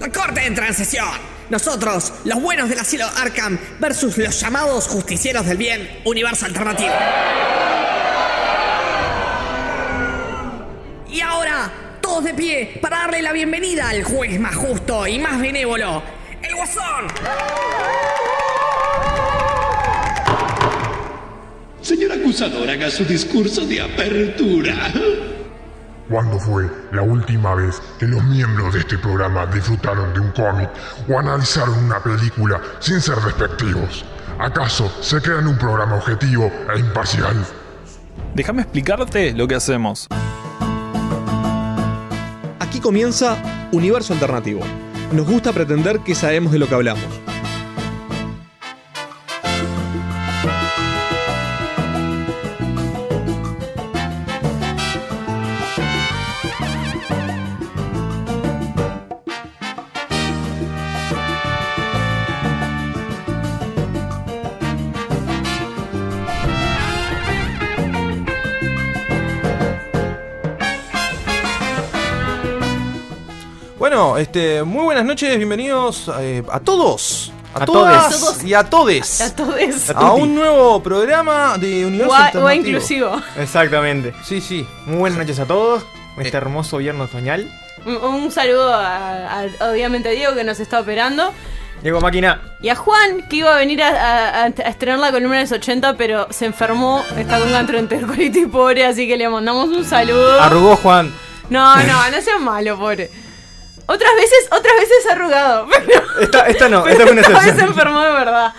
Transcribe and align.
La 0.00 0.08
corte 0.08 0.46
en 0.46 0.54
transición. 0.54 1.06
Nosotros, 1.50 2.14
los 2.24 2.40
buenos 2.40 2.70
del 2.70 2.78
asilo 2.78 3.04
Arkham, 3.18 3.58
versus 3.78 4.16
los 4.16 4.40
llamados 4.40 4.88
justicieros 4.88 5.44
del 5.44 5.58
bien, 5.58 6.00
universo 6.06 6.46
alternativo. 6.46 6.88
Y 11.10 11.20
ahora, 11.20 11.70
todos 12.00 12.24
de 12.24 12.32
pie 12.32 12.78
para 12.80 13.00
darle 13.00 13.20
la 13.20 13.32
bienvenida 13.32 13.90
al 13.90 14.02
juez 14.02 14.40
más 14.40 14.56
justo 14.56 15.06
y 15.06 15.18
más 15.18 15.38
benévolo, 15.38 16.02
el 16.42 16.54
Guasón. 16.54 17.06
Señor 21.82 22.12
acusador, 22.12 22.70
haga 22.70 22.90
su 22.90 23.04
discurso 23.04 23.66
de 23.66 23.82
apertura. 23.82 24.92
¿Cuándo 26.10 26.40
fue 26.40 26.68
la 26.90 27.02
última 27.02 27.54
vez 27.54 27.80
que 28.00 28.06
los 28.08 28.20
miembros 28.24 28.74
de 28.74 28.80
este 28.80 28.98
programa 28.98 29.46
disfrutaron 29.46 30.12
de 30.12 30.18
un 30.18 30.32
cómic 30.32 30.68
o 31.08 31.16
analizaron 31.16 31.84
una 31.84 32.02
película 32.02 32.60
sin 32.80 33.00
ser 33.00 33.14
despectivos? 33.18 34.04
¿Acaso 34.40 34.90
se 35.00 35.20
crean 35.20 35.46
un 35.46 35.56
programa 35.56 35.94
objetivo 35.94 36.50
e 36.74 36.80
imparcial? 36.80 37.36
Déjame 38.34 38.62
explicarte 38.62 39.32
lo 39.34 39.46
que 39.46 39.54
hacemos. 39.54 40.08
Aquí 42.58 42.80
comienza 42.80 43.40
Universo 43.70 44.12
Alternativo. 44.12 44.62
Nos 45.12 45.28
gusta 45.28 45.52
pretender 45.52 46.00
que 46.00 46.16
sabemos 46.16 46.50
de 46.50 46.58
lo 46.58 46.68
que 46.68 46.74
hablamos. 46.74 47.29
Este, 74.20 74.62
muy 74.62 74.84
buenas 74.84 75.04
noches, 75.04 75.36
bienvenidos 75.36 76.10
eh, 76.20 76.42
a 76.50 76.60
todos. 76.60 77.32
A, 77.54 77.64
A 77.64 77.66
todas 77.66 78.20
todes. 78.20 78.44
y 78.44 78.54
a 78.54 78.62
todes. 78.64 79.20
A 79.20 79.34
todos. 79.34 79.90
A 79.94 80.12
un 80.12 80.34
nuevo 80.36 80.80
programa 80.82 81.58
de 81.58 81.84
Universo 81.84 82.14
O, 82.40 82.44
o 82.44 82.52
inclusivo. 82.52 83.20
Exactamente. 83.36 84.12
Sí, 84.24 84.40
sí. 84.40 84.64
Muy 84.86 84.98
buenas 84.98 85.18
noches 85.18 85.38
a 85.40 85.46
todos. 85.46 85.84
Este 86.18 86.36
hermoso 86.36 86.76
viernes 86.78 87.08
otoñal. 87.08 87.50
Un, 87.86 87.96
un 87.96 88.30
saludo 88.30 88.72
a, 88.72 89.40
a- 89.40 89.70
obviamente 89.72 90.10
a 90.10 90.12
Diego 90.12 90.34
que 90.34 90.44
nos 90.44 90.60
está 90.60 90.80
operando. 90.80 91.32
Llegó 91.82 92.00
máquina. 92.00 92.40
Y 92.62 92.68
a 92.68 92.76
Juan 92.76 93.26
que 93.28 93.36
iba 93.36 93.52
a 93.54 93.58
venir 93.58 93.82
a, 93.82 93.88
a- 93.88 94.44
a 94.44 94.46
estrenar 94.48 94.98
la 95.00 95.10
columna 95.10 95.36
de 95.36 95.42
los 95.42 95.52
80 95.52 95.96
pero 95.96 96.28
se 96.30 96.44
enfermó, 96.46 97.02
está 97.16 97.38
con 97.40 97.50
gastroenterolitis 97.50 98.46
pobre, 98.48 98.84
así 98.84 99.08
que 99.08 99.16
le 99.16 99.28
mandamos 99.28 99.70
un 99.70 99.84
saludo. 99.84 100.40
Arrugó 100.40 100.76
Juan. 100.76 101.12
No, 101.48 101.74
no, 101.74 102.10
no 102.10 102.20
seas 102.22 102.38
malo, 102.40 102.78
pobre. 102.78 103.10
Otras 103.92 104.10
veces, 104.14 104.48
otras 104.52 104.74
veces 104.78 105.06
arrugado, 105.10 105.66
pero, 105.86 106.02
Esta, 106.20 106.46
esta 106.48 106.68
no, 106.68 106.86
esta 106.86 107.02
fue 107.02 107.12
una 107.12 107.20
esta 107.22 107.32
vez 107.32 107.42
excepción. 107.42 107.68
enfermó 107.70 108.00
de 108.02 108.12
verdad. 108.12 108.52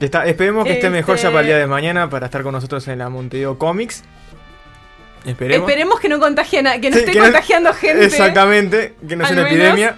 Está- 0.00 0.26
esperemos 0.26 0.64
que 0.64 0.72
esté 0.74 0.90
mejor 0.90 1.16
ya 1.16 1.22
Este- 1.22 1.28
para 1.28 1.40
el 1.40 1.46
día 1.46 1.58
de 1.58 1.66
mañana 1.66 2.08
para 2.10 2.26
estar 2.26 2.42
con 2.42 2.52
nosotros 2.52 2.86
en 2.88 2.98
la 2.98 3.08
Montevideo 3.08 3.58
Comics. 3.58 4.02
Esperemos. 5.24 5.68
Esperemos 5.68 6.00
que 6.00 6.08
no 6.08 6.18
contagie 6.20 6.62
na- 6.62 6.80
que 6.80 6.90
no 6.90 6.94
Sí, 6.94 7.00
esté 7.00 7.12
que 7.12 7.18
no- 7.18 7.24
contagiando 7.24 7.72
gente. 7.74 8.04
Exactamente, 8.04 8.94
que 9.08 9.16
no 9.16 9.26
sea 9.26 9.36
una 9.36 9.48
epidemia. 9.48 9.96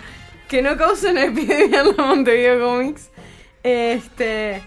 Que 0.48 0.62
no 0.62 0.76
cause 0.76 1.10
una 1.10 1.24
epidemia 1.26 1.80
en 1.80 1.96
la 1.96 2.02
Montevideo 2.04 2.60
Comics. 2.60 3.10
Este. 3.62 4.62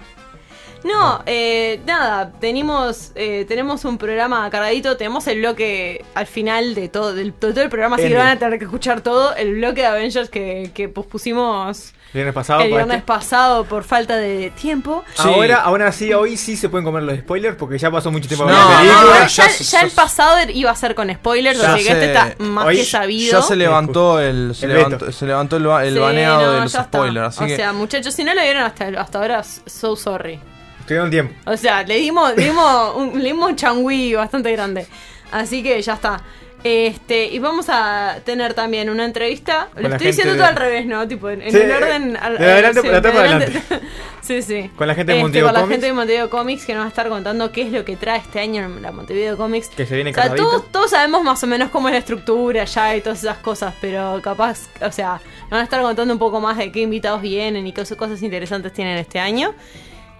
No, 0.84 1.24
eh, 1.26 1.80
nada, 1.86 2.32
tenemos, 2.42 3.12
eh, 3.16 3.46
tenemos 3.48 3.86
un 3.86 3.98
programa 3.98 4.50
cargadito, 4.50 4.98
tenemos 4.98 5.26
el 5.28 5.40
bloque 5.40 6.04
al 6.14 6.28
final 6.28 6.76
de 6.76 6.90
todo, 6.90 7.14
del, 7.14 7.28
de 7.32 7.52
todo 7.54 7.62
el 7.62 7.70
programa, 7.70 7.96
así 7.96 8.08
que 8.10 8.16
van 8.18 8.28
a 8.28 8.40
tener 8.40 8.60
que 8.60 8.66
escuchar 8.66 9.00
todo, 9.02 9.34
el 9.36 9.54
bloque 9.56 9.82
de 9.82 9.88
Avengers 9.88 10.30
que, 10.30 10.72
que 10.74 10.90
pospusimos 10.90 11.94
Viernes 12.14 12.34
pasado. 12.36 12.62
el 12.62 12.68
viernes 12.68 12.98
este. 12.98 13.08
pasado 13.08 13.64
por 13.66 13.84
falta 13.86 14.18
de 14.18 14.52
tiempo. 14.52 15.04
Ahora, 15.18 15.62
ahora 15.62 15.92
sí, 15.92 16.14
hoy 16.14 16.38
sí 16.38 16.56
se 16.58 16.70
pueden 16.70 16.86
comer 16.86 17.04
los 17.04 17.18
spoilers 17.18 17.56
porque 17.56 17.78
ya 17.78 17.90
pasó 17.90 18.12
mucho 18.12 18.28
tiempo 18.28 18.46
No, 18.46 18.52
con 18.52 18.60
la 18.62 18.70
no, 18.70 18.78
película. 19.00 19.28
ya, 19.28 19.48
ya- 19.48 19.58
ya 19.64 19.82
el 19.82 19.92
pasado 19.92 20.38
iba 20.54 20.70
a 20.70 20.76
ser 20.76 20.94
con 20.96 21.12
spoilers, 21.14 21.60
Ya 21.62 21.74
así 21.74 21.84
que 21.84 21.92
este 21.92 22.06
se- 22.06 22.12
está 22.12 22.36
más 22.44 22.66
hoy 22.68 22.76
que 22.78 22.84
sabido. 22.86 23.32
Ya 23.40 23.42
se 23.42 23.56
levantó 23.56 24.20
el, 24.20 24.54
se 24.54 24.66
El 24.66 24.74
levantó, 24.74 25.12
se 25.12 25.26
levantó 25.26 25.56
el, 25.58 25.66
ba- 25.66 25.86
el 25.86 25.94
Sí, 25.94 26.00
baneado 26.00 26.42
no, 26.46 26.52
de 26.52 26.60
los 26.60 26.72
spoilers, 26.74 27.28
así 27.30 27.44
o 27.44 27.48
que 27.48 27.56
sea, 27.56 27.74
muchachos, 27.74 28.14
si 28.14 28.24
no 28.24 28.34
lo 28.36 28.42
vieron 28.42 28.64
hasta, 28.64 28.86
hasta 29.00 29.18
ahora, 29.20 29.44
so 29.44 29.96
sorry. 29.96 30.40
Tuvieron 30.86 31.10
tiempo. 31.10 31.34
O 31.46 31.56
sea, 31.58 31.84
le 31.84 31.96
dimos, 31.98 32.36
le 32.36 32.44
dimos 32.46 32.96
un, 32.96 33.20
le 33.22 33.30
dimos 33.30 33.50
un 33.50 33.56
changüí 33.56 34.14
bastante 34.16 34.52
grande. 34.52 34.86
Así 35.32 35.64
que 35.64 35.82
ya 35.82 35.94
está. 35.94 36.22
Este, 36.64 37.26
y 37.26 37.40
vamos 37.40 37.66
a 37.68 38.20
tener 38.24 38.54
también 38.54 38.90
una 38.90 39.04
entrevista. 39.04 39.68
Con 39.74 39.84
Lo 39.84 39.90
estoy 39.90 40.08
diciendo 40.08 40.34
de- 40.34 40.40
todo 40.40 40.48
al 40.48 40.56
revés, 40.56 40.86
¿no? 40.86 41.06
Tipo, 41.06 41.30
en, 41.30 41.42
el 41.42 41.72
orden. 41.72 42.16
al- 42.16 42.38
de 42.38 42.46
adelante 42.52 42.82
sí, 42.82 42.88
de 42.88 43.02
para 43.02 43.20
adelante. 43.20 43.62
sí, 44.22 44.42
sí. 44.42 44.72
Con 44.78 44.88
la 44.88 44.96
gente 44.96 45.12
de 45.12 45.18
Este, 45.18 45.24
Montevideo 45.24 45.48
Con 45.48 45.54
la 45.56 45.60
Comics. 45.60 45.74
gente 45.74 45.88
de 45.88 45.94
Montevideo 45.94 46.30
Comics 46.30 46.66
que 46.66 46.74
nos 46.74 46.82
va 46.84 46.86
a 46.86 46.90
estar 46.90 47.10
contando 47.10 47.52
qué 47.52 47.64
es 47.64 47.72
lo 47.74 47.84
que 47.84 47.98
trae 47.98 48.20
este 48.20 48.40
año 48.40 48.64
en 48.64 48.82
la 48.82 48.94
Montevideo 48.94 49.36
Comics. 49.36 49.68
Que 49.70 49.86
se 49.86 49.96
viene 49.96 50.12
O 50.12 50.14
sea, 50.14 50.34
todos, 50.36 50.72
todos 50.72 50.92
sabemos 50.92 51.22
más 51.24 51.44
o 51.44 51.48
menos 51.48 51.70
cómo 51.70 51.90
es 51.90 51.94
la 51.96 52.00
estructura 52.00 52.64
ya 52.64 52.96
y 52.96 53.02
todas 53.02 53.20
esas 53.22 53.40
cosas, 53.40 53.74
pero 53.82 54.22
capaz, 54.24 54.70
o 54.82 54.92
sea, 54.92 55.20
nos 55.42 55.50
van 55.52 55.60
a 55.60 55.64
estar 55.64 55.82
contando 55.82 56.14
un 56.14 56.20
poco 56.20 56.40
más 56.40 56.58
de 56.58 56.72
qué 56.72 56.80
invitados 56.80 57.22
vienen 57.22 57.68
y 57.68 57.74
qué 57.74 57.84
cosas 57.98 58.22
interesantes 58.24 58.72
tienen 58.72 58.98
este 59.00 59.20
año. 59.20 59.54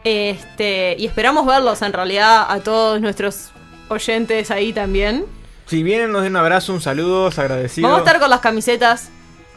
Este, 0.04 0.96
y 1.00 1.06
esperamos 1.06 1.46
verlos 1.46 1.82
en 1.82 1.94
realidad 1.94 2.46
a 2.50 2.60
todos 2.60 3.00
nuestros 3.02 3.52
oyentes 3.90 4.52
ahí 4.52 4.74
también. 4.74 5.26
Si 5.66 5.82
vienen, 5.82 6.12
nos 6.12 6.24
den 6.24 6.34
un 6.34 6.38
abrazo, 6.38 6.74
un 6.74 6.82
saludo, 6.82 7.28
agradecido. 7.28 7.88
Vamos 7.88 8.02
a 8.02 8.06
estar 8.06 8.20
con 8.22 8.30
las 8.30 8.42
camisetas 8.42 9.10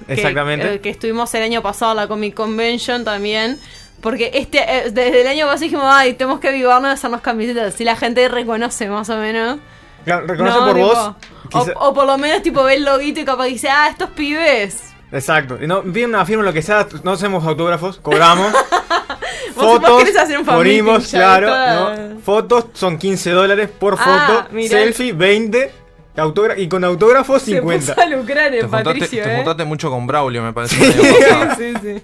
que- 0.06 0.12
Exactamente. 0.14 0.74
eh, 0.74 0.80
que, 0.80 0.90
estuvimos 0.90 1.34
el 1.34 1.42
año 1.42 1.62
pasado 1.62 1.92
en 1.92 1.96
la 1.96 2.06
Comic 2.08 2.34
Convention 2.34 3.04
también. 3.04 3.58
Porque 4.02 4.30
este 4.34 4.58
eh, 4.60 4.90
desde 4.90 5.22
el 5.22 5.26
año 5.26 5.46
pasado 5.46 5.62
dijimos, 5.64 5.84
ay, 5.88 6.12
tenemos 6.14 6.38
que 6.38 6.48
avivarnos 6.48 6.90
de 6.90 6.94
hacernos 6.94 7.22
camisetas. 7.22 7.74
Si 7.74 7.82
la 7.82 7.96
gente 7.96 8.28
reconoce 8.28 8.88
más 8.88 9.08
o 9.08 9.16
menos. 9.16 9.58
Claro, 10.04 10.26
reconoce 10.26 10.58
No, 10.58 10.66
por 10.66 10.74
tipo, 10.76 10.86
vos. 10.86 10.98
O, 10.98 11.48
quizá- 11.48 11.72
o 11.76 11.94
por 11.94 12.06
lo 12.06 12.18
menos 12.18 12.42
tipo 12.42 12.62
ve 12.62 12.74
el 12.74 12.84
loguito 12.84 13.20
y 13.20 13.24
capaz 13.24 13.46
dice, 13.46 13.68
ah, 13.68 13.88
estos 13.90 14.10
pibes. 14.10 14.82
Exacto. 15.10 15.58
Y 15.60 15.66
no, 15.66 15.82
piden 15.82 16.10
una 16.10 16.24
firma, 16.26 16.44
lo 16.44 16.52
que 16.52 16.62
sea, 16.62 16.86
no 17.02 17.12
hacemos 17.12 17.44
autógrafos, 17.44 17.98
cobramos. 17.98 18.52
Vos- 19.56 19.80
vos 19.80 19.98
querés 20.04 20.16
hacer 20.16 20.38
un 20.38 20.46
morimos, 20.46 21.08
claro. 21.08 21.46
toda- 21.48 21.96
¿no? 21.96 22.20
Fotos 22.20 22.66
son 22.74 22.98
15 22.98 23.30
dólares 23.30 23.68
por 23.68 23.96
Ah, 23.98 24.26
foto. 24.44 24.54
mirá. 24.54 24.68
Selfie, 24.70 25.12
20. 25.12 25.72
autógra- 26.16 26.58
y 26.58 26.66
con 26.68 26.82
autógrafos, 26.84 27.42
Se 27.42 27.56
50. 27.56 27.94
puso 27.94 28.06
a 28.06 28.08
lucrar 28.08 28.50
te 28.50 28.56
el 28.58 28.62
juntaste, 28.62 28.84
Patricio, 28.90 29.22
te 29.22 29.32
eh. 29.32 29.36
juntaste 29.36 29.64
mucho 29.64 29.90
con 29.90 30.06
Braulio, 30.06 30.42
me 30.42 30.52
parece. 30.54 30.76
pasado. 30.76 31.54
sí, 31.58 31.72
sí. 31.82 32.02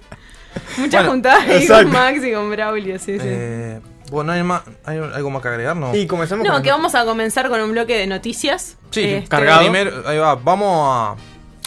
Muchas 0.77 0.91
Bueno, 1.01 1.09
juntadas 1.09 1.43
ahí 1.47 1.61
exacto. 1.63 1.83
con 1.85 1.91
Max 1.93 2.19
y 2.23 2.31
con 2.33 2.49
Braulio, 2.51 2.99
sí, 2.99 3.17
sí. 3.19 3.25
Eh, 3.25 3.79
bueno, 4.11 4.31
¿hay, 4.33 4.43
más, 4.43 4.61
¿hay 4.85 4.99
algo 4.99 5.29
más 5.31 5.41
que 5.41 5.47
agregar? 5.47 5.75
No. 5.75 5.95
Y 5.95 6.05
comenzamos 6.05 6.45
No, 6.45 6.53
con 6.53 6.61
que 6.61 6.69
vamos 6.69 6.93
a 6.93 7.05
comenzar 7.05 7.49
con 7.49 7.59
un 7.61 7.71
bloque 7.71 7.97
de 7.97 8.05
noticias. 8.05 8.77
Sí, 8.91 9.01
Este, 9.03 9.27
cargado. 9.29 9.61
Primero, 9.61 10.03
ahí 10.07 10.17
va, 10.19 10.35
vamos 10.35 10.87
a. 10.87 11.15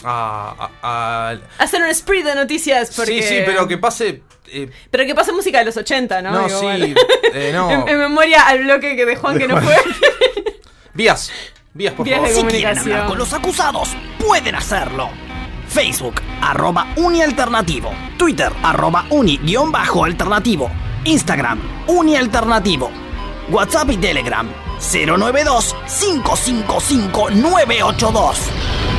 a, 0.05 0.69
a- 0.81 1.31
a- 1.31 1.37
Hacer 1.63 1.81
un 1.83 1.93
spree 1.93 2.23
de 2.23 2.33
noticias 2.35 2.93
porque... 2.95 3.21
Sí, 3.21 3.27
sí, 3.27 3.35
pero 3.45 3.67
que 3.67 3.77
pase. 3.77 4.21
Eh, 4.49 4.69
Pero 4.89 5.05
que 5.05 5.15
pasa 5.15 5.31
música 5.31 5.59
de 5.59 5.65
los 5.65 5.77
80, 5.77 6.21
¿no? 6.21 6.31
No, 6.31 6.47
Digo, 6.47 6.59
sí. 6.59 6.65
Bueno. 6.65 6.95
Eh, 7.33 7.51
no. 7.53 7.69
En, 7.69 7.87
en, 7.87 7.99
memoria 7.99 8.47
al 8.47 8.63
bloque 8.63 8.95
que 8.95 9.05
de 9.05 9.15
Juan 9.15 9.37
que 9.37 9.47
no 9.47 9.61
fue. 9.61 9.75
Vías. 10.93 11.31
Vías, 11.73 11.93
por 11.93 12.05
Vías 12.05 12.19
favor. 12.19 12.33
De. 12.33 12.41
Si 12.41 12.47
quieren 12.47 12.77
hablar 12.79 13.05
con 13.07 13.17
los 13.17 13.33
acusados, 13.33 13.89
pueden 14.17 14.55
hacerlo. 14.55 15.09
Facebook, 15.67 16.15
arroba 16.41 16.87
unialternativo. 16.95 17.93
Twitter, 18.17 18.51
arroba 18.63 19.05
uni-alternativo. 19.09 20.71
Instagram, 21.03 21.59
unialternativo. 21.87 22.89
WhatsApp 23.49 23.91
y 23.91 23.97
Telegram, 23.97 24.49
092 24.79 25.75
555 25.87 27.29
982. 27.31 28.96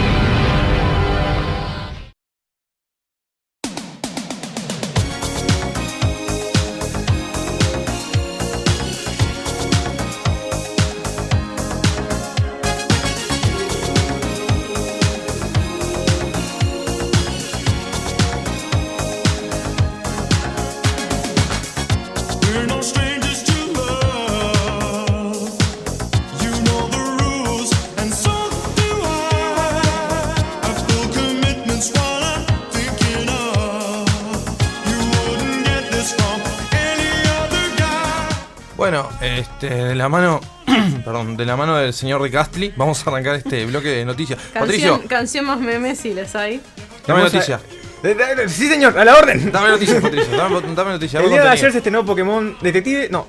Este, 39.69 39.85
de 39.85 39.95
la 39.95 40.09
mano, 40.09 40.41
perdón, 41.05 41.37
de 41.37 41.45
la 41.45 41.57
mano 41.57 41.77
del 41.77 41.93
señor 41.93 42.23
de 42.23 42.31
Castli, 42.31 42.73
vamos 42.77 43.05
a 43.07 43.11
arrancar 43.11 43.35
este 43.37 43.67
bloque 43.67 43.89
de 43.89 44.05
noticias. 44.05 44.39
Canción, 44.39 44.61
Patricio, 44.65 45.03
canción 45.09 45.45
más 45.47 45.61
memes 45.61 45.99
si 46.01 46.15
les 46.15 46.35
hay. 46.35 46.61
dame 47.07 47.21
Vamos 47.21 47.33
a- 47.33 47.37
noticias. 47.37 47.61
Eh, 48.03 48.17
Sí, 48.47 48.69
señor, 48.69 48.97
a 48.97 49.05
la 49.05 49.17
orden. 49.17 49.51
Dame 49.51 49.71
noticias, 49.71 50.01
Patricio. 50.01 50.37
Dame, 50.37 50.61
dame 50.75 50.91
noticias. 50.93 51.23
El 51.23 51.31
día 51.31 51.43
de 51.43 51.49
ayer 51.49 51.73
se 51.73 51.79
estrenó 51.79 52.05
Pokémon 52.07 52.57
Detective. 52.61 53.09
No, 53.11 53.27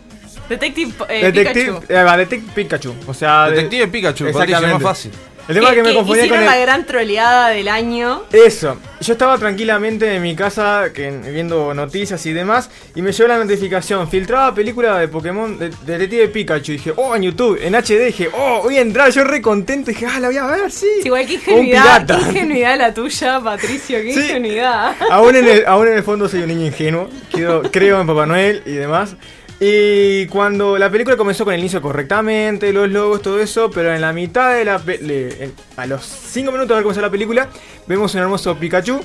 Detective 0.48 0.94
eh, 1.10 1.32
Detective, 1.32 1.74
Pikachu. 1.80 1.94
eh, 1.94 2.04
va, 2.04 2.18
Detective 2.18 2.52
Pikachu. 2.54 2.96
O 3.08 3.14
sea, 3.14 3.46
de- 3.46 3.56
Detective 3.56 3.88
Pikachu, 3.88 4.26
Patricio, 4.26 4.42
Exactamente. 4.44 4.74
más 4.84 4.84
fácil. 4.84 5.12
El 5.50 5.56
tema 5.56 5.70
es 5.70 5.76
que 5.78 5.82
me 5.82 5.96
confundí 5.96 6.30
con 6.30 6.38
el. 6.38 6.46
la 6.46 6.58
gran 6.58 6.86
troleada 6.86 7.50
del 7.50 7.70
año. 7.70 8.22
Eso, 8.32 8.78
yo 9.02 9.14
estaba 9.14 9.36
tranquilamente 9.40 10.14
en 10.16 10.22
mi 10.22 10.36
casa 10.36 10.92
que, 10.94 11.10
viendo 11.10 11.74
noticias 11.74 12.24
y 12.28 12.34
demás 12.34 12.70
y 12.94 13.02
me 13.02 13.12
llegó 13.12 13.28
la 13.28 13.40
notificación, 13.40 14.08
filtraba 14.08 14.54
película 14.54 15.00
de 15.00 15.08
Pokémon 15.08 15.58
de, 15.58 15.70
de 15.70 15.98
Detective 15.98 16.28
Pikachu 16.28 16.74
y 16.74 16.78
dije, 16.78 16.94
oh, 16.96 17.16
en 17.16 17.24
YouTube, 17.24 17.58
en 17.64 17.74
HD, 17.74 18.06
dije, 18.06 18.30
oh, 18.32 18.62
voy 18.62 18.78
a 18.78 18.82
entrar, 18.82 19.10
yo 19.10 19.24
re 19.24 19.42
contento, 19.42 19.90
dije, 19.90 20.06
ah, 20.06 20.20
la 20.20 20.28
voy 20.28 20.38
a 20.38 20.46
ver, 20.46 20.72
sí. 20.72 20.86
Sí, 21.02 21.08
igual 21.08 21.26
que 21.26 21.34
ingenuidad, 21.34 22.06
qué 22.06 22.14
ingenuidad 22.14 22.78
la 22.78 22.94
tuya, 22.94 23.40
Patricio, 23.40 23.98
qué 24.04 24.14
Sí. 24.14 24.20
ingenuidad. 24.20 24.96
aún, 25.10 25.36
en 25.36 25.48
el, 25.48 25.66
aún 25.68 25.88
en 25.88 25.94
el 25.96 26.04
fondo 26.04 26.30
soy 26.30 26.42
un 26.42 26.50
niño 26.50 26.68
ingenuo, 26.68 27.10
creo 27.72 28.02
en 28.02 28.06
Papá 28.06 28.28
Noel 28.28 28.62
y 28.68 28.74
demás. 28.74 29.16
Y 29.62 30.26
cuando 30.28 30.78
la 30.78 30.90
película 30.90 31.18
comenzó 31.18 31.44
con 31.44 31.54
el 31.54 31.60
inicio 31.60 31.82
correctamente, 31.82 32.72
los 32.72 32.90
logos, 32.90 33.22
todo 33.22 33.40
eso, 33.42 33.70
pero 33.70 33.94
en 33.94 34.00
la 34.02 34.14
mitad 34.14 34.56
de 34.56 34.64
la... 34.66 34.78
le- 35.02 35.44
en- 35.44 35.54
a 35.76 35.86
los 35.86 36.04
5 36.06 36.50
minutos 36.52 36.70
de 36.70 36.74
haber 36.76 36.84
comenzado 36.84 37.06
la 37.08 37.12
película, 37.12 37.50
vemos 37.86 38.14
un 38.16 38.22
hermoso 38.22 38.56
Pikachu 38.56 39.02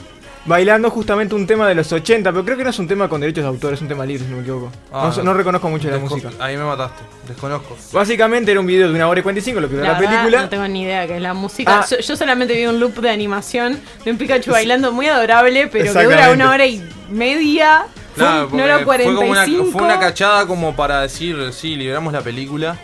bailando 0.46 0.90
justamente 0.90 1.34
un 1.34 1.46
tema 1.46 1.66
de 1.66 1.74
los 1.74 1.90
80, 1.90 2.30
pero 2.30 2.44
creo 2.44 2.56
que 2.56 2.62
no 2.64 2.70
es 2.70 2.78
un 2.78 2.86
tema 2.86 3.08
con 3.08 3.20
derechos 3.20 3.42
de 3.42 3.48
autor, 3.48 3.72
es 3.74 3.80
un 3.80 3.88
tema 3.88 4.04
libre, 4.06 4.24
si 4.24 4.30
no 4.30 4.36
me 4.36 4.42
equivoco. 4.42 4.70
Ah, 4.92 5.12
no, 5.16 5.22
no 5.24 5.34
reconozco 5.34 5.68
mucho 5.70 5.90
la 5.90 5.98
música. 5.98 6.30
Ahí 6.38 6.56
me 6.56 6.62
mataste, 6.64 7.02
desconozco. 7.26 7.76
Básicamente 7.92 8.50
era 8.52 8.60
un 8.60 8.66
video 8.66 8.86
de 8.88 8.94
una 8.94 9.08
hora 9.08 9.18
y 9.18 9.22
45, 9.24 9.58
lo 9.60 9.68
que 9.68 9.74
dura 9.76 9.86
La 9.88 9.92
la, 9.94 9.98
verdad, 9.98 10.16
película. 10.18 10.42
no 10.42 10.48
tengo 10.50 10.68
ni 10.68 10.82
idea 10.82 11.00
de 11.00 11.06
qué 11.08 11.16
es 11.16 11.22
la 11.22 11.34
música. 11.34 11.80
Ah. 11.80 11.86
Yo, 11.90 11.98
yo 11.98 12.16
solamente 12.16 12.54
vi 12.54 12.66
un 12.66 12.78
loop 12.78 13.00
de 13.00 13.10
animación 13.10 13.80
de 14.04 14.10
un 14.12 14.18
Pikachu 14.18 14.50
bailando 14.52 14.92
muy 14.92 15.08
adorable, 15.08 15.66
pero 15.66 15.92
que 15.92 16.04
dura 16.04 16.30
una 16.30 16.50
hora 16.50 16.66
y 16.66 16.80
media. 17.10 17.86
Fue 18.16 18.24
un- 18.26 18.40
porque 18.50 18.56
no 18.56 18.64
era 18.64 18.78
fue 18.80 18.84
como 19.04 19.20
una, 19.20 19.26
45. 19.26 19.70
fue 19.72 19.82
una 19.82 19.98
cachada 20.00 20.46
como 20.46 20.74
para 20.76 21.00
decir, 21.02 21.52
sí, 21.52 21.74
liberamos 21.76 22.12
la 22.12 22.20
película. 22.22 22.76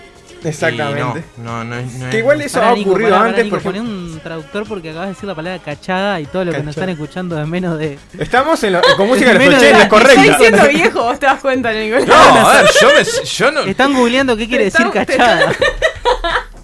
Exactamente. 0.42 1.22
No, 1.36 1.62
no, 1.64 1.76
no, 1.82 2.10
Que 2.10 2.18
igual 2.20 2.40
eso 2.40 2.62
ha 2.62 2.72
Nico, 2.72 2.90
ocurrido 2.92 3.10
pará, 3.10 3.26
antes, 3.28 3.44
Nico, 3.44 3.56
por 3.56 3.62
poné 3.62 3.80
un 3.82 4.18
traductor 4.22 4.66
porque 4.66 4.88
acabas 4.88 5.08
de 5.08 5.12
decir 5.14 5.28
la 5.28 5.34
palabra 5.34 5.62
cachada 5.62 6.18
y 6.18 6.24
todo 6.24 6.46
lo 6.46 6.52
que 6.52 6.58
nos 6.62 6.74
Cachada. 6.74 6.92
están 6.92 7.02
escuchando 7.04 7.38
es 7.42 7.46
menos 7.46 7.78
de. 7.78 7.98
Estamos 8.18 8.62
en 8.64 8.72
lo- 8.72 8.80
con 8.96 9.06
música 9.06 9.34
de 9.34 9.34
los 9.34 9.44
Menos 9.46 9.60
de 9.60 9.68
80, 9.74 9.82
es 9.84 9.90
la- 9.90 10.12
Estoy 10.24 10.34
siendo 10.46 10.68
viejo, 10.78 11.02
vos 11.02 11.18
te 11.18 11.26
das 11.26 11.40
cuenta, 11.42 11.72
Nicolás. 11.72 12.06
No, 12.06 12.14
a 12.48 12.54
ver, 12.62 12.70
yo, 12.80 12.88
me, 12.88 13.26
yo 13.26 13.50
no. 13.52 13.60
Están 13.60 13.92
googleando 13.92 14.34
qué 14.34 14.48
quiere 14.48 14.64
decir 14.64 14.86
Estamos- 14.86 15.06
cachada. 15.06 15.52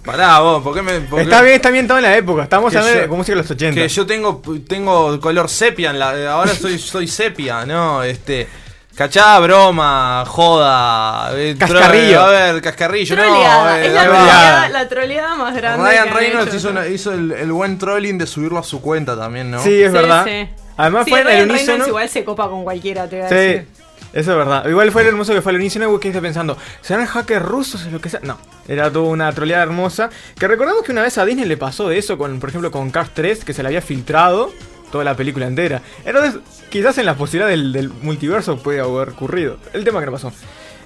Pará, 0.07 0.39
vos, 0.39 0.63
¿por 0.63 0.73
qué 0.73 0.81
me.? 0.81 1.01
por 1.01 1.19
qué- 1.19 1.23
Está 1.25 1.41
bien, 1.41 1.55
está 1.55 1.69
bien 1.69 1.85
todo 1.87 1.97
en 1.97 2.03
la 2.05 2.15
época. 2.17 2.43
Estamos 2.43 2.71
Que 2.71 2.77
hablando 2.77 2.95
yo- 2.97 3.01
de 3.03 3.07
con 3.09 3.17
música 3.17 3.35
de 3.35 3.41
los 3.43 3.51
80. 3.51 3.81
Que 3.81 3.87
yo 3.87 4.05
tengo, 4.07 4.41
tengo 4.67 5.19
color 5.19 5.49
sepia, 5.49 5.89
en 5.91 5.99
la, 5.99 6.31
ahora 6.31 6.53
soy, 6.55 6.79
soy 6.79 7.07
sepia, 7.07 7.65
¿no? 7.65 8.01
Este. 8.03 8.47
Cachada, 8.95 9.37
broma, 9.39 10.23
joda. 10.25 11.29
eh, 11.35 11.55
Cascarrillo. 11.59 12.19
A 12.21 12.29
ver, 12.29 12.61
cascarrillo, 12.63 13.15
Troleada, 13.15 13.63
no. 13.71 13.77
eh, 13.77 13.85
es 13.85 13.93
la 13.93 14.03
troleada, 14.05 14.69
la 14.69 14.87
troleada 14.87 15.35
más 15.35 15.55
grande. 15.55 15.87
Ryan 15.91 16.13
Reynolds 16.15 16.47
hecho. 16.47 16.57
hizo, 16.57 16.69
una- 16.69 16.87
hizo 16.87 17.11
el, 17.13 17.31
el 17.33 17.51
buen 17.51 17.77
trolling 17.77 18.17
de 18.17 18.25
subirlo 18.25 18.57
a 18.57 18.63
su 18.63 18.81
cuenta 18.81 19.15
también, 19.15 19.51
¿no? 19.51 19.61
Sí, 19.61 19.81
es 19.83 19.91
Sí, 19.91 19.93
verdad. 19.93 20.25
sí. 20.25 20.49
Además 20.77 21.05
Sí, 21.05 21.11
fue 21.11 21.19
en 21.21 21.25
Ryan 21.27 21.39
el 21.41 21.47
Reynolds 21.49 21.69
unísono. 21.69 21.87
igual 21.89 22.09
se 22.09 22.23
copa 22.23 22.49
con 22.49 22.63
cualquiera, 22.63 23.07
te 23.07 23.17
voy 23.17 23.25
a 23.25 23.29
Sí, 23.29 23.35
decir. 23.35 23.67
Eso 24.17 24.31
es 24.31 24.37
verdad. 24.37 24.67
Igual 24.67 24.91
fue 24.91 25.03
el 25.03 25.09
hermoso 25.09 25.31
que 25.31 25.43
fue 25.43 25.51
al 25.51 25.57
unísono 25.57 25.99
que 25.99 26.07
esté 26.07 26.19
pensando, 26.19 26.57
¿serán 26.81 27.05
hackers 27.05 27.45
rusos 27.45 27.85
o 27.85 27.91
lo 27.91 28.01
que 28.01 28.09
sea? 28.09 28.19
No, 28.23 28.39
era 28.67 28.91
toda 28.91 29.09
una 29.09 29.31
troleada 29.31 29.61
hermosa. 29.61 30.09
Que 30.39 30.47
recordamos 30.47 30.83
que 30.83 30.91
una 30.91 31.03
vez 31.03 31.19
a 31.19 31.25
Disney 31.25 31.45
le 31.45 31.55
pasó 31.55 31.91
eso, 31.91 32.17
con, 32.17 32.39
por 32.39 32.49
ejemplo, 32.49 32.71
con 32.71 32.89
Cars 32.89 33.11
3, 33.13 33.45
que 33.45 33.53
se 33.53 33.61
le 33.61 33.67
había 33.67 33.81
filtrado 33.83 34.51
toda 34.91 35.03
la 35.03 35.15
película 35.15 35.45
entera. 35.45 35.83
Entonces, 36.03 36.41
quizás 36.71 36.97
en 36.97 37.05
la 37.05 37.15
posibilidad 37.15 37.47
del, 37.47 37.71
del 37.71 37.89
multiverso 37.89 38.57
puede 38.57 38.79
haber 38.79 39.09
ocurrido. 39.09 39.57
El 39.71 39.83
tema 39.83 39.99
que 39.99 40.07
no 40.07 40.13
pasó. 40.13 40.33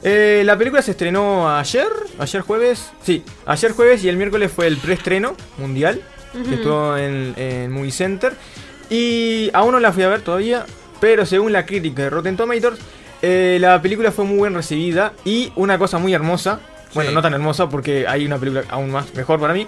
Eh, 0.04 0.42
la 0.45 0.57
película 0.57 0.81
se 0.81 0.92
estrenó 0.92 1.56
ayer, 1.56 1.88
ayer 2.19 2.42
jueves, 2.42 2.92
sí, 3.01 3.24
ayer 3.45 3.72
jueves 3.72 4.04
y 4.04 4.10
el 4.10 4.18
miércoles 4.18 4.51
fue 4.51 4.68
el 4.68 4.75
preestreno 4.75 5.38
mundial, 5.57 6.01
que 6.34 6.56
estuvo 6.56 6.98
en, 6.98 7.34
en 7.38 7.72
Movie 7.72 7.92
Center. 7.92 8.34
Y 8.89 9.50
aún 9.54 9.72
no 9.72 9.80
la 9.80 9.94
fui 9.94 10.04
a 10.04 10.10
ver 10.10 10.19
todavía, 10.19 10.66
pero 11.00 11.25
según 11.25 11.54
la 11.54 11.66
crítica 11.66 12.04
de 12.04 12.10
Rotten 12.10 12.36
Tomatoes, 12.36 12.80
eh, 13.22 13.58
la 13.60 13.82
película 13.82 14.12
fue 14.12 14.26
muy 14.26 14.38
bien 14.42 14.54
recibida 14.54 15.14
y 15.26 15.52
una 15.56 15.78
cosa 15.78 15.98
muy 15.98 16.14
hermosa, 16.14 16.60
bueno, 16.94 17.10
Sí. 17.12 17.16
no 17.16 17.22
tan 17.22 17.34
hermosa 17.34 17.70
porque 17.70 18.06
hay 18.08 18.26
una 18.26 18.38
película 18.38 18.64
aún 18.70 18.92
más 18.92 19.14
mejor 19.16 19.40
para 19.40 19.54
mí, 19.54 19.66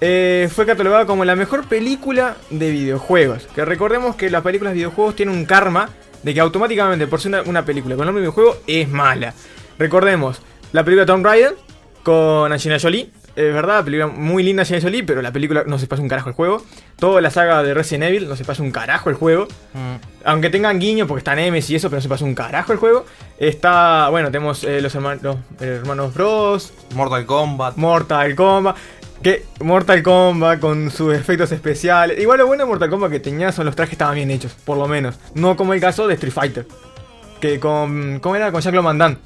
eh, 0.00 0.48
fue 0.52 0.66
catalogada 0.66 1.06
como 1.06 1.24
la 1.24 1.36
mejor 1.36 1.64
película 1.66 2.36
de 2.50 2.70
videojuegos. 2.70 3.46
Que 3.54 3.64
recordemos 3.64 4.16
que 4.16 4.28
las 4.30 4.42
películas 4.42 4.72
de 4.72 4.76
videojuegos 4.78 5.16
tienen 5.16 5.34
un 5.36 5.44
karma 5.44 5.88
de 6.22 6.34
que 6.34 6.40
automáticamente 6.40 7.06
por 7.06 7.20
ser 7.20 7.30
una, 7.30 7.42
una 7.42 7.64
película 7.64 7.96
con 7.96 8.06
nombre 8.06 8.22
de 8.22 8.28
videojuego 8.30 8.56
es 8.66 8.88
mala. 8.88 9.34
Recordemos 9.78 10.40
la 10.72 10.84
película 10.84 11.06
Tomb 11.06 11.24
Raider 11.24 11.54
con 12.02 12.52
Angelina 12.52 12.78
Jolie. 12.80 13.10
Es 13.36 13.52
verdad, 13.52 13.84
película 13.84 14.06
muy 14.06 14.44
linda 14.44 14.62
Angelina 14.62 14.82
Jolie, 14.82 15.02
pero 15.02 15.20
la 15.20 15.32
película 15.32 15.64
no 15.66 15.78
se 15.78 15.88
pasa 15.88 16.02
un 16.02 16.08
carajo 16.08 16.28
el 16.28 16.36
juego. 16.36 16.62
Toda 16.96 17.20
la 17.20 17.30
saga 17.30 17.62
de 17.64 17.74
Resident 17.74 18.04
Evil 18.04 18.28
no 18.28 18.36
se 18.36 18.44
pasa 18.44 18.62
un 18.62 18.70
carajo 18.70 19.10
el 19.10 19.16
juego. 19.16 19.48
Mm. 19.72 19.96
Aunque 20.24 20.50
tengan 20.50 20.78
guiño 20.78 21.08
porque 21.08 21.18
está 21.18 21.34
Nemesis 21.34 21.70
y 21.70 21.74
eso, 21.76 21.88
pero 21.88 21.98
no 21.98 22.02
se 22.02 22.08
pasa 22.08 22.24
un 22.24 22.34
carajo 22.34 22.72
el 22.72 22.78
juego. 22.78 23.04
Está, 23.38 24.08
bueno, 24.10 24.30
tenemos 24.30 24.62
eh, 24.62 24.80
los, 24.80 24.94
hermanos, 24.94 25.20
los 25.22 25.36
hermanos 25.60 26.14
Bros, 26.14 26.72
Mortal 26.94 27.26
Kombat. 27.26 27.76
Mortal 27.76 28.34
Kombat. 28.36 28.76
Que 29.20 29.44
Mortal 29.60 30.02
Kombat 30.02 30.60
con 30.60 30.90
sus 30.92 31.12
efectos 31.14 31.50
especiales. 31.50 32.20
Igual 32.20 32.38
lo 32.38 32.46
bueno 32.46 32.64
de 32.64 32.68
Mortal 32.68 32.90
Kombat 32.90 33.10
que 33.10 33.20
tenía 33.20 33.50
son 33.50 33.66
los 33.66 33.74
trajes 33.74 33.90
que 33.90 33.94
estaban 33.94 34.14
bien 34.14 34.30
hechos, 34.30 34.52
por 34.64 34.78
lo 34.78 34.86
menos. 34.86 35.18
No 35.34 35.56
como 35.56 35.74
el 35.74 35.80
caso 35.80 36.06
de 36.06 36.14
Street 36.14 36.32
Fighter. 36.32 36.66
Que 37.40 37.58
con. 37.58 38.20
¿Cómo 38.20 38.36
era? 38.36 38.52
Con 38.52 38.60
Jean-Claude 38.60 38.86
Van 38.86 38.98
Damme. 38.98 39.16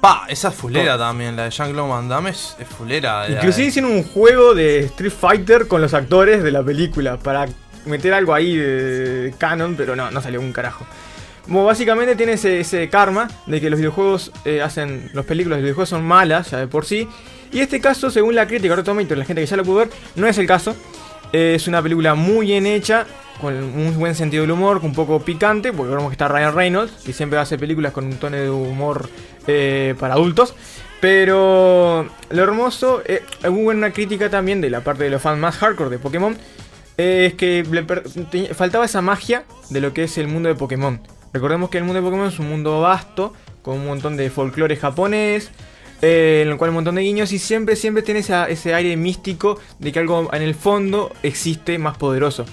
Pa, 0.00 0.26
esa 0.28 0.48
es 0.48 0.54
fulera 0.54 0.98
también, 0.98 1.36
la 1.36 1.44
de 1.44 1.50
Jean-Claude 1.50 1.88
Van 1.88 2.08
Damme 2.08 2.30
es, 2.30 2.56
es 2.58 2.68
fulera. 2.68 3.28
Inclusive 3.28 3.68
hicieron 3.68 3.92
un 3.92 4.04
juego 4.04 4.54
de 4.54 4.80
Street 4.80 5.12
Fighter 5.12 5.66
con 5.66 5.80
los 5.80 5.94
actores 5.94 6.42
de 6.42 6.50
la 6.52 6.62
película. 6.62 7.16
Para 7.16 7.46
meter 7.86 8.12
algo 8.12 8.34
ahí 8.34 8.56
de 8.56 9.34
canon, 9.38 9.74
pero 9.76 9.96
no, 9.96 10.10
no 10.10 10.20
salió 10.20 10.40
un 10.40 10.52
carajo. 10.52 10.86
Como 11.44 11.64
básicamente 11.64 12.16
tiene 12.16 12.32
ese, 12.32 12.60
ese 12.60 12.88
karma 12.88 13.28
de 13.46 13.60
que 13.60 13.70
los 13.70 13.78
videojuegos 13.78 14.32
eh, 14.44 14.60
hacen. 14.62 15.10
Los 15.14 15.24
películas 15.24 15.58
de 15.58 15.62
videojuegos 15.62 15.90
son 15.90 16.04
malas 16.04 16.50
ya 16.50 16.58
de 16.58 16.66
por 16.66 16.84
sí. 16.84 17.08
Y 17.52 17.60
este 17.60 17.80
caso, 17.80 18.10
según 18.10 18.34
la 18.34 18.46
crítica 18.46 18.74
de 18.74 19.16
la 19.16 19.24
gente 19.24 19.40
que 19.40 19.46
ya 19.46 19.56
lo 19.56 19.64
pudo 19.64 19.76
ver, 19.76 19.90
no 20.16 20.26
es 20.26 20.36
el 20.38 20.46
caso. 20.46 20.74
Es 21.32 21.68
una 21.68 21.82
película 21.82 22.14
muy 22.14 22.46
bien 22.46 22.66
hecha, 22.66 23.06
con 23.40 23.54
un 23.54 23.98
buen 23.98 24.14
sentido 24.14 24.42
del 24.42 24.52
humor, 24.52 24.80
un 24.82 24.94
poco 24.94 25.20
picante, 25.20 25.72
porque 25.72 25.94
vemos 25.94 26.08
que 26.08 26.14
está 26.14 26.28
Ryan 26.28 26.54
Reynolds, 26.54 26.92
que 27.04 27.12
siempre 27.12 27.38
hace 27.38 27.58
películas 27.58 27.92
con 27.92 28.06
un 28.06 28.14
tono 28.14 28.36
de 28.36 28.50
humor 28.50 29.08
eh, 29.46 29.94
para 29.98 30.14
adultos. 30.14 30.54
Pero 31.00 32.08
lo 32.30 32.42
hermoso, 32.42 33.02
eh, 33.04 33.22
hubo 33.48 33.70
una 33.70 33.92
crítica 33.92 34.30
también 34.30 34.60
de 34.60 34.70
la 34.70 34.80
parte 34.80 35.04
de 35.04 35.10
los 35.10 35.20
fans 35.20 35.38
más 35.38 35.56
hardcore 35.56 35.90
de 35.90 35.98
Pokémon, 35.98 36.36
es 36.96 37.34
que 37.34 37.64
faltaba 38.54 38.86
esa 38.86 39.02
magia 39.02 39.44
de 39.68 39.80
lo 39.82 39.92
que 39.92 40.04
es 40.04 40.16
el 40.16 40.28
mundo 40.28 40.48
de 40.48 40.54
Pokémon. 40.54 41.00
Recordemos 41.34 41.68
que 41.68 41.78
el 41.78 41.84
mundo 41.84 42.00
de 42.00 42.06
Pokémon 42.06 42.28
es 42.28 42.38
un 42.38 42.48
mundo 42.48 42.80
vasto, 42.80 43.34
con 43.60 43.76
un 43.76 43.86
montón 43.86 44.16
de 44.16 44.30
folclore 44.30 44.76
japonés, 44.76 45.50
eh, 46.02 46.42
en 46.44 46.50
el 46.52 46.56
cual 46.56 46.68
hay 46.68 46.70
un 46.70 46.74
montón 46.76 46.94
de 46.96 47.02
guiños 47.02 47.32
y 47.32 47.38
siempre, 47.38 47.76
siempre 47.76 48.02
tiene 48.02 48.20
esa- 48.20 48.46
ese 48.48 48.74
aire 48.74 48.96
místico 48.96 49.58
de 49.78 49.92
que 49.92 49.98
algo 49.98 50.28
en 50.32 50.42
el 50.42 50.54
fondo 50.54 51.12
existe 51.22 51.78
más 51.78 51.96
poderoso. 51.96 52.44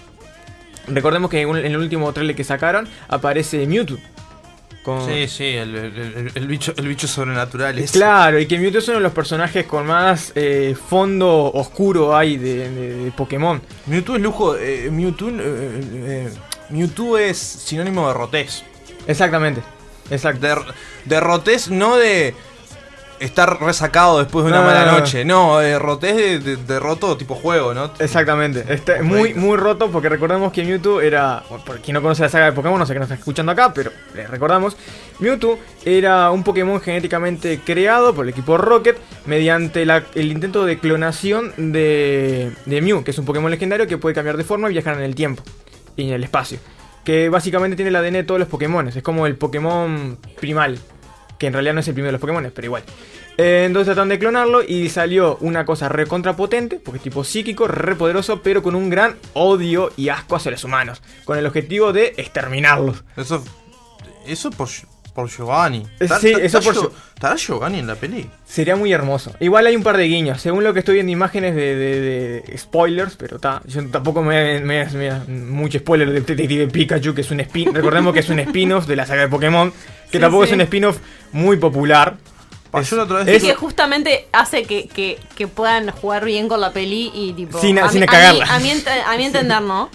Recordemos 0.88 1.30
que 1.32 1.42
en 1.42 1.56
el 1.56 1.78
último 1.78 2.12
trailer 2.12 2.36
que 2.36 2.44
sacaron 2.44 2.88
aparece 3.08 3.66
Mewtwo. 3.68 3.98
Con- 4.84 5.06
Sí, 5.08 5.30
sí, 5.30 5.46
el, 5.46 5.74
el- 5.76 5.98
el- 5.98 6.32
el 6.36 6.48
bicho, 6.48 6.74
el 6.76 6.90
bicho 6.90 7.08
sobrenatural. 7.08 7.80
ese. 7.80 7.94
Claro, 7.98 8.38
y 8.38 8.46
que 8.48 8.60
Mewtwo 8.60 8.80
es 8.80 8.88
uno 8.90 8.98
de 8.98 9.04
los 9.04 9.14
personajes 9.14 9.66
con 9.66 9.86
más 9.86 10.34
eh, 10.36 10.76
fondo 10.90 11.52
oscuro 11.54 12.16
hay 12.18 12.36
de, 12.36 12.70
de- 12.70 12.94
de 13.06 13.12
Pokémon. 13.12 13.62
Mewtwo 13.86 14.16
es 14.18 14.22
lujo. 14.22 14.58
eh, 14.58 14.90
Mewtwo, 14.92 15.30
eh, 15.40 16.30
Mewtwo 16.70 17.18
es 17.18 17.38
sinónimo 17.38 18.10
de 18.10 18.14
rotés. 18.14 18.66
Exactamente. 19.08 19.62
Exacto. 20.10 20.46
De, 20.48 20.56
de 21.06 21.20
rotés, 21.22 21.70
no 21.70 21.96
de 21.96 22.36
estar 23.24 23.60
resacado 23.62 24.20
después 24.20 24.46
de 24.46 24.52
una 24.52 24.62
No, 24.62 24.68
mala 24.68 24.86
no, 24.86 24.92
no. 24.94 25.00
noche. 25.00 25.24
No, 25.26 25.80
rotés 25.80 26.16
de, 26.16 26.40
de- 26.40 26.56
de 26.58 26.80
roto 26.80 27.16
tipo 27.18 27.36
juego, 27.36 27.74
¿no? 27.74 27.92
Exactamente, 28.00 28.66
está 28.74 29.02
muy, 29.02 29.34
muy 29.34 29.58
roto 29.58 29.90
porque 29.92 30.10
recordemos 30.10 30.52
que 30.52 30.64
Mewtwo 30.64 31.02
era, 31.02 31.44
por 31.66 31.80
quien 31.80 31.94
no 31.96 32.02
conoce 32.02 32.22
la 32.24 32.30
saga 32.30 32.46
de 32.46 32.52
Pokémon, 32.54 32.78
no 32.80 32.86
sé 32.86 32.94
qué 32.94 33.00
nos 33.00 33.06
está 33.08 33.16
escuchando 33.16 33.52
acá, 33.52 33.74
pero 33.74 33.92
les 34.16 34.30
recordamos, 34.30 34.76
Mewtwo 35.20 35.58
era 35.86 36.30
un 36.32 36.44
Pokémon 36.44 36.80
genéticamente 36.82 37.60
creado 37.66 38.14
por 38.14 38.26
el 38.26 38.30
equipo 38.30 38.58
Rocket 38.58 38.98
mediante 39.26 39.86
la- 39.86 40.04
el 40.16 40.32
intento 40.32 40.66
de 40.66 40.78
clonación 40.80 41.54
de, 41.58 42.52
de 42.66 42.82
Mew, 42.82 43.04
que 43.04 43.12
es 43.12 43.18
un 43.18 43.26
Pokémon 43.26 43.50
legendario 43.50 43.88
que 43.88 43.98
puede 43.98 44.14
cambiar 44.16 44.38
de 44.38 44.44
forma 44.44 44.70
y 44.70 44.74
viajar 44.74 44.96
en 44.96 45.04
el 45.04 45.16
tiempo 45.16 45.44
y 45.96 46.08
en 46.10 46.14
el 46.14 46.24
espacio. 46.24 46.60
Que 47.04 47.28
básicamente 47.30 47.76
tiene 47.76 47.90
el 47.90 47.96
ADN 47.98 48.14
de 48.14 48.24
todos 48.24 48.40
los 48.40 48.48
Pokémon, 48.48 48.88
es 48.88 49.02
como 49.04 49.28
el 49.28 49.36
Pokémon 49.36 50.18
primal, 50.40 50.80
que 51.44 51.48
en 51.48 51.54
realidad 51.54 51.74
no 51.74 51.82
es 51.82 51.88
el 51.90 51.94
primero 51.94 52.08
de 52.08 52.12
los 52.14 52.22
Pokémon, 52.22 52.50
pero 52.56 52.66
igual. 52.66 52.84
Eh, 53.38 53.64
entonces 53.66 53.88
trataron 53.88 54.08
de 54.08 54.18
clonarlo 54.18 54.64
y 54.64 54.88
salió 54.88 55.38
una 55.42 55.66
cosa 55.66 55.90
recontra 55.90 56.38
potente, 56.38 56.80
porque 56.80 57.00
es 57.00 57.04
tipo 57.04 57.26
psíquico, 57.26 57.68
re 57.68 57.96
poderoso, 57.96 58.42
pero 58.42 58.64
con 58.64 58.76
un 58.76 58.90
gran 58.90 59.18
odio 59.34 59.92
y 59.98 60.08
asco 60.08 60.38
hacia 60.38 60.52
los 60.52 60.64
humanos, 60.64 61.02
con 61.26 61.38
el 61.38 61.46
objetivo 61.46 61.92
de 61.92 62.14
exterminarlos. 62.16 63.04
Eso, 63.18 63.44
eso 64.26 64.52
por, 64.52 64.70
por 65.14 65.30
Giovanni. 65.30 65.80
Eh, 65.80 65.90
¿Está- 66.06 66.20
sí, 66.20 66.30
está- 66.32 66.44
eso 66.44 66.60
está 66.60 66.74
por 66.74 66.92
¿Estará 67.14 67.36
Giovanni 67.36 67.80
en 67.80 67.88
la 67.88 67.96
peli? 67.96 68.30
Sería 68.46 68.76
muy 68.76 68.92
hermoso. 68.92 69.32
Igual 69.40 69.68
hay 69.68 69.76
un 69.76 69.84
par 69.84 69.96
de 69.98 70.06
guiños, 70.06 70.42
según 70.42 70.64
lo 70.64 70.74
que 70.74 70.80
estoy 70.80 70.96
viendo 70.96 71.12
imágenes 71.12 71.56
de, 71.56 71.76
de- 71.76 72.02
de 72.42 72.58
spoilers, 72.58 73.16
pero 73.16 73.40
ta, 73.40 73.62
yo 73.66 73.88
tampoco 73.90 74.22
me, 74.24 74.60
me, 74.60 74.86
me- 74.86 75.20
mucho 75.28 75.80
spoiler 75.80 76.12
de 76.12 76.22
Detective 76.22 76.68
Pikachu, 76.68 77.14
que 77.14 77.22
es 77.22 77.32
un 77.32 77.40
spin, 77.42 77.74
recordemos 77.74 78.14
que 78.14 78.20
es 78.20 78.30
un 78.30 78.40
spin-off 78.40 78.88
de 78.88 78.96
la 78.96 79.06
saga 79.06 79.22
de 79.22 79.28
Pokémon, 79.30 79.72
que 80.12 80.18
Sí, 80.18 80.20
tampoco 80.20 80.44
sí. 80.46 80.50
es 80.50 80.56
un 80.56 80.62
spin-off 80.62 80.98
muy 81.32 81.58
popular. 81.58 82.18
Es- 82.74 82.90
yo 82.90 82.98
la 82.98 83.04
otra 83.04 83.24
vez 83.24 83.28
es- 83.38 83.44
que 83.44 83.54
justamente 83.54 84.28
hace 84.34 84.64
que, 84.64 84.88
que, 84.88 85.20
que 85.36 85.48
puedan 85.48 85.92
jugar 85.92 86.26
bien 86.26 86.48
con 86.48 86.60
la 86.60 86.72
peli 86.74 87.12
y 87.14 87.34
tipo. 87.34 87.62
Sin- 87.62 87.78
a, 87.78 87.88
sin 87.88 88.02
a, 88.04 88.08
cagarla. 88.08 88.46
mí, 88.46 88.52
a, 88.52 88.60
mí 88.60 88.84
a 89.06 89.18
mí 89.18 89.26
entender, 89.28 89.62
¿no? 89.62 89.90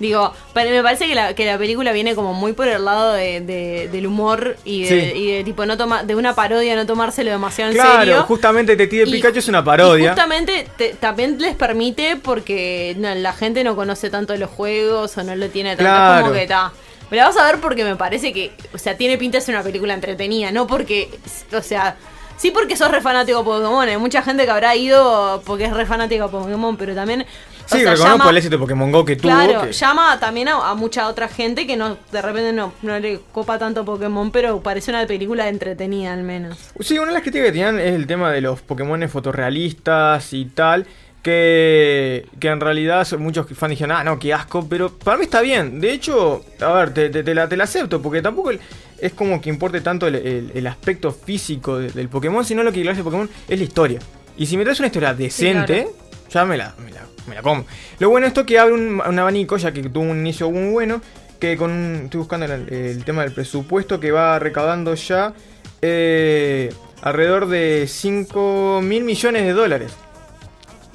Digo, 0.00 0.32
pero 0.52 0.70
me 0.70 0.82
parece 0.82 1.06
que 1.06 1.14
la, 1.14 1.34
que 1.34 1.46
la 1.46 1.56
película 1.56 1.92
viene 1.92 2.16
como 2.16 2.34
muy 2.34 2.52
por 2.52 2.66
el 2.66 2.84
lado 2.84 3.12
de, 3.12 3.40
de- 3.40 3.88
del 3.92 4.06
humor 4.08 4.56
y 4.64 4.82
de, 4.82 4.88
Sí. 4.88 5.18
y 5.18 5.30
de 5.32 5.44
tipo 5.44 5.64
no 5.66 5.76
toma, 5.76 6.02
de 6.02 6.16
una 6.16 6.34
parodia, 6.34 6.74
no 6.74 6.84
tomárselo 6.84 7.30
demasiado 7.30 7.70
en 7.70 7.76
Claro, 7.76 7.98
serio. 8.00 8.22
justamente 8.24 8.72
Detective 8.74 9.10
Pikachu 9.10 9.38
es 9.38 9.48
una 9.48 9.60
Y 9.60 9.62
parodia. 9.62 10.08
justamente 10.10 10.66
te- 10.76 10.94
también 10.94 11.38
les 11.40 11.54
permite 11.54 12.16
porque 12.16 12.96
no, 12.98 13.14
la 13.14 13.32
gente 13.32 13.62
no 13.62 13.76
conoce 13.76 14.10
tanto 14.10 14.36
los 14.36 14.50
juegos 14.50 15.16
o 15.16 15.22
no 15.22 15.36
lo 15.36 15.48
tiene 15.48 15.70
tanto. 15.76 15.84
Claro. 15.84 16.22
como 16.22 16.32
que 16.34 16.42
está. 16.42 16.72
Me 17.10 17.16
la 17.18 17.26
vas 17.26 17.36
a 17.36 17.44
ver 17.44 17.60
porque 17.60 17.84
me 17.84 17.94
parece 17.94 18.32
que, 18.32 18.50
o 18.72 18.78
sea, 18.78 18.96
tiene 18.96 19.16
pinta 19.16 19.38
de 19.38 19.42
ser 19.42 19.54
una 19.54 19.62
película 19.62 19.94
entretenida, 19.94 20.50
no 20.50 20.66
porque, 20.66 21.08
o 21.56 21.62
sea, 21.62 21.96
sí 22.36 22.50
porque 22.50 22.76
sos 22.76 22.90
re 22.90 23.00
fanático 23.00 23.38
de 23.38 23.44
Pokémon. 23.44 23.88
Hay 23.88 23.98
mucha 23.98 24.22
gente 24.22 24.44
que 24.44 24.50
habrá 24.50 24.74
ido 24.74 25.40
porque 25.46 25.66
es 25.66 25.72
re 25.72 25.86
fanático 25.86 26.24
de 26.24 26.30
Pokémon, 26.30 26.76
pero 26.76 26.96
también. 26.96 27.24
O 27.64 27.68
Sí, 27.76 27.80
sea, 27.82 27.92
reconozco 27.92 28.18
llama- 28.18 28.30
el 28.30 28.36
éxito 28.36 28.56
de 28.56 28.60
Pokémon 28.60 28.92
Go 28.92 29.04
que 29.04 29.16
tuvo. 29.16 29.32
Claro, 29.32 29.62
que- 29.62 29.72
llama 29.72 30.18
también 30.20 30.48
a, 30.48 30.70
a 30.70 30.74
mucha 30.74 31.08
otra 31.08 31.28
gente 31.28 31.66
que 31.66 31.76
no 31.76 31.96
de 32.12 32.22
repente 32.22 32.52
no, 32.52 32.72
no 32.82 32.98
le 32.98 33.20
copa 33.32 33.58
tanto 33.58 33.84
Pokémon, 33.84 34.30
pero 34.30 34.60
parece 34.62 34.90
una 34.90 35.06
película 35.06 35.48
entretenida 35.48 36.12
al 36.12 36.22
menos. 36.22 36.58
Sí, 36.80 36.98
una 36.98 37.08
de 37.08 37.14
las 37.14 37.22
críticas 37.22 37.46
que 37.46 37.52
tenían 37.52 37.78
es 37.80 37.92
el 37.94 38.06
tema 38.06 38.30
de 38.30 38.40
los 38.40 38.60
Pokémon 38.60 39.08
fotorrealistas 39.08 40.32
y 40.32 40.44
tal. 40.46 40.86
Que, 41.22 42.26
que 42.38 42.48
en 42.48 42.60
realidad 42.60 43.08
muchos 43.18 43.46
fans 43.56 43.70
dijeron, 43.70 43.96
ah, 43.96 44.04
no, 44.04 44.18
qué 44.18 44.34
asco, 44.34 44.66
pero 44.68 44.92
para 44.92 45.16
mí 45.16 45.24
está 45.24 45.40
bien. 45.40 45.80
De 45.80 45.90
hecho, 45.90 46.44
a 46.60 46.72
ver, 46.72 46.92
te, 46.92 47.08
te- 47.08 47.22
te 47.24 47.34
la, 47.34 47.48
te 47.48 47.56
la 47.56 47.64
acepto, 47.64 48.02
porque 48.02 48.20
tampoco 48.20 48.50
el- 48.50 48.60
es 48.98 49.14
como 49.14 49.40
que 49.40 49.48
importe 49.48 49.80
tanto 49.80 50.06
el, 50.06 50.16
el- 50.16 50.52
el 50.54 50.66
aspecto 50.66 51.12
físico 51.12 51.78
de- 51.78 51.90
del 51.92 52.10
Pokémon, 52.10 52.44
sino 52.44 52.62
lo 52.62 52.70
que 52.72 52.86
hace 52.90 53.02
Pokémon 53.02 53.28
es 53.48 53.58
la 53.58 53.64
historia. 53.64 54.00
Y 54.36 54.44
si 54.44 54.58
me 54.58 54.64
traes 54.64 54.78
una 54.80 54.88
historia 54.88 55.14
decente, 55.14 55.88
ya 56.30 56.44
me 56.44 56.58
la, 56.58 56.74
me, 56.84 56.90
la, 56.92 57.00
me 57.26 57.34
la. 57.34 57.64
Lo 57.98 58.10
bueno 58.10 58.26
esto 58.26 58.40
es 58.40 58.46
que 58.46 58.58
abre 58.58 58.74
un, 58.74 59.18
abanico, 59.18 59.56
ya 59.56 59.72
que 59.72 59.82
tuvo 59.82 60.04
un 60.04 60.18
inicio 60.18 60.50
muy 60.50 60.72
bueno, 60.72 61.00
que 61.38 61.56
con 61.56 62.02
estoy 62.04 62.18
buscando 62.18 62.46
el, 62.46 63.04
tema 63.04 63.22
del 63.22 63.32
presupuesto 63.32 64.00
que 64.00 64.12
va 64.12 64.38
recaudando 64.38 64.94
ya 64.94 65.34
eh, 65.82 66.72
alrededor 67.02 67.48
de 67.48 67.86
5 67.88 68.80
mil 68.82 69.04
millones 69.04 69.44
de 69.44 69.52
dólares 69.52 69.92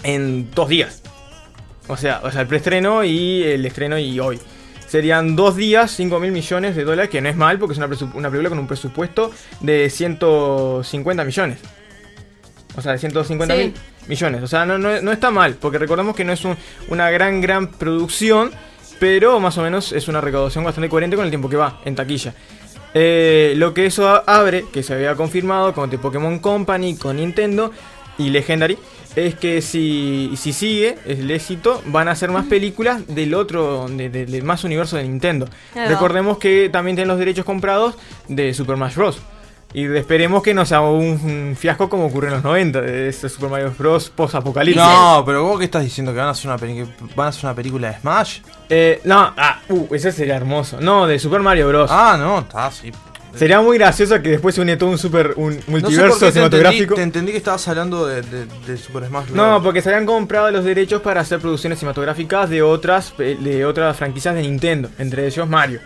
en 0.04 0.50
dos 0.52 0.70
días. 0.70 1.02
O 1.88 1.98
sea, 1.98 2.22
o 2.24 2.32
sea, 2.32 2.42
el 2.42 2.48
preestreno 2.48 3.04
y 3.04 3.44
el 3.44 3.66
estreno 3.66 3.98
y 3.98 4.20
hoy. 4.20 4.40
Serían 4.88 5.36
dos 5.36 5.56
días, 5.56 5.92
5 5.92 6.20
mil 6.20 6.32
millones 6.32 6.76
de 6.76 6.84
dólares, 6.84 7.12
que 7.12 7.22
no 7.22 7.30
es 7.30 7.36
mal 7.36 7.60
porque 7.60 7.74
es 7.74 7.78
una, 7.78 7.88
una 8.16 8.30
película 8.30 8.50
con 8.50 8.58
un 8.58 8.68
presupuesto 8.68 9.32
de 9.60 9.90
150 9.90 11.24
millones. 11.24 11.60
O 12.78 12.82
sea, 12.82 12.92
de 12.94 13.00
150 13.00 13.56
Sí. 13.56 13.62
mil 13.62 13.74
millones. 14.08 14.44
O 14.44 14.48
sea, 14.48 14.66
no, 14.66 14.78
no, 14.78 15.02
no 15.02 15.12
está 15.12 15.32
mal, 15.32 15.56
porque 15.56 15.78
recordemos 15.80 16.16
que 16.16 16.24
no 16.24 16.34
es 16.34 16.44
un- 16.46 16.56
una 16.90 17.10
gran, 17.10 17.42
gran 17.42 17.68
producción, 17.68 18.52
pero 19.00 19.40
más 19.40 19.58
o 19.58 19.62
menos 19.64 19.92
es 19.92 20.08
una 20.08 20.22
recaudación 20.22 20.64
bastante 20.64 20.90
coherente 20.90 21.16
con 21.16 21.26
el 21.26 21.32
tiempo 21.32 21.50
que 21.50 21.58
va 21.58 21.80
en 21.86 21.96
taquilla. 21.96 22.34
Eh, 22.94 23.54
lo 23.56 23.74
que 23.74 23.86
eso 23.86 24.24
abre, 24.28 24.66
que 24.74 24.82
se 24.84 24.94
había 24.94 25.16
confirmado 25.16 25.74
con 25.74 25.90
The 25.90 25.98
Pokémon 26.00 26.40
Company, 26.40 26.96
con 26.96 27.18
Nintendo 27.18 27.72
y 28.18 28.30
Legendary, 28.32 28.78
es 29.16 29.36
que 29.36 29.62
si, 29.62 30.32
si 30.38 30.54
sigue 30.54 30.98
el 31.06 31.30
éxito, 31.32 31.82
van 31.86 32.08
a 32.08 32.12
hacer 32.12 32.32
más 32.32 32.46
películas 32.46 33.06
del 33.08 33.34
otro, 33.34 33.88
de- 33.90 34.10
de- 34.10 34.26
del 34.26 34.44
más 34.44 34.64
universo 34.64 34.98
de 34.98 35.04
Nintendo. 35.04 35.48
Claro. 35.74 35.90
Recordemos 35.90 36.38
que 36.38 36.70
también 36.70 36.96
tienen 36.96 37.10
los 37.10 37.20
derechos 37.20 37.46
comprados 37.46 37.96
de 38.28 38.54
Super 38.54 38.76
Smash 38.76 38.96
Bros. 38.96 39.20
Y 39.74 39.86
esperemos 39.96 40.42
que 40.42 40.54
no 40.56 40.66
sea 40.66 40.82
un, 40.82 41.06
un 41.24 41.56
fiasco 41.56 41.88
como 41.90 42.06
ocurrió 42.08 42.30
en 42.30 42.36
los 42.36 42.44
90, 42.44 42.82
de 42.82 43.10
ese 43.10 43.30
Super 43.30 43.50
Mario 43.52 43.72
Bros. 43.78 44.10
post-apocalipsis. 44.10 44.82
No, 44.84 45.22
pero 45.26 45.44
vos 45.44 45.60
qué 45.60 45.66
estás 45.66 45.84
diciendo 45.84 46.12
que 46.12 46.18
van 46.18 46.28
a 46.28 46.32
hacer 46.32 46.48
una, 46.48 46.58
peli- 46.58 46.88
van 47.16 47.26
a 47.28 47.30
hacer 47.30 47.46
una 47.46 47.54
película 47.56 47.90
de 47.92 48.00
Smash? 48.00 48.40
Eh, 48.70 49.00
no, 49.04 49.32
ah, 49.38 49.60
uh, 49.70 49.88
ese 49.94 50.12
sería 50.12 50.36
hermoso. 50.38 50.82
No, 50.82 51.06
de 51.06 51.20
Super 51.20 51.42
Mario 51.42 51.68
Bros. 51.68 51.90
Ah, 51.94 52.16
no, 52.20 52.40
está 52.40 52.66
así. 52.66 52.92
Sería 53.36 53.62
muy 53.62 53.78
gracioso 53.78 54.20
que 54.24 54.30
después 54.30 54.56
se 54.56 54.62
une 54.62 54.76
todo 54.76 54.90
un 54.90 54.98
super 54.98 55.36
un 55.38 55.56
No 55.56 55.62
sé 55.62 55.70
multiverso 55.70 56.18
te 56.18 56.26
entendí, 56.26 56.32
cinematográfico. 56.34 56.96
te 56.96 57.04
entendí 57.04 57.32
que 57.32 57.38
estabas 57.38 57.68
hablando 57.68 58.08
de, 58.08 58.24
de- 58.24 58.46
de 58.66 58.76
Super 58.78 59.06
Smash 59.06 59.26
Bros. 59.26 59.36
No, 59.38 59.62
porque 59.62 59.84
se 59.84 59.90
habían 59.90 60.08
comprado 60.08 60.50
los 60.50 60.66
derechos 60.66 61.00
para 61.04 61.22
hacer 61.22 61.38
producciones 61.40 61.78
cinematográficas 61.78 62.50
de 62.50 62.64
otras 62.64 63.14
de 63.16 63.66
otras 63.66 63.96
franquicias 63.96 64.34
de 64.34 64.42
Nintendo, 64.42 64.90
entre 64.98 65.28
ellos 65.28 65.48
Mario. 65.48 65.80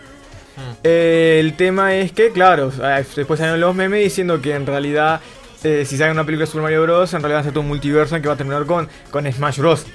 Eh, 0.82 1.38
el 1.40 1.54
tema 1.56 1.94
es 1.94 2.12
que, 2.12 2.30
claro, 2.30 2.70
después 3.16 3.38
salieron 3.38 3.60
los 3.60 3.74
memes 3.74 4.02
diciendo 4.04 4.40
que 4.40 4.54
en 4.54 4.66
realidad, 4.66 5.20
eh, 5.62 5.84
si 5.86 5.96
sale 5.96 6.12
una 6.12 6.24
película 6.24 6.44
de 6.44 6.50
Super 6.50 6.62
Mario 6.62 6.82
Bros., 6.82 7.12
en 7.14 7.20
realidad 7.20 7.38
va 7.38 7.40
a 7.40 7.44
ser 7.44 7.52
todo 7.52 7.62
un 7.62 7.68
multiverso 7.68 8.16
en 8.16 8.22
que 8.22 8.28
va 8.28 8.34
a 8.34 8.36
terminar 8.36 8.64
con, 8.66 8.88
con 9.10 9.30
Smash 9.30 9.58
Bros. 9.58 9.86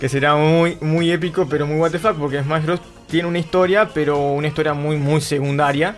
Que 0.00 0.08
será 0.08 0.36
muy, 0.36 0.78
muy 0.80 1.10
épico, 1.10 1.48
pero 1.48 1.66
muy 1.66 1.76
what 1.78 1.90
the 1.90 1.98
fuck, 1.98 2.16
porque 2.16 2.42
Smash 2.42 2.64
Bros. 2.64 2.80
tiene 3.08 3.28
una 3.28 3.38
historia, 3.38 3.90
pero 3.92 4.18
una 4.18 4.46
historia 4.48 4.72
muy, 4.74 4.96
muy 4.96 5.20
secundaria. 5.20 5.96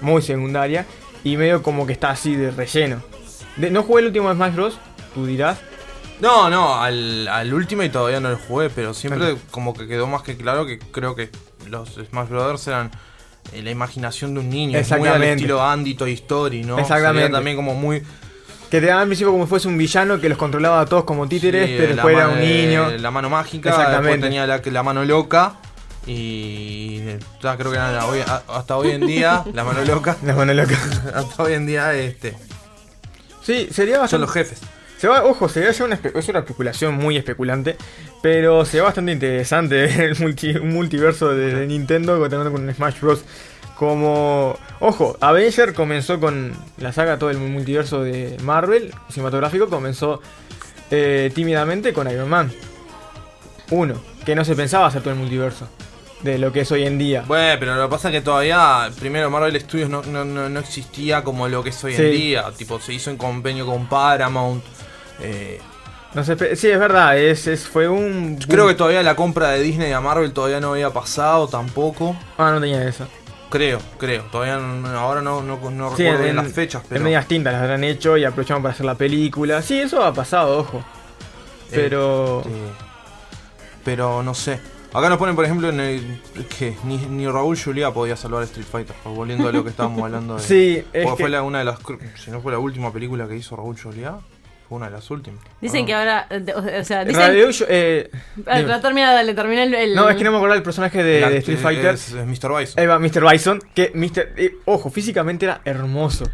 Muy 0.00 0.20
secundaria. 0.22 0.86
Y 1.24 1.36
medio 1.36 1.62
como 1.62 1.86
que 1.86 1.92
está 1.92 2.10
así 2.10 2.36
de 2.36 2.50
relleno. 2.50 3.02
De- 3.56 3.70
no 3.70 3.82
jugué 3.82 4.00
el 4.02 4.06
último 4.08 4.32
Smash 4.32 4.54
Bros., 4.54 4.78
tú 5.14 5.26
dirás. 5.26 5.58
No, 6.20 6.50
no, 6.50 6.80
al, 6.80 7.26
al 7.28 7.52
Ultimate 7.54 7.88
todavía 7.88 8.20
no 8.20 8.28
lo 8.28 8.36
jugué, 8.36 8.68
pero 8.68 8.92
siempre 8.92 9.36
como 9.50 9.72
que 9.72 9.86
quedó 9.88 10.06
más 10.06 10.22
que 10.22 10.36
claro 10.36 10.66
que 10.66 10.78
creo 10.78 11.14
que 11.14 11.30
los 11.66 11.94
Smash 11.94 12.28
Brothers 12.28 12.66
eran 12.66 12.90
la 13.54 13.70
imaginación 13.70 14.34
de 14.34 14.40
un 14.40 14.48
niño. 14.50 14.78
Es 14.78 14.88
muy 14.90 14.96
al 14.98 15.00
Exactamente. 15.02 15.32
estilo 15.34 15.62
Andy 15.62 15.94
Toy 15.94 16.12
Story, 16.14 16.62
¿no? 16.64 16.78
Exactamente. 16.78 17.22
Sería 17.22 17.36
también 17.36 17.56
como 17.56 17.74
muy... 17.74 18.02
Que 18.70 18.80
te 18.80 18.86
daban 18.86 19.02
al 19.02 19.08
principio 19.08 19.32
como 19.32 19.44
si 19.44 19.48
fuese 19.50 19.66
un 19.68 19.76
villano 19.76 20.20
que 20.20 20.28
los 20.28 20.38
controlaba 20.38 20.80
a 20.80 20.86
todos 20.86 21.02
como 21.04 21.28
títeres, 21.28 21.66
sí, 21.68 21.74
pero 21.76 21.94
después 21.94 22.16
era 22.16 22.28
un 22.28 22.38
eh, 22.38 22.66
niño. 22.66 22.90
La 22.98 23.10
mano 23.10 23.28
mágica, 23.28 23.70
Exactamente. 23.70 24.02
después 24.08 24.20
tenía 24.20 24.46
la, 24.46 24.62
la 24.64 24.82
mano 24.84 25.04
loca. 25.04 25.54
Y 26.06 26.98
eh, 27.00 27.18
ya 27.42 27.56
creo 27.56 27.70
que 27.72 27.76
era 27.76 27.90
la- 27.92 28.06
hoy- 28.06 28.22
hasta 28.48 28.76
hoy 28.76 28.92
en 28.92 29.06
día, 29.06 29.42
la 29.52 29.64
mano 29.64 29.84
loca. 29.84 30.16
La 30.24 30.34
mano 30.34 30.54
loca. 30.54 30.78
hasta 31.14 31.42
hoy 31.42 31.54
en 31.54 31.66
día, 31.66 31.92
este. 31.94 32.36
Sí, 33.42 33.68
sería 33.72 33.98
bastante. 33.98 34.10
Son 34.10 34.20
los 34.20 34.30
jefes. 34.32 34.60
Se 35.00 35.08
va, 35.08 35.24
ojo, 35.24 35.48
sería 35.48 35.70
ya 35.70 35.84
una, 35.84 35.98
es 36.14 36.28
una 36.28 36.40
especulación 36.40 36.94
muy 36.94 37.16
especulante, 37.16 37.76
pero 38.20 38.66
sería 38.66 38.82
bastante 38.82 39.12
interesante 39.12 39.84
el 40.04 40.14
multi- 40.18 40.56
un 40.56 40.74
multiverso 40.74 41.30
de, 41.34 41.54
de 41.54 41.66
Nintendo 41.66 42.18
contando 42.18 42.52
con 42.52 42.72
Smash 42.74 43.00
Bros. 43.00 43.24
Como, 43.76 44.58
ojo, 44.80 45.16
Avenger 45.22 45.72
comenzó 45.72 46.20
con 46.20 46.52
la 46.76 46.92
saga, 46.92 47.18
todo 47.18 47.30
el 47.30 47.38
multiverso 47.38 48.02
de 48.04 48.36
Marvel 48.42 48.92
cinematográfico 49.08 49.68
comenzó 49.70 50.20
eh, 50.90 51.30
tímidamente 51.34 51.94
con 51.94 52.10
Iron 52.10 52.28
Man 52.28 52.52
1, 53.70 53.94
que 54.26 54.34
no 54.34 54.44
se 54.44 54.54
pensaba 54.54 54.86
hacer 54.86 55.00
todo 55.00 55.14
el 55.14 55.18
multiverso 55.20 55.66
de 56.22 56.36
lo 56.36 56.52
que 56.52 56.60
es 56.60 56.72
hoy 56.72 56.84
en 56.84 56.98
día. 56.98 57.24
Bueno, 57.26 57.56
pero 57.58 57.74
lo 57.76 57.84
que 57.84 57.90
pasa 57.90 58.08
es 58.08 58.14
que 58.16 58.20
todavía, 58.20 58.90
primero 59.00 59.30
Marvel 59.30 59.58
Studios 59.58 59.88
no, 59.88 60.02
no, 60.02 60.26
no, 60.26 60.50
no 60.50 60.60
existía 60.60 61.24
como 61.24 61.48
lo 61.48 61.62
que 61.62 61.70
es 61.70 61.82
hoy 61.82 61.94
Sí. 61.94 62.02
en 62.02 62.10
día. 62.12 62.44
Tipo, 62.58 62.78
se 62.80 62.92
hizo 62.92 63.08
en 63.10 63.16
convenio 63.16 63.64
con 63.64 63.88
Paramount. 63.88 64.62
Eh, 65.22 65.60
No 66.14 66.22
espe- 66.22 66.54
sí, 66.56 66.68
es 66.68 66.78
verdad, 66.78 67.16
es, 67.18 67.46
es- 67.46 67.68
fue 67.68 67.88
un... 67.88 68.36
creo 68.48 68.66
que 68.68 68.74
todavía 68.74 69.02
la 69.02 69.14
compra 69.16 69.50
de 69.50 69.60
Disney 69.62 69.92
a 69.92 70.00
Marvel 70.00 70.32
todavía 70.32 70.60
no 70.60 70.72
había 70.72 70.90
pasado 70.90 71.46
tampoco. 71.48 72.16
Ah, 72.38 72.50
no 72.52 72.60
tenía 72.60 72.86
eso. 72.88 73.06
Creo, 73.50 73.80
creo. 73.98 74.22
Todavía 74.30 74.58
no- 74.58 74.88
ahora 74.98 75.20
no, 75.22 75.42
no, 75.42 75.58
no 75.70 75.96
Sí, 75.96 76.02
recuerdo 76.04 76.18
en, 76.18 76.24
bien 76.24 76.36
las 76.36 76.52
fechas, 76.52 76.82
pero. 76.88 76.98
en 76.98 77.04
medias 77.04 77.26
tintas 77.26 77.52
las 77.52 77.62
habrán 77.62 77.82
hecho 77.84 78.16
y 78.16 78.24
aprovecharon 78.24 78.62
para 78.62 78.72
hacer 78.74 78.86
la 78.86 78.94
película. 78.94 79.60
Sí, 79.62 79.78
eso 79.80 80.02
ha 80.04 80.12
pasado, 80.14 80.58
ojo. 80.58 80.84
Pero... 81.70 82.40
Este, 82.40 82.50
pero 83.84 84.22
no 84.22 84.34
sé. 84.34 84.60
Acá 84.92 85.08
nos 85.08 85.18
ponen, 85.18 85.36
por 85.36 85.44
ejemplo, 85.44 85.68
en 85.68 85.78
el, 85.80 86.20
que 86.58 86.76
ni, 86.84 86.96
ni 86.96 87.26
Raúl 87.28 87.56
Julia 87.58 87.92
podía 87.92 88.16
salvar 88.16 88.42
Street 88.44 88.66
Fighter. 88.70 88.96
Volviendo 89.04 89.48
a 89.48 89.52
lo 89.52 89.62
que 89.62 89.70
estábamos 89.70 90.02
hablando 90.02 90.36
de. 90.36 90.42
Sí, 90.46 90.84
es 90.92 91.04
Porque 91.04 91.16
que- 91.16 91.22
fue 91.24 91.30
la- 91.30 91.42
una 91.42 91.60
de 91.60 91.64
las. 91.64 91.78
Si 92.22 92.30
no 92.30 92.40
fue 92.40 92.50
la 92.52 92.58
última 92.58 92.92
película 92.92 93.28
que 93.28 93.36
hizo 93.36 93.54
Raúl 93.56 93.76
Julia, 93.80 94.16
fue 94.70 94.76
una 94.76 94.86
de 94.86 94.92
las 94.92 95.10
últimas. 95.10 95.42
Dicen 95.60 95.82
Ah. 95.82 95.86
que 95.86 95.94
ahora. 95.94 96.26
eh, 96.30 96.78
O 96.80 96.84
sea, 96.84 97.04
dicen. 97.04 97.20
Radio 97.20 97.50
Show- 97.50 97.66
eh, 97.68 98.08
Ah, 98.46 98.80
termina, 98.80 99.12
dale, 99.12 99.34
termina 99.34 99.64
el. 99.64 99.74
el- 99.74 99.94
no, 99.96 100.08
es 100.08 100.16
que 100.16 100.22
no 100.22 100.30
me 100.30 100.36
acuerdo 100.36 100.54
el 100.54 100.62
personaje 100.62 101.02
de, 101.02 101.38
Street 101.38 101.58
eh, 101.58 101.60
Fighter. 101.60 101.94
Es, 101.94 102.12
es 102.12 102.24
Mr. 102.24 102.56
Bison. 102.56 102.88
Va, 102.88 102.98
Mr. 103.00 103.28
Bison. 103.28 103.60
Que 103.74 103.90
Mr. 103.92 104.28
eh, 104.36 104.54
ojo, 104.66 104.88
físicamente 104.90 105.44
era 105.46 105.60
hermoso. 105.64 106.24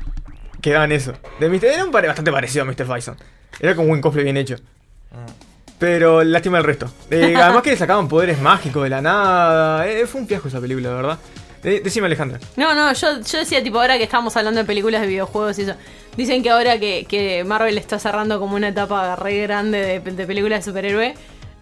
quedaba 0.61 0.85
en 0.85 0.93
eso. 0.93 1.15
De 1.41 1.49
Mr. 1.49 1.65
Era 1.65 1.85
un 1.85 1.91
pare- 1.91 2.09
bastante 2.09 2.31
parecido 2.31 2.63
a 2.63 2.67
Mr. 2.67 2.85
Bison. 2.95 3.17
Era 3.59 3.75
como 3.75 3.91
un 3.93 4.01
cosplay 4.03 4.25
bien 4.25 4.37
hecho. 4.37 4.57
Pero 5.79 6.25
lástima 6.25 6.59
el 6.59 6.65
resto. 6.65 6.91
Eh, 7.11 7.35
además 7.37 7.63
que 7.63 7.71
le 7.71 7.77
sacaban 7.77 8.09
poderes 8.09 8.41
mágicos 8.41 8.83
de 8.83 8.91
la 8.91 9.01
nada. 9.03 9.87
Eh, 9.87 10.07
fue 10.07 10.21
un 10.23 10.27
fiasco 10.27 10.49
esa 10.49 10.61
película, 10.61 10.89
la 10.91 10.95
verdad. 10.97 11.19
Decime, 11.67 12.07
Alejandra. 12.07 12.39
No, 12.57 12.75
no, 12.77 12.93
yo, 12.93 13.21
yo 13.21 13.39
decía, 13.39 13.61
tipo, 13.61 13.81
ahora 13.81 13.99
que 13.99 14.05
estamos 14.05 14.37
hablando 14.37 14.61
de 14.61 14.65
películas 14.65 15.01
de 15.01 15.09
videojuegos 15.09 15.59
y 15.59 15.63
eso. 15.63 15.75
Dicen 16.17 16.41
que 16.43 16.51
ahora 16.51 16.79
que, 16.79 17.07
que 17.09 17.43
Marvel 17.43 17.77
está 17.77 17.99
cerrando 17.99 18.39
como 18.39 18.55
una 18.55 18.69
etapa 18.69 19.17
re 19.17 19.43
grande 19.43 19.79
de, 19.79 20.13
de 20.13 20.27
películas 20.27 20.65
de 20.65 20.71
superhéroe, 20.71 21.15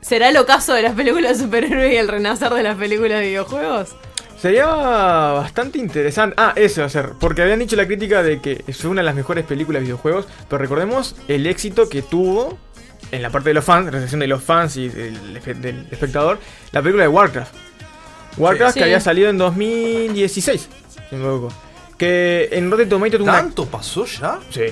¿será 0.03 0.29
el 0.29 0.37
ocaso 0.37 0.75
de 0.75 0.83
las 0.83 0.95
películas 0.95 1.39
de 1.39 1.45
superhéroe 1.45 1.95
y 1.95 1.97
el 1.97 2.09
renacer 2.09 2.53
de 2.53 2.63
las 2.63 2.77
películas 2.77 3.21
de 3.21 3.29
videojuegos? 3.29 3.97
Sería 4.39 4.67
bastante 4.67 5.79
interesante. 5.79 6.35
Ah, 6.39 6.53
eso, 6.55 6.85
hacer. 6.85 7.13
Porque 7.19 7.41
habían 7.41 7.61
dicho 7.61 7.75
la 7.75 7.87
crítica 7.87 8.23
de 8.23 8.43
que 8.43 8.63
fue 8.75 8.91
una 8.91 9.01
de 9.01 9.07
las 9.07 9.15
mejores 9.15 9.47
películas 9.47 9.81
de 9.81 9.85
videojuegos. 9.85 10.27
Pero 10.51 10.59
recordemos 10.61 11.17
el 11.29 11.47
éxito 11.47 11.89
que 11.89 12.03
tuvo 12.03 12.59
en 13.11 13.23
la 13.23 13.31
parte 13.31 13.49
de 13.49 13.55
los 13.55 13.65
fans, 13.65 13.91
recepción 13.91 14.21
de 14.21 14.27
los 14.27 14.43
fans 14.43 14.77
y 14.77 14.91
del 14.91 15.37
espectador, 15.91 16.39
la 16.73 16.83
película 16.83 17.05
de 17.05 17.09
Warcraft. 17.09 17.64
Warcraft 18.37 18.75
Sí. 18.75 18.81
que 18.81 18.85
había 18.85 19.01
salido 19.01 19.29
en 19.31 19.39
2016, 19.39 20.69
si 21.11 21.17
me 21.17 21.23
equivoco. 21.23 21.53
Que 21.97 22.49
en 22.51 22.73
Rotten 22.73 22.89
Tomatoes 22.89 23.19
tuvo 23.19 23.25
una. 23.31 23.33
¿Tanto 23.41 23.67
pasó 23.67 24.05
ya? 24.05 24.41
Sí, 24.51 24.63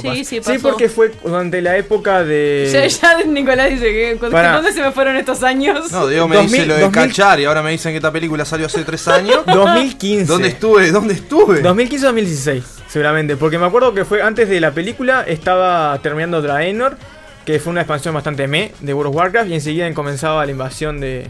Sí, 0.00 0.24
sí, 0.24 0.40
Sí, 0.42 0.52
porque 0.62 0.88
fue 0.88 1.12
durante 1.22 1.60
la 1.60 1.76
época 1.76 2.24
de. 2.24 2.70
Ya, 2.72 2.86
ya 2.86 3.22
Nicolás 3.26 3.68
dice 3.68 3.84
que 3.84 4.16
¿cu- 4.18 4.30
Pará. 4.30 4.52
¿dónde 4.54 4.72
se 4.72 4.80
me 4.80 4.90
fueron 4.90 5.16
estos 5.16 5.42
años? 5.42 5.92
No, 5.92 6.06
Diego 6.06 6.26
me 6.26 6.36
2000, 6.36 6.52
dice 6.52 6.66
lo 6.66 6.74
de 6.76 6.80
2000. 6.80 7.08
cachar 7.08 7.38
y 7.38 7.44
ahora 7.44 7.62
me 7.62 7.70
dicen 7.72 7.92
que 7.92 7.96
esta 7.96 8.10
película 8.10 8.46
salió 8.46 8.64
hace 8.64 8.82
tres 8.84 9.06
años. 9.08 9.40
2015. 9.46 10.24
¿Dónde 10.24 10.48
estuve? 10.48 10.90
¿Dónde 10.90 11.12
estuve? 11.14 11.62
2015-2016, 11.62 12.62
seguramente. 12.88 13.36
Porque 13.36 13.58
me 13.58 13.66
acuerdo 13.66 13.92
que 13.92 14.06
fue 14.06 14.22
antes 14.22 14.48
de 14.48 14.58
la 14.58 14.70
película, 14.72 15.22
estaba 15.28 15.98
terminando 16.02 16.40
Draenor, 16.40 16.96
que 17.44 17.60
fue 17.60 17.72
una 17.72 17.82
expansión 17.82 18.14
bastante 18.14 18.48
me 18.48 18.72
de 18.80 18.94
World 18.94 19.10
of 19.10 19.16
Warcraft, 19.16 19.50
y 19.50 19.54
enseguida 19.54 19.92
comenzaba 19.92 20.46
la 20.46 20.50
invasión 20.50 20.98
de. 20.98 21.28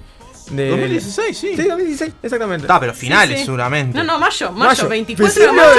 De 0.50 0.68
2016, 0.70 1.36
sí. 1.38 1.48
Sí, 1.56 1.62
2016, 1.62 2.12
exactamente. 2.22 2.64
Está, 2.64 2.78
pero 2.80 2.92
finales 2.94 3.30
Sí, 3.36 3.38
sí. 3.40 3.44
seguramente. 3.46 3.96
No, 3.96 4.04
no, 4.04 4.18
mayo, 4.18 4.50
mayo, 4.52 4.68
Mayo. 4.70 4.88
24 4.88 5.42
de 5.42 5.52
mayo, 5.52 5.70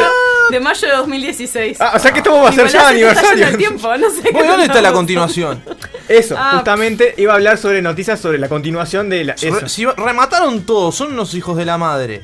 de- 0.49 0.59
mayo 0.59 0.87
de 0.87 0.93
2016. 0.95 1.77
Ah, 1.81 1.93
o 1.95 1.99
sea 1.99 2.11
que 2.11 2.19
esto 2.19 2.31
va 2.33 2.49
a 2.49 2.51
ser 2.51 2.67
ya 2.67 2.77
está 2.79 2.89
aniversario. 2.89 3.47
el 3.47 3.57
tiempo, 3.57 3.97
no 3.97 4.09
sé 4.09 4.21
qué 4.23 4.31
Bueno, 4.31 4.49
¿Dónde 4.51 4.65
está 4.65 4.81
la 4.81 4.91
continuación? 4.93 5.63
Eso, 6.07 6.35
Ah. 6.37 6.51
justamente 6.55 7.13
iba 7.17 7.33
a 7.33 7.35
hablar 7.35 7.57
sobre 7.57 7.81
noticias 7.81 8.19
sobre 8.19 8.37
la 8.37 8.49
continuación 8.49 9.09
de 9.09 9.23
la. 9.25 9.33
Eso. 9.33 9.67
Si 9.67 9.85
remataron 9.85 10.61
todos, 10.65 10.95
son 10.95 11.13
unos 11.13 11.33
hijos 11.33 11.55
de 11.57 11.65
la 11.65 11.77
madre. 11.77 12.21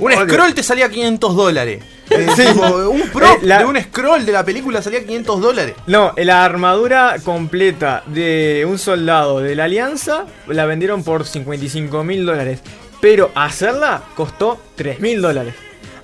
Un 0.00 0.12
odio. 0.12 0.26
scroll 0.28 0.54
te 0.54 0.62
salía 0.64 0.88
500 0.88 1.36
dólares. 1.36 1.82
Eh, 2.10 2.26
Sí. 2.36 2.46
tipo, 2.46 2.64
un 2.90 3.02
prop 3.10 3.22
Eh, 3.24 3.38
la- 3.42 3.58
de 3.58 3.64
un 3.66 3.80
scroll 3.80 4.24
de 4.24 4.32
la 4.32 4.44
película 4.44 4.80
salía 4.82 5.00
500 5.00 5.40
dólares. 5.40 5.74
No, 5.86 6.12
la 6.16 6.44
armadura 6.44 7.16
completa 7.24 8.02
de 8.06 8.64
un 8.68 8.78
soldado 8.78 9.40
de 9.40 9.54
la 9.54 9.64
Alianza 9.64 10.24
la 10.46 10.64
vendieron 10.66 11.04
por 11.04 11.26
55 11.26 12.04
mil 12.04 12.24
dólares. 12.24 12.60
Pero 13.00 13.30
hacerla 13.34 14.02
costó 14.16 14.60
3 14.74 15.00
mil 15.00 15.20
dólares. 15.20 15.54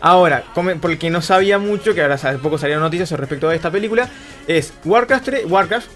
Ahora, 0.00 0.44
porque 0.80 1.08
no 1.10 1.22
sabía 1.22 1.58
mucho, 1.58 1.94
que 1.94 2.02
ahora 2.02 2.14
hace 2.16 2.32
poco 2.38 2.58
salieron 2.58 2.82
noticias 2.84 3.10
respecto 3.12 3.48
a 3.48 3.54
esta 3.54 3.70
película, 3.70 4.08
es 4.46 4.74
Warcraft 4.84 5.24
3, 5.24 5.44
Warcraft, 5.48 5.86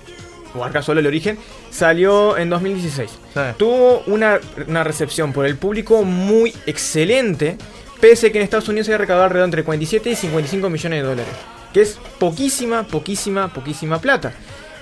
Warcraft 0.54 0.86
solo 0.86 1.00
el 1.00 1.06
origen, 1.06 1.38
salió 1.70 2.38
en 2.38 2.48
2016. 2.48 3.10
Sí. 3.34 3.40
Tuvo 3.58 4.02
una, 4.06 4.40
una 4.66 4.82
recepción 4.82 5.32
por 5.34 5.44
el 5.44 5.56
público 5.56 6.02
muy 6.04 6.54
excelente, 6.66 7.58
pese 8.00 8.32
que 8.32 8.38
en 8.38 8.44
Estados 8.44 8.68
Unidos 8.68 8.87
se 8.87 8.92
había 8.92 8.98
recaudado 9.02 9.24
alrededor 9.24 9.46
entre 9.48 9.64
47 9.64 10.11
y 10.11 10.16
55 10.16 10.70
millones 10.70 11.02
de 11.02 11.08
dólares, 11.08 11.34
que 11.72 11.80
es 11.82 11.98
poquísima, 12.18 12.84
poquísima, 12.84 13.52
poquísima 13.52 14.00
plata. 14.00 14.32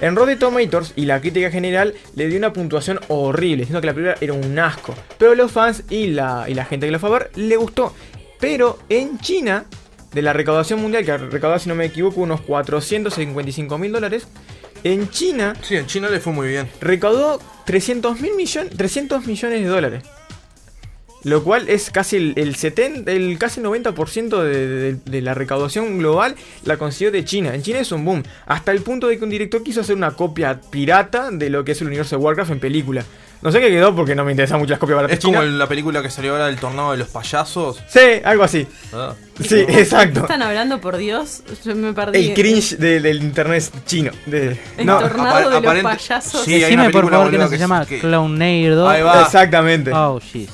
En 0.01 0.15
Rotten 0.15 0.39
Tomatoes 0.39 0.93
y 0.95 1.07
la 1.07 1.21
crítica 1.21 1.51
general 1.51 1.95
le 2.15 2.29
dio 2.29 2.37
una 2.39 2.53
puntuación 2.53 3.01
horrible, 3.09 3.63
diciendo 3.63 3.81
que 3.81 3.87
la 3.87 3.95
película 3.95 4.17
era 4.21 4.35
un 4.35 4.59
asco. 4.59 4.95
Pero 5.17 5.35
los 5.35 5.51
fans 5.51 5.85
y 5.89 6.09
la, 6.09 6.45
y 6.49 6.55
la 6.55 6.67
gente 6.67 6.87
que 6.87 6.93
lo 6.93 6.99
fue 6.99 7.09
a 7.09 7.13
ver 7.13 7.31
le 7.35 7.57
gustó. 7.57 7.95
Pero 8.39 8.79
en 8.91 9.19
China, 9.19 9.65
de 10.13 10.21
la 10.21 10.35
recaudación 10.35 10.83
mundial, 10.83 11.05
que 11.07 11.17
recaudó, 11.17 11.59
si 11.59 11.71
no 11.71 11.75
me 11.75 11.87
equivoco, 11.87 12.21
unos 12.21 12.43
455 12.43 13.79
mil 13.79 13.93
dólares, 13.93 14.27
en 14.85 15.09
China 15.09 15.55
Sí, 15.63 15.77
en 15.77 15.87
China 15.87 16.11
le 16.11 16.21
fue 16.21 16.35
muy 16.35 16.49
bien. 16.49 16.69
recaudó 16.81 17.41
300 17.65 18.21
mil 18.21 18.35
millones, 18.35 18.77
300 18.77 19.27
millones 19.27 19.61
de 19.61 19.67
dólares. 19.67 20.03
Lo 21.27 21.43
cual 21.43 21.69
es 21.69 21.91
casi 21.91 22.17
el, 22.17 22.35
el 22.37 22.55
70, 22.55 23.11
el 23.11 23.37
casi 23.37 23.61
90% 23.61 24.43
de, 24.43 24.67
de- 24.69 24.97
de 25.05 25.23
la 25.23 25.35
recaudación 25.35 25.99
global 25.99 26.37
la 26.65 26.77
consiguió 26.77 27.11
de 27.11 27.25
China. 27.25 27.53
En 27.53 27.63
China 27.63 27.81
es 27.81 27.91
un 27.91 28.05
boom. 28.05 28.23
Hasta 28.47 28.71
el 28.71 28.81
punto 28.83 29.09
de 29.09 29.19
que 29.19 29.25
un 29.25 29.31
director 29.31 29.61
quiso 29.65 29.81
hacer 29.81 29.97
una 29.97 30.13
copia 30.13 30.61
pirata 30.71 31.31
de 31.33 31.51
lo 31.51 31.65
que 31.65 31.73
es 31.73 31.81
el 31.81 31.89
universo 31.89 32.17
de 32.17 32.23
Warcraft 32.23 32.53
en 32.53 32.61
película. 32.61 33.05
No 33.43 33.51
sé 33.51 33.61
qué 33.61 33.69
quedó 33.71 33.95
porque 33.95 34.15
no 34.15 34.25
me 34.25 34.31
interesan 34.31 34.59
mucho 34.61 34.71
las 34.71 34.79
copias 34.79 34.97
baratas 34.97 35.19
Es 35.19 35.25
como 35.25 35.41
chinas. 35.41 35.53
la 35.55 35.69
película 35.69 36.01
que 36.01 36.11
salió 36.11 36.33
ahora 36.33 36.47
del 36.47 36.57
tornado 36.59 36.93
de 36.93 36.99
los 36.99 37.09
payasos. 37.09 37.83
Sí, 37.89 38.01
algo 38.25 38.45
así. 38.45 38.67
Ah. 38.95 39.13
Sí, 39.43 39.57
exacto. 39.69 40.21
¿Están 40.21 40.43
hablando, 40.43 40.81
por 40.81 40.97
Dios? 40.97 41.43
Yo 41.65 41.75
me 41.75 41.93
perdí. 41.93 42.19
El 42.29 42.35
cringe 42.35 42.77
de- 42.79 43.01
del 43.01 43.21
internet 43.23 43.65
chino. 43.85 44.13
De, 44.27 44.57
El 44.79 44.87
no, 44.87 45.01
tornado 45.01 45.51
de 45.51 45.61
los 45.61 45.83
payasos. 45.83 46.43
Sí, 46.45 46.55
hay 46.63 46.73
una 46.75 46.85
Decime 46.85 46.91
por 47.03 47.11
favor 47.11 47.31
que 47.31 47.37
no 47.37 47.45
boludo, 47.45 47.49
se 47.51 47.55
que- 47.57 47.61
llama 47.61 47.85
que- 47.87 47.99
Clownado. 47.99 48.89
Ahí 48.89 49.03
va. 49.03 49.23
exactamente. 49.23 49.91
Oh, 49.93 50.19
shit. 50.21 50.49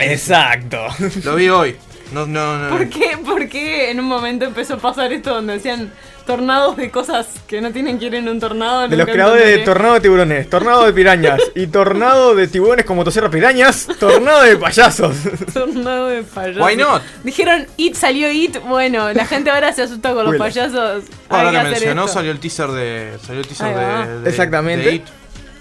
Exacto. 0.00 0.78
Lo 1.24 1.36
vi 1.36 1.48
hoy. 1.48 1.76
No, 2.12 2.26
no, 2.26 2.58
no. 2.58 2.70
¿Por 2.70 2.88
qué? 2.88 3.16
¿Por 3.24 3.48
qué 3.48 3.90
en 3.90 4.00
un 4.00 4.06
momento 4.06 4.44
empezó 4.44 4.74
a 4.74 4.78
pasar 4.78 5.12
esto 5.12 5.32
donde 5.32 5.52
decían 5.54 5.92
tornados 6.26 6.76
de 6.76 6.90
cosas 6.90 7.28
que 7.46 7.60
no 7.60 7.70
tienen 7.70 8.00
que 8.00 8.06
ir 8.06 8.16
en 8.16 8.28
un 8.28 8.40
tornado? 8.40 8.88
De 8.88 8.96
los 8.96 9.06
creadores 9.08 9.46
de. 9.46 9.58
Tornado 9.58 9.94
de 9.94 10.00
Tiburones, 10.00 10.50
Tornado 10.50 10.86
de 10.86 10.92
Pirañas 10.92 11.40
y 11.54 11.68
Tornado 11.68 12.34
de 12.34 12.48
Tiburones 12.48 12.84
con 12.84 12.96
motosierra 12.96 13.30
pirañas, 13.30 13.86
Tornado 14.00 14.42
de 14.42 14.56
Payasos. 14.56 15.14
Tornado 15.54 16.08
de 16.08 16.24
payasos. 16.24 16.60
Why 16.66 16.76
not? 16.76 17.00
Dijeron 17.22 17.68
It, 17.76 17.94
salió 17.94 18.28
It. 18.32 18.58
Bueno, 18.66 19.12
la 19.12 19.24
gente 19.24 19.50
ahora 19.50 19.72
se 19.72 19.82
asusta 19.82 20.08
con 20.12 20.24
los 20.24 20.32
Huela. 20.32 20.44
payasos. 20.46 21.04
Ahora 21.28 21.50
Hay 21.50 21.56
que 21.58 21.62
mencionó, 21.70 22.02
esto. 22.06 22.14
salió 22.14 22.32
el 22.32 22.40
teaser 22.40 22.70
de. 22.72 23.18
Salió 23.24 23.40
el 23.42 23.46
teaser 23.46 23.76
de, 24.08 24.20
de- 24.22 24.30
Exactamente. 24.30 24.84
de 24.84 24.94
It. 24.96 25.04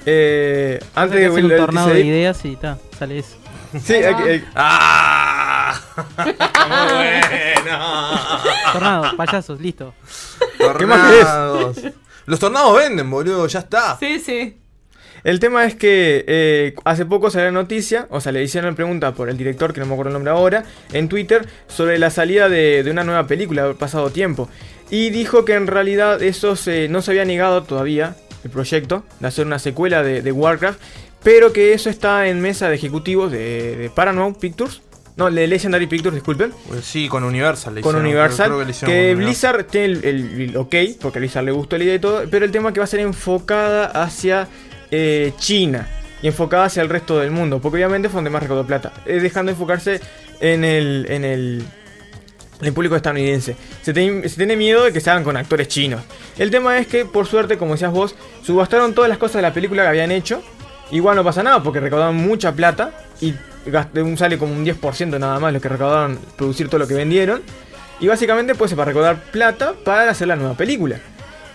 Eh, 0.07 0.79
antes 0.95 1.19
de 1.19 1.29
un 1.29 1.51
el 1.51 1.57
tornado 1.57 1.89
de 1.89 1.99
ideas 2.01 2.43
y 2.43 2.55
ta, 2.55 2.79
sale 2.97 3.19
eso. 3.19 3.35
Sí, 3.73 3.93
que- 3.93 4.05
hay- 4.07 4.45
¡Ah! 4.55 5.79
Muy 6.25 6.31
bueno. 6.95 7.79
Tornado, 8.73 9.17
payasos, 9.17 9.59
listo. 9.61 9.93
¿Qué 10.77 10.85
más 10.85 11.09
querés? 11.11 11.25
Tornados. 11.25 11.77
Los 12.25 12.39
tornados 12.39 12.77
venden, 12.77 13.09
boludo, 13.09 13.47
ya 13.47 13.59
está. 13.59 13.97
Sí, 13.99 14.19
sí. 14.19 14.57
El 15.23 15.39
tema 15.39 15.65
es 15.65 15.75
que 15.75 16.23
eh, 16.27 16.75
hace 16.85 17.05
poco 17.05 17.29
salió 17.29 17.47
la 17.47 17.51
noticia, 17.51 18.07
o 18.09 18.21
sea, 18.21 18.31
le 18.31 18.41
hicieron 18.41 18.73
pregunta 18.75 19.11
por 19.13 19.29
el 19.29 19.37
director, 19.37 19.73
que 19.73 19.81
no 19.81 19.85
me 19.85 19.93
acuerdo 19.93 20.09
el 20.09 20.13
nombre 20.13 20.31
ahora, 20.31 20.63
en 20.93 21.09
Twitter, 21.09 21.47
sobre 21.67 21.99
la 21.99 22.09
salida 22.09 22.47
de, 22.47 22.83
de 22.83 22.91
una 22.91 23.03
nueva 23.03 23.27
película, 23.27 23.63
haber 23.63 23.75
pasado 23.75 24.11
tiempo. 24.11 24.47
Y 24.89 25.09
dijo 25.09 25.43
que 25.43 25.55
en 25.55 25.67
realidad 25.67 26.21
eso 26.23 26.55
se- 26.55 26.87
no 26.87 27.01
se 27.01 27.11
había 27.11 27.25
negado 27.25 27.63
todavía, 27.63 28.15
el 28.45 28.49
proyecto, 28.49 29.03
de 29.19 29.27
hacer 29.27 29.45
una 29.45 29.59
secuela 29.59 30.03
de, 30.03 30.21
de 30.21 30.31
Warcraft, 30.31 30.79
pero 31.23 31.51
que 31.53 31.73
eso 31.73 31.89
está 31.89 32.27
en 32.27 32.39
mesa 32.41 32.69
de 32.69 32.75
ejecutivos 32.75 33.31
de, 33.31 33.75
de 33.75 33.89
Paramount 33.89 34.37
Pictures. 34.37 34.81
No, 35.17 35.29
de 35.29 35.47
Legendary 35.47 35.85
Pictures, 35.87 36.15
disculpen. 36.15 36.53
Pues 36.69 36.85
sí, 36.85 37.09
con 37.09 37.25
Universal 37.25 37.75
le 37.75 37.81
con 37.81 37.89
hicieron, 37.91 38.05
Universal. 38.05 38.45
creo- 38.47 38.57
creo 38.63 38.73
que 38.85 39.13
Universal. 39.13 39.15
Blizzard 39.25 39.63
tiene 39.65 39.85
el, 39.87 40.05
el- 40.05 40.41
el 40.41 40.57
ok, 40.57 40.75
porque 41.01 41.17
a 41.17 41.21
Blizzard 41.21 41.43
le 41.43 41.51
gustó 41.51 41.77
la 41.77 41.83
idea 41.83 41.95
y 41.95 41.99
todo, 41.99 42.23
pero 42.31 42.45
el 42.45 42.51
tema 42.51 42.71
que 42.71 42.79
va 42.79 42.85
a 42.85 42.87
ser 42.87 43.01
enfocada 43.01 43.85
hacia 43.87 44.47
eh, 44.91 45.33
China 45.37 45.89
y 46.21 46.27
enfocada 46.27 46.65
hacia 46.65 46.81
el 46.81 46.87
resto 46.89 47.19
del 47.19 47.31
mundo, 47.31 47.59
porque 47.59 47.75
obviamente 47.77 48.07
fue 48.07 48.17
donde 48.19 48.29
más 48.29 48.41
recaudó 48.43 48.65
plata, 48.65 48.93
eh, 49.05 49.19
dejando 49.19 49.49
de 49.49 49.53
enfocarse 49.55 49.99
en 50.39 50.63
el, 50.63 51.05
en 51.09 51.25
el, 51.25 51.63
en 52.61 52.67
el 52.67 52.73
público 52.73 52.95
estadounidense. 52.95 53.57
Se, 53.81 53.93
tiene- 53.93 54.27
se 54.29 54.37
tiene 54.37 54.55
miedo 54.55 54.85
de 54.85 54.93
que 54.93 55.01
se 55.01 55.09
hagan 55.09 55.25
con 55.25 55.35
actores 55.35 55.67
chinos. 55.67 56.01
El 56.37 56.49
tema 56.49 56.77
es 56.79 56.87
que, 56.87 57.03
por 57.03 57.25
suerte, 57.27 57.57
como 57.57 57.73
decías 57.73 57.91
vos, 57.91 58.15
subastaron 58.41 58.93
todas 58.93 59.09
las 59.09 59.17
cosas 59.17 59.35
de 59.35 59.41
la 59.41 59.53
película 59.53 59.83
que 59.83 59.89
habían 59.89 60.11
hecho. 60.11 60.41
Igual 60.91 61.15
no 61.15 61.23
pasa 61.23 61.43
nada 61.43 61.61
porque 61.61 61.79
recaudaron 61.79 62.15
mucha 62.15 62.53
plata 62.53 62.91
y 63.21 63.33
sale 64.15 64.37
como 64.37 64.53
un 64.53 64.65
10% 64.65 65.19
nada 65.19 65.39
más 65.39 65.53
lo 65.53 65.61
que 65.61 65.69
recaudaron 65.69 66.17
producir 66.37 66.67
todo 66.67 66.79
lo 66.79 66.87
que 66.87 66.95
vendieron. 66.95 67.41
Y 67.99 68.07
básicamente 68.07 68.55
pues 68.55 68.71
es 68.71 68.77
para 68.77 68.89
recaudar 68.89 69.21
plata 69.31 69.73
para 69.83 70.09
hacer 70.09 70.27
la 70.27 70.35
nueva 70.35 70.55
película. 70.55 70.99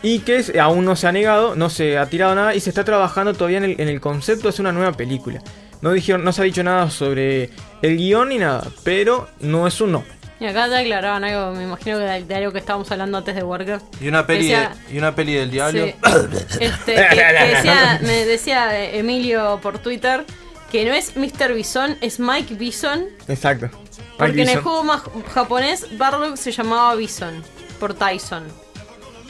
Y 0.02 0.18
que 0.20 0.60
aún 0.60 0.84
no 0.84 0.96
se 0.96 1.06
ha 1.06 1.12
negado, 1.12 1.56
no 1.56 1.70
se 1.70 1.96
ha 1.96 2.06
tirado 2.06 2.34
nada 2.34 2.54
y 2.54 2.60
se 2.60 2.68
está 2.68 2.84
trabajando 2.84 3.32
todavía 3.32 3.58
en 3.58 3.64
el, 3.64 3.80
en 3.80 3.88
el 3.88 4.00
concepto 4.00 4.44
de 4.44 4.48
hacer 4.50 4.60
una 4.60 4.72
nueva 4.72 4.92
película. 4.92 5.40
No, 5.80 5.92
dijeron, 5.92 6.24
no 6.24 6.32
se 6.32 6.42
ha 6.42 6.44
dicho 6.44 6.62
nada 6.62 6.90
sobre 6.90 7.50
el 7.82 7.96
guion 7.96 8.28
ni 8.28 8.38
nada, 8.38 8.66
pero 8.84 9.28
no 9.40 9.66
es 9.66 9.80
un 9.80 9.92
no. 9.92 10.04
Y 10.40 10.46
acá 10.46 10.68
te 10.68 10.76
aclaraban 10.76 11.22
algo, 11.24 11.52
me 11.56 11.62
imagino 11.64 11.96
que 11.98 12.04
de, 12.04 12.24
de 12.24 12.34
algo 12.34 12.52
que 12.52 12.58
estábamos 12.58 12.90
hablando 12.90 13.18
antes 13.18 13.34
de 13.36 13.42
Warcraft. 13.42 13.84
Y 14.02 14.08
una 14.08 14.26
peli, 14.26 14.48
Decía- 14.48 14.72
de- 14.88 14.94
y 14.94 14.98
una 14.98 15.14
peli 15.14 15.34
del 15.34 15.50
diablo. 15.50 15.86
Sí. 15.86 15.94
Este, 16.60 16.94
que- 16.94 17.08
que 17.16 17.46
decía, 17.54 17.98
me 18.02 18.24
decía 18.26 18.80
eh, 18.80 18.98
Emilio 18.98 19.58
por 19.62 19.78
Twitter 19.78 20.24
que 20.72 20.84
no 20.84 20.92
es 20.92 21.16
Mr. 21.16 21.54
Bison, 21.54 21.96
es 22.00 22.18
Mike 22.18 22.54
Bison. 22.54 23.04
Exacto. 23.28 23.70
Porque 24.18 24.32
Mike 24.32 24.42
en 24.42 24.48
el 24.58 24.62
juego 24.62 24.82
más 24.84 25.02
japonés, 25.32 25.86
Bardock 25.96 26.36
se 26.36 26.50
llamaba 26.50 26.94
Bison, 26.96 27.42
por 27.78 27.94
Tyson. 27.94 28.42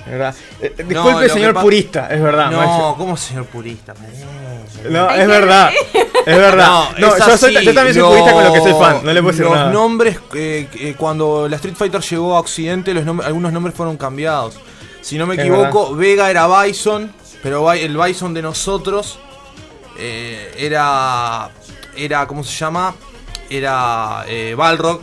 Verdad. 0.07 0.35
Eh, 0.61 0.75
eh, 0.79 0.85
No, 0.89 1.03
disculpe, 1.05 1.29
señor 1.31 1.55
purista, 1.61 2.09
es 2.11 2.21
verdad. 2.23 2.51
No. 2.51 2.95
¿cómo 2.99 3.17
señor 3.17 3.47
purista? 3.47 3.95
No, 4.91 5.11
es 5.11 5.27
verdad. 5.27 5.71
Es 6.27 6.37
verdad. 6.39 6.91
No, 6.99 7.17
es 7.17 7.27
yo, 7.27 7.39
soy- 7.39 7.57
así. 7.57 7.65
yo 7.67 7.75
también 7.75 7.95
soy 7.95 8.03
purista 8.03 8.33
con 8.33 8.45
lo 8.45 8.53
que 8.53 8.61
soy 8.61 8.73
fan. 8.75 9.01
No 9.03 9.13
le 9.13 9.21
puedo 9.23 9.33
decir 9.33 9.47
Los 9.47 9.55
nada. 9.55 9.71
nombres, 9.71 10.19
eh, 10.35 10.69
eh, 10.75 10.95
cuando 10.99 11.49
la 11.49 11.57
Street 11.57 11.75
Fighter 11.77 12.01
llegó 12.03 12.37
a 12.37 12.41
Occidente, 12.41 12.93
los 12.93 13.05
nombres- 13.05 13.27
algunos 13.27 13.53
nombres 13.53 13.75
fueron 13.75 13.97
cambiados. 13.97 14.59
Si 15.01 15.17
no 15.19 15.27
me 15.27 15.35
equivoco, 15.37 15.95
Vega 15.95 16.31
era 16.31 16.47
Bison, 16.63 17.11
pero 17.43 17.71
el 17.73 17.97
Bison 17.97 18.35
de 18.35 18.43
nosotros 18.43 19.19
eh, 19.99 20.53
era. 20.59 21.51
Era, 21.97 22.27
¿cómo 22.27 22.43
se 22.43 22.51
llama? 22.53 22.95
Era 23.49 24.25
eh, 24.27 24.55
Balrog, 24.57 25.03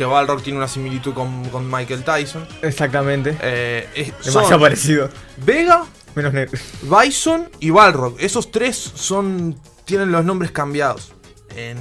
que 0.00 0.06
Balrog 0.06 0.40
tiene 0.42 0.56
una 0.58 0.66
similitud 0.66 1.12
con, 1.12 1.46
con 1.50 1.70
Michael 1.70 2.02
Tyson. 2.04 2.46
Exactamente. 2.62 3.36
Eh, 3.42 3.86
es- 3.94 4.06
Demasiado 4.24 4.48
son 4.48 4.60
parecido. 4.62 5.10
Vega, 5.44 5.84
Menos 6.14 6.32
negro. 6.32 6.58
Bison 6.80 7.50
y 7.60 7.68
Balrog. 7.68 8.16
Esos 8.18 8.50
tres 8.50 8.76
son 8.94 9.60
tienen 9.84 10.10
los 10.10 10.24
nombres 10.24 10.52
cambiados. 10.52 11.12
En, 11.54 11.76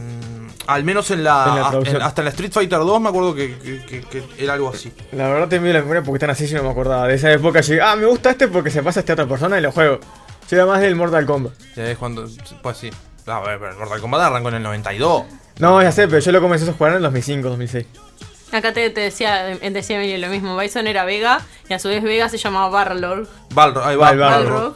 al 0.67 0.83
menos 0.83 1.11
en 1.11 1.23
la, 1.23 1.45
En 1.47 1.55
la 1.61 1.69
traducción. 1.69 1.95
en- 1.95 2.01
hasta 2.01 2.19
en 2.21 2.25
la 2.25 2.31
Street 2.31 2.51
Fighter 2.51 2.79
2 2.79 2.99
me 2.99 3.07
acuerdo 3.07 3.33
que, 3.33 3.57
que- 3.57 3.85
que- 3.85 4.01
que 4.01 4.23
era 4.37 4.53
algo 4.55 4.67
así. 4.69 4.91
La 5.13 5.29
verdad 5.29 5.47
te 5.47 5.55
envío 5.55 5.71
la 5.71 5.79
memoria 5.79 6.03
porque 6.03 6.17
están 6.17 6.29
así 6.31 6.45
si 6.45 6.55
no 6.55 6.63
me 6.63 6.69
acordaba. 6.71 7.07
De 7.07 7.15
esa 7.15 7.31
época 7.31 7.61
llegué, 7.61 7.81
ah, 7.81 7.95
me 7.95 8.05
gusta 8.05 8.31
este 8.31 8.49
porque 8.49 8.69
se 8.69 8.83
pasa 8.83 8.99
a 8.99 9.01
esta 9.01 9.13
otra 9.13 9.27
persona 9.27 9.57
y 9.57 9.61
lo 9.61 9.71
juego. 9.71 9.99
Yo 10.49 10.57
era 10.57 10.65
más 10.65 10.81
del 10.81 10.97
Mortal 10.97 11.25
Kombat. 11.25 11.53
Ya 11.77 11.89
es 11.89 11.97
cuando 11.97 12.27
pues 12.61 12.75
sí. 12.75 12.89
Ver, 13.25 13.59
pero 13.59 13.71
el 13.71 13.77
Mortal 13.77 14.01
Kombat 14.01 14.21
arrancó 14.23 14.49
en 14.49 14.55
el 14.55 14.63
92. 14.63 15.23
No, 15.59 15.81
ya 15.81 15.91
sé, 15.91 16.07
pero 16.07 16.19
yo 16.19 16.31
lo 16.31 16.41
comencé 16.41 16.69
a 16.69 16.73
jugar 16.73 16.91
en 16.93 16.97
el 16.97 17.03
2005, 17.03 17.49
2006. 17.49 17.85
Acá 18.51 18.73
te, 18.73 18.89
te 18.89 19.01
decía, 19.01 19.57
te 19.59 19.69
decía 19.69 19.97
Emilio 19.97 20.17
lo 20.17 20.27
mismo. 20.27 20.57
Bison 20.57 20.87
era 20.87 21.05
Vega 21.05 21.41
y 21.69 21.73
a 21.73 21.79
su 21.79 21.87
vez 21.89 22.01
Vega 22.03 22.29
se 22.29 22.37
llamaba 22.37 22.69
Barlord. 22.69 23.27
Balrog, 23.53 23.83
ahí 23.85 23.95
va. 23.95 24.11
Balrog. 24.13 24.29
Balrog. 24.43 24.75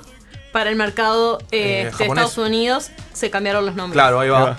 Para 0.51 0.69
el 0.69 0.75
mercado 0.75 1.39
eh, 1.51 1.89
Eh, 1.91 1.91
de. 1.97 2.05
Estados 2.05 2.37
Unidos 2.37 2.91
se 3.13 3.29
cambiaron 3.31 3.65
los 3.65 3.75
nombres. 3.75 3.93
Claro, 3.93 4.19
ahí 4.19 4.27
Ahí 4.29 4.33
va. 4.33 4.57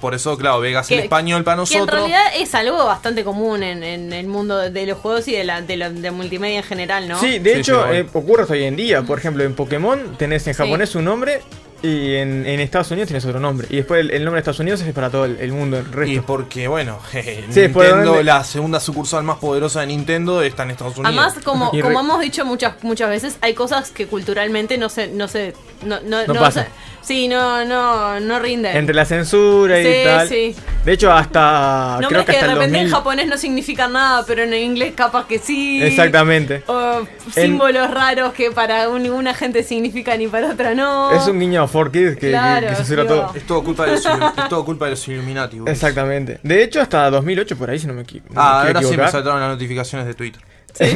Por 0.00 0.14
eso, 0.14 0.38
claro, 0.38 0.58
Vega 0.60 0.80
es 0.80 0.90
el 0.90 0.96
Que- 0.98 1.02
español 1.04 1.44
para 1.44 1.56
Que 1.56 1.74
en 1.74 1.80
nosotros. 1.80 2.00
realidad 2.00 2.22
es 2.34 2.54
algo 2.54 2.78
bastante 2.86 3.24
común 3.24 3.62
en, 3.62 3.82
en 3.82 4.10
el 4.12 4.26
mundo 4.26 4.56
de, 4.56 4.86
los 4.86 4.96
juegos 4.98 5.28
y 5.28 5.32
de 5.32 5.44
la 5.44 5.60
de, 5.60 5.76
la- 5.76 5.90
de 5.90 6.10
multimedia 6.10 6.56
en 6.58 6.64
general, 6.64 7.06
¿no? 7.06 7.20
Sí, 7.20 7.38
de 7.38 7.52
Sí, 7.54 7.60
hecho, 7.60 7.84
sí, 7.84 7.96
eh, 7.96 8.06
ocurre 8.12 8.42
hasta 8.44 8.54
hoy 8.54 8.64
en 8.64 8.74
día. 8.76 9.02
Por 9.02 9.18
ejemplo, 9.18 9.44
en 9.44 9.54
Pokémon 9.54 10.16
tenés 10.16 10.46
en 10.46 10.54
Sí. 10.54 10.58
japonés 10.62 10.94
un 10.94 11.04
nombre 11.04 11.42
y 11.82 12.14
en, 12.16 12.46
en 12.46 12.60
Estados 12.60 12.90
Unidos 12.90 13.08
tienes 13.08 13.24
otro 13.24 13.40
nombre. 13.40 13.66
Y 13.70 13.76
después 13.76 14.00
el, 14.00 14.10
el 14.10 14.24
nombre 14.24 14.38
de 14.38 14.40
Estados 14.40 14.60
Unidos 14.60 14.80
es 14.82 14.92
para 14.92 15.10
todo 15.10 15.24
el, 15.24 15.38
el 15.40 15.52
mundo, 15.52 15.78
el 15.78 15.86
Y 15.86 15.90
resto. 15.90 16.22
porque, 16.26 16.68
bueno, 16.68 16.98
Sí, 17.12 17.20
Nintendo, 17.48 18.22
la 18.22 18.44
segunda 18.44 18.80
sucursal 18.80 19.22
más 19.24 19.38
poderosa 19.38 19.80
de 19.80 19.86
Nintendo, 19.86 20.42
está 20.42 20.62
en 20.64 20.70
Estados 20.72 20.96
Unidos. 20.98 21.08
Además, 21.16 21.34
como, 21.44 21.70
como 21.82 22.00
hemos 22.00 22.20
dicho 22.20 22.44
muchas 22.44 22.74
muchas 22.82 23.08
veces, 23.08 23.38
hay 23.40 23.54
cosas 23.54 23.90
que 23.90 24.06
culturalmente 24.06 24.78
no 24.78 24.88
se 24.88 25.08
no 25.08 25.28
se 25.28 25.54
no 25.84 25.98
no, 26.00 26.26
No 26.26 26.34
no 26.34 26.40
pasa. 26.40 26.64
se- 26.64 26.68
sí, 27.02 27.28
no 27.28 27.64
no 27.64 28.20
no 28.20 28.38
rinden. 28.38 28.76
Entre 28.76 28.94
la 28.94 29.04
censura 29.04 29.80
y 29.80 29.84
Sí, 29.84 29.92
tal. 30.04 30.28
sí. 30.28 30.56
De 30.84 30.92
hecho, 30.92 31.10
hasta. 31.12 31.96
creo 31.98 32.10
Nombres 32.10 32.26
que 32.26 32.32
que, 32.32 32.38
hasta 32.38 32.46
de 32.48 32.54
repente 32.54 32.76
2000. 32.78 32.86
en 32.86 32.90
japonés 32.94 33.26
no 33.26 33.36
significan 33.38 33.92
nada, 33.92 34.24
pero 34.26 34.42
en 34.42 34.52
inglés 34.54 34.92
capaz 34.94 35.26
que 35.26 35.38
sí. 35.38 35.82
Exactamente. 35.82 36.62
O 36.66 37.06
símbolos 37.34 37.90
raros 37.90 38.32
que 38.32 38.50
para 38.50 38.88
un- 38.88 39.08
una 39.10 39.34
gente 39.34 39.62
significan 39.62 40.20
y 40.20 40.28
para 40.28 40.50
otra 40.50 40.74
no. 40.74 41.10
Es 41.12 41.26
un 41.26 41.38
niño 41.38 41.62
for 41.70 41.90
kids 41.90 42.14
que, 42.14 42.20
que- 42.20 42.30
Claro, 42.30 42.68
que 42.68 42.74
censura 42.76 43.02
digo. 43.04 43.14
todo. 43.14 43.32
Es 43.34 43.46
todo 43.46 43.64
culpa 43.64 43.86
de 43.86 43.92
los, 43.92 44.04
es 44.06 44.48
todo 44.48 44.64
culpa 44.64 44.84
de 44.86 44.90
los 44.92 45.08
Illuminati. 45.08 45.58
boludo. 45.58 45.72
Exactamente. 45.72 46.40
De 46.42 46.62
hecho, 46.62 46.80
hasta 46.80 47.08
2008 47.10 47.56
por 47.56 47.70
ahí, 47.70 47.78
si 47.78 47.86
no 47.86 47.94
me, 47.94 48.02
equi- 48.04 48.22
no 48.28 48.34
me 48.34 48.36
Ah, 48.36 48.62
ahora 48.66 48.82
sí 48.82 48.96
me 48.96 49.08
saltaron 49.08 49.40
las 49.40 49.50
notificaciones 49.50 50.06
de 50.06 50.14
Twitter. 50.14 50.42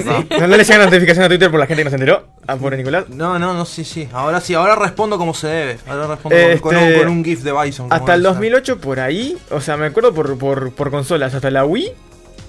¿No, 0.05 0.47
no 0.47 0.57
le 0.57 0.63
llegan 0.63 0.85
notificaciones 0.85 1.27
a 1.27 1.29
Twitter 1.29 1.51
por 1.51 1.59
la 1.59 1.67
gente 1.67 1.81
que 1.81 1.85
no 1.85 1.91
se 1.91 1.97
enteró? 1.97 2.29
Ah, 2.47 2.55
pobre 2.57 2.77
Nicolás. 2.77 3.09
No, 3.09 3.39
no, 3.41 3.55
no, 3.55 3.65
sí, 3.65 3.85
sí. 3.85 4.09
Ahora 4.13 4.41
sí, 4.41 4.55
ahora 4.55 4.77
respondo 4.77 5.19
como 5.19 5.35
se 5.35 5.49
debe. 5.49 5.79
Ahora 5.89 6.07
respondo 6.07 6.37
con- 6.39 6.47
Este, 6.51 6.61
con, 6.61 6.77
un, 6.77 6.95
con 6.95 7.09
un 7.09 7.25
GIF 7.25 7.41
de 7.43 7.53
Bison. 7.53 7.89
Hasta 7.93 8.15
el 8.15 8.23
debe 8.23 8.35
ser. 8.35 8.41
2008 8.53 8.81
por 8.81 9.01
ahí, 9.01 9.37
o 9.51 9.61
sea, 9.61 9.77
me 9.77 9.87
acuerdo 9.87 10.15
por, 10.15 10.39
por, 10.39 10.73
por 10.73 10.91
consolas, 10.93 11.35
hasta 11.35 11.51
la 11.51 11.65
Wii, 11.65 11.91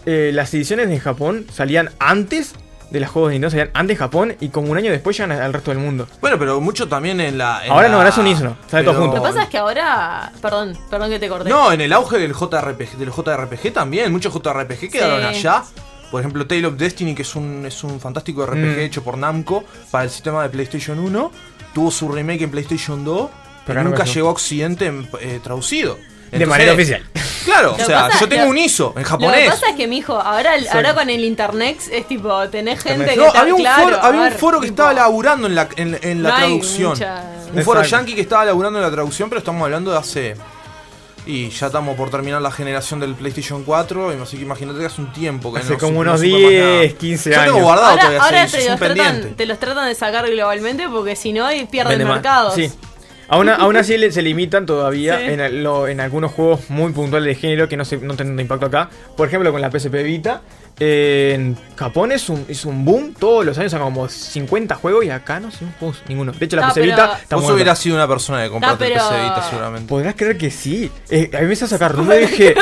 eh, 0.06 0.32
las 0.36 0.54
ediciones 0.54 0.88
en 0.90 1.00
Japón 1.00 1.48
salían 1.52 1.90
antes 1.98 2.54
de 2.92 3.00
los 3.00 3.10
juegos 3.10 3.30
de 3.30 3.34
Nintendo, 3.36 3.52
salían 3.52 3.72
antes 3.74 3.98
de 3.98 4.00
Japón 4.00 4.36
y 4.40 4.50
como 4.50 4.72
un 4.72 4.78
año 4.78 4.92
después 4.92 5.18
llegan 5.18 5.32
al 5.32 5.52
resto 5.54 5.72
del 5.72 5.80
mundo. 5.80 6.08
Bueno, 6.22 6.38
pero 6.40 6.62
mucho 6.62 6.88
también 6.88 7.20
en 7.20 7.38
la. 7.38 7.66
en 7.66 7.72
Ahora 7.72 7.84
la- 7.84 7.92
no, 7.92 7.98
ahora 7.98 8.10
es 8.10 8.18
unísono, 8.18 8.58
sale 8.70 8.84
todo 8.84 8.94
pero- 8.94 9.02
junto. 9.06 9.18
Lo 9.18 9.24
que 9.24 9.30
pasa 9.30 9.44
es 9.44 9.50
que 9.50 9.58
ahora. 9.58 10.32
Perdón, 10.42 10.78
perdón 10.90 11.10
que 11.10 11.20
te 11.20 11.28
corté. 11.28 11.50
No, 11.50 11.72
en 11.72 11.82
el 11.82 11.92
auge 11.94 12.18
del 12.20 12.34
JRPG, 12.34 12.98
del 12.98 13.12
JRPG 13.12 13.72
también. 13.74 14.12
Muchos 14.12 14.34
JRPG 14.34 14.90
quedaron 14.92 15.20
Sí. 15.34 15.40
allá. 15.40 15.64
Por 16.12 16.22
ejemplo, 16.22 16.46
Tale 16.48 16.68
of 16.68 16.76
Destiny, 16.78 17.16
que 17.16 17.24
es 17.24 17.36
un, 17.36 17.66
es 17.66 17.84
un 17.84 18.00
fantástico 18.00 18.46
RPG 18.46 18.78
Mm. 18.78 18.80
hecho 18.82 19.04
por 19.04 19.18
Namco 19.18 19.64
para 19.92 20.04
el 20.06 20.10
sistema 20.10 20.44
de 20.44 20.50
PlayStation 20.50 21.00
1. 21.00 21.32
Tuvo 21.74 21.92
su 21.92 22.08
remake 22.10 22.44
en 22.44 22.52
PlayStation 22.52 23.04
2. 23.04 23.30
Pero 23.66 23.84
nunca 23.84 24.06
llegó 24.06 24.28
a 24.30 24.32
Occidente 24.32 24.94
eh, 25.20 25.40
traducido. 25.44 25.98
De 26.32 26.46
manera 26.46 26.74
oficial. 26.74 27.04
Claro, 27.46 27.76
Lo 27.78 27.84
o 27.84 27.86
sea, 27.88 28.08
pasa- 28.08 28.20
yo 28.22 28.28
tengo 28.30 28.44
lo- 28.46 28.50
un 28.50 28.58
ISO 28.58 28.88
en 28.90 28.90
Lo 28.96 29.04
que 29.04 29.10
japonés. 29.10 29.50
pasa 29.52 29.70
es 29.70 29.76
que, 29.76 29.88
mijo, 29.88 30.20
ahora, 30.20 30.54
ahora 30.74 30.94
con 30.96 31.10
el 31.10 31.24
internet 31.24 31.78
es 31.92 32.08
tipo, 32.08 32.50
tenés 32.50 32.82
gente 32.82 33.06
que 33.12 33.16
No, 33.18 33.32
te- 33.32 33.38
había 33.38 33.54
un 33.54 33.62
claro, 33.62 33.84
foro, 33.84 34.04
había 34.04 34.22
un 34.22 34.32
foro 34.32 34.60
que 34.60 34.68
tipo, 34.68 34.82
estaba 34.82 34.94
laburando 34.94 35.48
en 35.48 35.56
la, 35.56 35.70
en, 35.76 36.00
en 36.02 36.24
la 36.24 36.30
No 36.30 36.36
traducción. 36.38 36.90
mucha- 36.90 37.24
Un 37.54 37.64
foro 37.64 37.82
Exacto. 37.82 37.98
yankee 37.98 38.16
que 38.16 38.22
estaba 38.22 38.46
laburando 38.46 38.80
en 38.80 38.86
la 38.86 38.92
traducción, 38.92 39.30
pero 39.30 39.40
estamos 39.40 39.64
hablando 39.64 39.92
de 39.92 39.98
hace. 39.98 40.36
Y 41.28 41.50
ya 41.50 41.68
estamos 41.68 41.96
por 41.96 42.12
terminar 42.12 42.40
la 42.42 42.52
generación 42.52 43.00
del 43.00 43.16
PlayStation 43.16 43.64
4, 43.64 44.14
y 44.16 44.22
así 44.22 44.38
que 44.38 44.44
imagínate 44.44 44.80
que 44.80 44.86
hace 44.86 45.02
un 45.02 45.12
tiempo 45.12 45.52
que 45.54 45.60
Hace 45.60 45.74
no 45.74 45.78
como 45.80 46.04
no 46.04 46.12
unos 46.12 46.20
supe 46.22 46.32
más 46.34 46.42
nada. 46.52 46.80
10, 46.82 46.94
15 46.96 47.30
Yo 47.32 47.40
años. 47.40 47.54
tengo 47.54 47.66
guardado 47.66 47.88
Ahora, 47.90 48.02
todavía 48.02 48.24
ahora 48.24 48.48
seis, 48.48 48.64
te, 48.64 48.70
los 48.70 48.80
tratan, 48.80 49.34
te 49.36 49.46
los 49.48 49.60
tratan 49.60 49.88
de 49.88 49.96
sacar 49.96 50.30
globalmente 50.30 50.88
porque 50.88 51.16
si 51.16 51.34
no 51.34 51.48
pierden 51.72 51.90
Vende 51.98 52.06
más. 52.06 52.14
mercados. 52.16 52.54
Sí. 52.56 52.72
Aún, 53.28 53.50
aún 53.50 53.76
así 53.78 53.98
le- 53.98 54.12
se 54.12 54.22
limitan 54.22 54.66
todavía 54.66 55.18
Sí. 55.20 55.26
en, 55.26 55.40
el- 55.40 55.64
lo- 55.64 55.88
en 55.88 56.00
algunos 56.00 56.32
juegos 56.32 56.70
muy 56.70 56.92
puntuales 56.94 57.28
de 57.28 57.36
género 57.42 57.68
que 57.70 57.78
no, 57.78 57.86
se, 57.86 57.98
no 57.98 58.16
tienen 58.16 58.40
impacto 58.40 58.66
acá. 58.68 58.90
Por 59.18 59.28
ejemplo, 59.28 59.52
con 59.52 59.62
la 59.62 59.70
PSP 59.72 60.04
Vita. 60.04 60.42
eh, 60.78 61.32
en 61.36 61.58
Japón 61.78 62.12
es 62.12 62.28
un, 62.30 62.46
es 62.50 62.66
un 62.66 62.84
boom. 62.84 63.14
Todos 63.18 63.46
los 63.46 63.58
años 63.58 63.72
sacan 63.72 63.86
como 63.88 64.10
50 64.10 64.76
juegos 64.76 65.06
y 65.06 65.10
acá 65.10 65.40
no 65.40 65.50
se 65.50 65.66
juegos 65.80 66.02
ninguno. 66.10 66.34
De 66.34 66.46
hecho, 66.46 66.58
la 66.58 66.68
PC 66.68 66.82
pero- 66.82 66.92
Vita 66.94 67.20
está 67.22 67.36
Vos 67.38 67.44
muerta. 67.44 67.56
hubieras 67.56 67.80
sido 67.80 67.96
una 67.96 68.08
persona 68.08 68.44
que 68.44 68.50
compraste 68.50 68.86
pero- 68.86 68.96
el 68.96 69.02
PC 69.02 69.22
Vita 69.24 69.50
seguramente. 69.50 69.88
Podrás 69.88 70.16
creer 70.16 70.38
que 70.38 70.52
sí. 70.52 70.92
Eh, 71.10 71.30
a 71.34 71.40
mí 71.42 71.48
me 71.48 71.54
hizo 71.54 71.66
sacar 71.68 71.92
rumbo 71.96 72.14
y 72.14 72.20
dije. 72.20 72.54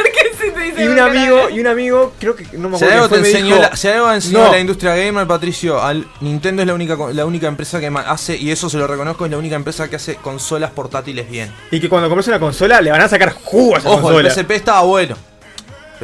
¿Por 0.64 0.66
qué 0.66 0.70
sí 0.70 0.76
te 0.76 0.82
dice 0.82 0.84
Y 0.84 0.88
un 0.88 1.00
amigo, 1.00 1.50
y 1.50 1.60
un 1.60 1.68
amigo, 1.68 2.14
creo 2.20 2.36
que 2.36 2.46
no 2.58 2.70
me 2.70 2.78
Si 2.78 2.84
acuerdo. 2.86 3.04
algo, 3.04 3.16
te 3.16 3.20
fue, 3.22 3.30
enseñó 3.30 3.56
dijo, 3.56 3.62
la, 3.70 3.76
si 3.76 3.88
algo 3.88 4.12
enseñó 4.12 4.40
"No". 4.46 4.52
la 4.52 4.60
industria 4.60 4.96
gamer, 4.96 5.28
Patricio, 5.28 5.82
al 5.82 6.08
Nintendo 6.22 6.62
es 6.62 6.68
la 6.68 6.74
única, 6.74 6.98
la 7.12 7.26
única 7.26 7.48
empresa 7.48 7.80
que 7.80 7.88
hace, 7.88 8.36
y 8.38 8.52
eso 8.52 8.70
se 8.70 8.78
lo 8.78 8.88
reconozco, 8.88 9.26
es 9.26 9.32
la 9.32 9.38
única 9.38 9.56
empresa 9.56 9.90
que 9.90 9.96
hace 9.98 10.16
consolas 10.16 10.72
portátiles 10.72 11.30
bien. 11.30 11.52
Y 11.72 11.80
que 11.80 11.90
cuando 11.90 12.10
compres 12.10 12.28
una 12.28 12.40
consola 12.40 12.82
le 12.82 12.92
van 12.92 13.02
a 13.02 13.08
sacar 13.10 13.32
jugo 13.34 13.76
a 13.76 13.80
esa 13.80 13.90
Ojo, 13.90 14.02
consola. 14.02 14.28
el 14.30 14.34
PSP 14.34 14.52
estaba 14.52 14.82
bueno. 14.82 15.16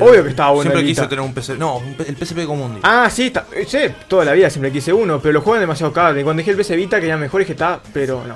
Obvio 0.02 0.24
que 0.24 0.30
estaba 0.30 0.52
bueno 0.52 0.72
Siempre 0.72 0.88
quise 0.88 1.08
tener 1.08 1.26
un 1.26 1.34
PSP. 1.34 1.58
No, 1.58 1.82
el 2.08 2.15
PSP 2.15 2.45
Común. 2.45 2.80
Ah, 2.84 3.10
sí, 3.12 3.28
está, 3.28 3.45
sí, 3.67 3.80
toda 4.08 4.24
la 4.24 4.32
vida 4.32 4.50
siempre 4.50 4.72
quise 4.72 4.93
uno, 4.93 5.19
pero 5.19 5.34
los 5.34 5.43
juegos 5.43 5.60
demasiado 5.60 5.91
caros. 5.91 6.17
Y 6.19 6.24
cuando 6.24 6.39
dejé 6.41 6.52
el 6.52 6.58
PS 6.58 6.76
Vita 6.78 7.00
quería 7.02 7.17
mejor 7.17 7.41
y 7.41 7.45
que 7.45 7.52
está, 7.52 7.82
pero 7.91 8.24
no. 8.26 8.36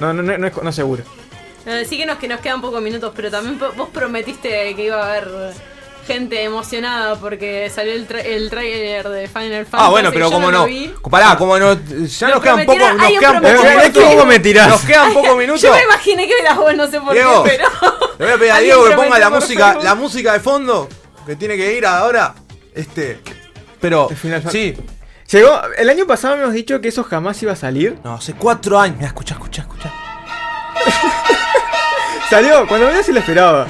No, 0.00 0.12
no, 0.12 0.22
no, 0.22 0.36
no, 0.36 0.46
es- 0.46 0.62
no 0.62 0.68
es 0.68 0.74
seguro. 0.76 1.02
Eh, 1.68 1.84
sí 1.88 1.96
que 1.98 2.06
nos, 2.06 2.18
que 2.18 2.26
nos 2.28 2.40
quedan 2.40 2.60
pocos 2.60 2.80
minutos, 2.80 3.12
pero 3.14 3.30
también 3.30 3.58
vos 3.76 3.88
prometiste 3.92 4.74
que 4.74 4.84
iba 4.84 4.96
a 5.04 5.08
haber 5.10 5.28
gente 6.06 6.42
emocionada 6.42 7.16
porque 7.16 7.68
salió 7.68 7.92
el, 7.92 8.08
tra- 8.08 8.24
el 8.24 8.48
trailer 8.48 9.06
de 9.10 9.28
Final 9.28 9.66
Fantasy. 9.66 9.76
Ah, 9.86 9.90
bueno, 9.90 10.10
pero 10.10 10.30
como 10.30 10.50
no. 10.50 10.66
Pará, 11.10 11.36
como 11.36 11.58
no. 11.58 11.74
Ya 11.74 12.28
Me 12.28 12.32
nos 12.34 12.42
quedan 12.42 12.64
pocos 12.64 12.78
nos 12.96 13.18
quedan 13.20 13.42
pocos. 13.42 13.66
Eh, 13.66 13.92
¿Cómo 13.92 14.24
me 14.24 14.38
tirás? 14.38 14.68
Nos 14.68 14.80
quedan 14.82 15.12
pocos 15.12 15.36
minutos. 15.36 15.60
Yo 15.60 15.72
me 15.74 15.82
imaginé 15.82 16.26
que 16.26 16.38
eras 16.40 16.56
vos, 16.56 16.74
no 16.74 16.86
sé 16.86 16.98
por 17.02 17.12
Diego, 17.12 17.44
qué, 17.44 17.50
pero. 17.58 17.68
Le 18.18 18.24
voy 18.24 18.34
a 18.34 18.38
pedir 18.38 18.52
a 18.52 18.58
Diego 18.60 18.84
que 18.88 18.94
ponga 18.94 19.18
la 19.18 19.28
música, 19.28 19.64
Facebook. 19.66 19.84
la 19.84 19.94
música 19.94 20.32
de 20.32 20.40
fondo 20.40 20.88
que 21.26 21.36
tiene 21.36 21.56
que 21.58 21.74
ir 21.76 21.84
ahora. 21.84 22.34
Este. 22.74 23.20
Pero, 23.80 24.08
El 24.10 24.16
Final 24.16 24.42
sí. 24.50 24.74
Llegó, 25.30 25.60
el 25.76 25.90
año 25.90 26.06
pasado 26.06 26.32
habíamos 26.32 26.54
dicho 26.54 26.80
que 26.80 26.88
eso 26.88 27.04
jamás 27.04 27.42
iba 27.42 27.52
a 27.52 27.56
salir. 27.56 27.98
No, 28.02 28.14
hace 28.14 28.32
cuatro 28.32 28.78
años. 28.80 28.96
Mira, 28.96 29.08
escucha, 29.08 29.34
escucha, 29.34 29.60
escucha. 29.60 29.92
Salió, 32.28 32.66
cuando 32.66 32.86
menos 32.88 33.06
se 33.06 33.12
lo 33.12 33.20
esperaba. 33.20 33.66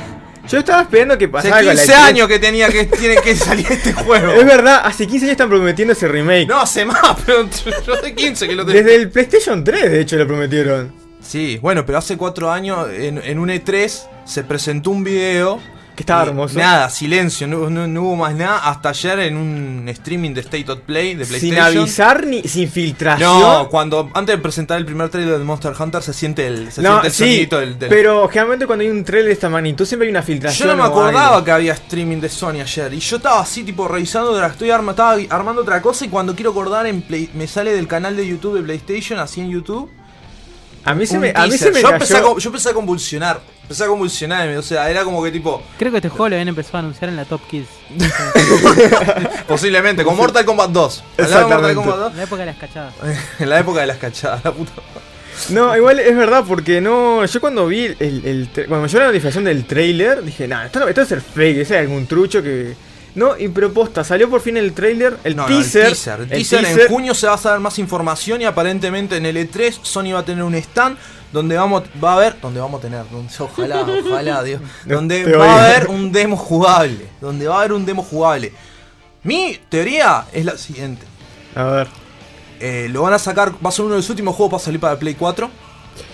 Yo 0.49 0.59
estaba 0.59 0.83
esperando 0.83 1.19
que 1.19 1.27
Hace 1.27 1.33
pasara 1.33 1.57
con 1.59 1.67
la 1.67 1.73
15 1.75 1.93
E3. 1.93 1.97
años 1.97 2.29
que 2.29 2.39
tenía 2.39 2.69
que 2.71 2.85
tiene 2.87 3.17
que 3.17 3.37
salir 3.37 3.67
este 3.71 3.93
juego. 4.05 4.33
Es 4.33 4.45
verdad, 4.47 4.81
hace 4.83 5.07
15 5.07 5.27
años 5.27 5.33
están 5.33 5.49
prometiendo 5.51 5.93
ese 5.93 6.09
remake. 6.09 6.49
No, 6.49 6.61
hace 6.61 6.85
más, 6.85 7.01
pero 7.27 7.47
yo 7.87 7.95
hace 7.95 8.15
15 8.15 8.49
que 8.49 8.55
lo 8.55 8.65
tengo. 8.65 8.79
Desde 8.79 8.95
el 8.97 9.11
PlayStation 9.11 9.63
3, 9.63 9.91
de 9.91 10.01
hecho, 10.01 10.17
lo 10.17 10.27
prometieron. 10.27 10.93
Sí, 11.21 11.59
bueno, 11.61 11.85
pero 11.85 11.99
hace 11.99 12.17
cuatro 12.17 12.51
años 12.51 12.89
en, 12.91 13.19
en 13.23 13.39
un 13.39 13.51
E3 13.51 14.07
se 14.25 14.45
presentó 14.45 14.91
un 14.91 15.05
video 15.05 15.61
Que 15.99 16.03
estaba 16.05 16.23
Eh, 16.23 16.29
hermoso. 16.29 16.57
Nada, 16.57 16.89
silencio, 16.91 17.49
no, 17.49 17.69
no- 17.69 17.89
no 17.89 18.03
hubo 18.03 18.15
más 18.15 18.33
nada. 18.33 18.59
Hasta 18.59 18.91
ayer 18.91 19.19
en 19.19 19.37
un 19.37 19.89
streaming 19.89 20.33
de 20.33 20.43
State 20.43 20.71
of 20.71 20.79
Play 20.87 21.17
de 21.17 21.25
Sin 21.25 21.41
PlayStation. 21.51 21.83
avisar 21.83 22.25
ni 22.25 22.43
sin 22.45 22.71
filtración. 22.71 23.41
No, 23.41 23.69
cuando 23.69 24.09
antes 24.15 24.37
de 24.37 24.41
presentar 24.41 24.79
el 24.79 24.85
primer 24.87 25.09
trailer 25.09 25.37
de 25.41 25.45
Monster 25.45 25.73
Hunter 25.77 26.01
se 26.01 26.13
siente 26.13 26.47
el, 26.47 26.71
se 26.71 26.83
No, 26.83 26.91
siente 27.03 27.07
el 27.09 27.13
sí, 27.13 27.19
sonidito 27.25 27.59
del, 27.59 27.79
del- 27.81 27.89
pero 27.89 28.29
generalmente 28.29 28.67
cuando 28.69 28.85
hay 28.85 28.91
un 28.93 29.03
trailer 29.03 29.27
de 29.27 29.33
esta 29.33 29.49
magnitud 29.49 29.85
siempre 29.87 30.07
hay 30.07 30.11
una 30.13 30.21
Yo 30.21 30.27
filtración. 30.27 30.69
no 30.69 30.77
me 30.77 30.83
acordaba 30.85 31.35
algo. 31.35 31.45
que 31.45 31.51
había 31.51 31.73
streaming 31.73 32.19
de 32.21 32.29
Sony 32.29 32.61
ayer. 32.63 32.95
Y 32.95 33.01
yo 33.01 33.17
estaba 33.17 33.41
así, 33.41 33.65
tipo, 33.65 33.89
revisando, 33.89 34.41
estoy 34.47 34.71
arma, 34.71 34.93
estaba 34.93 35.17
armando 35.31 35.63
otra 35.63 35.83
cosa. 35.83 36.05
Y 36.05 36.09
cuando 36.11 36.37
quiero 36.37 36.53
acordar, 36.53 36.87
en 36.87 37.03
Play- 37.03 37.29
me 37.35 37.49
sale 37.49 37.73
del 37.73 37.89
canal 37.89 38.17
de 38.17 38.25
YouTube 38.25 38.55
de 38.55 38.63
PlayStation, 38.63 39.19
así 39.19 39.41
en 39.41 39.51
YouTube. 39.51 39.91
A 40.91 40.95
mí 40.95 41.07
se 41.07 41.19
me, 41.19 41.33
a 41.35 41.47
mí 41.47 41.59
se 41.59 41.71
me 41.71 41.83
yo, 41.83 41.91
empecé 41.91 42.17
a, 42.17 42.23
yo 42.23 42.49
empecé 42.49 42.71
a 42.71 42.73
convulsionar. 42.75 43.41
Empecé 43.63 43.85
a 43.85 43.87
convulsionar. 43.89 44.49
O 44.57 44.63
sea, 44.63 44.89
era 44.91 45.05
como 45.05 45.23
que 45.23 45.31
tipo. 45.31 45.63
Creo 45.79 45.91
que 45.93 45.99
este 45.99 46.09
juego 46.09 46.29
lo 46.31 46.35
habían 46.37 46.49
empezado 46.49 46.79
a 46.79 46.81
anunciar 46.81 47.11
en 47.11 47.17
la 47.17 47.25
Top 47.25 47.41
Kids. 47.49 47.69
Posiblemente, 49.47 50.05
con 50.05 50.17
Mortal 50.17 50.45
Kombat 50.45 50.71
2. 50.71 51.05
Hablaba 51.19 51.29
de 51.29 51.45
Mortal 51.45 51.71
Exactamente. 51.71 51.75
Kombat 51.75 51.99
2. 51.99 52.11
En 52.13 52.17
la 52.19 52.23
época 52.25 52.41
de 52.41 52.47
las 52.47 52.57
cachadas. 52.57 52.95
En 53.39 53.49
la 53.51 53.59
época 53.61 53.81
de 53.81 53.87
las 53.87 53.97
cachadas, 53.99 54.45
la 54.45 54.53
puta. 54.53 54.73
No, 55.51 55.77
igual 55.77 56.01
es 56.01 56.17
verdad, 56.17 56.45
porque 56.47 56.81
no. 56.81 57.25
Yo 57.25 57.41
cuando 57.41 57.67
vi 57.67 57.85
el. 57.99 58.49
cuando 58.55 58.83
me 58.83 58.89
llegó 58.89 59.01
la 59.01 59.07
notificación 59.07 59.45
del 59.45 59.65
trailer, 59.67 60.23
dije, 60.23 60.49
nah, 60.49 60.65
esto, 60.67 60.81
no- 60.81 60.89
esto 60.89 61.01
debe 61.05 61.09
ser 61.09 61.21
fake, 61.21 61.59
ese 61.59 61.75
es 61.77 61.81
algún 61.83 62.07
trucho 62.07 62.43
que. 62.43 62.75
No, 63.19 63.37
y 63.37 63.49
pero 63.49 63.73
posta, 63.73 64.05
salió 64.05 64.31
por 64.31 64.41
fin 64.41 64.57
el 64.57 64.73
trailer, 64.73 65.19
el 65.25 65.35
No, 65.35 65.43
no, 65.43 65.49
teaser. 65.49 65.87
el 65.87 65.89
teaser. 65.89 66.21
El 66.21 66.29
teaser, 66.29 66.61
teaser. 66.61 66.81
en 66.83 66.89
junio 66.89 67.15
se 67.15 67.27
va 67.27 67.35
a 67.35 67.39
saber 67.39 67.59
más 67.59 67.79
información 67.81 68.41
y 68.41 68.45
aparentemente 68.45 69.17
en 69.17 69.27
el 69.27 69.37
E3 69.37 69.81
Sony 69.83 70.13
va 70.13 70.21
a 70.21 70.25
tener 70.25 70.45
un 70.45 70.55
stand 70.55 70.97
donde 71.33 71.57
vamos 71.57 71.83
va 72.03 72.13
a 72.13 72.15
haber, 72.15 72.41
donde 72.41 72.61
vamos 72.61 72.79
a 72.79 72.83
tener, 72.83 73.05
ojalá, 73.39 73.85
ojalá, 74.07 74.43
Dios, 74.43 74.63
donde 74.87 75.25
te 75.25 75.37
va 75.37 75.53
a 75.53 75.65
haber 75.65 75.89
un 75.89 76.13
demo 76.13 76.37
jugable, 76.37 77.07
donde 77.21 77.49
va 77.49 77.57
a 77.57 77.59
haber 77.59 77.73
un 77.73 77.85
demo 77.85 78.03
jugable. 78.03 78.53
Mi 79.25 79.59
teoría 79.69 80.25
es 80.33 80.45
la 80.45 80.57
siguiente. 80.57 81.05
A 81.55 81.65
ver. 81.65 81.89
Eh, 82.61 82.89
lo 82.91 83.03
van 83.03 83.15
a 83.15 83.19
sacar, 83.19 83.53
va 83.55 83.69
a 83.69 83.73
ser 83.73 83.85
uno 83.85 83.95
de 83.95 84.01
los 84.01 84.11
últimos 84.11 84.35
juegos 84.35 84.53
para 84.53 84.65
salir 84.65 84.81
para 84.81 84.99
Play 84.99 85.15
4. 85.15 85.51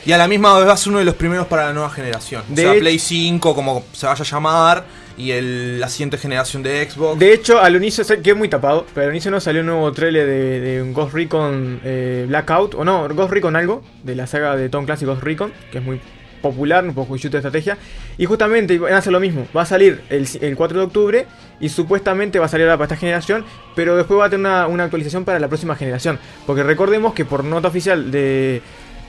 Y 0.07 0.13
a 0.13 0.19
la 0.19 0.27
misma 0.27 0.59
vez 0.59 0.69
va 0.69 0.73
a 0.73 0.77
ser 0.77 0.89
uno 0.91 0.99
de 0.99 1.05
los 1.05 1.15
primeros 1.15 1.47
para 1.47 1.67
la 1.67 1.73
nueva 1.73 1.91
generación. 1.91 2.43
De 2.49 2.67
o 2.67 2.73
sea, 2.73 2.81
Play 2.81 2.99
5, 2.99 3.55
como 3.55 3.85
se 3.93 4.07
vaya 4.07 4.23
a 4.23 4.27
llamar, 4.27 4.85
y 5.17 5.31
el- 5.33 5.81
la 5.81 5.89
siguiente 5.89 6.19
generación 6.19 6.63
de 6.63 6.89
Xbox. 6.91 7.19
De 7.19 7.33
hecho, 7.33 7.61
al 7.61 7.77
unísono, 7.77 8.05
sé 8.05 8.21
que 8.21 8.31
es 8.31 8.37
muy 8.37 8.49
tapado, 8.49 8.87
pero 8.95 9.05
al 9.07 9.11
unísono 9.11 9.41
salió 9.41 9.61
un 9.61 9.67
nuevo 9.69 9.93
trailer 9.93 10.27
de, 10.27 10.83
un 10.83 10.93
Ghost 10.93 11.15
Recon 11.15 11.81
eh, 11.85 12.25
Blackout, 12.29 12.75
o 12.75 12.85
no, 12.85 13.09
Ghost 13.09 13.31
Recon 13.33 13.57
algo, 13.57 13.83
de 14.03 14.15
la 14.17 14.27
saga 14.27 14.57
de 14.57 14.69
Tom 14.69 14.85
Clancy 14.87 15.05
Ghost 15.05 15.23
Recon, 15.23 15.53
que 15.71 15.79
es 15.79 15.85
muy 15.85 16.01
popular, 16.43 16.85
un 16.85 16.93
poco 16.95 17.17
de 17.17 17.21
estrategia. 17.27 17.79
Y 18.19 18.27
justamente 18.27 18.79
van 18.79 18.93
a 18.93 18.99
hacer 18.99 19.13
lo 19.13 19.21
mismo, 19.21 19.47
va 19.57 19.63
a 19.63 19.67
salir 19.67 20.03
el, 20.11 20.29
el 20.43 20.57
4 20.57 20.79
de 20.79 20.85
octubre 20.85 21.27
y 21.59 21.71
supuestamente 21.71 22.39
va 22.39 22.45
a 22.45 22.49
salir 22.49 22.67
ahora 22.67 22.77
para 22.77 22.85
esta 22.87 22.97
generación, 22.97 23.45
pero 23.75 23.97
después 23.97 24.21
va 24.21 24.27
a 24.27 24.31
tener 24.31 24.41
una, 24.47 24.67
una 24.67 24.85
actualización 24.85 25.25
para 25.25 25.39
la 25.39 25.49
próxima 25.49 25.75
generación. 25.75 26.19
Porque 26.47 26.63
recordemos 26.63 27.15
que 27.15 27.25
por 27.25 27.45
nota 27.45 27.69
oficial 27.69 28.11
de, 28.11 28.61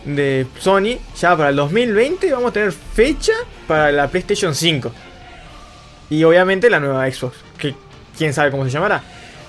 de 0.06 0.46
Sony, 0.60 0.98
ya 1.20 1.36
para 1.36 1.50
el 1.50 1.58
2020 1.58 2.32
vamos 2.32 2.52
a 2.52 2.54
tener 2.54 2.72
fecha 2.72 3.34
para 3.68 3.92
la 3.92 4.08
PlayStation 4.08 4.56
5. 4.56 4.92
Y 6.10 6.24
obviamente 6.24 6.70
la 6.70 6.80
nueva 6.80 7.10
Xbox, 7.10 7.38
que 7.58 7.76
quién 8.18 8.34
sabe 8.34 8.52
cómo 8.52 8.64
se 8.66 8.72
llamará. 8.72 9.02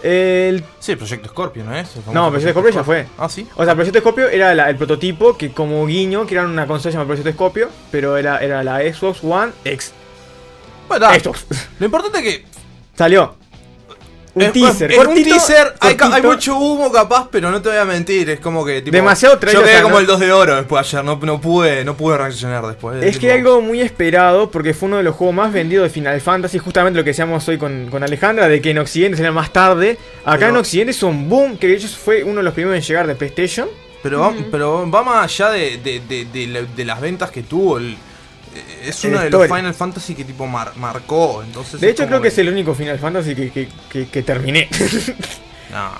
El, 0.02 0.62
Sí, 0.78 0.94
Proyecto 0.96 1.28
Scorpio, 1.28 1.64
¿no 1.64 1.74
es? 1.74 1.96
El 1.96 2.02
no, 2.14 2.30
Proyecto 2.30 2.52
Scorpio 2.52 2.72
ya 2.72 2.84
fue. 2.84 3.06
Ah, 3.18 3.28
sí. 3.28 3.46
O 3.56 3.64
sea, 3.64 3.74
Proyecto 3.74 3.98
Scorpio 4.00 4.28
era 4.28 4.54
la- 4.54 4.68
el 4.70 4.76
prototipo 4.76 5.36
que 5.36 5.50
como 5.52 5.84
guiño, 5.86 6.26
que 6.26 6.34
era 6.34 6.44
una 6.44 6.66
consola 6.66 6.92
llamada 6.92 7.08
Proyecto 7.08 7.32
Scorpio, 7.32 7.68
pero 7.90 8.16
era, 8.16 8.38
era 8.38 8.62
la 8.62 8.78
Xbox 8.80 9.24
One 9.24 9.52
X. 9.64 9.92
Bueno, 10.88 11.06
da, 11.06 11.18
Xbox. 11.18 11.46
Lo 11.78 11.86
importante 11.86 12.18
es 12.18 12.24
que. 12.24 12.44
Salió. 12.96 13.34
Un 14.36 14.42
es- 14.42 14.52
teaser. 14.52 14.92
es 14.92 14.98
un 14.98 15.04
cortito, 15.06 15.30
teaser. 15.30 15.74
Hay, 15.80 16.22
mucho 16.22 16.58
humo, 16.58 16.92
capaz, 16.92 17.28
pero 17.30 17.50
no 17.50 17.62
te 17.62 17.70
voy 17.70 17.78
a 17.78 17.86
mentir. 17.86 18.28
Es 18.28 18.38
como 18.38 18.64
que. 18.66 18.82
Tipo, 18.82 18.94
Demasiado 18.94 19.38
trailer, 19.38 19.62
Yo 19.62 19.66
quedé 19.66 19.80
como 19.82 19.94
no- 19.94 20.00
el 20.00 20.06
2 20.06 20.20
de 20.20 20.30
oro 20.30 20.56
después 20.56 20.86
ayer. 20.86 21.02
No, 21.02 21.18
no, 21.22 21.40
pude, 21.40 21.84
no 21.86 21.96
pude 21.96 22.18
reaccionar 22.18 22.66
después. 22.66 23.02
Es 23.02 23.12
Tipo, 23.12 23.20
que 23.22 23.32
algo 23.32 23.60
muy 23.62 23.80
esperado, 23.80 24.50
porque 24.50 24.74
fue 24.74 24.88
uno 24.88 24.98
de 24.98 25.04
los 25.04 25.14
juegos 25.16 25.34
más 25.34 25.52
vendidos 25.54 25.84
de 25.84 25.90
Final 25.90 26.20
Fantasy, 26.20 26.58
justamente 26.58 26.98
lo 26.98 27.04
que 27.04 27.10
decíamos 27.10 27.48
hoy 27.48 27.56
con, 27.56 27.88
con 27.90 28.02
Alejandra, 28.02 28.46
de 28.46 28.60
que 28.60 28.70
en 28.72 28.78
Occidente 28.78 29.16
sería 29.16 29.32
más 29.32 29.52
tarde. 29.54 29.96
Acá 30.24 30.36
Pero- 30.38 30.50
en 30.50 30.56
Occidente 30.58 30.90
es 30.90 31.02
un 31.02 31.28
boom, 31.30 31.56
que 31.56 31.68
de 31.68 31.74
hecho 31.76 31.88
fue 31.88 32.22
uno 32.22 32.36
de 32.36 32.42
los 32.42 32.52
primeros 32.52 32.76
en 32.76 32.82
llegar 32.82 33.06
de 33.06 33.14
PlayStation. 33.14 33.68
Pero, 34.02 34.20
va, 34.20 34.34
pero 34.52 34.88
va 34.90 35.02
más 35.02 35.24
allá 35.24 35.50
de, 35.50 35.78
de, 35.78 36.00
de- 36.06 36.26
de 36.26 36.46
la- 36.46 36.62
de 36.62 36.84
las 36.84 37.00
ventas 37.00 37.30
que 37.30 37.42
tuvo. 37.42 37.78
el- 37.78 37.96
es 38.84 39.04
El 39.04 39.10
uno 39.12 39.22
de 39.22 39.30
los. 39.30 39.46
Final 39.46 39.74
Fantasy 39.74 40.14
que 40.14 40.24
tipo 40.24 40.46
mar- 40.46 40.72
marcó. 40.76 41.42
Entonces 41.42 41.80
De 41.80 41.90
hecho, 41.90 42.06
creo 42.06 42.20
que 42.20 42.28
es 42.28 42.38
el 42.38 42.48
único 42.48 42.74
Final 42.74 42.98
Fantasy 42.98 43.34
que, 43.34 43.50
que, 43.50 43.68
que- 43.90 44.08
que 44.08 44.22
terminé. 44.22 44.68
No. 45.70 45.90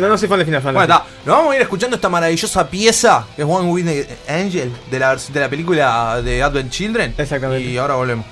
no, 0.00 0.08
no 0.08 0.16
soy 0.16 0.28
fan 0.28 0.38
de 0.38 0.44
Final 0.44 0.62
Fantasy. 0.62 0.86
Bueno, 0.86 0.94
está. 1.02 1.16
Nos 1.26 1.36
vamos 1.38 1.52
a 1.52 1.56
ir 1.56 1.62
escuchando 1.62 1.96
esta 1.96 2.08
maravillosa 2.08 2.68
pieza 2.70 3.26
que 3.34 3.42
es 3.42 3.48
One 3.48 3.82
the 3.82 4.06
Angel 4.32 4.72
de 4.90 4.98
la, 4.98 5.16
de 5.16 5.40
la 5.40 5.48
película 5.50 6.22
de 6.22 6.42
Advent 6.42 6.70
Children. 6.70 7.14
Exactamente. 7.18 7.68
Y 7.68 7.76
ahora 7.78 7.94
volvemos. 7.94 8.24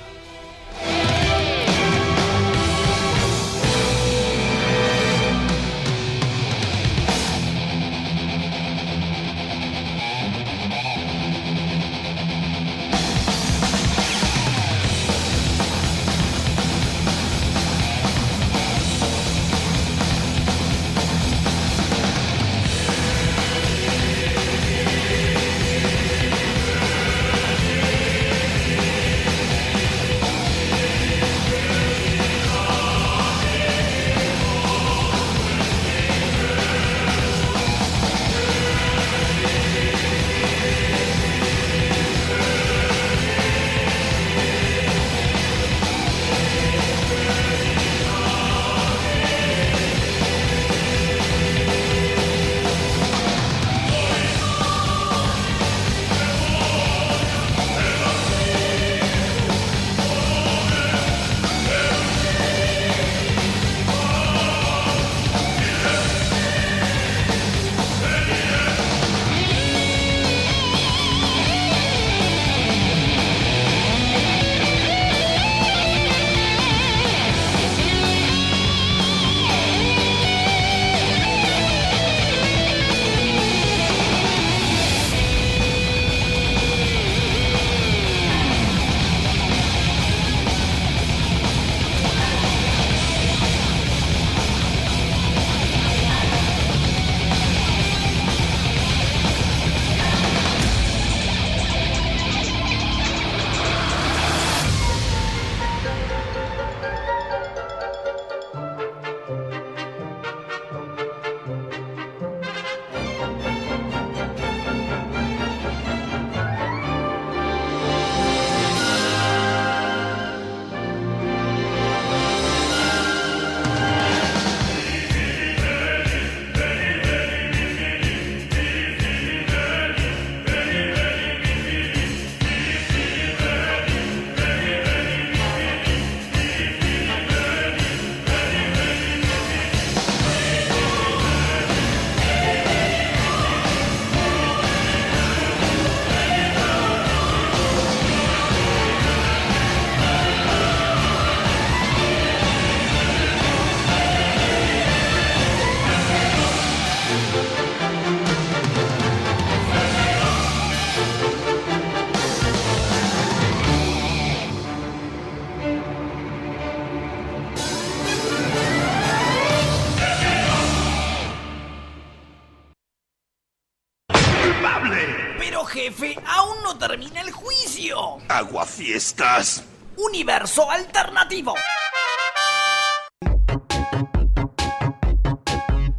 Aguafiestas. 178.87 179.63
Universo 179.97 180.69
alternativo. 180.69 181.55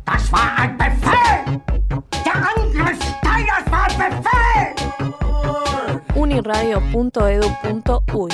Das 0.06 0.32
war 0.32 0.56
ein 0.56 0.78
Befehl! 0.78 1.60
Der 2.24 2.34
Angriff 2.34 2.98
Steiners 3.18 3.70
war 3.70 3.90
ein 3.90 3.98
Befehl! 3.98 4.74
uniradio.edu.uy 6.14 8.30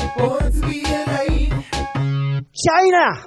¡China! 2.53 3.27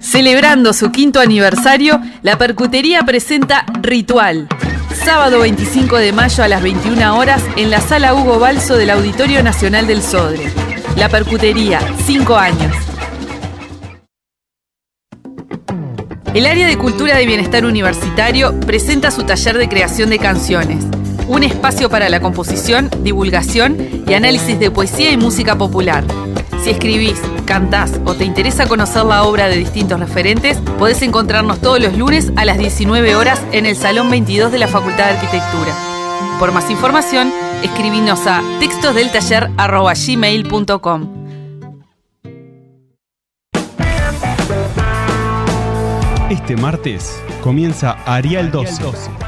Celebrando 0.00 0.72
su 0.72 0.90
quinto 0.90 1.20
aniversario, 1.20 2.00
la 2.22 2.38
Percutería 2.38 3.02
presenta 3.02 3.66
Ritual. 3.82 4.48
Sábado 5.04 5.40
25 5.40 5.96
de 5.96 6.12
mayo 6.12 6.44
a 6.44 6.48
las 6.48 6.62
21 6.62 7.16
horas 7.16 7.42
en 7.56 7.70
la 7.70 7.80
sala 7.80 8.14
Hugo 8.14 8.38
Balso 8.38 8.76
del 8.76 8.90
Auditorio 8.90 9.42
Nacional 9.42 9.86
del 9.86 10.02
Sodre. 10.02 10.52
La 10.94 11.08
Percutería, 11.08 11.80
5 12.04 12.36
años. 12.36 12.76
El 16.34 16.46
área 16.46 16.66
de 16.68 16.76
Cultura 16.76 17.16
de 17.16 17.24
Bienestar 17.24 17.64
Universitario 17.64 18.60
presenta 18.60 19.10
su 19.10 19.24
taller 19.24 19.56
de 19.56 19.70
creación 19.70 20.10
de 20.10 20.18
canciones, 20.18 20.84
un 21.30 21.44
espacio 21.44 21.88
para 21.88 22.08
la 22.08 22.18
composición, 22.20 22.90
divulgación 23.02 24.02
y 24.06 24.14
análisis 24.14 24.58
de 24.58 24.72
poesía 24.72 25.12
y 25.12 25.16
música 25.16 25.56
popular. 25.56 26.02
Si 26.64 26.70
escribís, 26.70 27.20
cantás 27.46 28.00
o 28.04 28.14
te 28.14 28.24
interesa 28.24 28.66
conocer 28.66 29.04
la 29.04 29.22
obra 29.22 29.46
de 29.48 29.54
distintos 29.56 30.00
referentes, 30.00 30.58
podés 30.78 31.02
encontrarnos 31.02 31.60
todos 31.60 31.80
los 31.80 31.96
lunes 31.96 32.32
a 32.34 32.44
las 32.44 32.58
19 32.58 33.14
horas 33.14 33.40
en 33.52 33.64
el 33.64 33.76
Salón 33.76 34.10
22 34.10 34.50
de 34.50 34.58
la 34.58 34.66
Facultad 34.66 35.06
de 35.06 35.18
Arquitectura. 35.18 35.72
Por 36.40 36.50
más 36.52 36.68
información, 36.68 37.32
escribinos 37.62 38.26
a 38.26 38.42
textosdeltaller.gmail.com. 38.58 41.19
Este 46.30 46.56
martes 46.56 47.22
comienza 47.42 47.98
Arial 48.06 48.50
12, 48.52 48.84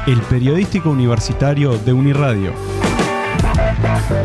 el 0.07 0.23
periodístico 0.23 0.91
universitario 0.91 1.77
de 1.77 1.93
Uniradio. 1.93 2.53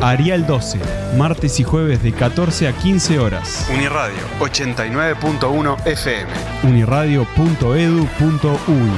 Arial 0.04 0.46
12, 0.46 0.80
martes 1.18 1.60
y 1.60 1.64
jueves 1.64 2.04
de 2.04 2.14
14 2.14 2.68
a 2.68 2.74
15 2.74 3.18
horas. 3.18 3.68
Uniradio 3.74 4.20
89.1 4.40 5.88
FM. 5.88 6.32
Uniradio.edu.uy 6.62 8.92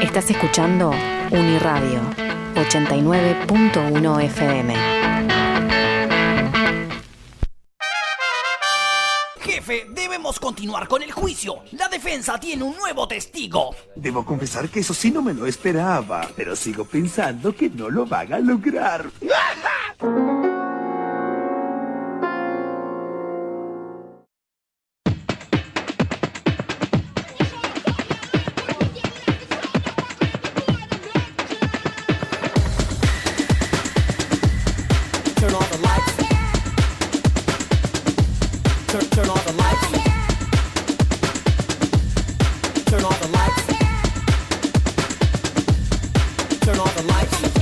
Estás 0.00 0.30
escuchando 0.30 0.92
Uniradio 1.30 2.00
89.1 2.54 4.22
FM. 4.22 5.03
Debemos 10.04 10.38
continuar 10.38 10.86
con 10.86 11.02
el 11.02 11.10
juicio. 11.10 11.60
La 11.72 11.88
defensa 11.88 12.38
tiene 12.38 12.62
un 12.62 12.76
nuevo 12.76 13.08
testigo. 13.08 13.74
Debo 13.96 14.22
confesar 14.22 14.68
que 14.68 14.80
eso 14.80 14.92
sí 14.92 15.10
no 15.10 15.22
me 15.22 15.32
lo 15.32 15.46
esperaba, 15.46 16.28
pero 16.36 16.54
sigo 16.54 16.84
pensando 16.84 17.56
que 17.56 17.70
no 17.70 17.88
lo 17.88 18.04
van 18.04 18.34
a 18.34 18.38
lograr. 18.38 19.10
Turn 42.94 43.06
off 43.06 43.20
the 43.20 43.28
lights. 43.28 43.66
Turn 46.60 46.78
off 46.78 46.96
the 46.96 47.02
lights. 47.02 47.53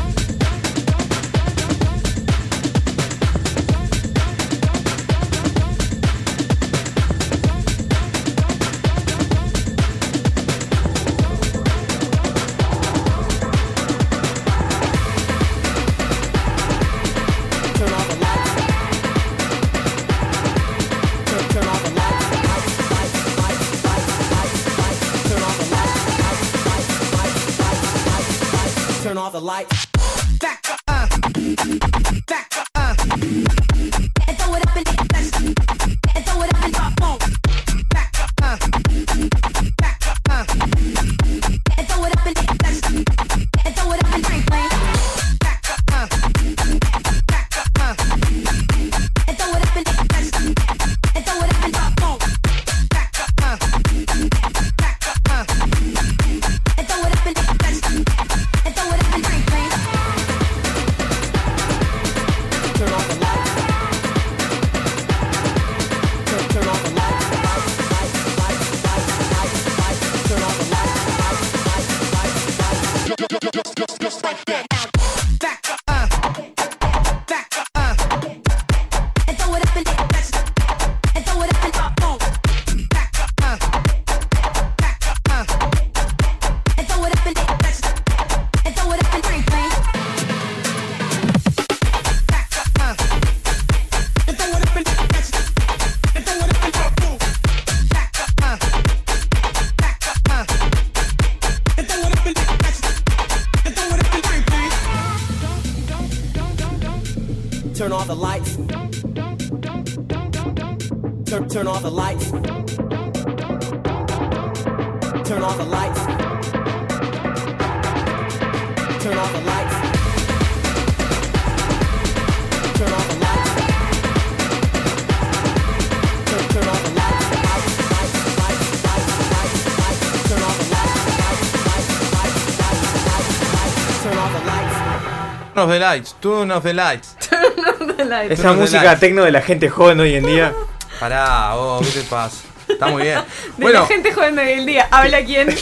Turn 135.67 136.51
off 136.51 136.63
the 136.65 136.75
lights, 136.75 137.17
turn 137.29 137.59
off 137.65 137.79
the 137.97 138.05
lights. 138.05 138.33
Esa 138.33 138.43
Turn 138.43 138.51
off 138.53 138.57
the 138.57 138.61
música 138.63 138.85
lights. 138.85 139.01
tecno 139.01 139.25
de 139.25 139.33
la 139.33 139.43
gente 139.43 139.69
joven 139.71 140.01
hoy 140.01 140.15
en 140.15 140.27
día. 140.27 140.53
Pará, 141.01 141.55
vos, 141.55 141.87
¿qué 141.87 142.01
te 142.01 142.07
pasa? 142.09 142.37
Está 142.69 142.87
muy 142.87 143.03
bien. 143.03 143.19
De 143.57 143.63
Bueno, 143.65 143.81
la 143.81 143.87
gente 143.87 144.13
joven 144.13 144.37
de 144.37 144.43
hoy 144.43 144.53
en 144.53 144.67
día. 144.67 144.89
¿Habla 144.91 145.25
quién? 145.25 145.55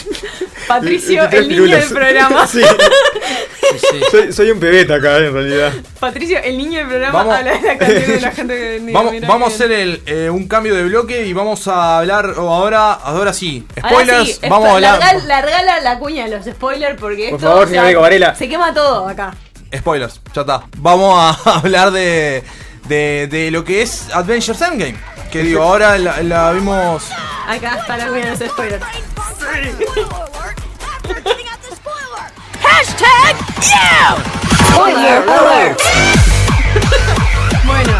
Patricio, 0.68 1.24
El- 1.24 1.48
niño 1.48 1.48
pirulas. 1.64 1.80
del 1.88 1.98
programa. 1.98 2.46
Sí. 2.46 2.60
Soy, 4.10 4.32
soy 4.32 4.50
un 4.50 4.60
pebeta 4.60 4.96
acá, 4.96 5.16
en 5.18 5.32
realidad. 5.32 5.72
Patricio, 5.98 6.38
el 6.42 6.58
niño 6.58 6.78
del 6.80 6.88
programa 6.88 7.18
Vamos. 7.18 7.34
habla 7.36 7.52
de 7.52 7.62
la 7.62 7.78
canción 7.78 8.06
de 8.10 8.20
la 8.20 8.30
gente 8.32 8.56
que 8.56 8.80
ni- 8.80 8.92
Vamos, 8.92 9.12
mira 9.12 9.28
vamos 9.28 9.52
a 9.52 9.54
hacer 9.54 9.72
el, 9.72 10.02
eh, 10.06 10.28
un 10.30 10.46
cambio 10.48 10.74
de 10.74 10.84
bloque 10.84 11.24
y 11.26 11.32
vamos 11.32 11.66
a 11.68 11.98
hablar 11.98 12.34
oh, 12.36 12.52
ahora, 12.52 12.92
ahora 12.92 13.32
sí. 13.32 13.66
Ahora 13.82 13.88
Spoilers, 14.04 14.34
sí, 14.36 14.40
vamos 14.48 14.68
a 14.68 14.72
hablar. 14.74 14.98
Larga, 15.00 15.22
larga 15.26 15.80
la, 15.80 15.98
cuña 15.98 16.24
de 16.28 16.36
los 16.36 16.44
spoilers 16.46 16.98
porque 17.00 17.28
Por 17.30 17.38
esto 17.38 17.48
favor, 17.48 17.66
o 17.66 17.70
sea, 17.70 17.98
Varela. 17.98 18.34
se 18.34 18.48
quema 18.48 18.74
todo 18.74 19.08
acá. 19.08 19.34
Spoilers, 19.76 20.20
ya 20.34 20.40
está. 20.42 20.62
Vamos 20.78 21.14
a 21.18 21.50
hablar 21.58 21.90
de, 21.90 22.42
de, 22.88 23.28
de 23.30 23.50
lo 23.50 23.64
que 23.64 23.82
es 23.82 24.08
Adventures 24.12 24.60
Endgame. 24.62 24.96
Que 25.30 25.42
digo, 25.42 25.62
ahora 25.62 25.96
la, 25.98 26.22
la 26.22 26.50
vimos. 26.52 27.04
Acá 27.46 27.76
está 27.80 27.96
la 27.96 28.08
cuña 28.08 28.34
de 28.34 28.36
los 28.36 28.50
spoilers. 28.50 28.84
Hashtag 32.62 33.36
yeah. 33.62 34.16
Spoiler 34.72 35.22
alert. 35.28 35.80
Bueno, 37.64 37.92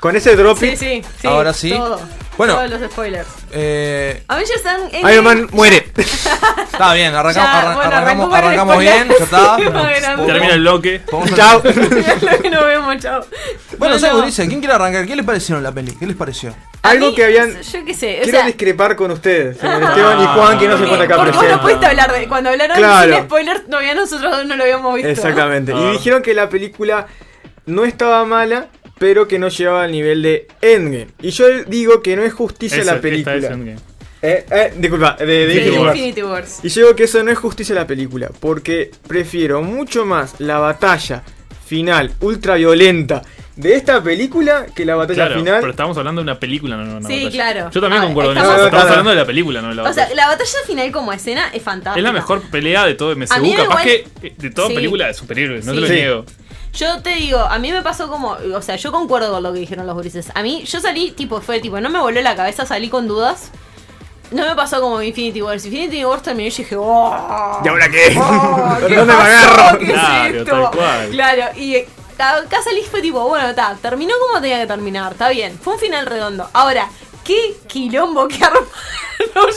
Con 0.00 0.16
ese 0.16 0.36
drop 0.36 0.58
sí, 0.58 0.76
sí, 0.76 1.02
sí. 1.20 1.26
Ahora 1.26 1.52
sí. 1.52 1.70
Todo. 1.70 2.00
Bueno. 2.38 2.54
Todos 2.54 2.70
los 2.70 2.90
spoilers. 2.90 3.28
Eh, 3.52 4.22
Avengers 4.26 4.62
Endgame. 4.64 5.12
Iron 5.12 5.24
Man 5.24 5.48
muere. 5.52 5.86
está 5.96 6.94
bien, 6.94 7.14
arrancamos, 7.14 7.34
Ya, 7.34 7.60
arran- 7.60 7.74
bueno, 7.76 7.90
arrancamos, 7.96 8.34
arrancamos 8.34 8.78
bien, 8.78 9.08
ya 9.08 9.24
está. 9.24 9.56
Termina 10.26 10.54
el 10.54 10.60
bloque. 10.60 11.02
Chao. 11.36 11.62
Lo 11.62 12.38
que 12.40 12.50
nos 12.50 12.64
vemos, 12.66 12.96
chao. 12.98 13.24
Bueno, 13.78 13.94
No, 13.94 14.00
¿sabes, 14.00 14.38
no. 14.38 14.46
¿Quién 14.48 14.60
quiere 14.60 14.74
arrancar? 14.74 15.06
¿Qué 15.06 15.14
les 15.14 15.26
pareció 15.26 15.60
la 15.60 15.72
peli? 15.72 15.92
¿Qué 15.94 16.06
les 16.06 16.16
pareció? 16.16 16.54
Algo 16.82 17.14
que 17.14 17.24
habían. 17.24 17.60
Yo 17.60 17.84
qué 17.84 17.94
sé, 17.94 18.18
o 18.20 18.22
Quiero 18.22 18.38
sea, 18.38 18.46
discrepar 18.46 18.96
con 18.96 19.10
ustedes, 19.10 19.58
señor 19.58 19.82
Esteban 19.82 20.20
y 20.22 20.26
Juan, 20.26 20.58
que 20.58 20.68
no 20.68 20.78
se 20.78 20.84
encuentra 20.84 21.04
acá 21.04 21.16
porque 21.16 21.30
vos 21.32 21.36
no 21.36 21.40
presente. 21.42 21.62
pudiste 21.62 21.86
hablar 21.86 22.12
de. 22.12 22.28
Cuando 22.28 22.50
hablaron 22.50 22.76
Claro. 22.78 23.14
sin 23.14 23.24
spoilers, 23.24 23.66
todavía 23.66 23.94
nosotros 23.94 24.46
no 24.46 24.56
lo 24.56 24.62
habíamos 24.64 24.94
visto. 24.94 25.10
Exactamente. 25.10 25.72
Ah. 25.74 25.78
Y 25.80 25.92
dijeron 25.92 26.22
que 26.22 26.32
la 26.34 26.48
película 26.48 27.06
no 27.66 27.84
estaba 27.84 28.24
mala, 28.24 28.66
pero 28.98 29.26
que 29.28 29.38
no 29.38 29.48
llegaba 29.48 29.84
al 29.84 29.92
nivel 29.92 30.22
de 30.22 30.46
Endgame. 30.60 31.08
Y 31.20 31.30
yo 31.30 31.64
digo 31.64 32.02
que 32.02 32.16
no 32.16 32.22
es 32.22 32.32
justicia 32.32 32.78
la 32.78 32.82
esta 32.82 33.00
película. 33.00 33.36
es 33.36 33.44
Endgame. 33.44 33.76
Eh, 34.24 34.46
eh, 34.50 34.72
disculpa, 34.76 35.16
de, 35.18 35.26
de 35.26 35.54
Infinity 35.54 35.78
Wars. 35.78 35.96
Infinity 35.96 36.22
Wars. 36.22 36.60
Y 36.62 36.68
yo 36.68 36.82
digo 36.82 36.96
que 36.96 37.04
eso 37.04 37.24
no 37.24 37.32
es 37.32 37.38
justicia 37.38 37.74
la 37.74 37.86
película, 37.86 38.30
porque 38.38 38.92
prefiero 39.08 39.62
mucho 39.62 40.04
más 40.04 40.36
la 40.38 40.58
batalla 40.58 41.24
final 41.66 42.12
ultra 42.20 42.54
violenta 42.54 43.22
de 43.56 43.74
esta 43.74 44.02
película 44.02 44.66
que 44.74 44.84
la 44.86 44.94
batalla 44.96 45.26
Claro, 45.26 45.40
final. 45.40 45.60
pero 45.60 45.70
estamos 45.72 45.96
hablando 45.98 46.20
de 46.20 46.24
una 46.24 46.38
película, 46.40 46.76
no 46.76 46.84
de 46.86 46.96
una 46.96 47.08
Sí, 47.08 47.24
batalla. 47.24 47.30
claro. 47.52 47.70
Yo 47.70 47.80
también 47.80 48.02
Ah, 48.02 48.06
concuerdo 48.06 48.32
en 48.32 48.38
estamos- 48.38 48.56
eso. 48.56 48.64
Estamos 48.66 48.86
hablando 48.90 49.10
de 49.10 49.16
la 49.16 49.26
película, 49.26 49.60
no 49.62 49.68
de 49.68 49.74
la 49.74 49.82
O 49.82 49.84
batalla. 49.84 50.06
sea, 50.06 50.14
la 50.16 50.26
batalla 50.28 50.58
final 50.66 50.92
como 50.92 51.12
escena 51.12 51.48
es 51.52 51.62
fantástica. 51.62 51.98
es 51.98 52.02
la 52.04 52.12
mejor 52.12 52.40
pelea 52.50 52.86
de 52.86 52.94
todo 52.94 53.12
MCU, 53.14 53.42
me 53.42 53.50
capaz 53.56 53.64
igual- 53.64 53.84
que 53.84 54.06
eh, 54.26 54.34
de 54.38 54.50
toda 54.50 54.68
Sí. 54.68 54.74
película 54.74 55.06
de 55.06 55.14
superhéroes, 55.14 55.64
no 55.66 55.72
Sí. 55.72 55.76
te 55.76 55.80
lo 55.82 55.86
Sí. 55.88 55.92
niego. 55.94 56.24
Yo 56.74 57.02
te 57.02 57.10
digo, 57.16 57.38
a 57.40 57.58
mí 57.58 57.70
me 57.70 57.82
pasó 57.82 58.08
como, 58.08 58.30
o 58.54 58.62
sea, 58.62 58.76
yo 58.76 58.90
concuerdo 58.92 59.30
con 59.30 59.42
lo 59.42 59.52
que 59.52 59.58
dijeron 59.60 59.86
los 59.86 59.94
gurises. 59.94 60.32
A 60.34 60.42
mí, 60.42 60.64
yo 60.64 60.80
salí, 60.80 61.10
tipo, 61.10 61.42
fue 61.42 61.60
tipo, 61.60 61.78
no 61.80 61.90
me 61.90 61.98
voló 62.00 62.22
la 62.22 62.34
cabeza, 62.34 62.64
salí 62.64 62.88
con 62.88 63.06
dudas. 63.06 63.50
No 64.30 64.46
me 64.48 64.56
pasó 64.56 64.80
como 64.80 65.02
Infinity 65.02 65.42
Wars. 65.42 65.66
Infinity 65.66 66.02
Wars 66.06 66.22
terminó 66.22 66.48
y 66.48 66.50
yo 66.50 66.56
dije, 66.56 66.76
¡oh! 66.78 67.60
¿Y 67.62 67.68
ahora 67.68 67.90
qué? 67.90 68.16
Oh, 68.18 68.76
¿qué 68.88 68.96
¿Dónde 68.96 69.12
me 69.12 69.18
pasó? 69.18 69.20
agarro? 69.52 69.78
¿Qué 69.78 69.84
Claro, 69.86 70.24
es 70.34 70.34
esto? 70.40 70.50
tal 70.50 70.70
cual. 70.70 71.08
Claro, 71.10 71.42
y 71.58 71.76
eh, 72.18 72.80
y 72.80 72.88
fue 72.90 73.00
tipo, 73.02 73.28
bueno, 73.28 73.48
está, 73.48 73.76
terminó 73.80 74.14
como 74.26 74.40
tenía 74.40 74.60
que 74.60 74.66
terminar, 74.66 75.12
está 75.12 75.28
bien. 75.30 75.58
Fue 75.60 75.74
un 75.74 75.80
final 75.80 76.06
redondo. 76.06 76.48
Ahora, 76.52 76.88
¿qué 77.24 77.56
quilombo 77.66 78.28
que 78.28 78.36
armaron? 78.44 78.68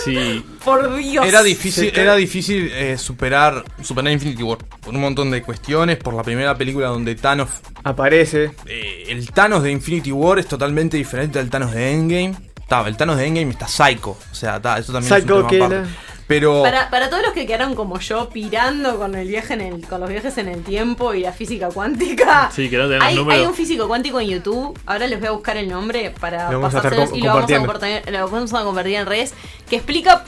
Sí. 0.03 0.43
Por 0.63 0.95
Dios. 0.95 1.25
Era 1.25 1.43
difícil, 1.43 1.91
era 1.95 2.15
difícil 2.15 2.71
eh, 2.73 2.97
superar, 2.97 3.63
superar 3.83 4.11
Infinity 4.11 4.43
War 4.43 4.57
por 4.57 4.93
un 4.93 5.01
montón 5.01 5.31
de 5.31 5.41
cuestiones, 5.41 5.97
por 5.97 6.13
la 6.13 6.23
primera 6.23 6.55
película 6.55 6.87
donde 6.87 7.15
Thanos, 7.15 7.49
Aparece. 7.83 8.51
eh, 8.65 9.05
el 9.09 9.31
Thanos 9.31 9.63
de 9.63 9.71
Infinity 9.71 10.11
War 10.11 10.39
es 10.39 10.47
totalmente 10.47 10.97
diferente 10.97 11.39
al 11.39 11.49
Thanos 11.49 11.71
de 11.71 11.91
Endgame. 11.91 12.35
Ta, 12.67 12.87
el 12.87 12.97
Thanos 12.97 13.17
de 13.17 13.27
Endgame 13.27 13.51
está 13.51 13.67
psycho, 13.67 14.17
o 14.31 14.35
sea, 14.35 14.59
ta, 14.59 14.79
eso 14.79 14.91
también 14.91 15.13
Psycho 15.13 15.37
es 15.37 15.43
un 15.43 15.49
tema 15.49 15.67
killer. 15.67 15.85
Pero 16.27 16.63
Para, 16.63 16.89
para 16.89 17.09
todos 17.09 17.23
los 17.23 17.33
que 17.33 17.45
quedaron 17.45 17.75
como 17.75 17.99
yo 17.99 18.29
pirando 18.29 18.97
con 18.97 19.13
el 19.15 19.27
viaje 19.27 19.53
en 19.53 19.61
el, 19.61 19.87
con 19.87 20.01
los 20.01 20.09
viajes 20.09 20.37
en 20.37 20.47
el 20.47 20.63
tiempo 20.63 21.13
y 21.13 21.21
la 21.21 21.31
física 21.31 21.69
cuántica. 21.69 22.49
Sí, 22.51 22.69
que 22.69 22.77
no 22.77 22.85
tenemos 22.85 23.07
hay, 23.07 23.15
número. 23.15 23.39
hay 23.39 23.45
un 23.45 23.53
físico 23.53 23.87
cuántico 23.87 24.19
en 24.19 24.27
YouTube, 24.27 24.77
ahora 24.85 25.07
les 25.07 25.19
voy 25.19 25.27
a 25.27 25.31
buscar 25.31 25.57
el 25.57 25.69
nombre 25.69 26.13
para 26.19 26.49
pasárselos 26.59 27.11
y 27.13 27.21
lo 27.21 27.33
vamos, 27.33 27.51
a 27.51 28.11
lo 28.11 28.29
vamos 28.29 28.53
a 28.53 28.63
compartir 28.63 28.95
en 28.95 29.05
redes, 29.05 29.33
que 29.69 29.75
explica 29.75 30.25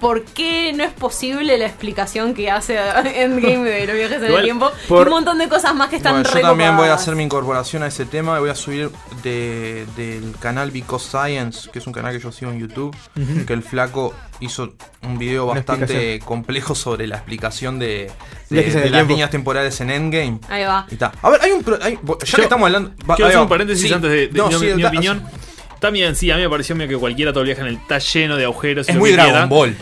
por 0.00 0.24
qué 0.24 0.72
no 0.74 0.84
es 0.84 0.92
posible 0.92 1.56
la 1.58 1.66
explicación 1.66 2.34
que 2.34 2.50
hace 2.50 2.78
Endgame 3.22 3.68
de 3.68 3.86
los 3.86 3.96
viajes 3.96 4.18
en 4.18 4.24
Igual, 4.24 4.40
el 4.40 4.44
tiempo 4.44 4.70
por- 4.88 5.02
y 5.02 5.08
un 5.08 5.14
montón 5.14 5.38
de 5.38 5.48
cosas 5.48 5.74
más 5.74 5.88
que 5.88 5.96
están 5.96 6.14
Bueno, 6.22 6.28
yo 6.32 6.40
también 6.40 6.76
voy 6.76 6.88
a 6.88 6.94
hacer 6.94 7.16
mi 7.16 7.22
incorporación 7.22 7.82
a 7.82 7.86
ese 7.86 8.04
tema 8.04 8.36
y 8.36 8.40
voy 8.40 8.50
a 8.50 8.54
subir 8.54 8.90
de- 9.22 9.86
del 9.96 10.34
canal 10.40 10.70
Because 10.70 11.08
Science, 11.08 11.70
que 11.72 11.78
es 11.78 11.86
un 11.86 11.92
canal 11.92 12.12
que 12.14 12.20
yo 12.20 12.30
sigo 12.32 12.50
en 12.50 12.58
YouTube, 12.60 12.94
que 13.46 13.52
el 13.52 13.62
flaco 13.62 14.14
hizo 14.40 14.74
un 15.02 15.18
video 15.18 15.46
bastante 15.46 16.18
complejo 16.24 16.74
sobre 16.74 17.06
la 17.06 17.16
explicación 17.16 17.78
de, 17.78 18.10
las 18.50 19.06
líneas 19.08 19.30
temporales 19.30 19.80
en 19.80 19.90
Endgame. 19.90 20.40
Ahí 20.48 20.64
va. 20.64 20.86
Y. 20.90 20.96
A 21.02 21.30
ver, 21.30 21.40
hay 21.42 21.52
un... 21.52 21.64
hay- 21.82 21.94
ya 21.94 22.26
Yo 22.26 22.36
que 22.36 22.42
estamos 22.42 22.66
hablando... 22.66 22.90
va- 23.08 23.14
Quiero 23.16 23.28
hacer 23.28 23.40
un 23.40 23.48
paréntesis 23.48 23.88
Sí. 23.88 23.92
antes 23.94 24.10
de, 24.10 24.28
de 24.28 24.38
No, 24.38 24.48
mi, 24.48 24.54
sí, 24.54 24.66
mi 24.74 24.82
ta- 24.82 24.88
opinión. 24.88 25.24
También, 25.84 26.16
sí, 26.16 26.30
a 26.30 26.36
mí 26.36 26.42
me 26.42 26.48
pareció 26.48 26.74
medio 26.74 26.96
que 26.96 26.96
cualquiera 26.98 27.30
todo 27.30 27.42
el 27.42 27.48
viaje 27.48 27.60
en 27.60 27.66
el 27.66 27.74
está 27.74 27.98
lleno 27.98 28.38
de 28.38 28.44
agujeros. 28.44 28.88
y 28.88 28.92
Es 28.92 28.96
muy 28.96 29.12
Dragon 29.12 29.32
quiera. 29.32 29.46
Ball. 29.46 29.76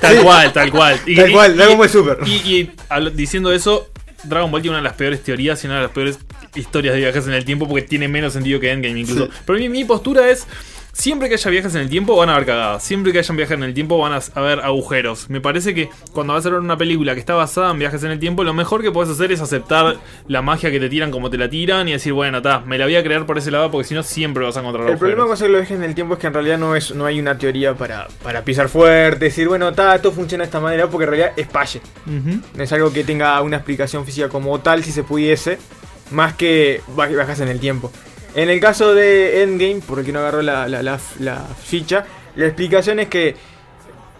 Tal 0.00 0.20
cual, 0.24 0.52
tal 0.52 0.70
cual. 0.72 1.00
Tal 1.14 1.30
cual, 1.30 1.56
Dragon 1.56 1.78
Ball 1.78 1.88
Super. 1.88 2.18
Y, 2.26 2.70
diciendo 3.12 3.52
eso, 3.52 3.88
Dragon 4.24 4.50
Ball 4.50 4.62
tiene 4.62 4.72
una 4.72 4.82
de 4.82 4.88
las 4.88 4.94
peores 4.94 5.22
teorías 5.22 5.62
y 5.62 5.68
una 5.68 5.76
de 5.76 5.82
las 5.82 5.92
peores 5.92 6.18
historias 6.56 6.94
de 6.94 7.02
viajes 7.02 7.24
en 7.28 7.34
el 7.34 7.44
tiempo 7.44 7.68
porque 7.68 7.82
tiene 7.82 8.08
menos 8.08 8.32
sentido 8.32 8.58
que 8.58 8.72
Endgame 8.72 8.98
incluso. 8.98 9.26
Sí. 9.26 9.32
Pero 9.46 9.60
mi, 9.60 9.68
mi 9.68 9.84
postura 9.84 10.28
es, 10.28 10.48
siempre 10.94 11.28
que 11.28 11.34
haya 11.34 11.50
viajes 11.50 11.74
en 11.74 11.82
el 11.82 11.88
tiempo 11.90 12.16
van 12.16 12.30
a 12.30 12.34
haber 12.34 12.46
cagadas. 12.46 12.82
Siempre 12.82 13.12
que 13.12 13.18
hayan 13.18 13.36
viajes 13.36 13.56
en 13.56 13.64
el 13.64 13.74
tiempo 13.74 13.98
van 13.98 14.12
a 14.12 14.20
haber 14.34 14.60
agujeros. 14.60 15.28
Me 15.28 15.40
parece 15.40 15.74
que 15.74 15.90
cuando 16.12 16.32
vas 16.32 16.46
a 16.46 16.50
ver 16.50 16.60
una 16.60 16.78
película 16.78 17.14
que 17.14 17.20
está 17.20 17.34
basada 17.34 17.70
en 17.72 17.78
viajes 17.78 18.02
en 18.04 18.12
el 18.12 18.18
tiempo, 18.18 18.44
lo 18.44 18.54
mejor 18.54 18.80
que 18.80 18.90
puedes 18.92 19.10
hacer 19.10 19.32
es 19.32 19.40
aceptar 19.40 19.96
la 20.28 20.40
magia 20.40 20.70
que 20.70 20.80
te 20.80 20.88
tiran 20.88 21.10
como 21.10 21.28
te 21.30 21.36
la 21.36 21.50
tiran 21.50 21.88
y 21.88 21.92
decir, 21.92 22.12
bueno, 22.12 22.40
ta, 22.40 22.60
me 22.60 22.78
la 22.78 22.84
voy 22.86 22.96
a 22.96 23.02
crear 23.02 23.26
por 23.26 23.36
ese 23.36 23.50
lado 23.50 23.70
porque 23.70 23.88
si 23.88 23.94
no 23.94 24.02
siempre 24.02 24.44
vas 24.44 24.56
a 24.56 24.60
encontrar 24.60 24.84
El 24.86 24.92
agujeros. 24.92 25.00
problema 25.00 25.24
con 25.24 25.32
hacer 25.34 25.50
los 25.50 25.60
viajes 25.60 25.76
en 25.76 25.84
el 25.84 25.94
tiempo 25.94 26.14
es 26.14 26.20
que 26.20 26.28
en 26.28 26.32
realidad 26.34 26.58
no 26.58 26.76
es 26.76 26.94
no 26.94 27.04
hay 27.06 27.18
una 27.20 27.36
teoría 27.36 27.74
para, 27.74 28.06
para 28.22 28.42
pisar 28.44 28.68
fuerte, 28.68 29.26
decir, 29.26 29.48
bueno, 29.48 29.72
ta, 29.72 29.96
esto 29.96 30.12
funciona 30.12 30.42
de 30.44 30.46
esta 30.46 30.60
manera, 30.60 30.86
porque 30.88 31.04
en 31.04 31.10
realidad 31.10 31.32
es 31.36 31.48
palle. 31.48 31.80
No 32.06 32.62
es 32.62 32.72
algo 32.72 32.92
que 32.92 33.02
tenga 33.04 33.40
una 33.42 33.56
explicación 33.56 34.04
física 34.06 34.28
como 34.28 34.60
tal, 34.60 34.84
si 34.84 34.92
se 34.92 35.02
pudiese, 35.02 35.58
más 36.12 36.34
que 36.34 36.80
viajes 36.96 37.40
en 37.40 37.48
el 37.48 37.58
tiempo. 37.58 37.90
En 38.34 38.50
el 38.50 38.58
caso 38.60 38.94
de 38.94 39.42
Endgame, 39.42 39.80
por 39.86 39.98
el 40.00 40.04
que 40.04 40.12
no 40.12 40.18
agarró 40.20 40.42
la, 40.42 40.66
la- 40.68 40.82
la- 40.82 41.00
la 41.20 41.36
ficha, 41.62 42.04
la 42.36 42.46
explicación 42.46 42.98
es 43.00 43.08
que 43.08 43.36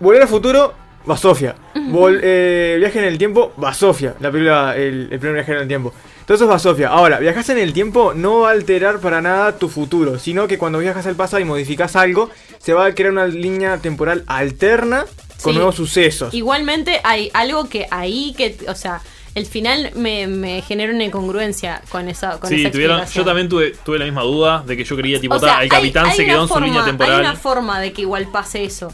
Volver 0.00 0.22
al 0.22 0.28
futuro, 0.28 0.74
va 1.08 1.16
Sofía. 1.16 1.54
Vol- 1.74 2.18
eh, 2.22 2.76
viaje 2.78 2.98
en 2.98 3.04
el 3.06 3.16
tiempo, 3.16 3.52
va 3.62 3.72
Sofía. 3.72 4.14
La 4.20 4.30
película, 4.30 4.76
el, 4.76 5.08
el 5.10 5.18
primer 5.20 5.34
viaje 5.36 5.52
en 5.52 5.58
el 5.58 5.68
tiempo. 5.68 5.94
Entonces 6.20 6.48
va 6.48 6.58
Sofía. 6.58 6.88
Ahora, 6.88 7.18
viajas 7.20 7.48
en 7.50 7.58
el 7.58 7.72
tiempo 7.72 8.12
no 8.14 8.40
va 8.40 8.48
a 8.48 8.52
alterar 8.52 8.98
para 8.98 9.22
nada 9.22 9.56
tu 9.56 9.68
futuro, 9.68 10.18
sino 10.18 10.48
que 10.48 10.58
cuando 10.58 10.80
viajas 10.80 11.06
al 11.06 11.14
pasado 11.14 11.40
y 11.40 11.44
modificas 11.44 11.94
algo, 11.96 12.28
se 12.58 12.74
va 12.74 12.86
a 12.86 12.94
crear 12.94 13.12
una 13.12 13.26
línea 13.26 13.78
temporal 13.78 14.24
alterna 14.26 15.04
con 15.42 15.52
Sí. 15.52 15.58
nuevos 15.58 15.76
sucesos. 15.76 16.34
Igualmente 16.34 17.00
hay 17.04 17.30
algo 17.34 17.68
que 17.68 17.86
ahí 17.90 18.34
que, 18.36 18.56
o 18.68 18.74
sea, 18.74 19.00
el 19.34 19.46
final 19.46 19.90
me, 19.96 20.26
me 20.26 20.62
genera 20.62 20.92
una 20.92 21.04
incongruencia 21.04 21.82
con 21.88 22.08
esa, 22.08 22.38
con 22.38 22.48
Sí, 22.50 22.60
esa 22.62 22.70
tuvieron, 22.70 23.04
yo 23.06 23.24
también 23.24 23.48
tuve, 23.48 23.72
tuve 23.84 23.98
la 23.98 24.04
misma 24.04 24.22
duda 24.22 24.62
de 24.66 24.76
que 24.76 24.84
yo 24.84 24.96
creía, 24.96 25.20
tipo, 25.20 25.34
O 25.34 25.38
sea, 25.40 25.54
el 25.54 25.60
hay- 25.62 25.68
capitán 25.68 26.06
hay 26.06 26.16
se 26.16 26.22
una 26.24 26.32
quedó 26.32 26.42
en 26.42 26.48
su 26.48 26.54
forma- 26.54 26.66
línea 26.66 26.80
Hay 26.82 26.86
temporal. 26.86 27.20
una 27.20 27.34
forma 27.36 27.80
de 27.80 27.92
que 27.92 28.02
igual 28.02 28.28
pase 28.30 28.64
eso. 28.64 28.92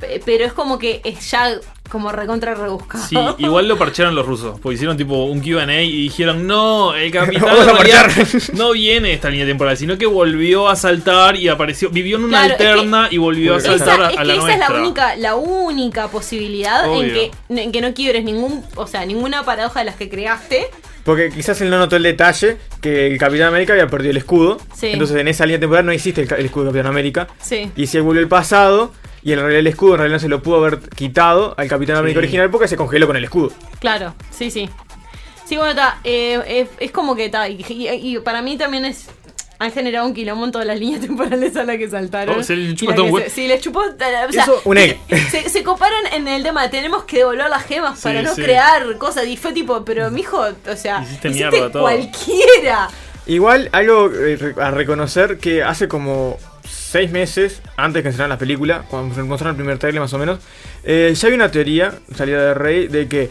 Pe- 0.00 0.20
Pero 0.24 0.44
es 0.44 0.52
como 0.52 0.78
que 0.78 1.00
es 1.04 1.30
ya 1.30 1.54
como 1.92 2.10
recontra 2.10 2.54
rebuscado. 2.54 3.04
Sí, 3.06 3.16
igual 3.38 3.68
lo 3.68 3.76
parcharon 3.76 4.14
los 4.14 4.24
rusos, 4.26 4.58
porque 4.60 4.74
hicieron 4.76 4.96
tipo 4.96 5.24
un 5.26 5.40
QA 5.40 5.82
y 5.82 6.04
dijeron, 6.04 6.46
no, 6.46 6.94
el 6.94 7.12
capitán 7.12 7.54
no 8.54 8.72
viene 8.72 9.08
de 9.08 9.14
esta 9.14 9.28
línea 9.28 9.46
temporal, 9.46 9.76
sino 9.76 9.98
que 9.98 10.06
volvió 10.06 10.68
a 10.68 10.74
saltar 10.76 11.36
y 11.36 11.48
apareció, 11.48 11.90
vivió 11.90 12.16
en 12.16 12.24
una 12.24 12.38
Claro, 12.46 12.52
es 12.54 12.58
que- 12.58 12.66
alterna 12.66 13.08
y 13.10 13.18
volvió 13.18 13.54
a 13.54 13.58
Esa- 13.58 13.76
saltar 13.78 14.02
a, 14.02 14.10
es 14.10 14.16
a 14.18 14.20
que 14.22 14.26
la 14.26 14.32
esa 14.34 14.42
nuestra. 14.42 14.66
es 14.66 14.70
la 14.72 14.80
única, 14.80 15.16
la 15.16 15.34
única 15.36 16.08
posibilidad 16.08 16.84
en 16.98 17.12
que, 17.12 17.30
en 17.50 17.70
que 17.72 17.80
no 17.82 17.92
quiebres 17.94 18.24
ningún, 18.24 18.64
o 18.74 18.86
sea, 18.86 19.04
ninguna 19.04 19.44
paradoja 19.44 19.80
de 19.80 19.84
las 19.84 19.96
que 19.96 20.08
creaste. 20.08 20.66
Porque 21.04 21.30
quizás 21.30 21.60
él 21.60 21.68
no 21.68 21.78
notó 21.78 21.96
el 21.96 22.04
detalle 22.04 22.58
que 22.80 23.08
el 23.08 23.18
Capitán 23.18 23.48
América 23.48 23.72
había 23.72 23.88
perdido 23.88 24.12
el 24.12 24.16
escudo. 24.18 24.58
Sí. 24.74 24.86
Entonces 24.92 25.16
en 25.16 25.26
esa 25.26 25.44
línea 25.44 25.58
temporal 25.58 25.84
no 25.84 25.90
existe 25.92 26.22
el 26.22 26.46
escudo 26.46 26.66
de 26.66 26.70
Capitán 26.70 26.86
América. 26.86 27.26
Sí. 27.40 27.70
Y 27.76 27.88
si 27.88 27.96
él 27.96 28.04
volvió 28.04 28.22
al 28.22 28.28
pasado 28.28 28.92
y 29.22 29.32
en 29.32 29.38
realidad 29.38 29.60
el 29.60 29.66
escudo 29.66 29.92
en 29.94 29.98
realidad 29.98 30.16
no 30.16 30.20
se 30.20 30.28
lo 30.28 30.42
pudo 30.42 30.56
haber 30.56 30.80
quitado 30.90 31.54
al 31.56 31.68
Capitán 31.68 31.96
América 31.96 32.20
Sí. 32.20 32.24
original 32.26 32.50
porque 32.50 32.68
se 32.68 32.76
congeló 32.76 33.06
con 33.06 33.16
el 33.16 33.24
escudo. 33.24 33.52
Claro, 33.80 34.14
sí, 34.30 34.50
sí. 34.50 34.68
Sí, 35.44 35.56
bueno, 35.56 35.70
está. 35.72 35.98
eh, 36.04 36.42
es, 36.46 36.68
es 36.80 36.90
como 36.92 37.14
que 37.14 37.26
está. 37.26 37.48
Y, 37.48 37.64
y- 37.68 37.88
y 38.16 38.18
para 38.20 38.42
mí 38.42 38.56
también 38.56 38.84
es. 38.84 39.08
han 39.58 39.70
generado 39.70 40.06
un 40.08 40.14
quilombo 40.14 40.44
en 40.44 40.50
todas 40.50 40.66
las 40.66 40.78
líneas 40.80 41.00
temporales 41.02 41.54
a 41.56 41.62
las 41.64 41.76
que 41.76 41.88
saltaron. 41.88 42.38
Oh, 42.40 42.42
se 42.42 42.56
les 42.56 42.74
chupó 42.74 42.94
todo 42.94 43.18
se- 43.18 43.30
Sí, 43.30 43.46
les 43.46 43.60
chupó. 43.60 43.80
O 43.80 43.96
sea, 43.98 44.24
Eso, 44.26 44.60
un 44.64 44.76
egg. 44.78 44.98
se, 45.30 45.48
se 45.48 45.62
comparan 45.62 46.06
en 46.12 46.26
el 46.26 46.42
tema 46.42 46.62
de 46.62 46.68
tenemos 46.70 47.04
que 47.04 47.18
devolver 47.18 47.48
las 47.48 47.64
gemas 47.64 47.98
Sí, 47.98 48.04
para 48.04 48.22
no 48.22 48.34
sí. 48.34 48.42
crear 48.42 48.96
cosas. 48.98 49.26
Y 49.26 49.36
fue 49.36 49.52
tipo, 49.52 49.84
pero 49.84 50.10
mijo, 50.10 50.38
o 50.40 50.76
sea, 50.76 51.02
Hiciste 51.02 51.28
hiciste, 51.28 51.50
mierda 51.50 51.70
todo. 51.70 51.82
cualquiera. 51.82 52.88
Igual, 53.26 53.68
algo 53.72 54.10
eh, 54.12 54.54
a 54.60 54.70
reconocer 54.72 55.38
que 55.38 55.62
hace 55.62 55.86
como 55.86 56.38
seis 56.92 57.10
meses, 57.10 57.62
antes 57.78 58.02
que 58.02 58.10
estrenaran 58.10 58.36
la 58.36 58.38
película, 58.38 58.84
cuando 58.90 59.14
se 59.14 59.22
mostraron 59.22 59.54
el 59.54 59.56
primer 59.56 59.78
trailer 59.78 60.02
más 60.02 60.12
o 60.12 60.18
menos, 60.18 60.40
eh, 60.84 61.14
ya 61.16 61.28
hay 61.28 61.34
una 61.34 61.50
teoría, 61.50 61.94
salida 62.14 62.48
de 62.48 62.54
Rey, 62.54 62.88
de 62.88 63.08
que 63.08 63.30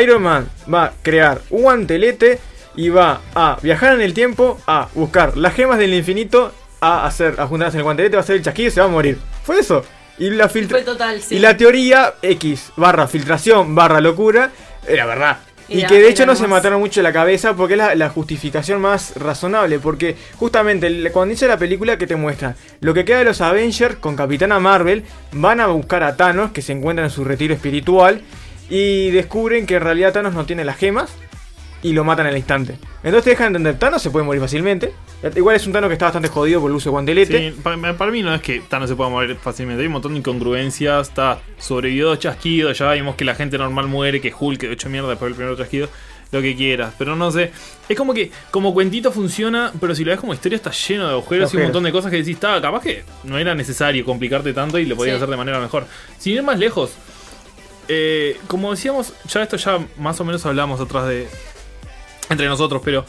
Iron 0.00 0.22
Man 0.22 0.48
va 0.72 0.84
a 0.84 0.92
crear 1.02 1.40
un 1.50 1.62
guantelete 1.62 2.38
y 2.76 2.88
va 2.88 3.20
a 3.34 3.58
viajar 3.60 3.94
en 3.94 4.00
el 4.00 4.14
tiempo 4.14 4.60
a 4.68 4.88
buscar 4.94 5.36
las 5.36 5.54
gemas 5.54 5.78
del 5.78 5.92
infinito, 5.92 6.52
a 6.80 7.04
hacer, 7.04 7.34
a 7.38 7.48
juntarlas 7.48 7.74
en 7.74 7.80
el 7.80 7.84
guantelete, 7.84 8.14
va 8.14 8.20
a 8.20 8.22
hacer 8.22 8.36
el 8.36 8.42
chasquido 8.42 8.68
y 8.68 8.70
se 8.70 8.80
va 8.80 8.86
a 8.86 8.90
morir. 8.90 9.18
Fue 9.42 9.58
eso. 9.58 9.84
Y 10.16 10.30
la 10.30 10.48
filtra 10.48 10.84
total, 10.84 11.20
sí. 11.20 11.34
y 11.34 11.38
la 11.40 11.56
teoría 11.56 12.14
X 12.22 12.70
barra 12.76 13.08
filtración 13.08 13.74
barra 13.74 14.00
locura 14.00 14.52
era 14.86 15.04
verdad. 15.04 15.38
Y 15.70 15.86
que 15.86 16.00
de 16.00 16.08
hecho 16.08 16.26
no 16.26 16.34
se 16.34 16.48
mataron 16.48 16.80
mucho 16.80 17.00
la 17.00 17.12
cabeza 17.12 17.54
porque 17.54 17.74
es 17.74 17.78
la, 17.78 17.94
la 17.94 18.08
justificación 18.10 18.80
más 18.80 19.14
razonable. 19.16 19.78
Porque 19.78 20.16
justamente 20.36 21.10
cuando 21.12 21.30
dice 21.30 21.46
la 21.46 21.58
película 21.58 21.96
que 21.96 22.06
te 22.06 22.16
muestra 22.16 22.56
lo 22.80 22.92
que 22.92 23.04
queda 23.04 23.20
de 23.20 23.24
los 23.24 23.40
Avengers 23.40 23.96
con 23.96 24.16
Capitana 24.16 24.58
Marvel, 24.58 25.04
van 25.32 25.60
a 25.60 25.68
buscar 25.68 26.02
a 26.02 26.16
Thanos 26.16 26.50
que 26.50 26.60
se 26.62 26.72
encuentra 26.72 27.04
en 27.04 27.10
su 27.10 27.24
retiro 27.24 27.54
espiritual 27.54 28.22
y 28.68 29.10
descubren 29.10 29.66
que 29.66 29.76
en 29.76 29.82
realidad 29.82 30.12
Thanos 30.12 30.34
no 30.34 30.44
tiene 30.44 30.64
las 30.64 30.76
gemas 30.76 31.10
y 31.82 31.92
lo 31.92 32.04
matan 32.04 32.26
al 32.26 32.36
instante. 32.36 32.76
Entonces 33.02 33.24
te 33.24 33.30
dejan 33.30 33.48
entender, 33.48 33.78
Thanos 33.78 34.02
se 34.02 34.10
puede 34.10 34.26
morir 34.26 34.42
fácilmente. 34.42 34.92
Igual 35.36 35.56
es 35.56 35.66
un 35.66 35.72
Thanos 35.74 35.88
que 35.88 35.94
está 35.94 36.06
bastante 36.06 36.28
jodido 36.28 36.60
por 36.62 36.70
el 36.70 36.76
uso 36.76 36.88
de 36.88 36.92
guantelete. 36.92 37.50
Sí, 37.52 37.60
para, 37.62 37.96
para 37.96 38.10
mí 38.10 38.22
no 38.22 38.34
es 38.34 38.40
que 38.40 38.60
Thanos 38.60 38.88
se 38.88 38.96
pueda 38.96 39.10
morir 39.10 39.36
fácilmente. 39.36 39.82
Hay 39.82 39.86
un 39.86 39.92
montón 39.92 40.12
de 40.12 40.18
incongruencias. 40.20 41.08
Está 41.08 41.40
sobrevivió 41.58 42.08
dos 42.08 42.18
chasquidos. 42.18 42.78
Ya 42.78 42.90
vimos 42.92 43.16
que 43.16 43.24
la 43.26 43.34
gente 43.34 43.58
normal 43.58 43.86
muere. 43.86 44.20
Que 44.20 44.32
Hulk 44.38 44.58
quedó 44.60 44.72
hecho 44.72 44.88
mierda 44.88 45.10
después 45.10 45.30
del 45.30 45.36
primer 45.36 45.56
chasquido. 45.58 45.88
Lo 46.32 46.40
que 46.40 46.56
quieras. 46.56 46.94
Pero 46.96 47.16
no 47.16 47.30
sé. 47.30 47.50
Es 47.88 47.98
como 47.98 48.14
que 48.14 48.30
como 48.50 48.72
cuentito 48.72 49.12
funciona. 49.12 49.72
Pero 49.78 49.94
si 49.94 50.04
lo 50.04 50.10
ves 50.12 50.20
como 50.20 50.32
historia 50.32 50.56
está 50.56 50.70
lleno 50.70 51.06
de 51.06 51.12
agujeros, 51.12 51.52
y 51.52 51.56
un 51.58 51.64
montón 51.64 51.82
de 51.84 51.92
cosas 51.92 52.10
que 52.10 52.16
decís. 52.18 52.34
Está, 52.36 52.58
capaz 52.62 52.82
que 52.82 53.04
no 53.24 53.36
era 53.36 53.54
necesario 53.54 54.02
complicarte 54.06 54.54
tanto 54.54 54.78
y 54.78 54.86
lo 54.86 54.96
podías 54.96 55.14
Sí. 55.16 55.16
hacer 55.18 55.28
de 55.30 55.36
manera 55.36 55.60
mejor. 55.60 55.86
Sin 56.18 56.32
ir 56.34 56.42
más 56.42 56.58
lejos. 56.58 56.92
eh, 57.88 58.38
como 58.46 58.70
decíamos, 58.70 59.12
ya 59.28 59.42
esto 59.42 59.56
ya 59.56 59.80
más 59.98 60.18
o 60.20 60.24
menos 60.24 60.46
hablamos 60.46 60.80
atrás 60.80 61.08
de. 61.08 61.28
Entre 62.30 62.46
nosotros, 62.46 62.80
pero. 62.84 63.04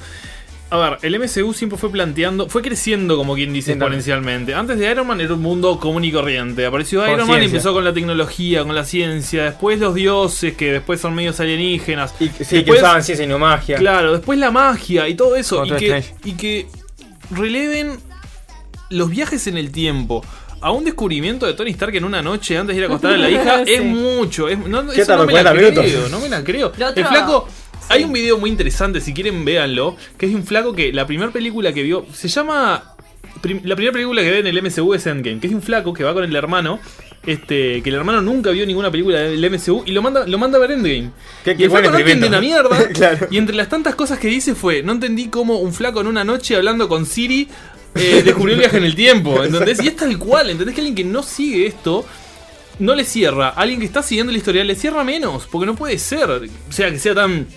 A 0.71 0.77
ver, 0.77 0.97
el 1.01 1.19
MCU 1.19 1.53
siempre 1.53 1.77
fue 1.77 1.91
planteando, 1.91 2.47
fue 2.47 2.61
creciendo 2.61 3.17
como 3.17 3.35
quien 3.35 3.51
dice 3.51 3.73
exponencialmente. 3.73 4.53
Antes 4.55 4.79
de 4.79 4.89
Iron 4.89 5.05
Man 5.05 5.19
era 5.19 5.33
un 5.33 5.41
mundo 5.41 5.77
común 5.77 6.05
y 6.05 6.13
corriente. 6.13 6.65
Apareció 6.65 7.05
Iron 7.05 7.27
Man 7.27 7.41
y 7.43 7.45
empezó 7.47 7.73
con 7.73 7.83
la 7.83 7.93
tecnología, 7.93 8.63
con 8.63 8.73
la 8.73 8.85
ciencia. 8.85 9.43
Después 9.43 9.79
los 9.79 9.93
dioses, 9.93 10.55
que 10.55 10.71
después 10.71 11.01
son 11.01 11.13
medios 11.13 11.41
alienígenas. 11.41 12.13
Y, 12.21 12.29
sí, 12.45 12.63
que 12.63 12.71
usaban 12.71 13.03
ciencia 13.03 13.25
y 13.25 13.27
no 13.27 13.37
magia. 13.37 13.77
Claro, 13.77 14.13
después 14.13 14.39
la 14.39 14.49
magia 14.49 15.09
y 15.09 15.15
todo 15.15 15.35
eso. 15.35 15.65
Y 15.65 15.71
que, 15.71 16.03
y 16.23 16.31
que 16.33 16.67
releven 17.31 17.99
los 18.89 19.09
viajes 19.09 19.47
en 19.47 19.57
el 19.57 19.71
tiempo. 19.73 20.23
A 20.61 20.71
un 20.71 20.85
descubrimiento 20.85 21.47
de 21.47 21.53
Tony 21.53 21.71
Stark 21.71 21.95
en 21.95 22.05
una 22.05 22.21
noche 22.21 22.57
antes 22.57 22.75
de 22.75 22.81
ir 22.81 22.83
a 22.83 22.87
acostar 22.87 23.13
a 23.15 23.17
la 23.17 23.29
hija 23.29 23.63
Sí. 23.65 23.73
es 23.73 23.83
mucho. 23.83 24.47
Es, 24.47 24.57
no, 24.59 24.87
¿Qué 24.87 25.01
eso 25.01 25.11
no 25.17 25.17
tardó, 25.17 25.25
me 25.25 25.33
la 25.33 25.51
40 25.51 25.53
minutos? 25.53 25.83
creo, 25.85 26.09
no 26.09 26.19
me 26.21 26.29
la 26.29 26.43
creo. 26.43 26.71
Lo 26.77 26.87
otro- 26.87 27.01
el 27.03 27.09
flaco. 27.09 27.47
Hay 27.91 28.03
un 28.03 28.13
video 28.13 28.37
muy 28.37 28.49
interesante, 28.49 29.01
si 29.01 29.13
quieren 29.13 29.43
véanlo, 29.45 29.95
que 30.17 30.25
es 30.27 30.31
de 30.31 30.37
un 30.37 30.45
flaco 30.45 30.73
que 30.73 30.91
la 30.93 31.05
primera 31.05 31.31
película 31.31 31.73
que 31.73 31.83
vio 31.83 32.05
se 32.13 32.27
llama 32.27 32.83
la 33.63 33.75
primera 33.75 33.91
película 33.93 34.21
que 34.21 34.29
ve 34.29 34.39
en 34.39 34.47
el 34.47 34.61
MCU 34.61 34.93
es 34.93 35.07
Endgame, 35.07 35.39
que 35.39 35.47
es 35.47 35.51
de 35.51 35.55
un 35.55 35.61
flaco 35.63 35.93
que 35.93 36.03
va 36.03 36.13
con 36.13 36.23
el 36.23 36.35
hermano, 36.35 36.79
este, 37.25 37.81
que 37.81 37.89
el 37.89 37.95
hermano 37.95 38.21
nunca 38.21 38.51
vio 38.51 38.65
ninguna 38.65 38.91
película 38.91 39.19
del 39.19 39.43
MCU 39.51 39.83
y 39.85 39.91
lo 39.91 40.01
manda, 40.01 40.27
lo 40.27 40.37
manda 40.37 40.57
a 40.57 40.61
ver 40.61 40.71
Endgame. 40.71 41.09
Qué- 41.43 41.51
y 41.51 41.55
qué 41.55 41.63
el 41.65 41.71
flaco 41.71 41.89
no 41.91 41.97
entiende 41.97 42.27
una 42.27 42.39
mierda. 42.41 42.89
Claro. 42.93 43.27
Y 43.31 43.37
entre 43.37 43.55
las 43.55 43.69
tantas 43.69 43.95
cosas 43.95 44.19
que 44.19 44.27
dice 44.27 44.53
fue, 44.53 44.83
no 44.83 44.91
entendí 44.91 45.27
cómo 45.29 45.57
un 45.57 45.73
flaco 45.73 46.01
en 46.01 46.07
una 46.07 46.23
noche 46.23 46.55
hablando 46.55 46.87
con 46.87 47.05
Siri 47.05 47.47
eh, 47.95 48.21
descubrió 48.25 48.53
el 48.55 48.59
viaje 48.59 48.77
en 48.77 48.83
el 48.85 48.95
tiempo. 48.95 49.43
¿Entendés? 49.43 49.81
Y 49.83 49.87
es 49.87 49.95
tal 49.95 50.17
cual, 50.19 50.49
¿entendés? 50.49 50.75
Que 50.75 50.81
alguien 50.81 50.95
que 50.95 51.03
no 51.03 51.23
sigue 51.23 51.65
esto 51.65 52.05
no 52.79 52.93
le 52.95 53.03
cierra. 53.05 53.49
Alguien 53.49 53.79
que 53.79 53.85
está 53.85 54.03
siguiendo 54.03 54.31
el 54.31 54.37
historial 54.37 54.67
le 54.67 54.75
cierra 54.75 55.03
menos. 55.03 55.47
Porque 55.51 55.65
no 55.65 55.75
puede 55.75 55.97
ser. 55.99 56.29
O 56.29 56.71
sea, 56.71 56.89
que 56.91 56.99
sea 56.99 57.13
tan. 57.15 57.47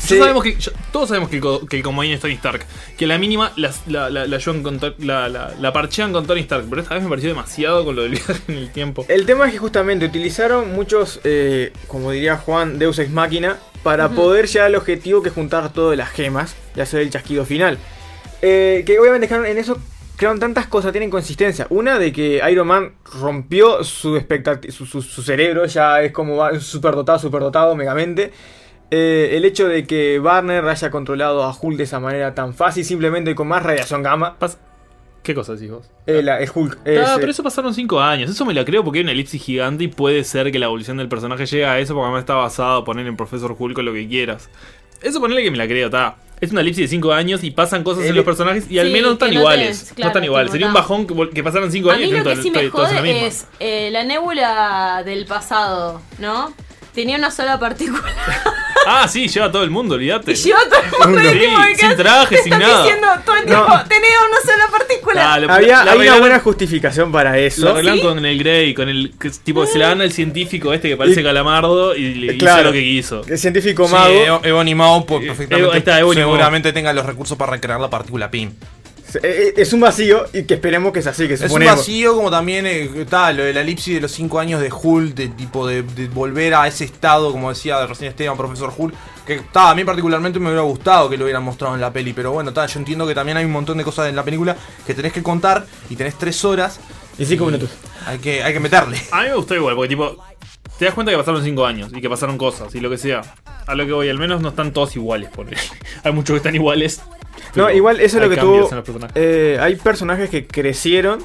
Ya 0.00 0.08
Sí. 0.08 0.18
sabemos 0.18 0.42
que, 0.42 0.56
todos 0.90 1.08
sabemos 1.08 1.30
que 1.30 1.40
que 1.70 1.76
el 1.76 1.82
comodín 1.82 2.12
es 2.12 2.20
Tony 2.20 2.34
Stark. 2.34 2.66
Que 2.98 3.06
la 3.06 3.18
mínima 3.18 3.52
la, 3.56 3.70
la, 3.86 4.10
la, 4.10 4.26
llevan 4.38 4.62
con 4.62 4.78
To- 4.80 4.94
la, 4.98 5.28
la- 5.28 5.54
la 5.60 5.72
parchean 5.72 6.12
con 6.12 6.26
Tony 6.26 6.40
Stark. 6.40 6.64
Pero 6.68 6.82
esta 6.82 6.94
vez 6.94 7.04
me 7.04 7.08
pareció 7.08 7.30
demasiado 7.30 7.84
con 7.84 7.94
lo 7.96 8.02
del 8.02 8.12
viaje 8.12 8.34
en 8.48 8.56
el 8.56 8.70
tiempo. 8.72 9.04
El 9.08 9.26
tema 9.26 9.46
es 9.46 9.52
que 9.52 9.58
justamente 9.58 10.04
utilizaron 10.06 10.72
muchos, 10.74 11.20
eh, 11.24 11.72
como 11.86 12.10
diría 12.10 12.36
Juan, 12.36 12.78
Deus 12.78 12.98
Ex 12.98 13.10
Máquina 13.10 13.58
para 13.84 14.06
Ujú. 14.06 14.16
poder 14.16 14.48
llegar 14.48 14.66
al 14.66 14.74
objetivo 14.74 15.22
que 15.22 15.28
es 15.28 15.34
juntar 15.34 15.72
todas 15.72 15.96
las 15.96 16.10
gemas 16.10 16.56
y 16.76 16.80
hacer 16.80 17.00
el 17.00 17.10
chasquido 17.10 17.44
final. 17.44 17.78
Eh, 18.42 18.82
que 18.84 18.98
obviamente 18.98 19.28
dejaron 19.28 19.46
en 19.46 19.58
eso 19.58 19.78
crearon 20.16 20.38
tantas 20.40 20.66
cosas, 20.66 20.92
tienen 20.92 21.10
consistencia. 21.10 21.66
Una 21.70 21.98
de 21.98 22.12
que 22.12 22.40
Iron 22.50 22.66
Man 22.68 22.92
rompió 23.20 23.82
su, 23.82 24.20
su, 24.70 24.86
su- 24.86 25.02
su 25.02 25.22
cerebro, 25.22 25.64
ya 25.66 26.00
es 26.02 26.12
como 26.12 26.36
va 26.36 26.58
superdotado, 26.60 27.18
superdotado, 27.18 27.74
megamente. 27.74 28.32
Eh, 28.94 29.36
el 29.38 29.46
hecho 29.46 29.68
de 29.68 29.86
que 29.86 30.18
Barner 30.18 30.64
haya 30.66 30.90
controlado 30.90 31.42
a 31.44 31.56
Hulk 31.58 31.78
de 31.78 31.84
esa 31.84 31.98
manera 31.98 32.34
tan 32.34 32.52
fácil, 32.52 32.84
simplemente 32.84 33.34
con 33.34 33.48
más 33.48 33.62
radiación 33.62 34.02
gamma. 34.02 34.36
¿Qué 35.22 35.34
cosa 35.34 35.54
decís 35.54 35.70
vos? 35.70 35.88
Eh, 36.06 36.20
la- 36.22 36.40
el 36.40 36.50
Hulk. 36.54 36.78
Ah, 36.78 36.80
es, 36.84 36.98
eh, 37.08 37.14
pero 37.18 37.30
eso 37.30 37.42
pasaron 37.42 37.72
5 37.72 38.00
años. 38.00 38.28
Eso 38.30 38.44
me 38.44 38.52
la 38.52 38.64
creo 38.66 38.84
porque 38.84 38.98
hay 38.98 39.04
una 39.04 39.12
elipsis 39.12 39.42
gigante 39.42 39.84
y 39.84 39.88
puede 39.88 40.24
ser 40.24 40.52
que 40.52 40.58
la 40.58 40.66
evolución 40.66 40.98
del 40.98 41.08
personaje 41.08 41.46
llegue 41.46 41.64
a 41.64 41.78
eso 41.78 41.94
porque 41.94 42.04
además 42.04 42.20
está 42.20 42.34
basado 42.34 42.84
poner 42.84 43.06
en 43.06 43.16
Profesor 43.16 43.56
Hulk 43.58 43.78
o 43.78 43.82
lo 43.82 43.92
que 43.94 44.06
quieras. 44.08 44.50
Eso 45.00 45.20
ponerle 45.20 45.42
que 45.42 45.50
me 45.50 45.56
la 45.56 45.66
creo, 45.66 45.86
está. 45.86 46.16
Es 46.40 46.50
una 46.50 46.60
elipsis 46.60 46.84
de 46.84 46.88
5 46.88 47.12
años 47.12 47.44
y 47.44 47.52
pasan 47.52 47.84
cosas 47.84 48.04
en 48.04 48.14
los 48.16 48.24
personajes 48.24 48.68
y 48.70 48.78
al 48.78 48.88
Sí, 48.88 48.92
menos 48.92 49.10
no 49.10 49.12
están 49.14 49.32
iguales. 49.32 49.94
no 49.96 50.06
están 50.08 50.24
iguales. 50.24 50.50
Sería 50.52 50.66
un 50.66 50.74
bajón 50.74 51.06
que, 51.06 51.30
que 51.30 51.42
pasaran 51.42 51.70
5 51.72 51.88
A 51.90 51.94
años 51.94 52.10
mí 52.10 52.18
lo 52.18 52.24
que 52.24 52.36
sí 52.36 52.50
me 52.50 52.58
todos- 52.68 52.72
todos 52.72 52.88
en 52.90 52.94
la 52.96 53.00
jode 53.00 53.12
misma. 53.14 53.28
es 53.28 53.46
eh, 53.60 53.90
la 53.92 54.02
nébula 54.04 55.02
del 55.04 55.24
pasado, 55.26 56.02
¿no? 56.18 56.52
Tenía 56.94 57.16
una 57.16 57.30
sola 57.30 57.58
partícula. 57.58 58.02
Ah, 58.86 59.06
sí, 59.08 59.28
lleva 59.28 59.46
a 59.46 59.52
todo 59.52 59.62
el 59.62 59.70
mundo, 59.70 59.94
olvídate. 59.94 60.32
Y 60.32 60.34
lleva 60.34 60.60
todo 60.68 60.80
el 60.80 60.90
mundo 61.12 61.30
Sí, 61.30 61.38
¿qué 61.78 61.86
sin 61.88 61.96
traje, 61.96 62.36
sin 62.38 62.52
están 62.52 62.60
nada. 62.68 62.82
diciendo 62.84 63.06
todo 63.24 63.36
el 63.36 63.44
tiempo, 63.46 63.66
tenía 63.88 64.10
una 64.28 64.40
sola 64.52 64.64
partícula. 64.70 65.14
Dale, 65.22 65.46
había, 65.50 65.68
la 65.68 65.78
hay 65.80 65.82
una 65.84 65.92
arreglaron- 65.92 66.20
buena 66.20 66.40
justificación 66.40 67.12
para 67.12 67.38
eso. 67.38 67.62
Lo 67.62 67.70
arreglan 67.70 68.00
con 68.00 68.24
el 68.24 68.38
Grey, 68.38 68.74
con 68.74 68.88
el 68.88 69.12
que, 69.18 69.30
tipo 69.30 69.66
se 69.66 69.78
la 69.78 69.88
dan 69.88 70.00
al 70.00 70.12
científico 70.12 70.72
este 70.72 70.88
que 70.88 70.96
parece 70.96 71.20
Y- 71.20 71.24
calamardo 71.24 71.94
y 71.96 72.14
le 72.14 72.26
hizo 72.34 72.38
Claro. 72.38 72.64
lo 72.64 72.72
que 72.72 72.82
quiso. 72.82 73.22
El 73.28 73.38
científico 73.38 73.86
Sí, 73.86 73.92
mago. 73.94 74.12
Evo- 74.12 74.40
Ebony 74.44 74.74
Maw 74.74 75.06
pues, 75.06 75.22
Eh, 75.22 75.26
perfectamente 75.28 75.66
Evo- 75.68 75.72
ahí 75.72 75.78
está, 75.78 75.98
Ebony 76.00 76.16
Maw. 76.16 76.24
seguramente 76.24 76.72
tenga 76.72 76.92
los 76.92 77.06
recursos 77.06 77.36
para 77.38 77.52
recrear 77.52 77.80
la 77.80 77.88
partícula 77.90 78.30
PIM. 78.30 78.52
Eh, 79.16 79.20
eh, 79.22 79.54
Es 79.56 79.72
un 79.72 79.80
vacío 79.80 80.24
y 80.32 80.44
que 80.44 80.54
esperemos 80.54 80.92
que 80.92 81.00
es 81.00 81.06
así, 81.06 81.26
que 81.28 81.34
Es 81.34 81.50
un 81.50 81.64
vacío 81.64 82.14
como 82.14 82.30
también 82.30 82.66
eh, 82.66 82.90
está 82.96 83.32
lo 83.32 83.44
de 83.44 83.52
la 83.52 83.60
elipsis 83.60 83.94
de 83.94 84.00
los 84.00 84.12
5 84.12 84.38
años 84.38 84.60
de 84.60 84.70
Hulk, 84.72 85.14
de 85.14 85.28
tipo 85.28 85.66
de, 85.66 85.82
de 85.82 86.08
volver 86.08 86.54
a 86.54 86.66
ese 86.66 86.84
estado, 86.84 87.32
como 87.32 87.50
decía 87.50 87.78
de 87.80 87.86
recién 87.86 88.10
Esteban, 88.10 88.36
profesor 88.36 88.72
Hulk, 88.76 88.94
que 89.26 89.34
está, 89.34 89.70
a 89.70 89.74
mí 89.74 89.84
particularmente 89.84 90.38
me 90.38 90.46
hubiera 90.46 90.62
gustado 90.62 91.08
que 91.08 91.16
lo 91.16 91.24
hubieran 91.24 91.42
mostrado 91.42 91.74
en 91.74 91.80
la 91.80 91.92
peli, 91.92 92.12
pero 92.12 92.32
bueno, 92.32 92.50
está, 92.50 92.66
yo 92.66 92.78
entiendo 92.78 93.06
que 93.06 93.14
también 93.14 93.36
hay 93.36 93.44
un 93.44 93.52
montón 93.52 93.78
de 93.78 93.84
cosas 93.84 94.08
en 94.08 94.16
la 94.16 94.24
película 94.24 94.56
que 94.86 94.94
tenés 94.94 95.12
que 95.12 95.22
contar 95.22 95.66
y 95.90 95.96
tenés 95.96 96.16
3 96.16 96.44
horas. 96.44 96.80
Y 97.18 97.26
5 97.26 97.44
minutos. 97.44 97.70
Hay 98.06 98.18
que, 98.18 98.42
hay 98.42 98.52
que 98.52 98.60
meterle. 98.60 99.00
A 99.10 99.22
mí 99.22 99.28
me 99.28 99.34
gustó 99.34 99.54
igual, 99.54 99.74
porque 99.74 99.90
tipo, 99.90 100.16
te 100.78 100.86
das 100.86 100.94
cuenta 100.94 101.12
que 101.12 101.18
pasaron 101.18 101.44
5 101.44 101.66
años 101.66 101.90
y 101.94 102.00
que 102.00 102.08
pasaron 102.08 102.38
cosas 102.38 102.74
y 102.74 102.80
lo 102.80 102.90
que 102.90 102.98
sea. 102.98 103.22
A 103.66 103.74
lo 103.74 103.86
que 103.86 103.92
voy, 103.92 104.08
al 104.08 104.18
menos 104.18 104.40
no 104.40 104.48
están 104.48 104.72
todos 104.72 104.96
iguales, 104.96 105.30
por 105.30 105.46
Hay 106.04 106.12
muchos 106.12 106.34
que 106.34 106.38
están 106.38 106.54
iguales. 106.54 107.00
No, 107.54 107.70
igual 107.70 108.00
eso 108.00 108.16
es 108.18 108.22
lo 108.22 108.28
que 108.30 108.36
tuvo. 108.40 108.68
eh, 109.14 109.58
hay 109.60 109.76
personajes 109.76 110.30
que 110.30 110.46
crecieron, 110.46 111.24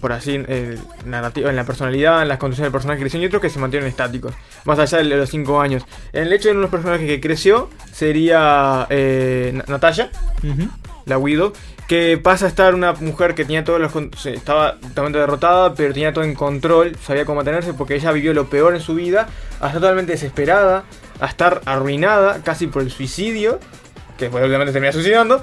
por 0.00 0.12
así, 0.12 0.42
eh, 0.48 0.78
narrativa, 1.04 1.50
en 1.50 1.56
la 1.56 1.64
personalidad, 1.64 2.22
en 2.22 2.28
las 2.28 2.38
condiciones 2.38 2.66
del 2.66 2.72
personaje 2.72 2.98
que 2.98 3.02
crecieron, 3.04 3.24
y 3.24 3.26
otros 3.26 3.42
que 3.42 3.50
se 3.50 3.58
mantuvieron 3.58 3.88
estáticos, 3.88 4.32
más 4.64 4.78
allá 4.78 4.98
de 4.98 5.04
los 5.04 5.28
5 5.28 5.60
años. 5.60 5.82
En 6.12 6.22
el 6.22 6.32
hecho 6.32 6.48
de 6.48 6.52
uno 6.52 6.60
de 6.60 6.62
los 6.62 6.70
personajes 6.70 7.06
que 7.06 7.20
creció 7.20 7.68
sería 7.92 8.86
eh, 8.90 9.50
Na- 9.54 9.64
Natalia, 9.68 10.10
la 11.06 11.18
Widow, 11.18 11.52
que 11.88 12.18
pasa 12.22 12.44
a 12.44 12.48
estar 12.48 12.74
una 12.74 12.92
mujer 12.92 13.34
que 13.34 13.44
tenía 13.44 13.64
todos 13.64 13.80
los. 13.80 14.26
estaba 14.26 14.76
totalmente 14.78 15.18
derrotada, 15.18 15.74
pero 15.74 15.92
tenía 15.94 16.12
todo 16.12 16.24
en 16.24 16.34
control, 16.34 16.94
sabía 17.04 17.24
cómo 17.24 17.36
mantenerse, 17.36 17.72
porque 17.74 17.94
ella 17.96 18.12
vivió 18.12 18.32
lo 18.34 18.48
peor 18.48 18.74
en 18.74 18.80
su 18.80 18.94
vida, 18.94 19.26
a 19.60 19.66
estar 19.66 19.80
totalmente 19.80 20.12
desesperada, 20.12 20.84
a 21.18 21.26
estar 21.26 21.60
arruinada, 21.64 22.42
casi 22.44 22.66
por 22.66 22.82
el 22.82 22.90
suicidio, 22.90 23.58
que 24.18 24.26
después 24.26 24.44
obviamente 24.44 24.72
termina 24.72 24.92
suicidando, 24.92 25.42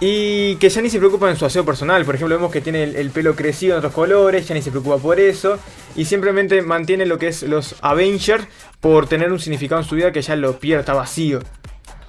y 0.00 0.56
que 0.56 0.68
ya 0.68 0.82
ni 0.82 0.90
se 0.90 0.98
preocupa 0.98 1.30
en 1.30 1.36
su 1.36 1.46
aseo 1.46 1.64
personal. 1.64 2.04
Por 2.04 2.16
ejemplo, 2.16 2.36
vemos 2.36 2.52
que 2.52 2.60
tiene 2.60 2.82
el, 2.82 2.96
el 2.96 3.10
pelo 3.10 3.34
crecido 3.34 3.74
en 3.74 3.78
otros 3.78 3.94
colores, 3.94 4.46
ya 4.46 4.54
ni 4.54 4.60
se 4.60 4.70
preocupa 4.70 4.98
por 4.98 5.18
eso, 5.18 5.58
y 5.94 6.04
simplemente 6.04 6.60
mantiene 6.60 7.06
lo 7.06 7.18
que 7.18 7.28
es 7.28 7.42
los 7.44 7.76
Avengers 7.80 8.46
por 8.80 9.08
tener 9.08 9.32
un 9.32 9.40
significado 9.40 9.80
en 9.80 9.88
su 9.88 9.94
vida 9.94 10.12
que 10.12 10.20
ya 10.20 10.36
lo 10.36 10.58
pierde, 10.58 10.80
está 10.80 10.92
vacío. 10.92 11.40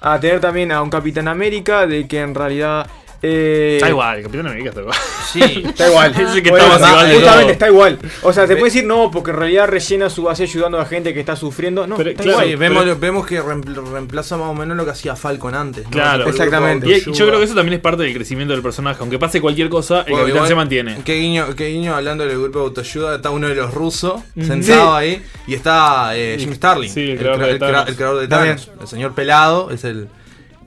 A 0.00 0.20
tener 0.20 0.40
también 0.40 0.70
a 0.70 0.82
un 0.82 0.90
Capitán 0.90 1.28
América, 1.28 1.86
de 1.86 2.06
que 2.06 2.20
en 2.20 2.34
realidad 2.34 2.86
Eh, 3.20 3.74
Está 3.78 3.88
igual, 3.88 4.18
el 4.18 4.22
Capitán 4.22 4.46
América 4.46 4.68
está 4.68 4.80
igual. 4.80 4.96
Sí, 5.32 5.62
Está 5.66 5.88
igual. 5.88 6.12
Es 6.18 6.34
el 6.36 6.42
que 6.42 6.50
Bueno, 6.50 6.66
está 6.66 6.78
más 6.78 6.90
igual 6.92 7.14
Justamente 7.16 7.52
está 7.52 7.66
igual. 7.68 7.98
O 8.22 8.32
sea, 8.32 8.46
te 8.46 8.54
puede 8.54 8.66
decir 8.72 8.84
no, 8.84 9.10
porque 9.10 9.30
en 9.32 9.36
realidad 9.38 9.66
rellena 9.68 10.08
su 10.08 10.22
base 10.22 10.44
ayudando 10.44 10.78
a 10.78 10.84
gente 10.86 11.12
que 11.12 11.20
está 11.20 11.34
sufriendo. 11.34 11.86
No, 11.86 12.00
está 12.00 12.24
igual. 12.24 12.56
vemos, 12.56 13.00
vemos 13.00 13.26
que 13.26 13.42
reempl- 13.42 13.90
reemplaza 13.90 14.36
más 14.36 14.48
o 14.48 14.54
menos 14.54 14.76
lo 14.76 14.84
que 14.84 14.92
hacía 14.92 15.16
Falcon 15.16 15.54
antes. 15.54 15.84
¿no? 15.84 15.90
Claro, 15.90 16.28
exactamente. 16.28 16.86
Y 16.88 17.12
yo 17.12 17.26
creo 17.26 17.38
que 17.38 17.44
eso 17.44 17.54
también 17.54 17.74
es 17.74 17.80
parte 17.80 18.02
del 18.04 18.14
crecimiento 18.14 18.54
del 18.54 18.62
personaje. 18.62 18.98
Aunque 19.00 19.18
pase 19.18 19.40
cualquier 19.40 19.68
cosa, 19.68 20.02
el 20.02 20.12
Bueno, 20.12 20.18
capitán 20.18 20.36
igual, 20.36 20.48
se 20.48 20.54
mantiene. 20.54 20.96
Qué 21.04 21.14
guiño, 21.16 21.54
qué 21.56 21.68
guiño 21.70 21.94
hablando 21.96 22.24
del 22.24 22.38
grupo 22.40 22.58
de 22.60 22.64
autoayuda. 22.66 23.16
Está 23.16 23.30
uno 23.30 23.48
de 23.48 23.54
los 23.56 23.74
rusos 23.74 24.20
sentado 24.40 24.98
Sí. 25.00 25.04
ahí. 25.04 25.22
Y 25.48 25.54
está 25.54 26.16
eh, 26.16 26.36
Jim 26.38 26.52
Starlin. 26.54 26.90
Sí, 26.90 27.00
el 27.02 27.10
el, 27.10 27.18
creador 27.18 27.38
crea- 27.58 27.84
de 27.84 27.90
el 27.90 27.96
creador 27.96 28.20
de. 28.20 28.28
Thanos. 28.28 28.70
El 28.80 28.86
señor 28.86 29.12
pelado 29.14 29.70
es 29.72 29.82
el. 29.84 30.08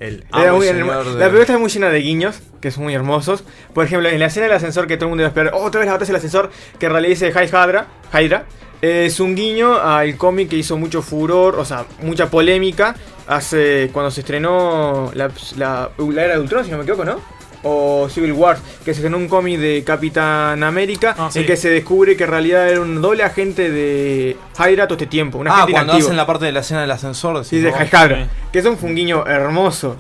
El 0.02 0.26
Era 0.44 0.52
muy 0.54 0.66
de- 0.66 0.74
La 1.20 1.26
película 1.26 1.42
está 1.42 1.58
muy 1.58 1.70
llena 1.70 1.90
de 1.90 2.00
guiños, 2.00 2.42
que 2.60 2.72
son 2.72 2.84
muy 2.84 2.94
hermosos. 2.94 3.44
Por 3.74 3.86
ejemplo, 3.86 4.10
en 4.10 4.20
la 4.20 4.26
escena 4.26 4.48
del 4.48 4.56
ascensor 4.56 4.88
que 4.88 4.98
todo 4.98 5.06
el 5.06 5.10
mundo 5.12 5.22
iba 5.24 5.28
a 5.28 5.30
esperar, 5.30 5.54
"Oh, 5.54 5.64
otra 5.64 5.80
vez 5.80 5.86
la 5.88 5.94
batalla 5.94 6.08
del 6.08 6.16
ascensor, 6.18 6.52
que 6.80 6.86
en 6.88 6.92
realidad 6.92 7.10
dice 7.12 7.32
High 7.32 7.48
Hydra, 7.48 7.88
Hydra, 8.14 8.46
es 8.82 9.20
un 9.20 9.36
guiño 9.36 9.76
al 9.80 10.18
cómic 10.18 10.50
que 10.50 10.56
hizo 10.58 10.76
mucho 10.78 11.02
furor, 11.04 11.56
o 11.60 11.64
sea, 11.66 11.86
mucha 12.02 12.30
polémica, 12.32 12.96
hace 13.28 13.90
cuando 13.94 14.10
se 14.12 14.22
estrenó 14.22 15.12
la, 15.14 15.30
la, 15.58 15.90
la 15.98 16.26
era 16.26 16.34
de 16.34 16.40
Ultron, 16.40 16.66
si 16.66 16.72
no 16.72 16.78
me 16.78 16.84
equivoco, 16.84 17.06
¿no? 17.06 17.20
O 17.64 18.10
Civil 18.10 18.32
War, 18.34 18.58
que 18.84 18.86
se 18.94 19.02
estrenó 19.02 19.18
un 19.18 19.28
cómic 19.28 19.60
de 19.60 19.84
Capitán 19.84 20.64
América, 20.64 21.16
Ah, 21.18 21.30
sí. 21.32 21.40
en 21.40 21.46
que 21.46 21.56
se 21.56 21.70
descubre 21.70 22.18
que 22.18 22.24
en 22.24 22.30
realidad 22.32 22.68
era 22.70 22.82
un 22.82 23.02
doble 23.02 23.24
agente 23.24 23.70
de 23.70 24.36
Hydra 24.58 24.88
todo 24.88 24.96
este 24.96 25.06
tiempo, 25.08 25.38
un 25.38 25.48
Ah, 25.48 25.52
cuando 25.62 25.72
inactivo. 25.72 25.98
hacen 26.08 26.18
la 26.18 26.26
parte 26.26 26.46
de 26.46 26.52
la 26.54 26.62
escena 26.62 26.82
del 26.82 26.92
ascensor. 26.92 27.46
Sí, 27.46 27.60
de. 27.60 27.70
Hydra. 27.70 28.28
Que 28.52 28.60
eso 28.60 28.76
fue 28.78 28.90
un 28.90 28.96
guiño 28.96 29.26
hermoso. 29.28 29.98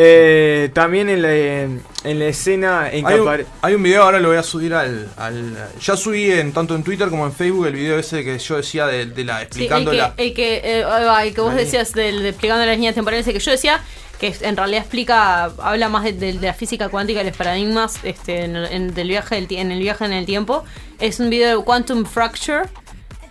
Eh, 0.00 0.70
también 0.74 1.08
en 1.08 1.22
la, 1.22 1.32
en, 1.34 1.82
la 2.20 2.24
escena 2.26 2.88
en 2.88 3.04
que 3.04 3.14
Hay 3.14 3.18
un, 3.18 3.44
hay 3.62 3.74
un 3.74 3.82
video, 3.82 4.04
ahora 4.04 4.20
lo 4.20 4.28
voy 4.28 4.36
a 4.36 4.44
subir 4.44 4.72
al, 4.72 5.08
al- 5.16 5.56
Ya 5.80 5.96
subí 5.96 6.30
en 6.30 6.52
tanto 6.52 6.76
en 6.76 6.84
Twitter 6.84 7.08
como 7.08 7.26
en 7.26 7.32
Facebook 7.32 7.66
el 7.66 7.72
video 7.74 7.98
ese 7.98 8.22
que 8.22 8.38
yo 8.38 8.56
decía 8.58 8.86
de, 8.86 9.06
de 9.06 9.24
la 9.24 9.38
Sí, 9.38 9.40
el 9.40 9.46
explicando 9.48 9.90
que, 9.90 9.96
la. 9.96 10.14
el 10.16 10.34
que, 10.34 10.60
eh, 10.62 10.84
el 11.24 11.34
que 11.34 11.40
vos 11.40 11.52
decías 11.52 11.92
del 11.94 12.22
de 12.22 12.28
explicando 12.28 12.64
las 12.64 12.76
líneas 12.76 12.94
temporales, 12.94 13.26
el 13.26 13.32
que 13.32 13.40
yo 13.40 13.50
decía 13.50 13.80
que 14.18 14.34
en 14.40 14.56
realidad 14.56 14.80
explica, 14.82 15.44
habla 15.62 15.88
más 15.88 16.04
de, 16.04 16.12
de- 16.12 16.32
de 16.34 16.46
la 16.46 16.54
física 16.54 16.88
cuántica 16.88 17.22
y 17.22 17.26
los 17.26 17.36
paradigmas 17.36 17.98
este, 18.02 18.44
en, 18.44 18.56
en- 18.56 18.94
del 18.94 19.08
viaje 19.08 19.36
del, 19.36 19.46
en 19.50 19.70
el 19.72 19.78
viaje 19.80 20.04
en 20.04 20.12
el 20.12 20.26
tiempo. 20.26 20.64
Es 20.98 21.20
un 21.20 21.30
video 21.30 21.58
de 21.58 21.64
Quantum 21.64 22.04
Fracture, 22.04 22.62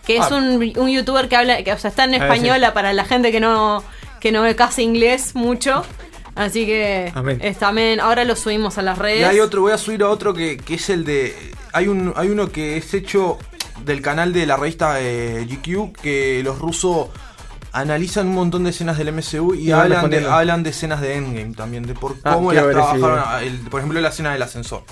que 0.06 0.16
es 0.16 0.24
Ah. 0.30 0.36
un, 0.36 0.72
un 0.76 0.88
youtuber 0.88 1.28
que 1.28 1.36
habla, 1.36 1.62
que 1.62 1.72
o 1.72 1.78
sea, 1.78 1.90
está 1.90 2.04
en 2.04 2.14
Ah, 2.14 2.18
sí. 2.18 2.22
española 2.24 2.72
para 2.72 2.92
la 2.94 3.04
gente 3.04 3.30
que 3.30 3.40
no, 3.40 3.82
que 4.20 4.32
no 4.32 4.42
ve 4.42 4.56
casi 4.56 4.82
inglés 4.82 5.34
mucho. 5.34 5.84
Así 6.34 6.66
que 6.66 7.10
Amén. 7.14 7.38
es 7.42 7.58
también, 7.58 7.98
ahora 8.00 8.24
lo 8.24 8.36
subimos 8.36 8.78
a 8.78 8.82
las 8.82 8.96
redes. 8.96 9.20
Y 9.20 9.24
hay 9.24 9.40
otro, 9.40 9.60
voy 9.62 9.72
a 9.72 9.78
subir 9.78 10.02
a 10.04 10.08
otro 10.08 10.32
que, 10.32 10.56
que 10.56 10.74
es 10.74 10.88
el 10.88 11.04
de. 11.04 11.34
Hay 11.72 11.88
un 11.88 12.12
hay 12.16 12.28
uno 12.28 12.50
que 12.50 12.76
es 12.76 12.94
hecho 12.94 13.38
del 13.84 14.00
canal 14.00 14.32
de 14.32 14.46
la 14.46 14.56
revista 14.56 15.00
eh, 15.00 15.46
GQ 15.48 15.92
que 16.00 16.40
los 16.44 16.58
rusos 16.60 17.08
analizan 17.72 18.26
un 18.28 18.34
montón 18.34 18.64
de 18.64 18.70
escenas 18.70 18.98
del 18.98 19.12
MCU 19.12 19.54
y 19.54 19.70
hablan 19.72 20.08
de, 20.10 20.26
hablan 20.26 20.62
de 20.62 20.70
escenas 20.70 21.00
de 21.00 21.14
Endgame 21.16 21.54
también, 21.54 21.84
de 21.86 21.94
por 21.94 22.16
Ah, 22.24 22.34
cómo 22.34 22.52
las 22.52 22.64
trabajaron. 22.70 23.42
el- 23.44 23.58
por 23.70 23.80
ejemplo, 23.80 24.00
la 24.00 24.08
escena 24.08 24.32
del 24.32 24.42
ascensor. 24.42 24.82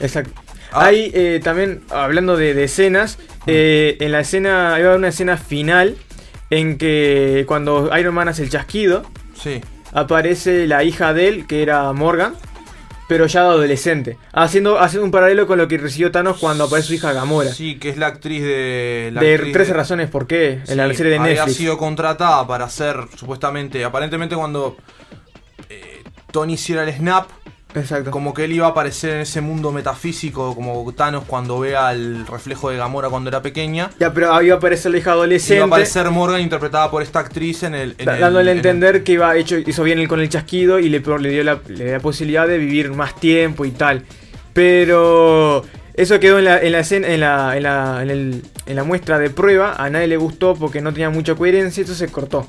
Exacto. 0.00 0.32
Ah. 0.72 0.86
Hay 0.86 1.10
eh, 1.14 1.40
también, 1.42 1.82
hablando 1.90 2.36
de, 2.36 2.52
de 2.54 2.64
escenas, 2.64 3.18
eh, 3.46 3.96
en 4.00 4.10
la 4.12 4.20
escena, 4.20 4.74
hay 4.74 4.82
una 4.84 5.08
escena 5.08 5.36
final 5.36 5.96
en 6.50 6.78
que 6.78 7.44
cuando 7.46 7.90
Iron 7.98 8.14
Man 8.14 8.28
hace 8.28 8.42
el 8.42 8.50
chasquido, 8.50 9.04
Sí. 9.40 9.60
aparece 9.92 10.66
la 10.66 10.82
hija 10.84 11.12
de 11.14 11.28
él, 11.28 11.46
que 11.46 11.62
era 11.62 11.92
Morgan, 11.92 12.34
pero 13.08 13.26
ya 13.26 13.42
de 13.42 13.48
adolescente. 13.48 14.18
Haciendo, 14.32 14.78
haciendo 14.80 15.04
un 15.04 15.10
paralelo 15.10 15.46
con 15.46 15.58
lo 15.58 15.68
que 15.68 15.78
recibió 15.78 16.10
Thanos 16.10 16.38
cuando 16.38 16.64
aparece 16.64 16.88
su 16.88 16.94
hija 16.94 17.12
Gamora. 17.12 17.52
Sí, 17.52 17.78
que 17.78 17.88
es 17.90 17.96
la 17.98 18.06
actriz 18.08 18.42
de. 18.42 19.10
La 19.12 19.20
de 19.20 19.34
actriz 19.34 19.52
13 19.52 19.72
de- 19.72 19.76
razones 19.76 20.10
por 20.10 20.26
qué, 20.26 20.60
en 20.66 20.76
la 20.76 20.92
serie 20.94 21.12
de 21.12 21.18
había 21.18 21.34
Netflix. 21.34 21.56
sido 21.56 21.76
contratada 21.78 22.46
para 22.46 22.64
hacer, 22.64 22.96
supuestamente, 23.16 23.84
aparentemente 23.84 24.34
cuando 24.34 24.76
eh, 25.68 26.02
Tony 26.30 26.54
hiciera 26.54 26.82
el 26.84 26.92
snap, 26.94 27.28
Exacto. 27.74 28.10
como 28.10 28.32
que 28.34 28.44
él 28.44 28.52
iba 28.52 28.66
a 28.66 28.70
aparecer 28.70 29.10
en 29.14 29.20
ese 29.20 29.40
mundo 29.40 29.72
metafísico, 29.72 30.54
como 30.54 30.92
Thanos 30.92 31.24
cuando 31.26 31.58
vea 31.60 31.92
el 31.92 32.26
reflejo 32.26 32.70
de 32.70 32.76
Gamora 32.76 33.08
cuando 33.08 33.28
era 33.30 33.42
pequeña. 33.42 33.90
Ya, 33.98 34.12
pero 34.12 34.32
ahí 34.34 34.48
va 34.48 34.54
a 34.54 34.58
aparecer 34.58 34.92
la 34.92 34.98
hija 34.98 35.12
adolescente. 35.12 35.56
Iba 35.56 35.64
a 35.64 35.66
aparecer 35.68 36.10
Morgan 36.10 36.40
interpretada 36.40 36.90
por 36.90 37.02
esta 37.02 37.20
actriz 37.20 37.62
en 37.64 37.74
el... 37.74 37.94
en 37.98 38.08
el- 38.08 38.20
dándole 38.20 38.50
a 38.50 38.52
en 38.52 38.58
el- 38.60 38.66
entender 38.66 39.02
que 39.04 39.12
iba 39.12 39.36
hecho, 39.36 39.56
hizo 39.58 39.82
bien 39.82 39.98
él 39.98 40.08
con 40.08 40.20
el 40.20 40.28
chasquido 40.28 40.78
y 40.78 40.88
le, 40.88 41.00
le 41.00 41.30
dio 41.30 41.44
la, 41.44 41.60
le 41.68 41.84
dio 41.84 41.92
la 41.92 42.00
posibilidad 42.00 42.46
de 42.46 42.58
vivir 42.58 42.92
más 42.92 43.14
tiempo 43.18 43.64
y 43.64 43.70
tal. 43.70 44.04
Pero 44.52 45.64
eso 45.94 46.18
quedó 46.20 46.38
en 46.38 46.44
la, 46.46 46.58
en 46.60 46.72
la, 46.72 46.80
escena- 46.80 47.08
en 47.08 47.20
la, 47.20 47.56
en 47.56 47.62
la, 47.64 48.02
en 48.02 48.10
el- 48.10 48.42
en 48.66 48.76
la 48.76 48.84
muestra 48.84 49.18
de 49.18 49.30
prueba. 49.30 49.74
A 49.76 49.90
nadie 49.90 50.06
le 50.06 50.16
gustó 50.16 50.54
porque 50.54 50.80
no 50.80 50.92
tenía 50.92 51.10
mucha 51.10 51.34
coherencia, 51.34 51.82
eso 51.84 51.94
se 51.94 52.08
cortó. 52.08 52.48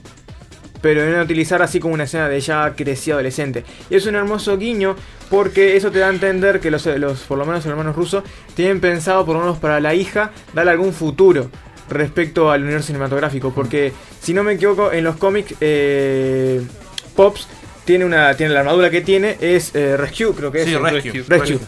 Pero 0.86 1.04
iban 1.04 1.20
a 1.20 1.24
utilizar 1.24 1.64
así 1.64 1.80
como 1.80 1.96
una 1.96 2.04
escena 2.04 2.30
de 2.30 2.40
ya 2.40 2.76
crecía 2.76 3.16
adolescente. 3.16 3.64
Y 3.90 3.96
es 3.96 4.06
un 4.06 4.14
hermoso 4.14 4.56
guiño 4.56 4.96
porque 5.32 5.76
eso 5.76 5.90
te 5.90 5.98
da 5.98 6.06
a 6.06 6.10
entender 6.12 6.60
que 6.60 6.70
los, 6.70 6.86
los 6.86 7.22
por 7.22 7.40
lo 7.40 7.46
menos 7.48 7.66
los 7.66 7.72
hermanos 7.72 7.96
rusos 7.96 8.24
tienen 8.54 8.80
pensado 8.80 9.26
por 9.26 9.34
lo 9.34 9.42
menos 9.42 9.58
para 9.58 9.80
la 9.80 9.96
hija 9.96 10.30
darle 10.54 10.70
algún 10.70 10.94
futuro 10.94 11.50
respecto 11.90 12.52
al 12.52 12.62
universo 12.62 12.86
cinematográfico. 12.86 13.52
Porque 13.52 13.94
si 14.22 14.36
no 14.36 14.44
me 14.44 14.54
equivoco, 14.54 14.92
en 14.92 15.04
los 15.06 15.16
cómics 15.16 15.56
eh, 15.60 16.62
Pops 17.16 17.48
tiene 17.86 18.04
una 18.06 18.34
tiene 18.36 18.54
la 18.54 18.62
armadura 18.62 18.90
que 18.90 19.02
tiene 19.02 19.38
es 19.40 19.74
eh, 19.76 19.96
Rescue, 19.98 20.34
creo 20.36 20.52
que 20.52 20.64
es. 20.64 20.74
Rescue. 20.74 21.24
Rescue. 21.28 21.60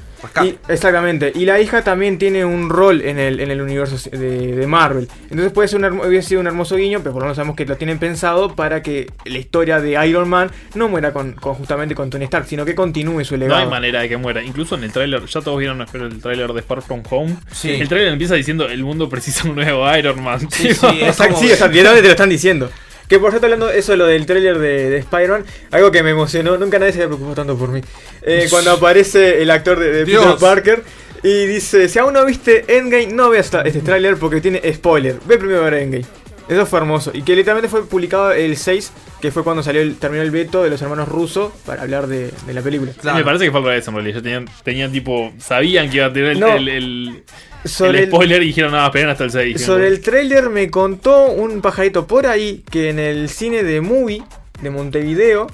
Y- 0.44 0.58
exactamente. 0.68 1.32
Y 1.36 1.46
la 1.46 1.60
hija 1.62 1.84
también 1.84 2.18
tiene 2.18 2.44
un 2.44 2.72
rol 2.72 3.02
en 3.02 3.20
el, 3.20 3.40
en 3.40 3.52
el 3.52 3.62
universo 3.62 4.10
de, 4.10 4.56
de 4.56 4.68
Marvel. 4.68 5.08
Entonces 5.30 5.52
puede 5.52 5.68
ser 5.68 5.80
un, 5.80 6.00
hubiese 6.00 6.30
sido 6.30 6.42
un 6.42 6.48
hermoso 6.48 6.76
guiño, 6.76 7.00
pero 7.00 7.14
por 7.14 7.22
lo 7.22 7.26
menos 7.28 7.36
sabemos 7.36 7.56
que 7.56 7.66
lo 7.66 7.78
tienen 7.78 8.00
pensado 8.00 8.56
para 8.56 8.82
que 8.82 9.12
la 9.26 9.38
historia 9.38 9.80
de 9.80 9.92
Iron 10.08 10.28
Man 10.28 10.50
no 10.74 10.90
muera 10.90 11.14
con, 11.14 11.34
con 11.34 11.54
justamente 11.54 11.94
con 11.94 12.10
Tony 12.10 12.26
Stark, 12.26 12.48
sino 12.48 12.66
que 12.66 12.74
continúe 12.74 13.24
su 13.26 13.36
No 13.36 13.42
legado. 13.42 13.62
hay 13.62 13.68
manera 13.70 14.02
de 14.02 14.10
que 14.10 14.18
muera. 14.18 14.42
Incluso 14.44 14.74
en 14.76 14.84
el 14.86 14.92
tráiler, 14.92 15.24
ya 15.26 15.42
todos 15.42 15.60
vieron 15.60 15.82
el 15.82 16.20
tráiler 16.22 16.52
de 16.52 16.62
Far 16.64 16.82
From 16.82 17.04
Home. 17.12 17.36
Sí. 17.52 17.70
El 17.72 17.88
tráiler 17.88 18.12
empieza 18.12 18.34
diciendo 18.34 18.68
el 18.68 18.84
mundo 18.84 19.08
precisa 19.10 19.48
un 19.48 19.54
nuevo 19.56 19.96
Iron 19.96 20.24
Man. 20.24 20.40
Sí, 20.50 20.74
sí, 20.74 20.88
exacto, 21.02 21.38
sí, 21.40 21.52
exacto, 21.52 21.74
directamente 21.74 22.02
te 22.02 22.08
lo 22.08 22.12
están 22.14 22.30
diciendo. 22.30 22.72
Que 23.08 23.20
por 23.20 23.32
cierto, 23.32 23.46
hablando 23.46 23.68
de 23.68 23.80
eso, 23.80 23.96
lo 23.96 24.06
del 24.06 24.26
tráiler 24.26 24.60
de, 24.60 24.90
de 24.90 24.98
Spider-Man, 24.98 25.46
algo 25.72 25.92
que 25.92 26.04
me 26.04 26.12
emocionó, 26.12 26.58
nunca 26.58 26.78
nadie 26.78 26.92
se 26.92 27.00
había 27.00 27.08
preocupado 27.08 27.36
tanto 27.36 27.58
por 27.58 27.70
mí. 27.70 27.82
Eh, 28.22 28.48
cuando 28.50 28.72
aparece 28.72 29.42
el 29.42 29.50
actor 29.50 29.80
de, 29.80 29.92
de 29.92 30.06
Peter. 30.06 30.36
Parker 30.40 30.84
y 31.24 31.46
dice: 31.46 31.88
Si 31.88 32.00
aún 32.00 32.14
no 32.14 32.26
viste 32.26 32.66
Endgame, 32.68 33.08
no 33.08 33.30
veas 33.30 33.52
este 33.66 33.80
tráiler 33.82 34.18
porque 34.18 34.42
tiene 34.42 34.62
spoiler. 34.74 35.16
Ve 35.26 35.38
primero 35.38 35.62
a 35.62 35.70
ver 35.70 35.76
Endgame. 35.76 36.06
Eso 36.50 36.66
fue 36.66 36.80
hermoso. 36.80 37.12
Y 37.14 37.24
que 37.24 37.36
literalmente 37.36 37.70
fue 37.70 37.86
publicado 37.86 38.32
el 38.32 38.56
6, 38.56 38.92
que 39.22 39.32
fue 39.32 39.44
cuando 39.44 39.64
salió 39.64 39.82
el, 39.82 39.96
terminó 39.98 40.24
el 40.24 40.32
veto 40.32 40.64
de 40.64 40.70
los 40.70 40.82
hermanos 40.82 41.08
rusos 41.10 41.52
para 41.66 41.82
hablar 41.82 42.08
de, 42.08 42.32
de 42.46 42.54
la 42.54 42.62
película. 42.62 42.92
Me 43.14 43.24
parece 43.24 43.46
que 43.46 43.52
fue 43.52 43.60
al 43.60 43.66
revés 43.66 43.88
en 43.88 43.94
realidad. 43.96 44.16
Ya 44.18 44.22
tenían, 44.22 44.46
tenían 44.64 44.92
tipo. 44.92 45.34
Sabían 45.40 45.90
que 45.90 45.98
iba 45.98 46.06
a 46.06 46.14
tener 46.14 46.32
el, 46.32 46.40
No. 46.40 46.56
el, 46.56 46.68
el- 46.70 47.24
Sobre 47.66 47.90
el 48.00 48.04
el- 48.06 48.10
spoiler 48.12 48.44
y 48.44 48.48
dijeron, 48.48 48.72
nada, 48.72 48.86
esperen 48.86 49.10
hasta 49.10 49.26
el 49.26 49.32
6. 49.32 49.62
Sobre 49.62 49.88
el 49.88 50.00
tráiler 50.02 50.50
me 50.50 50.70
contó 50.72 51.32
un 51.32 51.60
pajarito 51.62 52.08
por 52.08 52.26
ahí 52.28 52.64
que 52.72 52.90
en 52.92 53.00
el 53.00 53.28
cine 53.30 53.64
de 53.64 53.82
Movie 53.82 54.24
de 54.62 54.70
Montevideo, 54.70 55.48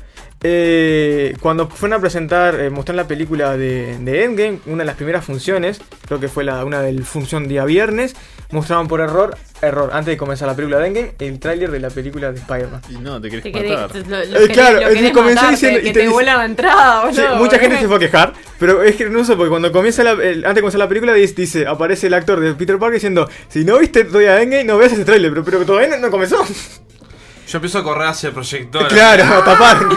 eh, 0.44 1.36
cuando 1.40 1.68
fueron 1.70 1.98
a 1.98 2.02
presentar, 2.02 2.60
eh, 2.60 2.70
mostrar 2.70 2.96
la 2.96 3.08
película 3.08 3.56
de, 3.58 3.98
de 4.00 4.24
Endgame, 4.26 4.60
una 4.66 4.80
de 4.80 4.86
las 4.86 4.96
primeras 4.96 5.24
funciones, 5.26 5.80
creo 6.06 6.20
que 6.20 6.28
fue 6.28 6.44
la, 6.44 6.64
una 6.66 6.82
del 6.82 7.04
función 7.06 7.48
día 7.48 7.64
viernes, 7.66 8.16
mostraban 8.52 8.88
por 8.88 9.00
error, 9.02 9.36
error, 9.62 9.90
antes 9.94 10.08
de 10.08 10.18
comenzar 10.18 10.48
la 10.48 10.56
película 10.56 10.80
de 10.80 10.88
Endgame, 10.88 11.14
el 11.20 11.40
tráiler 11.40 11.72
de 11.72 11.80
la 11.80 11.90
película 11.90 12.32
de 12.32 12.40
Spider-Man. 12.40 12.82
Y 12.90 12.98
no, 12.98 13.20
te 13.22 13.30
querés 13.30 13.44
Te 13.44 13.52
querés- 13.52 13.70
matar. 13.80 13.96
lo- 13.96 14.10
lo 14.10 14.24
Eh, 14.24 14.28
querés- 14.34 14.52
claro, 14.54 14.80
lo 14.82 14.88
querés 14.94 15.12
comenzó 15.12 15.50
diciendo- 15.50 15.80
que 15.80 15.86
y 15.86 15.88
te, 15.88 15.94
te 15.94 16.00
dice- 16.02 16.12
vuelan 16.12 16.38
la 16.38 16.46
entrada, 16.46 17.12
Sí, 17.14 17.22
boludo, 17.22 17.36
mucha 17.38 17.60
gente 17.60 17.78
se 17.80 17.88
fue 17.88 17.96
a 17.96 18.00
quejar, 18.00 18.34
pero 18.60 18.84
es 18.84 18.96
que 18.96 19.10
no 19.10 19.24
sé, 19.24 19.36
porque 19.36 19.50
cuando 19.50 19.72
comienza 19.72 20.04
la, 20.04 20.12
el- 20.12 20.40
antes 20.46 20.56
de 20.56 20.62
comenzar 20.62 20.80
la 20.80 20.88
película 20.90 21.14
dice, 21.14 21.34
dice, 21.36 21.66
aparece 21.68 22.08
el 22.08 22.14
actor 22.14 22.40
de 22.40 22.54
Peter 22.54 22.78
Parker 22.78 22.96
diciendo, 22.96 23.30
si 23.48 23.64
no 23.64 23.80
viste 23.80 24.04
todavía 24.04 24.42
Endgame, 24.42 24.66
no 24.66 24.78
veas 24.78 24.92
ese 24.94 25.06
tráiler, 25.06 25.32
pero, 25.32 25.44
pero 25.46 25.66
todavía 25.66 25.90
no, 25.96 25.98
no 25.98 26.12
comenzó. 26.12 26.38
Yo 27.48 27.58
empiezo 27.58 27.80
a 27.80 27.84
correr 27.84 28.08
hacia 28.08 28.28
el 28.30 28.34
proyector. 28.34 28.88
Claro, 28.88 29.24
a 29.26 29.44
tapar. 29.44 29.80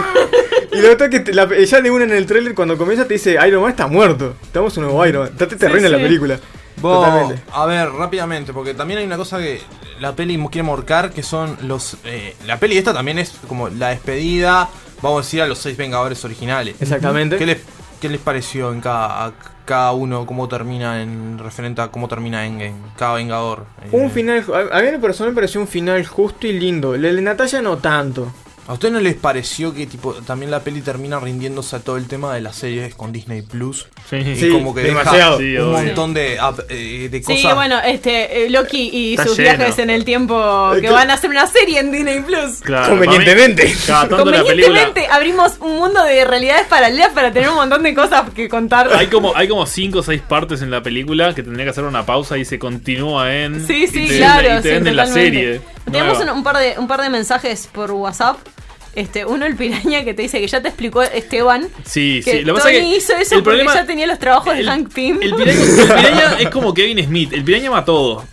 Y 0.69 0.81
lo 0.81 0.95
que 0.95 1.19
te- 1.21 1.33
la- 1.33 1.47
ya 1.63 1.81
de 1.81 1.89
una 1.89 2.03
en 2.03 2.11
el 2.11 2.27
tráiler 2.27 2.53
cuando 2.53 2.77
comienza 2.77 3.07
te 3.07 3.15
dice 3.15 3.35
Iron 3.47 3.61
Man 3.63 3.71
está 3.71 3.87
muerto. 3.87 4.35
Estamos 4.43 4.77
un 4.77 4.83
nuevo 4.83 5.03
Iron 5.07 5.23
Man. 5.23 5.35
Te, 5.35 5.47
te 5.47 5.57
Sí, 5.57 5.65
arruina 5.65 5.89
la 5.89 5.97
sí. 5.97 6.03
película. 6.03 6.39
Vos, 6.79 7.03
Totalmente. 7.03 7.41
a 7.51 7.65
ver, 7.65 7.89
rápidamente, 7.89 8.53
porque 8.53 8.75
también 8.75 8.99
hay 8.99 9.05
una 9.07 9.17
cosa 9.17 9.39
que 9.39 9.59
la 9.99 10.15
peli 10.15 10.37
quiere 10.51 10.67
marcar, 10.67 11.11
que 11.11 11.23
son 11.23 11.57
los... 11.63 11.97
eh, 12.03 12.35
la 12.45 12.59
peli 12.59 12.77
esta 12.77 12.93
también 12.93 13.17
es 13.17 13.31
como 13.47 13.69
la 13.69 13.89
despedida, 13.89 14.69
vamos 15.01 15.21
a 15.21 15.25
decir, 15.25 15.41
a 15.41 15.47
los 15.47 15.57
seis 15.57 15.75
Vengadores 15.77 16.23
originales. 16.25 16.75
Exactamente. 16.79 17.37
¿Qué 17.37 17.47
les, 17.47 17.57
qué 17.99 18.09
les 18.09 18.21
pareció 18.21 18.71
en 18.71 18.81
cada, 18.81 19.33
cada 19.65 19.91
uno, 19.91 20.25
cómo 20.25 20.47
termina 20.47 21.01
en 21.01 21.37
referente 21.37 21.81
a 21.81 21.89
cómo 21.89 22.07
termina 22.07 22.45
Endgame, 22.45 22.75
cada 22.97 23.15
Vengador? 23.15 23.65
Un 23.91 24.09
final, 24.11 24.43
a, 24.71 24.81
mí 24.81 24.87
en 24.87 24.93
lo 24.93 25.01
personal 25.01 25.31
me 25.31 25.35
pareció 25.35 25.59
un 25.61 25.67
final 25.67 26.05
justo 26.05 26.47
y 26.47 26.53
lindo. 26.53 26.95
El 26.95 27.01
de 27.01 27.21
Natalia 27.21 27.61
no 27.61 27.77
tanto. 27.77 28.31
¿A 28.67 28.73
ustedes 28.73 28.93
no 28.93 28.99
les 28.99 29.15
pareció 29.15 29.73
que 29.73 29.87
tipo 29.87 30.13
también 30.13 30.51
la 30.51 30.59
peli 30.59 30.81
termina 30.81 31.21
rindiéndose 31.21 31.77
a 31.77 31.79
todo 31.79 31.95
el 31.95 32.07
tema 32.07 32.33
de 32.33 32.41
las 32.41 32.57
series 32.57 32.93
con 32.95 33.13
Disney 33.13 33.41
Plus? 33.41 33.87
Sí. 34.09 34.17
Y 34.17 34.35
Sí, 34.35 34.49
como 34.49 34.75
que 34.75 34.81
demasiado. 34.81 35.37
deja 35.37 35.61
Sí, 35.61 35.65
un 35.65 35.71
montón 35.71 36.13
de, 36.13 36.37
eh, 36.67 37.07
de 37.09 37.21
cosas. 37.21 37.41
Sí, 37.41 37.47
bueno, 37.55 37.79
este 37.79 38.45
eh, 38.45 38.49
Loki 38.49 38.89
y 38.91 39.11
Está 39.11 39.23
sus 39.23 39.37
lleno. 39.37 39.57
viajes 39.57 39.79
en 39.79 39.89
el 39.89 40.03
tiempo 40.03 40.71
que 40.81 40.89
van 40.89 41.09
a 41.09 41.13
hacer 41.13 41.29
una 41.29 41.47
serie 41.47 41.79
en 41.79 41.93
Disney 41.93 42.19
Plus. 42.19 42.57
Claro, 42.61 42.89
Convenientemente. 42.89 43.63
para 43.63 43.73
mí, 43.73 43.79
Cada 43.87 44.07
tanto 44.09 44.25
la 44.25 44.43
película. 44.43 44.53
Convenientemente 44.53 45.07
abrimos 45.13 45.53
un 45.61 45.75
mundo 45.77 46.03
de 46.03 46.25
realidades 46.25 46.67
paralelas 46.67 47.13
para 47.13 47.31
tener 47.31 47.49
un 47.49 47.55
montón 47.55 47.83
de 47.83 47.93
cosas 47.95 48.29
que 48.31 48.49
contar. 48.49 48.91
Hay 48.93 49.07
como, 49.07 49.33
hay 49.33 49.47
como 49.47 49.65
cinco 49.65 49.99
o 49.99 50.03
seis 50.03 50.21
partes 50.21 50.61
en 50.61 50.71
la 50.71 50.83
película 50.83 51.33
que 51.33 51.41
tendría 51.41 51.63
que 51.63 51.69
hacer 51.71 51.85
una 51.85 52.05
pausa 52.05 52.37
y 52.37 52.43
se 52.43 52.59
continúa 52.59 53.33
en. 53.33 53.65
Sí, 53.65 53.87
sí, 53.87 54.03
y 54.03 54.07
te 54.09 54.17
claro. 54.17 54.59
Y 54.59 54.61
te 54.61 54.61
sí, 54.63 54.69
venden 54.75 54.95
la 54.97 55.07
serie. 55.07 55.61
Tenemos 55.85 56.19
un 56.19 56.43
par 56.43 56.57
de, 56.57 56.75
un 56.77 56.85
par 56.89 57.01
de 57.01 57.09
mensajes 57.09 57.69
por 57.71 57.91
WhatsApp. 57.91 58.37
Este, 58.97 59.25
uno 59.25 59.45
el 59.45 59.55
piraña 59.55 60.03
que 60.03 60.15
te 60.15 60.23
dice 60.23 60.39
que 60.41 60.47
ya 60.47 60.59
te 60.59 60.69
explicó 60.69 61.03
Esteban. 61.03 61.67
Sí, 61.85 62.21
que 62.25 62.31
sí. 62.31 62.39
Lo 62.41 62.55
que 62.55 62.61
Tony 62.61 62.63
pasa 62.63 62.71
es 62.71 62.79
que 62.79 62.97
hizo 62.97 63.13
eso 63.15 63.35
el 63.35 63.43
porque 63.43 63.59
problema- 63.59 63.73
ya 63.75 63.85
tenía 63.85 64.07
los 64.07 64.17
trabajos 64.17 64.57
de 64.57 64.63
Hank 64.63 64.91
Pym. 64.91 65.19
El 65.21 65.35
piraña, 65.35 65.61
el 65.61 65.87
piraña 65.95 66.35
es 66.39 66.49
como 66.49 66.73
Kevin 66.73 67.05
Smith. 67.05 67.31
El 67.31 67.43
piraña 67.43 67.67
ama 67.69 67.85
todo. 67.85 68.25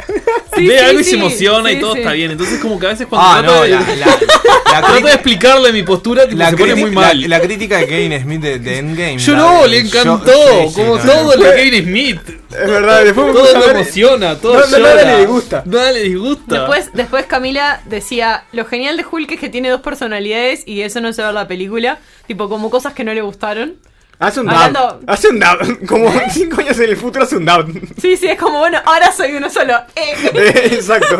Sí, 0.56 0.66
Ve 0.66 0.78
sí, 0.78 0.84
algo 0.84 1.00
y 1.00 1.04
sí, 1.04 1.10
se 1.10 1.16
emociona 1.16 1.68
sí, 1.68 1.76
y 1.76 1.80
todo 1.80 1.92
sí. 1.94 1.98
está 1.98 2.12
bien. 2.12 2.30
Entonces, 2.30 2.60
como 2.60 2.78
que 2.78 2.86
a 2.86 2.90
veces 2.90 3.06
cuando 3.08 3.28
Ah, 3.28 3.40
trato 3.42 3.54
no, 3.56 3.62
de, 3.62 3.68
la, 3.70 3.80
la, 3.80 4.18
trato 4.80 4.92
de 5.06 5.12
explicarle 5.12 5.72
mi 5.72 5.82
postura, 5.82 6.26
tipo, 6.28 6.42
se 6.44 6.56
pone 6.56 6.74
muy 6.76 6.90
la- 6.90 7.00
mal. 7.00 7.28
La, 7.28 7.40
crítica 7.40 7.76
de 7.78 7.86
Kevin 7.88 8.22
Smith 8.22 8.40
de, 8.40 8.58
de 8.60 8.78
Endgame. 8.78 9.18
Yo 9.18 9.32
la 9.32 9.38
no, 9.38 9.66
le 9.66 9.78
encantó. 9.80 10.32
como 10.74 10.96
no, 10.96 11.02
todo 11.04 11.36
no. 11.36 11.42
lo 11.42 11.50
de 11.50 11.56
Kevin 11.56 11.82
Smith. 11.84 12.20
Es 12.50 12.68
verdad, 12.70 13.04
después 13.04 13.32
todo 13.32 13.52
lo 13.52 13.60
ver- 13.66 13.70
emociona, 13.76 14.38
todo 14.38 14.54
no, 14.60 14.64
llora. 14.66 14.78
nada 14.94 15.02
le 15.12 15.18
disgusta. 15.18 15.62
Nada 15.66 15.90
le 15.90 16.02
disgusta. 16.04 16.54
Después, 16.60 16.90
después 16.94 17.26
Camila 17.26 17.82
decía, 17.86 18.44
lo 18.52 18.64
genial 18.64 18.96
de 18.96 19.04
Hulk 19.10 19.32
es 19.32 19.40
que 19.40 19.48
tiene 19.48 19.70
dos 19.70 19.80
personalidades 19.80 20.53
y 20.66 20.82
eso 20.82 21.00
no 21.00 21.12
se 21.12 21.22
ve 21.22 21.28
en 21.28 21.34
la 21.34 21.48
película. 21.48 21.98
Tipo, 22.26 22.48
como 22.48 22.70
cosas 22.70 22.92
que 22.94 23.02
no 23.04 23.12
le 23.12 23.20
gustaron. 23.22 23.74
Hace 24.20 24.40
un 24.40 24.48
Hablando- 24.48 24.78
dab. 24.80 25.00
Hace 25.08 25.28
un 25.28 25.40
dab. 25.40 25.58
Como 25.88 26.08
5 26.30 26.60
años 26.60 26.78
en 26.78 26.90
el 26.90 26.96
futuro 26.96 27.24
hace 27.24 27.36
un 27.36 27.44
dab. 27.44 27.66
Sí, 28.00 28.16
sí, 28.16 28.28
es 28.28 28.38
como, 28.38 28.58
bueno, 28.60 28.80
ahora 28.84 29.10
soy 29.10 29.32
uno 29.32 29.50
solo. 29.50 29.74
Eh. 29.96 30.70
Exacto. 30.72 31.18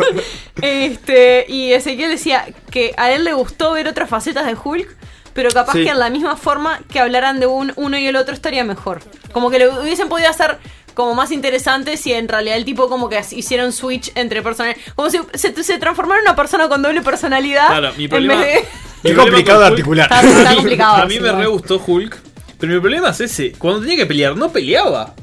Este, 0.61 1.45
y 1.49 1.73
Ezequiel 1.73 2.09
decía 2.09 2.45
que 2.71 2.93
a 2.97 3.11
él 3.11 3.23
le 3.25 3.33
gustó 3.33 3.73
ver 3.73 3.87
otras 3.87 4.09
facetas 4.09 4.45
de 4.45 4.55
Hulk, 4.61 4.87
pero 5.33 5.49
capaz 5.51 5.73
Sí. 5.73 5.83
que 5.83 5.89
en 5.89 5.99
la 5.99 6.09
misma 6.09 6.37
forma 6.37 6.79
que 6.91 6.99
hablaran 6.99 7.39
de 7.41 7.47
un, 7.47 7.73
uno 7.75 7.97
y 7.97 8.07
el 8.07 8.15
otro 8.15 8.33
estaría 8.33 8.63
mejor. 8.63 9.01
Como 9.33 9.49
que 9.51 9.59
lo 9.59 9.81
hubiesen 9.81 10.07
podido 10.07 10.29
hacer 10.29 10.57
como 10.93 11.13
más 11.13 11.31
interesante 11.31 11.97
si 11.97 12.13
en 12.13 12.29
realidad 12.29 12.55
el 12.55 12.63
tipo 12.63 12.87
como 12.87 13.09
que 13.09 13.21
hiciera 13.31 13.65
un 13.65 13.73
switch 13.73 14.13
entre 14.15 14.41
personas. 14.41 14.77
Como 14.95 15.09
si 15.09 15.19
se, 15.33 15.61
se 15.63 15.77
transformara 15.77 16.21
en 16.21 16.27
una 16.27 16.35
persona 16.37 16.69
con 16.69 16.81
doble 16.81 17.01
personalidad. 17.01 17.67
Claro, 17.67 17.91
mi 17.97 18.05
en 18.05 18.09
problema. 18.09 18.41
vez 18.41 18.61
de- 18.63 18.67
Qué 19.05 19.13
problema 19.13 19.23
complicado 19.31 19.59
de 19.61 19.67
articular. 19.67 20.05
Está- 20.11 20.27
está 20.27 20.41
A 20.49 20.51
mí- 20.51 20.55
complicado, 20.57 20.95
A 21.01 21.05
mí 21.05 21.13
sí, 21.15 21.19
me 21.19 21.31
re 21.31 21.45
gustó 21.47 21.81
Hulk. 21.85 22.17
Pero 22.59 22.73
mi 22.73 22.79
problema 22.79 23.09
es 23.09 23.19
ese. 23.21 23.51
Cuando 23.53 23.81
tenía 23.81 23.97
que 23.97 24.05
pelear, 24.05 24.35
no 24.35 24.49
peleaba. 24.51 25.13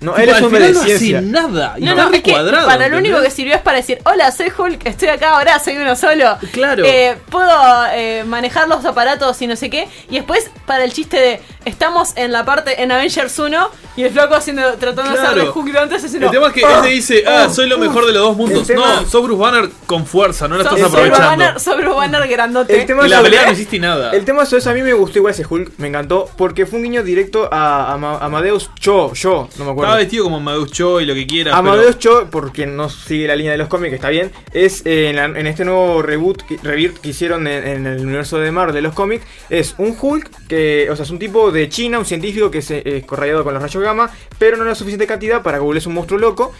No, 0.00 0.16
él 0.16 0.28
es 0.28 0.36
al 0.36 0.44
hombre 0.44 0.70
no 0.72 0.80
hace 0.80 1.20
nada. 1.22 1.74
Y 1.78 1.84
No, 1.84 1.94
no, 1.94 2.02
es 2.04 2.22
que 2.22 2.30
recuadrado, 2.30 2.66
para 2.68 2.88
lo 2.88 2.98
único 2.98 3.20
que 3.20 3.30
sirvió 3.30 3.54
es 3.56 3.60
para 3.62 3.78
decir, 3.78 3.98
hola, 4.04 4.30
soy 4.30 4.52
Hulk, 4.56 4.86
estoy 4.86 5.08
acá 5.08 5.30
ahora, 5.30 5.58
soy 5.58 5.76
uno 5.76 5.96
solo. 5.96 6.38
Claro. 6.52 6.84
Eh, 6.84 7.16
puedo 7.30 7.50
eh, 7.92 8.24
manejar 8.26 8.68
los 8.68 8.84
aparatos 8.84 9.40
y 9.42 9.46
no 9.46 9.56
sé 9.56 9.70
qué. 9.70 9.88
Y 10.08 10.14
después, 10.16 10.50
para 10.66 10.84
el 10.84 10.92
chiste 10.92 11.16
de, 11.18 11.40
estamos 11.64 12.12
en 12.16 12.30
la 12.32 12.44
parte, 12.44 12.80
en 12.82 12.92
Avengers 12.92 13.36
1, 13.38 13.70
y 13.96 14.04
el 14.04 14.12
flaco 14.12 14.36
haciendo, 14.36 14.74
tratando 14.74 15.10
de 15.12 15.18
hacer 15.18 15.34
de 15.34 15.40
Claro. 15.42 15.52
Hulk 15.56 15.72
de 15.72 15.78
antes, 15.80 16.04
haciendo... 16.04 16.26
El 16.26 16.32
tema 16.32 16.46
es 16.48 16.52
que 16.52 16.64
"Ah, 16.64 16.78
ese 16.80 16.88
dice, 16.90 17.24
ah, 17.26 17.46
ah, 17.46 17.50
soy 17.52 17.68
lo 17.68 17.76
uh". 17.76 17.80
mejor 17.80 18.06
de 18.06 18.12
los 18.12 18.22
dos 18.22 18.36
mundos. 18.36 18.64
Tema- 18.68 19.00
No, 19.02 19.08
sos 19.08 19.22
Bruce 19.24 19.40
Banner 19.42 19.68
con 19.86 20.06
fuerza, 20.06 20.46
no 20.46 20.56
la 20.56 20.62
estás 20.62 20.80
aprovechando. 20.80 21.26
Banner, 21.28 21.58
sos 21.58 21.76
Bruce 21.76 21.96
Banner 21.96 22.28
grandote. 22.28 22.80
El 22.80 22.86
tema 22.86 23.04
Y 23.04 23.08
la 23.08 23.20
pelea 23.20 23.46
no 23.46 23.52
hiciste 23.52 23.78
nada. 23.80 24.12
El 24.12 24.24
tema 24.24 24.44
eso 24.44 24.70
a 24.70 24.72
mí 24.72 24.82
me 24.82 24.92
gustó 24.92 25.18
igual 25.18 25.34
ese 25.34 25.44
Hulk, 25.48 25.72
me 25.78 25.88
encantó, 25.88 26.30
porque 26.36 26.64
fue 26.66 26.78
un 26.78 26.84
guiño 26.84 27.02
directo 27.02 27.48
a, 27.52 27.92
Ama- 27.94 28.18
Amadeus 28.20 28.70
Cho, 28.78 29.12
yo, 29.14 29.48
no 29.58 29.64
me 29.64 29.70
acuerdo. 29.72 29.87
Estaba 29.88 29.98
vestido 29.98 30.24
como 30.24 30.36
Amadeus 30.36 30.70
Cho 30.72 31.00
y 31.00 31.06
lo 31.06 31.14
que 31.14 31.26
quieras. 31.26 31.54
Amadeus 31.54 31.98
Cho, 31.98 32.30
por 32.30 32.52
quien 32.52 32.76
no 32.76 32.88
sigue 32.88 33.26
la 33.26 33.36
línea 33.36 33.52
de 33.52 33.58
los 33.58 33.68
cómics, 33.68 33.94
está 33.94 34.08
bien, 34.10 34.30
es 34.52 34.84
eh, 34.86 35.10
en, 35.10 35.16
la- 35.16 35.24
en 35.24 35.46
este 35.46 35.64
nuevo 35.64 36.02
reboot, 36.02 36.42
que- 36.42 36.58
rebirth 36.62 36.98
que 36.98 37.08
hicieron 37.10 37.46
en, 37.46 37.66
en 37.66 37.86
el 37.86 38.00
universo 38.00 38.38
de 38.38 38.50
Marvel 38.52 38.74
de 38.74 38.82
los 38.82 38.94
cómics, 38.94 39.24
es 39.50 39.74
un 39.78 39.96
Hulk 40.00 40.30
que, 40.48 40.88
o 40.90 40.96
sea, 40.96 41.04
es 41.04 41.10
un 41.10 41.18
tipo 41.18 41.50
de 41.50 41.68
China, 41.68 41.98
un 41.98 42.04
científico 42.04 42.50
que 42.50 42.62
se, 42.62 42.82
es 42.84 43.04
corrayado 43.04 43.44
con 43.44 43.54
los 43.54 43.62
rayos 43.62 43.82
gamma, 43.82 44.10
pero 44.38 44.56
no 44.56 44.64
la 44.64 44.74
suficiente 44.74 45.06
cantidad 45.06 45.42
para 45.42 45.58
que 45.58 45.64
volverse 45.64 45.88
un 45.88 45.94
monstruo 45.94 46.18
loco, 46.20 46.52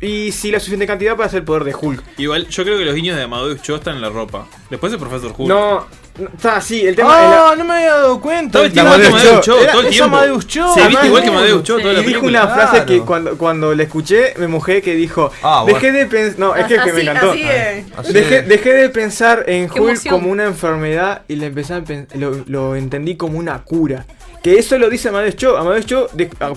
y 0.00 0.32
sí 0.32 0.50
la 0.50 0.58
suficiente 0.58 0.86
cantidad 0.86 1.14
para 1.16 1.26
hacer 1.26 1.40
el 1.40 1.44
poder 1.44 1.64
de 1.64 1.74
Hulk. 1.74 2.02
pero- 2.02 2.12
Igual, 2.22 2.48
yo 2.48 2.64
creo 2.64 2.78
que 2.78 2.84
los 2.84 2.94
guiños 2.94 3.16
de 3.16 3.22
Amadeus 3.22 3.62
Cho 3.62 3.76
están 3.76 3.96
en 3.96 4.02
la 4.02 4.08
ropa. 4.10 4.48
Después 4.68 4.92
el 4.92 4.98
Profesor 4.98 5.32
Hulk. 5.36 5.48
No, 5.48 5.86
está 6.34 6.56
así, 6.56 6.86
el 6.86 6.94
tema... 6.94 7.10
Ah, 7.12 7.50
el- 7.52 7.58
no 7.58 7.64
me 7.64 7.74
había 7.74 7.94
dado 7.94 8.20
cuenta. 8.20 8.60
Vestido 8.60 8.84
igual 8.84 9.00
que 9.00 9.06
Amadeus 9.08 9.40
Cho 9.40 9.58
Era- 9.60 9.72
todo 9.72 9.80
el 9.80 9.86
es 9.86 9.92
tiempo. 9.92 10.16
Amadeus 10.16 10.46
Cho. 10.46 10.74
Se 10.74 10.88
viste 10.88 11.06
igual 11.06 11.22
que. 11.22 11.28
Amadeus 11.30 11.62
Cho 11.62 11.78
toda 11.78 11.92
la 11.92 12.00
y 12.00 12.04
dijo 12.04 12.20
película. 12.20 12.44
una 12.44 12.54
frase 12.54 12.70
Claro. 12.72 12.86
que 12.86 13.00
cuando, 13.00 13.38
cuando 13.38 13.74
la 13.74 13.82
escuché 13.82 14.34
me 14.38 14.46
mojé 14.48 14.82
que 14.82 14.94
dijo 14.94 15.30
Ah, 15.42 15.62
bueno. 15.62 15.78
dejé 15.78 15.92
de 15.92 16.06
pensar 16.06 16.38
no 16.38 16.54
es 16.54 16.66
que, 16.66 16.78
que 16.78 16.92
me 16.92 17.00
encantó 17.02 17.30
así 17.32 18.12
dejé, 18.12 18.42
de- 18.42 18.42
dejé 18.42 18.72
de 18.74 18.88
pensar 18.90 19.44
en 19.46 19.68
Qué 19.68 19.80
Hulk 19.80 19.90
emoción. 19.92 20.14
como 20.14 20.30
una 20.30 20.44
enfermedad 20.44 21.22
y 21.28 21.36
le 21.36 21.46
empecé 21.46 21.74
a 21.74 21.82
lo, 22.14 22.44
lo 22.46 22.76
entendí 22.76 23.16
como 23.16 23.38
una 23.38 23.62
cura 23.62 24.04
que 24.42 24.58
eso 24.58 24.76
lo 24.78 24.90
dice 24.90 25.08
Amadeus 25.08 25.36
Cho 25.36 25.56
Amadeus 25.56 25.86
Cho 25.86 26.08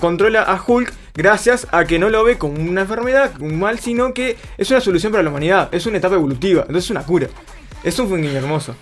controla 0.02 0.42
a 0.44 0.62
Hulk 0.66 0.92
gracias 1.16 1.68
a 1.72 1.86
que 1.86 1.98
no 2.00 2.10
lo 2.10 2.24
ve 2.24 2.38
como 2.38 2.56
una 2.60 2.82
enfermedad 2.82 3.32
un 3.40 3.60
mal 3.60 3.80
sino 3.80 4.14
que 4.14 4.36
es 4.58 4.70
una 4.72 4.82
solución 4.82 5.12
para 5.12 5.24
la 5.24 5.30
humanidad 5.30 5.70
es 5.72 5.86
una 5.86 5.98
etapa 5.98 6.16
evolutiva 6.16 6.62
entonces 6.62 6.86
es 6.86 6.92
una 6.92 7.04
cura 7.04 7.28
es 7.84 7.98
un 8.00 8.10
guiño 8.22 8.38
hermoso 8.38 8.76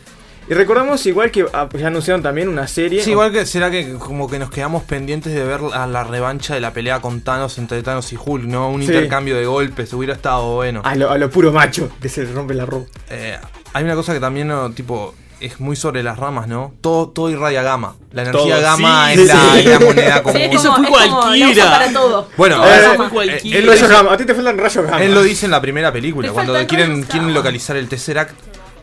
y 0.53 0.55
recordamos 0.55 1.03
igual 1.07 1.31
que 1.31 1.45
ah, 1.51 1.67
ya 1.73 1.87
anunciaron 1.87 2.21
también 2.21 2.47
una 2.47 2.67
serie 2.67 3.03
Sí, 3.03 3.11
igual 3.11 3.31
que 3.31 3.45
será 3.45 3.71
que 3.71 3.93
como 3.93 4.29
que 4.29 4.37
nos 4.37 4.51
quedamos 4.51 4.83
pendientes 4.83 5.33
de 5.33 5.43
ver 5.43 5.61
la, 5.61 5.87
la 5.87 6.03
revancha 6.03 6.53
de 6.53 6.59
la 6.61 6.71
pelea 6.73 7.01
con 7.01 7.21
Thanos 7.21 7.57
entre 7.57 7.81
Thanos 7.81 8.13
y 8.13 8.17
Hulk, 8.23 8.45
¿no? 8.45 8.69
Un 8.69 8.81
Sí. 8.81 8.87
intercambio 8.87 9.35
de 9.35 9.45
golpes, 9.45 9.91
hubiera 9.93 10.13
estado 10.13 10.53
bueno. 10.55 10.81
a 10.83 10.95
lo, 10.95 11.09
a 11.09 11.17
lo 11.17 11.29
puro 11.29 11.51
macho 11.51 11.89
que 12.01 12.07
se 12.09 12.25
rompe 12.25 12.53
la 12.53 12.65
ropa 12.65 12.87
Eh, 13.09 13.37
hay 13.73 13.83
una 13.83 13.95
cosa 13.95 14.13
que 14.13 14.19
también, 14.19 14.47
¿no? 14.47 14.69
tipo, 14.71 15.15
es 15.39 15.59
muy 15.59 15.75
sobre 15.75 16.03
las 16.03 16.17
ramas, 16.19 16.47
¿no? 16.47 16.73
Todo, 16.79 17.09
todo 17.09 17.29
irradia 17.29 17.63
gamma. 17.63 17.95
La 18.11 18.21
energía 18.21 18.55
Todo, 18.55 18.61
gamma 18.63 19.07
sí, 19.13 19.21
es, 19.21 19.27
la, 19.27 19.33
sí. 19.35 19.59
es 19.59 19.65
la 19.65 19.79
moneda 19.79 20.23
común. 20.23 20.37
Sí, 20.39 20.43
es 20.45 20.55
Eso 20.55 20.71
como- 20.73 20.87
fue 20.87 20.97
es 21.03 21.09
como, 21.09 21.19
la 21.21 21.25
cualquiera. 21.27 21.51
usa 21.51 21.69
para 21.71 21.91
todo. 21.93 22.29
Bueno, 22.37 22.55
Todo 22.57 22.67
eh, 22.67 22.77
eso 22.79 22.93
fue 22.95 23.09
cualquiera. 23.09 23.57
él 23.59 23.65
lo 23.65 23.71
Rayos 23.71 23.87
dice- 23.89 23.93
gamma, 23.93 24.13
a 24.13 24.17
ti 24.17 24.25
te 24.25 24.35
faltan 24.35 24.57
rayos 24.57 24.85
gamma 24.85 25.03
Él 25.03 25.13
lo 25.13 25.21
dice 25.23 25.45
en 25.45 25.51
la 25.51 25.59
primera 25.61 25.91
película, 25.91 26.31
cuando 26.31 26.53
quieren, 26.67 27.03
quieren 27.03 27.33
localizar 27.33 27.75
el 27.75 27.89
Tesseract. 27.89 28.33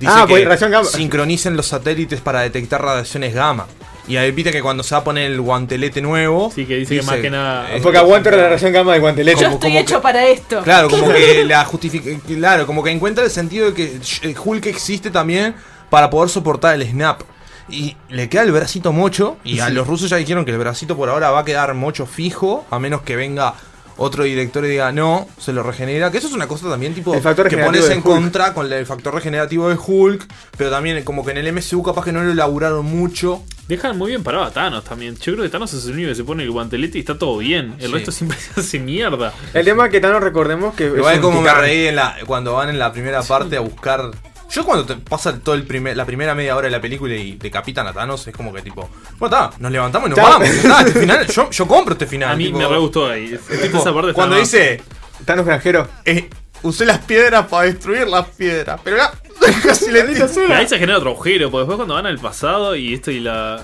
Dice 0.00 0.12
Ah, 0.12 0.22
que 0.26 0.30
pues, 0.32 0.44
radiación 0.44 0.70
gamma. 0.72 0.88
sincronicen 0.88 1.56
los 1.56 1.66
satélites 1.66 2.20
para 2.20 2.40
detectar 2.40 2.82
radiaciones 2.82 3.34
gamma. 3.34 3.66
Y 4.08 4.16
ahí 4.16 4.32
viste 4.32 4.50
que 4.50 4.60
cuando 4.62 4.82
se 4.82 4.94
va 4.94 5.02
a 5.02 5.04
poner 5.04 5.30
el 5.30 5.40
guantelete 5.40 6.00
nuevo. 6.00 6.50
Sí, 6.52 6.64
que 6.66 6.76
dice 6.78 6.96
que 6.96 7.02
más 7.02 7.16
que 7.18 7.30
nada- 7.30 7.72
eh, 7.76 7.80
Porque 7.82 7.98
aguanta 7.98 8.30
la 8.32 8.38
radiación 8.44 8.72
gamma 8.72 8.94
de 8.94 8.98
guantelete. 8.98 9.38
Yo 9.40 9.44
como- 9.44 9.54
estoy 9.56 9.70
como 9.70 9.80
hecho 9.80 9.96
que- 9.96 10.02
para 10.02 10.26
esto. 10.26 10.62
Claro, 10.62 10.88
como 10.90 11.06
que 11.12 11.44
la 11.46 11.64
justifica. 11.64 12.10
Claro, 12.26 12.66
como 12.66 12.82
que 12.82 12.90
encuentra 12.90 13.22
el 13.24 13.30
sentido 13.30 13.66
de 13.70 13.74
que 13.74 14.00
eh, 14.22 14.34
Hulk 14.42 14.66
existe 14.66 15.10
también 15.10 15.54
para 15.90 16.08
poder 16.10 16.28
soportar 16.30 16.74
el 16.74 16.82
snap. 16.88 17.20
Y 17.68 17.94
le 18.08 18.28
queda 18.28 18.42
el 18.42 18.50
bracito 18.50 18.90
mocho. 18.92 19.36
Y 19.44 19.60
a 19.60 19.68
los 19.68 19.86
rusos 19.86 20.10
ya 20.10 20.16
dijeron 20.16 20.44
que 20.44 20.50
el 20.50 20.58
bracito 20.58 20.96
por 20.96 21.08
ahora 21.08 21.30
va 21.30 21.40
a 21.40 21.44
quedar 21.44 21.72
mocho 21.74 22.04
fijo. 22.06 22.66
A 22.70 22.80
menos 22.80 23.02
que 23.02 23.14
venga 23.14 23.54
otro 24.02 24.24
director 24.24 24.64
y 24.64 24.68
diga 24.68 24.92
no, 24.92 25.28
se 25.38 25.52
lo 25.52 25.62
regenera. 25.62 26.10
Que 26.10 26.16
eso 26.18 26.26
es 26.28 26.32
una 26.32 26.48
cosa 26.48 26.70
también 26.70 26.94
tipo 26.94 27.14
El 27.14 27.20
factor 27.20 27.48
que 27.48 27.58
pones 27.58 27.88
en 27.90 28.00
contra 28.00 28.54
con 28.54 28.72
el 28.72 28.86
factor 28.86 29.14
regenerativo 29.14 29.68
de 29.68 29.76
Hulk. 29.76 30.26
Pero 30.56 30.70
también 30.70 31.04
como 31.04 31.22
que 31.24 31.32
en 31.32 31.36
el 31.38 31.52
MCU 31.52 31.82
capaz 31.82 32.04
que 32.04 32.12
no 32.12 32.22
lo 32.22 32.32
elaboraron 32.32 32.86
mucho. 32.86 33.42
Dejan 33.68 33.96
muy 33.98 34.08
bien 34.08 34.24
parado 34.24 34.44
a 34.44 34.50
Thanos 34.50 34.82
también. 34.84 35.14
Yo 35.16 35.32
creo 35.34 35.44
que 35.44 35.48
Thanos 35.50 35.72
es 35.74 35.84
el 35.84 35.92
único 35.92 36.08
que 36.08 36.14
se 36.16 36.24
pone 36.24 36.42
el 36.42 36.50
guantelete 36.50 36.96
y 36.98 37.02
está 37.02 37.16
todo 37.18 37.38
bien. 37.38 37.74
El 37.78 37.88
Sí. 37.88 37.92
resto 37.92 38.10
siempre 38.10 38.38
se 38.54 38.60
hace 38.60 38.78
mierda. 38.80 39.32
El 39.52 39.64
tema 39.66 39.88
que 39.90 40.00
Thanos 40.00 40.22
recordemos 40.22 40.74
que. 40.74 40.86
Igual 40.86 41.14
es 41.16 41.20
como 41.20 41.42
me 41.42 41.52
reí 41.52 41.86
en 41.88 41.96
la, 41.96 42.16
cuando 42.26 42.54
van 42.54 42.70
en 42.70 42.78
la 42.78 42.90
primera 42.92 43.22
parte 43.22 43.56
a 43.56 43.60
buscar. 43.60 44.10
Yo 44.50 44.64
cuando 44.64 44.84
te 44.84 44.96
pasa 44.96 45.38
todo 45.38 45.54
el 45.54 45.62
primer, 45.64 45.96
la 45.96 46.04
primera 46.04 46.34
media 46.34 46.56
hora 46.56 46.66
de 46.66 46.72
la 46.72 46.80
película 46.80 47.14
y 47.14 47.36
decapitan 47.36 47.86
a 47.86 47.92
Thanos, 47.92 48.26
es 48.26 48.34
como 48.34 48.52
que 48.52 48.62
tipo, 48.62 48.88
bueno, 49.18 49.36
está, 49.36 49.56
nos 49.60 49.70
levantamos 49.70 50.08
y 50.08 50.10
nos 50.10 50.18
vamos. 50.20 50.48
está, 50.48 50.80
este 50.80 51.00
final, 51.00 51.26
yo, 51.28 51.50
yo 51.50 51.66
compro 51.68 51.92
este 51.92 52.06
final. 52.06 52.30
A 52.32 52.36
mí 52.36 52.46
tipo, 52.46 52.58
me 52.58 52.66
re 52.66 52.78
gustó 52.78 53.08
ahí. 53.08 53.28
tipo, 53.62 53.78
Esa 53.78 53.92
parte 53.94 54.08
está 54.10 54.12
cuando 54.14 54.36
más- 54.36 54.50
dice, 54.50 54.82
Thanos 55.24 55.46
granjero. 55.46 55.88
eh, 56.04 56.28
usé 56.62 56.84
las 56.84 56.98
piedras 56.98 57.46
para 57.46 57.64
destruir 57.66 58.08
las 58.08 58.26
piedras, 58.28 58.80
pero 58.82 58.96
ya, 58.96 59.12
casi 59.62 59.90
le 59.90 60.02
ahí 60.02 60.66
se 60.68 60.78
genera 60.78 60.98
otro 60.98 61.10
agujero, 61.10 61.50
porque 61.50 61.60
después 61.62 61.76
cuando 61.76 61.94
van 61.94 62.06
al 62.06 62.18
pasado 62.18 62.74
y 62.76 62.94
esto 62.94 63.10
y 63.10 63.20
la. 63.20 63.62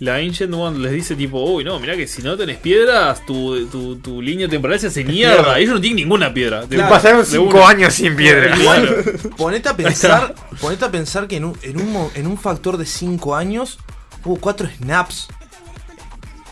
La 0.00 0.16
Ancient 0.16 0.52
One 0.52 0.80
les 0.80 0.92
dice 0.92 1.14
tipo, 1.14 1.42
uy 1.44 1.64
no, 1.64 1.78
mirá 1.78 1.96
que 1.96 2.06
si 2.06 2.20
no 2.22 2.36
tenés 2.36 2.58
piedras, 2.58 3.24
tu, 3.24 3.66
tu, 3.66 3.96
tu 3.96 4.20
línea 4.20 4.48
temporal 4.48 4.80
se 4.80 4.88
hace 4.88 5.04
mierda. 5.04 5.58
Ellos 5.58 5.74
no 5.74 5.80
tienen 5.80 5.96
ninguna 5.96 6.34
piedra. 6.34 6.64
Pasaron 6.88 7.20
de 7.20 7.26
5 7.26 7.44
una. 7.44 7.68
años 7.68 7.94
sin 7.94 8.16
piedra. 8.16 8.54
Claro. 8.56 8.96
ponete 9.36 9.68
a 9.68 9.76
pensar, 9.76 10.34
ponete 10.60 10.84
a 10.84 10.90
pensar 10.90 11.28
que 11.28 11.36
en 11.36 11.44
un, 11.44 11.58
en 11.62 11.80
un, 11.80 12.10
en 12.14 12.26
un 12.26 12.36
factor 12.36 12.76
de 12.76 12.86
5 12.86 13.36
años 13.36 13.78
hubo 14.24 14.36
4 14.36 14.68
snaps. 14.78 15.28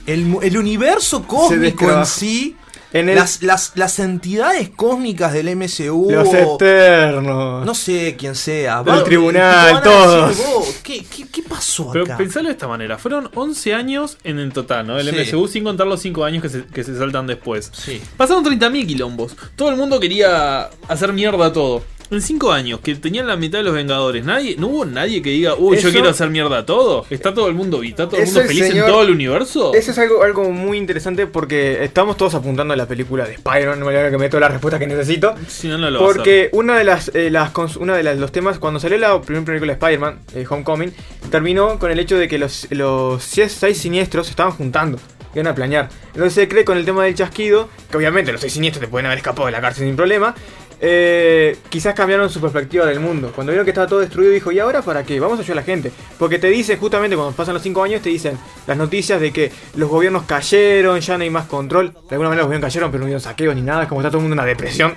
El, 0.06 0.36
el 0.42 0.56
universo 0.58 1.24
cósmico 1.26 1.90
en 1.90 2.06
sí 2.06 2.56
En 2.92 3.08
el- 3.08 3.14
las, 3.16 3.42
las, 3.42 3.72
las 3.74 3.98
entidades 3.98 4.70
cósmicas 4.70 5.32
del 5.32 5.48
MCU. 5.56 6.10
Los 6.10 6.28
eternos. 6.34 7.64
No 7.64 7.74
sé 7.74 8.16
quién 8.18 8.34
sea. 8.34 8.80
El 8.80 8.88
Va- 8.88 9.04
tribunal, 9.04 9.74
van 9.74 9.82
todos. 9.82 10.28
decir, 10.28 10.46
"Vos, 10.54 10.74
¿qué, 10.82 11.04
qué, 11.04 11.26
qué 11.28 11.42
pasó 11.42 11.90
Pero 11.92 12.04
acá? 12.04 12.16
pensalo 12.16 12.48
de 12.48 12.52
esta 12.52 12.68
manera, 12.68 12.98
fueron 12.98 13.30
11 13.34 13.74
años 13.74 14.18
en 14.24 14.38
el 14.38 14.52
total, 14.52 14.86
¿no? 14.86 14.98
El 14.98 15.08
Sí. 15.08 15.16
MCU 15.36 15.48
sin 15.48 15.64
contar 15.64 15.86
los 15.86 16.00
5 16.00 16.24
años 16.24 16.42
que 16.42 16.48
se, 16.48 16.64
que 16.66 16.84
se 16.84 16.96
saltan 16.98 17.26
después. 17.26 17.70
Sí. 17.72 18.00
Pasaron 18.16 18.44
30.000 18.44 18.86
quilombos. 18.86 19.36
Todo 19.56 19.70
el 19.70 19.76
mundo 19.76 19.98
quería 20.00 20.68
hacer 20.88 21.12
mierda 21.12 21.52
todo. 21.52 21.82
En 22.12 22.20
5 22.22 22.52
años, 22.52 22.80
que 22.80 22.94
tenían 22.94 23.26
la 23.26 23.36
mitad 23.36 23.58
de 23.58 23.64
los 23.64 23.72
Vengadores, 23.74 24.24
nadie, 24.24 24.54
no 24.58 24.68
hubo 24.68 24.84
nadie 24.84 25.22
que 25.22 25.30
diga, 25.30 25.54
uy, 25.54 25.76
yo 25.78 25.90
quiero 25.90 26.10
hacer 26.10 26.28
mierda 26.30 26.66
todo. 26.66 27.06
Está 27.10 27.32
todo 27.32 27.48
el 27.48 27.54
mundo, 27.54 27.82
está 27.82 28.06
todo 28.08 28.18
el 28.20 28.26
mundo 28.26 28.40
el 28.42 28.46
feliz 28.48 28.66
señor- 28.66 28.86
en 28.86 28.92
todo 28.92 29.02
el 29.02 29.10
universo. 29.10 29.72
Eso 29.74 29.90
es 29.92 29.98
algo, 29.98 30.22
algo 30.22 30.44
muy 30.50 30.76
interesante 30.76 31.26
porque 31.26 31.82
estamos 31.82 32.16
todos 32.18 32.34
apuntando 32.34 32.74
a 32.74 32.76
la 32.76 32.86
película 32.86 33.24
de 33.24 33.32
Spider-Man, 33.34 33.80
no 33.80 33.86
me 33.86 33.92
voy 33.92 34.00
a 34.00 34.04
que 34.10 34.18
me 34.18 34.24
meto 34.24 34.38
la 34.38 34.48
respuesta 34.48 34.78
que 34.78 34.86
necesito. 34.86 35.34
Si 35.48 35.68
no, 35.68 35.78
no 35.78 35.90
lo 35.90 36.00
a. 36.00 36.12
Porque 36.12 36.50
una 36.52 36.76
de 36.76 36.84
las, 36.84 37.10
eh, 37.14 37.30
las 37.30 37.50
una 37.76 37.96
de 37.96 38.02
las- 38.02 38.18
los 38.18 38.30
temas, 38.30 38.58
cuando 38.58 38.78
salió 38.78 38.98
la 38.98 39.20
primera 39.22 39.46
película 39.46 39.72
de 39.72 39.78
Spider-Man, 39.78 40.18
eh, 40.34 40.44
Homecoming, 40.48 40.92
terminó 41.30 41.78
con 41.78 41.90
el 41.90 41.98
hecho 41.98 42.18
de 42.18 42.28
que 42.28 42.36
los, 42.38 42.66
los 42.70 43.24
seis, 43.24 43.56
seis 43.58 43.78
siniestros 43.78 44.26
se 44.26 44.32
estaban 44.32 44.52
juntando. 44.52 44.98
Iban 45.34 45.46
a 45.46 45.54
planear. 45.54 45.88
Entonces 46.08 46.34
se 46.34 46.46
cree 46.46 46.62
con 46.62 46.76
el 46.76 46.84
tema 46.84 47.04
del 47.04 47.14
chasquido, 47.14 47.70
que 47.90 47.96
obviamente 47.96 48.32
los 48.32 48.42
seis 48.42 48.52
siniestros 48.52 48.82
te 48.84 48.88
pueden 48.88 49.06
haber 49.06 49.16
escapado 49.16 49.46
de 49.46 49.52
la 49.52 49.62
cárcel 49.62 49.86
sin 49.86 49.96
problema. 49.96 50.34
Eh, 50.84 51.56
quizás 51.68 51.94
cambiaron 51.94 52.28
su 52.28 52.40
perspectiva 52.40 52.84
del 52.84 52.98
mundo. 52.98 53.30
Cuando 53.32 53.52
vieron 53.52 53.64
que 53.64 53.70
estaba 53.70 53.86
todo 53.86 54.00
destruido, 54.00 54.32
dijo: 54.32 54.50
¿Y 54.50 54.58
ahora 54.58 54.82
para 54.82 55.04
qué? 55.04 55.20
Vamos 55.20 55.38
a 55.38 55.42
ayudar 55.42 55.58
a 55.58 55.60
la 55.60 55.64
gente. 55.64 55.92
Porque 56.18 56.40
te 56.40 56.48
dicen, 56.48 56.76
justamente 56.78 57.14
cuando 57.14 57.34
pasan 57.36 57.54
los 57.54 57.62
cinco 57.62 57.84
años, 57.84 58.02
te 58.02 58.08
dicen 58.08 58.36
las 58.66 58.76
noticias 58.76 59.20
de 59.20 59.32
que 59.32 59.52
los 59.76 59.88
gobiernos 59.88 60.24
cayeron, 60.24 61.00
ya 61.00 61.16
no 61.16 61.22
hay 61.22 61.30
más 61.30 61.46
control. 61.46 61.92
De 61.92 62.16
alguna 62.16 62.30
manera 62.30 62.42
los 62.42 62.46
gobiernos 62.46 62.68
cayeron, 62.68 62.90
pero 62.90 62.98
no 62.98 63.04
hubieron 63.04 63.20
saqueos 63.20 63.54
ni 63.54 63.62
nada. 63.62 63.84
Es 63.84 63.88
como 63.88 64.00
está 64.00 64.10
todo 64.10 64.18
el 64.18 64.22
mundo 64.22 64.34
en 64.34 64.40
una 64.40 64.46
depresión 64.46 64.94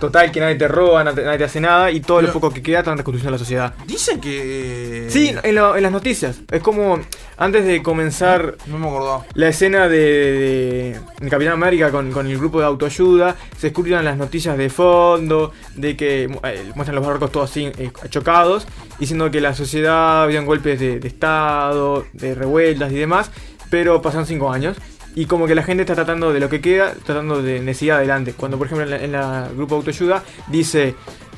total, 0.00 0.30
que 0.32 0.40
nadie 0.40 0.54
te 0.56 0.68
roba, 0.68 1.02
nadie 1.04 1.24
nadie 1.24 1.38
te 1.38 1.44
hace 1.44 1.60
nada. 1.60 1.90
Y 1.90 2.00
todo 2.00 2.22
lo 2.22 2.32
poco 2.32 2.50
que 2.50 2.62
queda 2.62 2.78
está 2.80 2.92
en 2.92 2.98
reconstrucción 2.98 3.32
de 3.32 3.32
la 3.32 3.38
sociedad. 3.38 3.74
Dicen 3.86 4.20
que. 4.20 5.06
Sí, 5.10 5.34
en, 5.42 5.54
lo- 5.54 5.76
en 5.76 5.82
las 5.82 5.92
noticias. 5.92 6.40
Es 6.50 6.62
como 6.62 6.98
antes 7.36 7.64
de 7.64 7.82
comenzar 7.82 8.56
No 8.66 8.78
me 8.78 8.88
acordaba. 8.88 9.24
la 9.34 9.48
escena 9.48 9.88
de, 9.88 9.98
de- 9.98 11.00
de 11.20 11.30
Capitán 11.30 11.54
América 11.54 11.90
con, 11.90 12.10
con 12.12 12.26
el 12.26 12.36
grupo 12.38 12.60
de 12.60 12.66
autoayuda, 12.66 13.36
se 13.56 13.68
escuchan 13.68 14.04
las 14.04 14.16
noticias 14.16 14.56
de 14.58 14.70
fondo, 14.70 15.52
de 15.76 15.96
que 15.96 16.24
eh, 16.24 16.72
muestran 16.74 16.96
los 16.96 17.06
barcos 17.06 17.30
todos 17.32 17.50
así 17.50 17.70
eh, 17.78 17.90
chocados, 18.08 18.66
diciendo 18.98 19.30
que 19.30 19.40
la 19.40 19.54
sociedad 19.54 20.22
habían 20.24 20.46
golpes 20.46 20.80
de, 20.80 20.98
de 21.00 21.08
estado, 21.08 22.04
de 22.12 22.34
revueltas 22.34 22.90
y 22.92 22.96
demás, 22.96 23.30
pero 23.70 24.00
pasan 24.02 24.26
cinco 24.26 24.50
años. 24.52 24.76
Y 25.20 25.26
como 25.26 25.46
que 25.48 25.54
la 25.56 25.64
gente 25.64 25.82
está 25.82 25.96
tratando 25.96 26.32
de 26.32 26.38
lo 26.38 26.48
que 26.48 26.60
queda, 26.60 26.94
tratando 27.04 27.42
de, 27.42 27.60
de 27.60 27.74
seguir 27.74 27.92
adelante. 27.94 28.34
Cuando 28.34 28.56
por 28.56 28.66
ejemplo 28.68 28.84
en 28.84 28.90
la, 28.90 28.96
en 29.04 29.12
la 29.12 29.48
grupo 29.56 29.74
autoayuda 29.74 30.22
dice, 30.46 30.94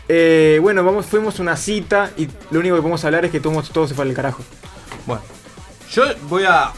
eh, 0.07 0.59
bueno, 0.61 0.85
vamos, 0.85 1.07
fuimos 1.07 1.39
a 1.39 1.43
una 1.43 1.57
cita 1.57 2.11
y 2.19 2.29
lo 2.51 2.61
único 2.61 2.75
que 2.77 2.83
podemos 2.83 3.03
hablar 3.07 3.25
es 3.25 3.31
que 3.31 3.41
todo, 3.41 3.63
todo 3.73 3.89
se 3.89 3.95
fue 3.95 4.05
al 4.05 4.13
carajo. 4.13 4.43
Bueno, 5.07 5.23
yo 5.93 6.03
voy 6.29 6.45
a. 6.47 6.73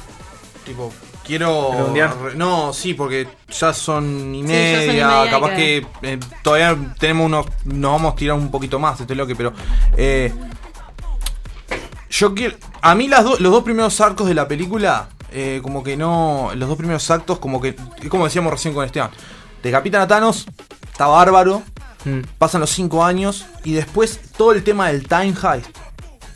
Tipo, 0.64 0.92
quiero. 1.26 1.70
¿Redondear? 1.72 2.16
re- 2.22 2.34
No, 2.36 2.72
sí, 2.72 2.94
porque 2.94 3.26
ya 3.50 3.72
son 3.72 4.32
y 4.32 4.42
Sí, 4.42 4.48
ya 4.48 4.74
son 4.76 4.84
y 4.84 4.86
media. 4.86 5.08
media, 5.08 5.30
capaz 5.30 5.48
que 5.56 5.86
que- 6.02 6.12
eh, 6.12 6.20
todavía 6.44 6.94
tenemos 7.00 7.26
unos. 7.26 7.46
Nos 7.64 7.92
vamos 7.92 8.12
a 8.12 8.16
tirar 8.16 8.36
un 8.36 8.48
poquito 8.50 8.78
más, 8.78 9.00
estoy 9.00 9.16
loco, 9.16 9.32
pero. 9.36 9.52
eh, 9.96 10.32
yo 12.10 12.34
quiero. 12.34 12.54
A 12.80 12.94
mí 12.94 13.08
las 13.08 13.24
do- 13.24 13.38
los 13.40 13.50
dos 13.52 13.64
primeros 13.64 14.00
arcos 14.00 14.28
de 14.28 14.34
la 14.34 14.46
película. 14.46 15.08
Eh, 15.32 15.60
como 15.62 15.82
que 15.82 15.96
no. 15.96 16.50
Los 16.54 16.68
dos 16.68 16.78
primeros 16.78 17.10
actos, 17.10 17.38
como 17.38 17.60
que. 17.60 17.76
Como 18.08 18.24
decíamos 18.24 18.52
recién 18.52 18.74
con 18.74 18.84
Esteban. 18.84 19.10
Decapitan 19.62 20.02
a 20.02 20.06
Thanos. 20.06 20.46
Está 20.90 21.06
bárbaro. 21.06 21.62
Pasan 22.38 22.60
los 22.60 22.70
5 22.70 23.04
años. 23.04 23.46
Y 23.64 23.72
después 23.72 24.20
todo 24.36 24.52
el 24.52 24.64
tema 24.64 24.88
del 24.88 25.06
Time 25.06 25.34
Heist. 25.42 25.76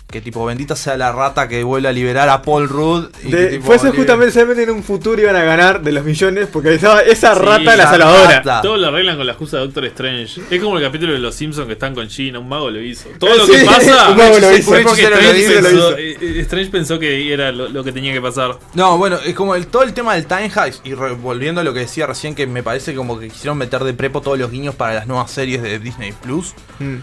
Que 0.08 0.20
tipo, 0.20 0.46
bendita 0.46 0.76
sea 0.76 0.96
la 0.96 1.10
rata 1.10 1.48
que 1.48 1.64
vuelve 1.64 1.88
a 1.88 1.92
liberar 1.92 2.28
a 2.28 2.40
Paul 2.40 2.68
Rudd. 2.68 3.06
y 3.24 3.28
que, 3.30 3.36
De, 3.36 3.46
tipo, 3.48 3.66
fue 3.66 3.74
eso 3.74 3.92
justamente, 3.92 4.32
solamente 4.32 4.62
en 4.62 4.70
un 4.70 4.84
futuro 4.84 5.20
iban 5.20 5.34
a 5.34 5.42
ganar 5.42 5.82
de 5.82 5.90
los 5.90 6.04
millones 6.04 6.46
porque 6.52 6.74
estaba 6.74 7.00
esa 7.00 7.34
Sí, 7.34 7.40
rata 7.42 7.64
la 7.64 7.74
esa 7.74 7.90
salvadora. 7.90 8.30
rata. 8.36 8.60
Todo 8.62 8.76
lo 8.76 8.86
arreglan 8.86 9.16
con 9.16 9.26
la 9.26 9.32
excusa 9.32 9.56
de 9.56 9.64
Doctor 9.64 9.84
Strange. 9.86 10.42
Es 10.48 10.62
como 10.62 10.78
el 10.78 10.84
capítulo 10.84 11.12
de 11.12 11.18
los 11.18 11.34
Simpsons 11.34 11.66
que 11.66 11.72
están 11.72 11.92
con 11.92 12.06
China, 12.06 12.38
un 12.38 12.48
mago 12.48 12.70
lo 12.70 12.80
hizo. 12.80 13.08
Todo 13.18 13.36
lo 13.36 13.46
que 13.48 13.58
pasa 13.66 14.10
un 14.10 14.16
mago 14.16 14.38
lo 14.38 14.48
es 14.50 14.60
hizo. 14.60 14.70
porque 14.70 14.84
Un 14.84 14.92
hechicero 14.92 15.16
Strange, 15.16 15.32
lo 15.32 15.38
hizo, 15.38 15.52
pensó, 15.68 15.90
lo 15.90 16.00
hizo. 16.00 16.20
eh, 16.22 16.40
Strange 16.42 16.70
pensó 16.70 16.98
que 17.00 17.32
era 17.32 17.50
lo, 17.50 17.68
lo 17.68 17.82
que 17.82 17.90
tenía 17.90 18.12
que 18.12 18.20
pasar. 18.20 18.58
No, 18.74 18.96
bueno, 18.98 19.18
es 19.24 19.34
como 19.34 19.56
el, 19.56 19.66
todo 19.66 19.82
el 19.82 19.92
tema 19.92 20.14
del 20.14 20.26
Time 20.26 20.52
Heist. 20.54 20.86
Y 20.86 20.92
volviendo 20.94 21.62
a 21.62 21.64
lo 21.64 21.74
que 21.74 21.80
decía 21.80 22.06
recién, 22.06 22.36
que 22.36 22.46
me 22.46 22.62
parece 22.62 22.94
como 22.94 23.18
que 23.18 23.28
quisieron 23.28 23.58
meter 23.58 23.82
de 23.82 23.92
prepo 23.92 24.20
todos 24.20 24.38
los 24.38 24.52
guiños 24.52 24.76
para 24.76 24.94
las 24.94 25.08
nuevas 25.08 25.32
series 25.32 25.62
de 25.62 25.80
Disney 25.80 26.12
Plus. 26.12 26.54
Mm. 26.78 26.98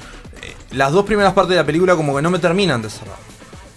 Las 0.74 0.91
dos 0.91 1.05
primeras 1.05 1.34
partes 1.34 1.51
de 1.51 1.55
la 1.57 1.65
película, 1.65 1.95
como 1.95 2.15
que 2.15 2.21
no 2.21 2.30
me 2.30 2.39
terminan 2.39 2.82
de 2.82 2.89
cerrar. 2.89 3.17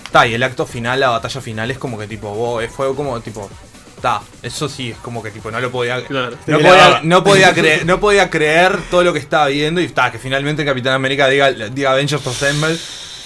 Está, 0.04 0.26
y 0.26 0.34
el 0.34 0.42
acto 0.42 0.66
final, 0.66 1.00
la 1.00 1.10
batalla 1.10 1.40
final, 1.40 1.70
es 1.70 1.78
como 1.78 1.98
que 1.98 2.06
tipo, 2.06 2.60
eh, 2.60 2.68
fue 2.68 2.94
como 2.94 3.20
tipo. 3.20 3.50
Está, 3.96 4.20
eso 4.42 4.68
sí, 4.68 4.90
es 4.90 4.98
como 4.98 5.22
que 5.22 5.30
tipo, 5.30 5.50
no 5.50 5.60
lo 5.60 5.70
podía. 5.70 5.98
No, 5.98 6.30
podía, 6.30 6.58
grababa. 6.58 7.00
no, 7.02 7.24
podía 7.24 7.54
creer, 7.54 7.86
no 7.86 7.98
podía 7.98 8.30
creer 8.30 8.78
todo 8.90 9.02
lo 9.02 9.12
que 9.12 9.18
estaba 9.18 9.46
viendo. 9.46 9.80
Y 9.80 9.84
está, 9.84 10.10
que 10.12 10.18
finalmente 10.18 10.64
Capitán 10.64 10.94
América 10.94 11.28
diga, 11.28 11.50
diga 11.50 11.92
Avengers 11.92 12.26
Assemble. 12.26 12.78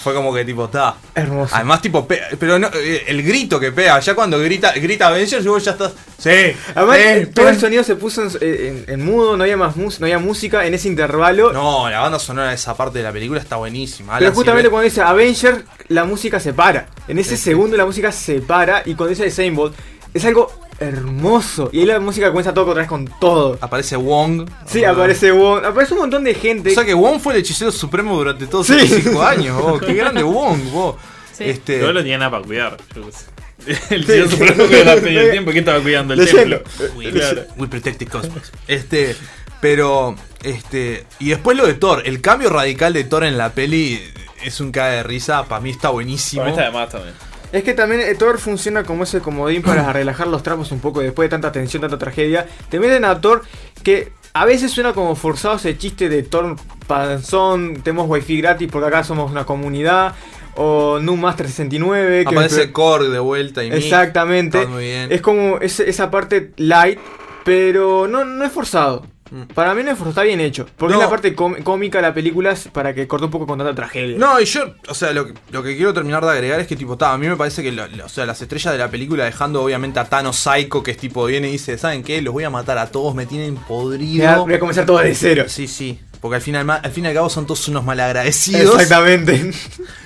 Fue 0.02 0.14
como 0.14 0.32
que 0.34 0.44
tipo, 0.44 0.64
está. 0.64 0.96
Hermoso. 1.14 1.54
Además, 1.54 1.82
tipo, 1.82 2.06
pe- 2.06 2.20
pero 2.38 2.58
no, 2.58 2.68
eh, 2.74 3.04
el 3.08 3.22
grito 3.22 3.58
que 3.60 3.72
pega, 3.72 3.98
ya 4.00 4.14
cuando 4.14 4.38
grita, 4.38 4.72
grita 4.72 5.08
Avengers, 5.08 5.44
vos 5.46 5.64
ya 5.64 5.72
estás. 5.72 5.92
Sí. 6.18 6.30
Además, 6.74 6.98
sí, 6.98 7.26
todo 7.34 7.48
el 7.48 7.58
sonido 7.60 7.82
se 7.84 7.96
puso 7.96 8.22
en, 8.22 8.30
en- 8.42 8.84
en 8.88 9.04
mudo, 9.04 9.36
no 9.36 9.42
había 9.44 9.56
más 9.56 9.76
mus- 9.76 10.00
no 10.00 10.06
había 10.06 10.18
música 10.18 10.66
en 10.66 10.74
ese 10.74 10.88
intervalo. 10.88 11.52
No, 11.52 11.88
la 11.90 12.00
banda 12.00 12.18
sonora 12.18 12.48
de 12.50 12.54
esa 12.54 12.76
parte 12.76 12.98
de 12.98 13.04
la 13.04 13.12
película 13.12 13.40
está 13.40 13.56
buenísima. 13.56 14.14
pero 14.14 14.26
Alan 14.26 14.34
justamente 14.34 14.70
cuando 14.70 14.84
dice 14.84 15.02
Avenger, 15.02 15.64
la 15.88 16.04
música 16.04 16.40
se 16.40 16.52
para. 16.52 16.86
En 17.08 17.18
ese 17.18 17.36
segundo 17.36 17.76
la 17.76 17.86
música 17.86 18.12
se 18.12 18.40
para 18.40 18.82
y 18.84 18.94
cuando 18.94 19.14
dice 19.14 19.30
Same 19.30 19.70
es 20.12 20.24
algo 20.24 20.52
hermoso. 20.80 21.68
Y 21.72 21.80
ahí 21.80 21.86
la 21.86 22.00
música 22.00 22.28
comienza 22.28 22.52
todo 22.54 22.66
otra 22.66 22.80
vez 22.82 22.88
con 22.88 23.04
todo. 23.20 23.58
Aparece 23.60 23.96
Wong. 23.96 24.48
Sí, 24.66 24.84
aparece 24.84 25.30
Wong, 25.32 25.64
aparece 25.64 25.92
un 25.94 26.00
montón 26.00 26.24
de 26.24 26.34
gente. 26.34 26.70
O 26.70 26.74
sea 26.74 26.84
que 26.84 26.94
Wong 26.94 27.20
fue 27.20 27.34
el 27.34 27.40
hechicero 27.40 27.70
supremo 27.70 28.16
durante 28.16 28.46
todos 28.46 28.66
Sí. 28.66 28.76
estos 28.78 29.02
cinco 29.04 29.22
años. 29.22 29.60
vos. 29.60 29.80
Qué 29.80 29.94
grande 29.94 30.22
Wong, 30.22 30.70
vos. 30.72 30.96
Sí. 31.32 31.44
Este, 31.44 31.78
no 31.80 31.92
tenía 31.94 32.18
nada 32.18 32.30
para 32.32 32.44
cuidar. 32.44 32.76
yo 32.94 33.06
qué 33.06 33.12
sé. 33.12 33.24
El 33.94 34.06
Sí. 34.06 34.12
tío 34.12 34.28
supremo 34.30 34.66
que 34.68 34.84
la 34.84 34.94
tenía 35.00 35.20
el 35.22 35.30
tiempo, 35.32 35.50
¿qué 35.52 35.58
estaba 35.58 35.80
cuidando? 35.80 36.14
El 36.14 36.26
templo. 36.28 36.62
We, 36.96 37.10
Claro. 37.12 37.42
we 37.58 37.66
protect 37.68 37.98
the 37.98 38.06
cosmos. 38.06 38.50
Este, 38.66 39.14
pero, 39.60 40.14
este, 40.42 41.04
y 41.18 41.28
después 41.28 41.56
lo 41.58 41.66
de 41.66 41.74
Thor. 41.74 42.02
El 42.06 42.22
cambio 42.22 42.48
radical 42.48 42.94
de 42.94 43.04
Thor 43.04 43.24
en 43.24 43.36
la 43.36 43.52
peli 43.52 44.00
es 44.42 44.60
un 44.60 44.72
cae 44.72 44.96
de 44.96 45.02
risa. 45.02 45.44
Para 45.44 45.60
mí 45.60 45.68
está 45.70 45.90
buenísimo. 45.90 46.40
Para 46.42 46.52
mí 46.54 46.58
está 46.58 46.70
de 46.70 46.76
más 46.78 46.88
también. 46.88 47.14
Es 47.52 47.64
que 47.64 47.74
también 47.74 48.00
eh, 48.00 48.14
Thor 48.14 48.38
funciona 48.38 48.84
como 48.84 49.04
ese 49.04 49.20
comodín 49.20 49.62
para 49.62 49.92
relajar 49.92 50.26
los 50.26 50.42
trapos 50.42 50.72
un 50.72 50.80
poco 50.80 51.00
después 51.00 51.26
de 51.26 51.30
tanta 51.30 51.52
tensión, 51.52 51.82
tanta 51.82 51.98
tragedia. 51.98 52.46
Te 52.68 52.78
meten 52.78 53.04
a 53.04 53.20
Thor 53.20 53.42
que 53.82 54.12
a 54.32 54.44
veces 54.44 54.70
suena 54.70 54.92
como 54.92 55.16
forzado 55.16 55.56
ese 55.56 55.76
chiste 55.76 56.08
de 56.08 56.22
Thor 56.22 56.56
panzón, 56.86 57.82
tenemos 57.82 58.08
wifi 58.08 58.40
gratis 58.40 58.68
porque 58.70 58.88
acá 58.88 59.04
somos 59.04 59.30
una 59.30 59.44
comunidad. 59.44 60.14
O 60.56 60.98
Noom 60.98 61.20
Master 61.20 61.46
69. 61.46 62.24
Que 62.24 62.34
Aparece 62.34 62.72
Korg 62.72 63.08
de 63.08 63.20
vuelta 63.20 63.64
y. 63.64 63.70
Exactamente. 63.70 64.66
Muy 64.66 64.84
bien. 64.84 65.10
Es 65.10 65.20
como 65.20 65.58
esa 65.58 66.10
parte 66.10 66.50
light, 66.56 66.98
pero 67.44 68.08
no, 68.08 68.24
no 68.24 68.44
es 68.44 68.52
forzado. 68.52 69.06
Para 69.54 69.74
mí 69.74 69.82
no 69.82 69.90
es 69.90 69.96
forzado, 69.98 70.10
está 70.10 70.22
bien 70.22 70.40
hecho. 70.40 70.66
Porque 70.76 70.94
Mm. 70.94 70.98
No. 70.98 71.02
es 71.04 71.06
la 71.06 71.10
parte 71.10 71.34
cómica 71.34 71.98
de 71.98 72.02
la 72.02 72.12
película 72.14 72.50
es 72.52 72.68
para 72.68 72.92
que 72.94 73.06
corte 73.06 73.26
un 73.26 73.30
poco 73.30 73.46
con 73.46 73.58
tanta 73.58 73.74
tragedia. 73.74 74.16
No, 74.18 74.40
y 74.40 74.44
yo, 74.44 74.74
o 74.88 74.94
sea, 74.94 75.12
lo 75.12 75.26
que, 75.26 75.34
lo 75.50 75.62
que 75.62 75.76
quiero 75.76 75.94
terminar 75.94 76.24
de 76.24 76.30
agregar 76.32 76.58
es 76.60 76.66
que, 76.66 76.76
tipo, 76.76 76.96
ta, 76.96 77.12
a 77.12 77.18
mí 77.18 77.28
me 77.28 77.36
parece 77.36 77.62
que, 77.62 77.70
lo- 77.72 77.86
lo- 77.86 78.06
o 78.06 78.08
sea, 78.08 78.26
las 78.26 78.42
estrellas 78.42 78.72
de 78.72 78.78
la 78.78 78.90
película, 78.90 79.24
dejando 79.24 79.62
obviamente 79.62 80.00
a 80.00 80.04
Thanos 80.04 80.36
Psycho, 80.36 80.82
que 80.82 80.90
es 80.90 80.96
tipo, 80.96 81.24
viene 81.26 81.48
y 81.48 81.52
dice, 81.52 81.78
¿saben 81.78 82.02
qué? 82.02 82.20
Los 82.22 82.34
voy 82.34 82.44
a 82.44 82.50
matar 82.50 82.78
a 82.78 82.86
todos, 82.90 83.14
me 83.14 83.26
tienen 83.26 83.54
podrido. 83.56 84.24
Voy 84.26 84.34
a- 84.34 84.38
voy 84.38 84.54
a 84.54 84.58
comenzar 84.60 84.84
todo 84.86 84.98
de 84.98 85.14
cero. 85.14 85.44
Sí, 85.48 85.66
sí. 85.68 85.98
Porque 86.20 86.34
al 86.36 86.42
fin, 86.42 86.54
al, 86.56 86.64
ma- 86.66 86.74
al 86.82 86.90
fin 86.90 87.04
y 87.04 87.08
al 87.08 87.14
cabo 87.14 87.30
son 87.30 87.46
todos 87.46 87.66
unos 87.68 87.84
malagradecidos. 87.84 88.74
Exactamente. 88.74 89.50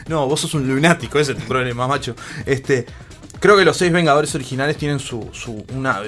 No, 0.07 0.27
vos 0.29 0.39
sos 0.39 0.53
un 0.53 0.69
lunático, 0.69 1.19
ese 1.19 1.33
es 1.33 1.39
tu 1.39 1.45
problema, 1.45 1.89
macho. 1.89 2.15
Este. 2.45 2.85
Creo 3.41 3.57
que 3.57 3.65
los 3.65 3.77
seis 3.77 3.93
Vengadores 3.93 4.35
originales 4.35 4.77
tienen 4.77 4.99
su. 5.01 5.29
su 5.33 5.65
una, 5.75 6.01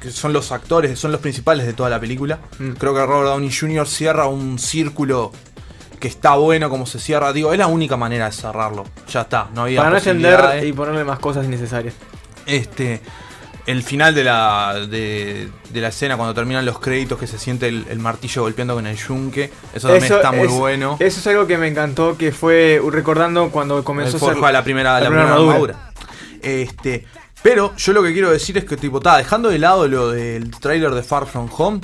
que 0.00 0.10
son 0.10 0.32
los 0.32 0.52
actores, 0.52 0.98
son 0.98 1.10
los 1.12 1.20
principales 1.20 1.66
de 1.66 1.72
toda 1.72 1.88
la 1.90 1.98
película. 1.98 2.38
Mm. 2.58 2.72
Creo 2.72 2.94
que 2.94 3.04
Robert 3.06 3.28
Downey 3.28 3.50
Jr. 3.52 3.86
cierra 3.86 4.26
un 4.26 4.58
círculo 4.58 5.32
que 5.98 6.08
está 6.08 6.34
bueno 6.36 6.68
como 6.68 6.84
se 6.84 6.98
cierra. 6.98 7.32
Digo, 7.32 7.52
es 7.52 7.58
la 7.58 7.66
única 7.68 7.96
manera 7.96 8.26
de 8.26 8.32
cerrarlo. 8.32 8.84
Ya 9.10 9.22
está, 9.22 9.48
no 9.54 9.62
había 9.62 9.78
Para 9.80 9.90
no 9.90 9.96
extender 9.96 10.64
y 10.66 10.72
ponerle 10.72 11.04
más 11.04 11.18
cosas 11.18 11.44
innecesarias. 11.46 11.94
Este. 12.44 13.00
El 13.66 13.82
final 13.82 14.14
de 14.14 14.22
la, 14.22 14.74
de, 14.88 15.48
de 15.70 15.80
la 15.80 15.88
escena, 15.88 16.16
cuando 16.16 16.32
terminan 16.34 16.64
los 16.64 16.78
créditos, 16.78 17.18
que 17.18 17.26
se 17.26 17.36
siente 17.36 17.66
el, 17.66 17.84
el 17.90 17.98
martillo 17.98 18.42
golpeando 18.42 18.74
con 18.76 18.86
el 18.86 18.96
yunque. 18.96 19.50
Eso 19.74 19.88
también 19.88 20.12
está 20.12 20.30
muy 20.30 20.46
es- 20.46 20.52
bueno. 20.52 20.96
Eso 21.00 21.18
es 21.18 21.26
algo 21.26 21.48
que 21.48 21.58
me 21.58 21.66
encantó, 21.66 22.16
que 22.16 22.30
fue 22.30 22.80
recordando 22.92 23.50
cuando 23.50 23.82
comenzó 23.82 24.18
el 24.18 24.20
forja 24.20 24.52
la 24.52 24.62
primera, 24.62 25.00
la 25.00 25.06
primera 25.08 25.32
armadura. 25.34 25.85
Este, 26.42 27.06
pero 27.42 27.74
yo 27.76 27.92
lo 27.92 28.02
que 28.02 28.12
quiero 28.12 28.30
decir 28.30 28.56
es 28.58 28.64
que 28.64 28.76
tipo, 28.76 29.00
ta, 29.00 29.16
dejando 29.18 29.48
de 29.50 29.58
lado 29.58 29.86
lo 29.88 30.10
del 30.10 30.50
tráiler 30.50 30.92
de 30.92 31.02
Far 31.02 31.26
From 31.26 31.48
Home, 31.56 31.80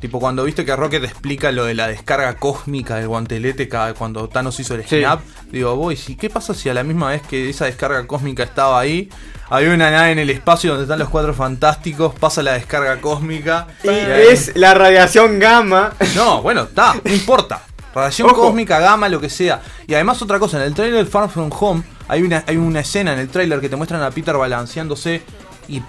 Tipo 0.00 0.20
cuando 0.20 0.44
viste 0.44 0.66
que 0.66 0.76
Rocket 0.76 1.02
explica 1.04 1.50
lo 1.50 1.64
de 1.64 1.72
la 1.72 1.86
descarga 1.86 2.34
cósmica 2.36 2.96
del 2.96 3.08
guantelete 3.08 3.68
cada, 3.70 3.94
cuando 3.94 4.28
Thanos 4.28 4.58
hizo 4.60 4.74
el 4.74 4.84
Sí. 4.86 4.98
snap. 4.98 5.20
Digo, 5.50 5.76
voy, 5.76 5.98
¿y 6.08 6.16
qué 6.16 6.28
pasa 6.28 6.52
si 6.52 6.68
a 6.68 6.74
la 6.74 6.82
misma 6.82 7.10
vez 7.10 7.22
que 7.22 7.48
esa 7.48 7.64
descarga 7.64 8.06
cósmica 8.06 8.42
estaba 8.42 8.78
ahí, 8.78 9.08
había 9.48 9.72
una 9.72 9.90
nave 9.90 10.10
en 10.10 10.18
el 10.18 10.28
espacio 10.28 10.70
donde 10.70 10.84
están 10.84 10.98
los 10.98 11.08
cuatro 11.08 11.32
fantásticos, 11.32 12.14
pasa 12.16 12.42
la 12.42 12.52
descarga 12.54 13.00
cósmica? 13.00 13.68
Y 13.82 13.88
es 13.88 14.54
la 14.56 14.74
radiación 14.74 15.38
gamma. 15.38 15.94
No, 16.16 16.42
bueno, 16.42 16.64
está, 16.64 16.96
no 17.02 17.10
importa. 17.14 17.62
Radiación 17.94 18.28
Ojo. 18.30 18.42
cósmica, 18.42 18.78
gamma, 18.80 19.08
lo 19.08 19.20
que 19.20 19.30
sea. 19.30 19.62
Y 19.86 19.94
además 19.94 20.20
otra 20.22 20.38
cosa, 20.38 20.56
en 20.58 20.64
el 20.64 20.74
trailer 20.74 21.06
Far 21.06 21.28
From 21.30 21.50
Home 21.58 21.82
hay 22.08 22.22
una, 22.22 22.44
hay 22.46 22.56
una 22.56 22.80
escena 22.80 23.12
en 23.12 23.18
el 23.20 23.28
trailer 23.28 23.60
que 23.60 23.68
te 23.68 23.76
muestran 23.76 24.02
a 24.02 24.10
Peter 24.10 24.36
balanceándose 24.36 25.22
y 25.68 25.80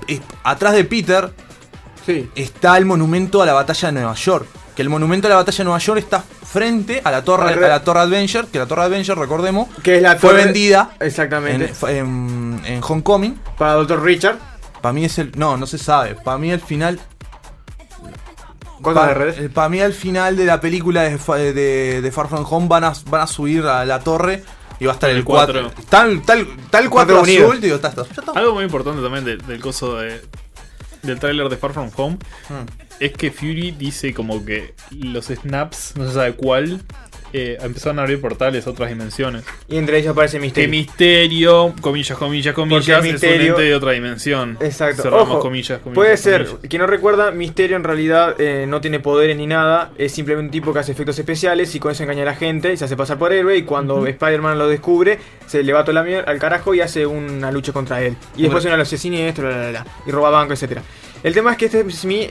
atrás 0.43 0.73
de 0.73 0.85
Peter 0.85 1.31
está 2.35 2.77
el 2.77 2.85
monumento 2.85 3.41
a 3.41 3.45
la 3.45 3.53
batalla 3.53 3.87
de 3.89 3.93
Nueva 3.93 4.13
York. 4.13 4.45
Que 4.75 4.81
el 4.81 4.89
monumento 4.89 5.27
a 5.27 5.29
la 5.29 5.37
batalla 5.37 5.57
de 5.57 5.63
Nueva 5.63 5.79
York 5.79 5.99
está 5.99 6.21
frente 6.21 7.01
a 7.03 7.09
la 7.09 7.23
torre, 7.23 7.53
a 7.53 7.67
la 7.69 7.83
torre 7.83 8.01
Adventure, 8.01 8.47
que 8.51 8.59
la 8.59 8.65
torre 8.65 8.83
Adventure, 8.83 9.19
recordemos, 9.19 9.69
Que 9.81 9.97
es 9.97 10.01
la 10.01 10.17
fue 10.17 10.33
vendida 10.33 10.91
Exactamente. 10.99 11.73
en, 11.87 11.87
en, 11.95 12.61
en 12.65 12.81
Homecoming. 12.85 13.39
Para 13.57 13.73
Dr. 13.75 14.03
Richard. 14.03 14.37
Para 14.81 14.91
mí 14.93 15.05
es 15.05 15.17
el. 15.17 15.31
No, 15.37 15.55
no 15.57 15.65
se 15.65 15.77
sabe. 15.77 16.15
Para 16.15 16.37
mí 16.37 16.51
el 16.51 16.59
final. 16.59 16.99
¿Cuántas 18.81 19.03
Pa- 19.03 19.07
de 19.09 19.13
redes? 19.13 19.37
eh, 19.39 19.49
Para 19.49 19.69
mí 19.69 19.79
al 19.81 19.93
final 19.93 20.35
de 20.35 20.45
la 20.45 20.59
película 20.61 21.03
de, 21.03 21.17
Fa- 21.17 21.37
de- 21.37 22.01
de 22.01 22.11
Far 22.11 22.27
From 22.29 22.45
Home 22.49 22.67
van 22.67 22.83
a, 22.83 22.93
van 23.09 23.21
a 23.21 23.27
subir 23.27 23.63
a 23.65 23.85
la 23.85 23.99
torre 23.99 24.43
y 24.79 24.85
va 24.85 24.91
a 24.91 24.95
estar 24.95 25.09
el 25.09 25.17
El 25.17 25.23
4. 25.23 25.61
cuatro. 25.63 25.83
Tal, 25.89 26.21
tal, 26.23 26.45
tal 26.69 26.89
4 26.89 26.89
Cuatro 26.89 27.21
unidos. 27.21 27.49
azul, 27.51 27.61
digo, 27.61 27.75
está, 27.75 27.89
está-. 27.89 28.05
Algo 28.35 28.53
muy 28.55 28.63
importante 28.65 29.01
también 29.01 29.23
de- 29.25 29.37
del 29.37 29.59
coso 29.61 29.97
de, 29.97 30.21
del 31.03 31.19
tráiler 31.19 31.47
de 31.49 31.57
Far 31.57 31.71
From 31.73 31.89
Home 31.95 32.17
Hmm. 32.49 32.65
es 32.99 33.13
que 33.13 33.31
Fury 33.31 33.71
dice 33.71 34.13
como 34.13 34.43
que 34.45 34.73
los 34.91 35.25
snaps, 35.27 35.93
no 35.95 36.07
se 36.07 36.13
sabe 36.13 36.33
cuál, 36.33 36.81
eh, 37.37 37.57
empezaron 37.61 37.99
a 37.99 38.03
abrir 38.03 38.21
portales 38.21 38.65
a 38.65 38.69
otras 38.69 38.89
dimensiones. 38.89 39.43
Y 39.67 39.77
entre 39.77 39.97
ellos 39.99 40.11
aparece 40.11 40.37
Que 40.37 40.41
Misterio. 40.41 40.69
misterio, 40.69 41.73
comillas, 41.81 42.17
comillas, 42.17 42.53
comillas, 42.53 42.85
Porque 42.85 43.07
es 43.09 43.13
Misterio- 43.13 43.41
un 43.55 43.59
ente 43.59 43.61
de 43.63 43.75
otra 43.75 43.91
dimensión. 43.91 44.57
Exacto. 44.61 45.03
Cerramos 45.03 45.29
Ojo, 45.29 45.39
comillas, 45.39 45.79
comillas. 45.79 45.95
puede 45.95 46.17
ser, 46.17 46.45
comillas. 46.45 46.69
quien 46.69 46.81
no 46.81 46.87
recuerda, 46.87 47.31
Misterio 47.31 47.75
en 47.77 47.83
realidad 47.83 48.35
eh, 48.39 48.65
no 48.67 48.81
tiene 48.81 48.99
poderes 48.99 49.35
ni 49.37 49.47
nada, 49.47 49.91
es 49.97 50.11
simplemente 50.11 50.45
un 50.47 50.51
tipo 50.51 50.73
que 50.73 50.79
hace 50.79 50.91
efectos 50.93 51.17
especiales 51.19 51.73
y 51.75 51.79
con 51.79 51.91
eso 51.91 52.03
engaña 52.03 52.21
a 52.23 52.25
la 52.25 52.35
gente 52.35 52.71
y 52.73 52.77
se 52.77 52.85
hace 52.85 52.95
pasar 52.95 53.17
por 53.17 53.33
héroe 53.33 53.57
y 53.57 53.63
cuando. 53.63 54.05
Spider-Man 54.07 54.57
lo 54.57 54.67
descubre, 54.67 55.19
se 55.47 55.63
le 55.63 55.73
va 55.73 55.83
toda 55.83 55.93
la 55.95 56.03
mierda 56.03 56.31
al 56.31 56.39
carajo 56.39 56.73
y 56.73 56.81
hace 56.81 57.05
una 57.05 57.51
lucha 57.51 57.71
contra 57.73 58.01
él. 58.01 58.15
Y 58.37 58.43
después 58.43 58.63
una 58.65 58.77
la, 58.77 58.83
la, 58.83 59.71
la, 59.71 59.85
y 60.05 60.11
roba 60.11 60.29
banco, 60.29 60.53
etcétera. 60.53 60.81
El 61.25 61.33
tema 61.33 61.51
es 61.53 61.57
que 61.57 61.65
este, 61.65 61.83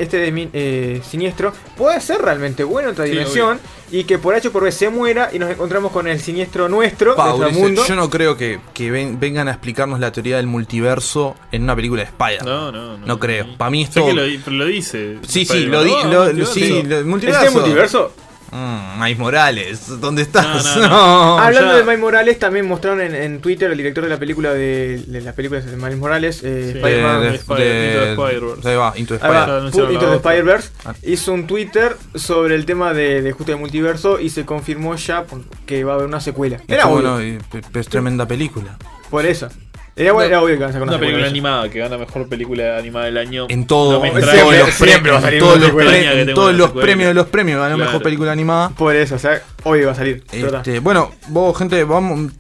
este 0.03 0.49
eh, 0.53 1.01
siniestro 1.05 1.53
puede 1.76 2.01
ser 2.01 2.22
realmente 2.22 2.62
bueno 2.62 2.88
en 2.88 2.92
otra 2.92 3.07
Sí, 3.07 3.11
dimensión 3.11 3.59
y 3.90 4.05
que 4.05 4.18
por 4.18 4.34
H 4.36 4.47
o 4.49 4.53
por 4.53 4.62
B 4.62 4.70
se 4.70 4.88
muera 4.88 5.30
y 5.32 5.38
nos 5.40 5.51
encontramos 5.51 5.90
con 5.90 6.07
el 6.07 6.20
siniestro 6.20 6.68
nuestro, 6.68 7.16
Pa, 7.16 7.24
nuestro 7.30 7.47
Ulises, 7.49 7.62
mundo. 7.62 7.84
Yo 7.86 7.97
no 7.97 8.09
creo 8.09 8.36
que, 8.36 8.61
que 8.72 8.92
ven- 8.92 9.18
vengan 9.18 9.49
a 9.49 9.51
explicarnos 9.51 9.99
la 9.99 10.12
teoría 10.12 10.36
del 10.36 10.47
multiverso 10.47 11.34
en 11.51 11.64
una 11.64 11.74
película 11.74 12.03
de 12.03 12.09
Spider. 12.09 12.45
No, 12.45 12.70
no, 12.70 12.97
no. 12.97 13.05
No 13.07 13.18
creo. 13.18 13.57
Para 13.59 13.70
mí 13.72 13.82
Sé 13.84 13.99
esto. 14.01 14.07
que 14.07 14.12
lo, 14.53 14.64
dice. 14.66 15.18
Sí, 15.26 15.45
sí, 15.45 15.66
lo 15.66 15.82
di. 15.82 15.90
Lo- 16.11 16.47
sí, 16.47 16.82
lo- 16.84 16.99
el 16.99 17.05
multiverso. 17.05 17.40
¿Este 17.42 17.51
multiverso? 17.59 18.12
Mm, 18.57 19.02
Miles 19.02 19.18
Morales, 19.18 20.00
¿dónde 20.00 20.22
estás? 20.22 20.76
No, 20.76 20.80
no, 20.82 20.88
No, 20.88 21.38
Hablando 21.40 21.72
ya. 21.72 21.76
de 21.78 21.82
Miles 21.82 21.98
Morales, 21.98 22.38
también 22.38 22.68
mostraron 22.68 23.00
en, 23.00 23.12
en 23.14 23.40
Twitter 23.40 23.68
el 23.70 23.76
director 23.76 24.05
de 24.05 24.11
la 24.11 24.16
película 24.18 24.55
de, 24.55 25.02
de 25.09 25.20
las 25.22 25.34
películas 25.34 25.66
de 25.68 25.76
Miles 25.76 25.98
Morales, 25.98 26.40
eh, 26.44 26.70
Sí. 26.72 26.78
Spider-Man. 26.78 27.20
de, 27.20 27.26
Into 27.26 28.14
Spider-Verse. 28.22 28.68
ahí 28.68 28.76
va, 28.76 28.92
Into 28.96 29.14
Spider. 29.16 30.14
Spider-Verse 30.14 30.70
Ah. 30.84 30.94
hizo 31.02 31.32
un 31.32 31.46
Twitter 31.48 31.96
sobre 32.14 32.55
el 32.55 32.64
tema 32.64 32.92
de, 32.92 33.22
de 33.22 33.32
justo 33.32 33.50
del 33.50 33.61
multiverso 33.61 34.20
y 34.20 34.30
se 34.30 34.44
confirmó 34.44 34.94
ya 34.94 35.24
que 35.66 35.82
va 35.82 35.92
a 35.92 35.94
haber 35.96 36.07
una 36.07 36.20
secuela. 36.20 36.61
Era 36.68 36.86
bueno, 36.86 37.18
es 37.18 37.88
tremenda 37.88 38.26
película. 38.26 38.76
por 39.11 39.26
eso. 39.26 39.48
Era, 39.97 40.12
bueno, 40.12 40.28
era 40.28 40.42
obvio 40.42 40.59
que 40.59 40.64
a 40.64 40.68
Una 40.82 40.99
película 40.99 41.26
animada 41.26 41.68
que 41.70 41.78
gana 41.78 41.97
mejor 41.97 42.28
película 42.28 42.76
animada 42.78 43.07
del 43.07 43.16
año. 43.16 43.47
En 43.49 43.64
todo, 43.66 43.92
No 43.92 44.01
me 44.01 44.09
en 44.09 44.16
extraña. 44.18 44.40
todos 44.42 44.59
los 44.59 44.74
siempre 44.74 45.12
va 45.12 45.18
a 45.18 45.20
premios, 45.20 45.22
salir 45.22 45.40
todos 45.40 45.59
los, 45.61 45.70
pre- 45.70 46.34
todos 46.34 46.55
los 46.55 46.70
premios 46.72 47.09
de 47.09 47.14
los 47.14 47.26
premios 47.28 47.61
ganó 47.61 47.76
Claro. 47.76 47.90
mejor 47.90 48.03
película 48.03 48.32
animada. 48.32 48.70
Por 48.70 48.97
eso, 48.97 49.14
o 49.14 49.18
sea, 49.18 49.40
obvio 49.62 49.86
va 49.86 49.92
a 49.92 49.95
salir. 49.95 50.24
Este, 50.32 50.80
bueno, 50.80 51.12
vos, 51.28 51.57
gente, 51.57 51.84
vamos. 51.84 52.32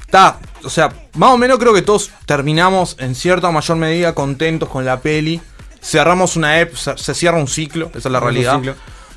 Está, 0.00 0.38
o 0.62 0.70
sea, 0.70 0.92
más 1.16 1.30
o 1.30 1.36
menos 1.36 1.58
creo 1.58 1.74
que 1.74 1.82
todos 1.82 2.10
terminamos 2.24 2.96
en 2.98 3.14
cierta 3.14 3.48
o 3.48 3.52
mayor 3.52 3.76
medida 3.76 4.14
contentos 4.14 4.68
con 4.70 4.84
la 4.84 5.00
peli. 5.00 5.40
Cerramos 5.82 6.36
una 6.36 6.60
ep, 6.60 6.74
se, 6.74 6.96
se 6.96 7.14
cierra 7.14 7.36
un 7.38 7.48
ciclo, 7.48 7.90
esa 7.94 8.08
es 8.08 8.12
la 8.12 8.20
realidad. 8.20 8.56
ciclo. 8.56 8.74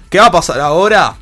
¿Qué 0.10 0.20
va 0.20 0.26
a 0.26 0.32
pasar 0.32 0.60
ahora? 0.60 1.16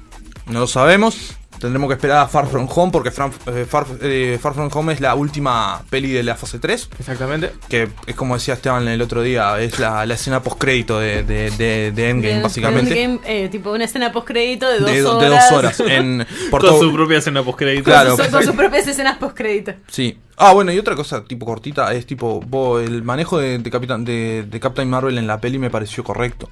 No 0.47 0.61
lo 0.61 0.67
sabemos. 0.67 1.35
Tendremos 1.59 1.87
que 1.87 1.93
esperar 1.95 2.17
a 2.19 2.27
Far 2.27 2.47
From 2.47 2.67
Home 2.73 2.91
porque 2.91 3.11
Fran- 3.11 3.31
eh, 3.47 3.65
Far, 3.67 3.85
eh, 4.01 4.37
Far 4.41 4.53
From 4.53 4.69
Home 4.73 4.93
es 4.93 4.99
la 5.01 5.15
última 5.15 5.81
peli 5.89 6.11
de 6.11 6.23
la 6.23 6.35
fase 6.35 6.59
3. 6.59 6.89
Exactamente. 6.99 7.51
Que 7.69 7.89
es 8.05 8.15
como 8.15 8.35
decía 8.35 8.53
Esteban 8.55 8.87
el 8.87 9.01
otro 9.01 9.21
día, 9.21 9.59
es 9.59 9.79
la, 9.79 10.05
la 10.05 10.13
escena 10.13 10.41
post 10.43 10.57
crédito 10.59 10.99
de, 10.99 11.23
de, 11.23 11.49
de- 11.51 11.91
de 11.91 12.09
Endgame, 12.09 12.35
De- 12.35 12.41
básicamente. 12.43 12.93
de 12.93 13.03
Endgame, 13.03 13.43
eh, 13.45 13.49
tipo 13.49 13.71
una 13.71 13.85
escena 13.85 14.11
post 14.11 14.27
crédito 14.27 14.69
de 14.69 14.79
dos 14.79 14.91
de, 14.91 15.03
horas. 15.03 15.21
de 15.21 15.29
dos 15.29 15.51
horas. 15.51 15.79
En, 15.79 16.27
por 16.51 16.61
Con 16.61 16.69
todo- 16.71 16.81
su 16.81 16.93
propia 16.93 17.17
escena 17.19 17.43
post-crédito. 17.43 17.83
Claro. 17.85 18.15
Con, 18.17 18.25
su- 18.25 18.31
con 18.31 18.43
sus 18.43 18.55
propias 18.55 18.87
escenas 18.87 19.17
post 19.17 19.35
crédito. 19.37 19.73
Sí. 19.87 20.17
Ah, 20.37 20.51
bueno, 20.53 20.71
y 20.73 20.77
otra 20.77 20.95
cosa 20.95 21.23
tipo 21.23 21.45
cortita 21.45 21.93
es 21.93 22.05
tipo, 22.05 22.79
el 22.79 23.03
manejo 23.03 23.37
de, 23.39 23.57
de, 23.59 23.71
Capitán, 23.71 24.03
de, 24.03 24.43
de 24.49 24.59
Captain 24.59 24.89
Marvel 24.89 25.17
en 25.17 25.27
la 25.27 25.39
peli 25.39 25.57
me 25.57 25.69
pareció 25.69 26.03
correcto. 26.03 26.49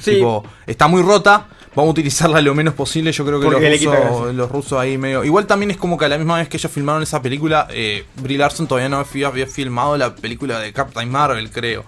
Sí. 0.00 0.14
Tipo, 0.16 0.44
está 0.66 0.88
muy 0.88 1.02
rota, 1.02 1.46
vamos 1.74 1.88
a 1.88 1.92
utilizarla 1.92 2.40
lo 2.40 2.54
menos 2.54 2.74
posible. 2.74 3.12
Yo 3.12 3.24
creo 3.24 3.38
que 3.40 3.44
los 3.46 3.54
Porque 3.54 3.70
rusos, 3.76 4.34
los 4.34 4.50
rusos 4.50 4.78
ahí 4.78 4.98
medio. 4.98 5.24
Igual 5.24 5.46
también 5.46 5.70
es 5.70 5.76
como 5.76 5.96
que 5.98 6.04
a 6.04 6.08
la 6.08 6.18
misma 6.18 6.38
vez 6.38 6.48
que 6.48 6.56
ellos 6.56 6.70
filmaron 6.70 7.02
esa 7.02 7.20
película, 7.22 7.66
eh, 7.70 8.04
Brie 8.16 8.38
Larson 8.38 8.66
todavía 8.66 8.88
no 8.88 8.98
había, 8.98 9.46
filmado 9.46 9.96
la 9.96 10.14
película 10.14 10.58
de 10.58 10.72
Captain 10.72 11.10
Marvel, 11.10 11.50
creo. 11.50 11.84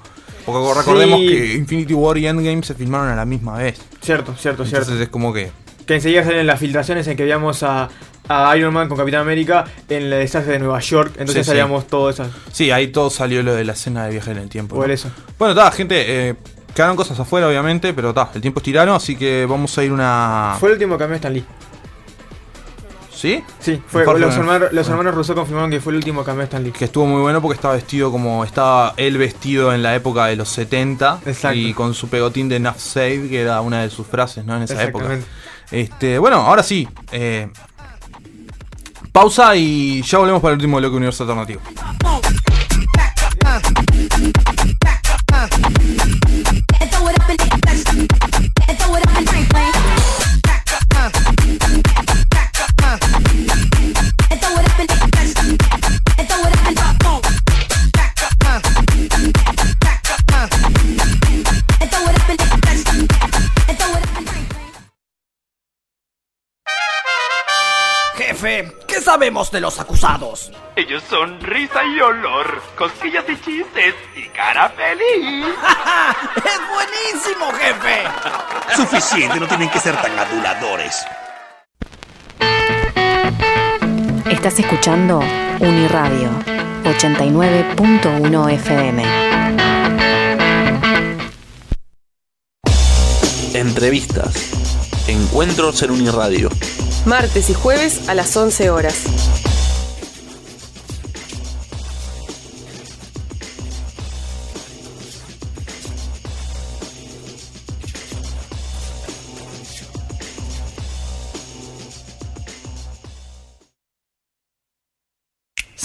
Porque 0.46 0.78
recordemos 0.78 1.20
Sí. 1.20 1.26
que 1.28 1.54
Infinity 1.54 1.94
War 1.94 2.18
y 2.18 2.26
Endgame 2.26 2.62
se 2.62 2.74
filmaron 2.74 3.08
a 3.08 3.16
la 3.16 3.24
misma 3.24 3.56
vez. 3.56 3.80
Cierto, 4.02 4.34
cierto, 4.36 4.62
Entonces 4.64 4.86
cierto. 4.86 5.02
es 5.02 5.08
como 5.08 5.32
que. 5.32 5.50
Que 5.86 5.94
enseguida 5.96 6.24
salen 6.24 6.46
las 6.46 6.60
filtraciones 6.60 7.06
en 7.08 7.16
que 7.16 7.22
veíamos 7.24 7.62
a, 7.62 7.88
a 8.28 8.56
Iron 8.56 8.72
Man 8.72 8.88
con 8.88 8.96
Capitán 8.96 9.20
América 9.20 9.64
en 9.88 10.04
el 10.04 10.10
desastre 10.10 10.54
de 10.54 10.58
Nueva 10.60 10.80
York. 10.80 11.08
Entonces 11.18 11.34
Sí, 11.34 11.40
sí. 11.44 11.48
salíamos 11.48 11.86
todo 11.86 12.08
eso. 12.10 12.26
Sí, 12.52 12.70
ahí 12.70 12.88
todo 12.88 13.10
salió 13.10 13.42
lo 13.42 13.54
de 13.54 13.64
la 13.64 13.72
escena 13.72 14.04
de 14.06 14.12
viaje 14.12 14.30
en 14.30 14.38
el 14.38 14.48
tiempo. 14.48 14.76
Por 14.76 14.88
¿no? 14.88 14.92
eso. 14.94 15.10
Bueno, 15.38 15.52
está, 15.52 15.70
gente, 15.72 16.28
eh, 16.30 16.34
quedaron 16.74 16.96
cosas 16.96 17.18
afuera, 17.18 17.48
obviamente, 17.48 17.94
pero 17.94 18.10
está, 18.10 18.30
el 18.34 18.40
tiempo 18.40 18.60
es 18.60 18.64
tirano, 18.64 18.94
así 18.94 19.16
que 19.16 19.46
vamos 19.46 19.76
a 19.78 19.84
ir 19.84 19.92
una. 19.92 20.56
Fue 20.58 20.68
el 20.70 20.74
último 20.74 20.98
cameo 20.98 21.12
de 21.12 21.16
Stan 21.16 21.32
Lee. 21.32 21.44
¿Sí? 23.14 23.42
Sí, 23.58 23.80
fue, 23.86 24.04
los, 24.18 24.36
hermanos, 24.36 24.70
los 24.72 24.86
hermanos 24.86 25.14
Russo 25.14 25.34
confirmaron 25.34 25.70
que 25.70 25.80
fue 25.80 25.92
el 25.92 25.96
último 25.96 26.24
cameo 26.24 26.40
de 26.40 26.44
Stan 26.44 26.62
Lee. 26.62 26.72
Que 26.72 26.84
estuvo 26.86 27.06
muy 27.06 27.22
bueno 27.22 27.40
porque 27.40 27.54
estaba 27.54 27.74
vestido 27.74 28.10
como 28.10 28.44
estaba 28.44 28.92
él 28.98 29.16
vestido 29.16 29.72
en 29.72 29.82
la 29.82 29.94
época 29.94 30.26
de 30.26 30.36
los 30.36 30.48
70 30.50 31.20
Exacto. 31.24 31.56
y 31.56 31.72
con 31.72 31.94
su 31.94 32.08
pegotín 32.08 32.50
de 32.50 32.56
Enough 32.56 32.76
Save, 32.76 33.28
que 33.30 33.40
era 33.40 33.62
una 33.62 33.82
de 33.82 33.88
sus 33.88 34.06
frases, 34.06 34.44
¿no? 34.44 34.56
En 34.56 34.64
esa 34.64 34.82
época. 34.82 35.04
Exactamente. 35.04 35.26
Este, 35.70 36.18
bueno, 36.18 36.36
ahora 36.36 36.62
sí. 36.62 36.86
eh, 37.12 37.48
pausa 39.10 39.54
y 39.54 40.02
ya 40.02 40.18
volvemos 40.18 40.42
para 40.42 40.52
el 40.52 40.58
último 40.58 40.76
bloque 40.76 40.96
Universo 40.96 41.22
Alternativo. 41.22 41.60
And 45.32 46.90
throw 46.90 47.08
it 47.08 47.20
up 47.20 47.30
in 47.30 47.36
the 47.36 47.48
And 48.68 48.78
throw 48.78 48.94
it 48.94 49.06
up 49.06 49.16
in 49.18 49.26
Franklin. 49.26 49.64
Jefe, 68.44 68.76
¿qué 68.86 69.00
sabemos 69.00 69.50
de 69.50 69.58
los 69.58 69.80
acusados? 69.80 70.52
Ellos 70.76 71.02
son 71.08 71.40
risa 71.40 71.82
y 71.82 71.98
olor, 71.98 72.60
cosquillas 72.76 73.24
y 73.26 73.40
chistes 73.40 73.94
y 74.14 74.28
cara 74.28 74.68
feliz. 74.68 75.46
¡Es 76.36 76.60
buenísimo, 76.68 77.50
jefe! 77.52 78.02
Suficiente, 78.76 79.40
no 79.40 79.46
tienen 79.46 79.70
que 79.70 79.78
ser 79.78 79.96
tan 79.96 80.18
aduladores. 80.18 81.06
Estás 84.28 84.58
escuchando 84.58 85.20
Uniradio 85.60 86.28
89.1 86.84 88.52
FM. 88.52 89.04
Entrevistas. 93.54 94.50
Encuentros 95.08 95.82
en 95.82 95.92
Uniradio. 95.92 96.50
Martes 97.04 97.50
y 97.50 97.54
jueves 97.54 98.08
a 98.08 98.14
las 98.14 98.34
11 98.36 98.70
horas. 98.70 99.43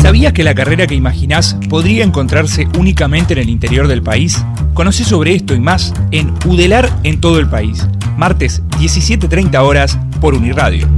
¿Sabías 0.09 0.33
que 0.33 0.43
la 0.43 0.55
carrera 0.55 0.87
que 0.87 0.95
imaginás 0.95 1.55
podría 1.69 2.03
encontrarse 2.03 2.67
únicamente 2.79 3.33
en 3.33 3.39
el 3.41 3.47
interior 3.47 3.87
del 3.87 4.01
país? 4.01 4.43
Conoce 4.73 5.03
sobre 5.03 5.35
esto 5.35 5.53
y 5.53 5.59
más 5.59 5.93
en 6.09 6.33
Udelar 6.47 6.89
en 7.03 7.21
todo 7.21 7.37
el 7.37 7.47
país. 7.47 7.87
Martes 8.17 8.63
17.30 8.79 9.61
horas 9.61 9.99
por 10.19 10.33
Uniradio. 10.33 10.89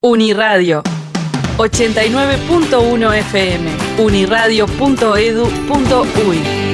Uniradio 0.00 0.84
89.1 1.56 3.12
FM 3.12 3.70
uniradio.edu.uy 3.98 6.69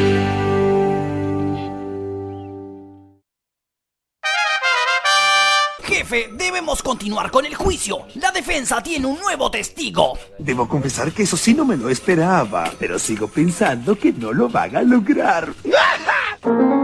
Jefe, 6.07 6.31
debemos 6.35 6.85
continuar 6.85 7.33
con 7.33 7.45
el 7.47 7.57
juicio. 7.57 8.07
La 8.15 8.31
defensa 8.31 8.81
tiene 8.81 9.07
un 9.07 9.19
nuevo 9.19 9.51
testigo. 9.51 10.17
Debo 10.39 10.69
confesar 10.69 11.11
que 11.11 11.25
eso 11.25 11.37
sí 11.37 11.53
no 11.53 11.65
me 11.65 11.77
lo 11.77 11.91
esperaba, 11.91 12.73
pero 12.79 12.97
sigo 12.97 13.27
pensando 13.27 13.99
que 13.99 14.13
no 14.13 14.33
lo 14.33 14.49
van 14.49 14.77
a 14.77 14.83
lograr. 14.83 15.53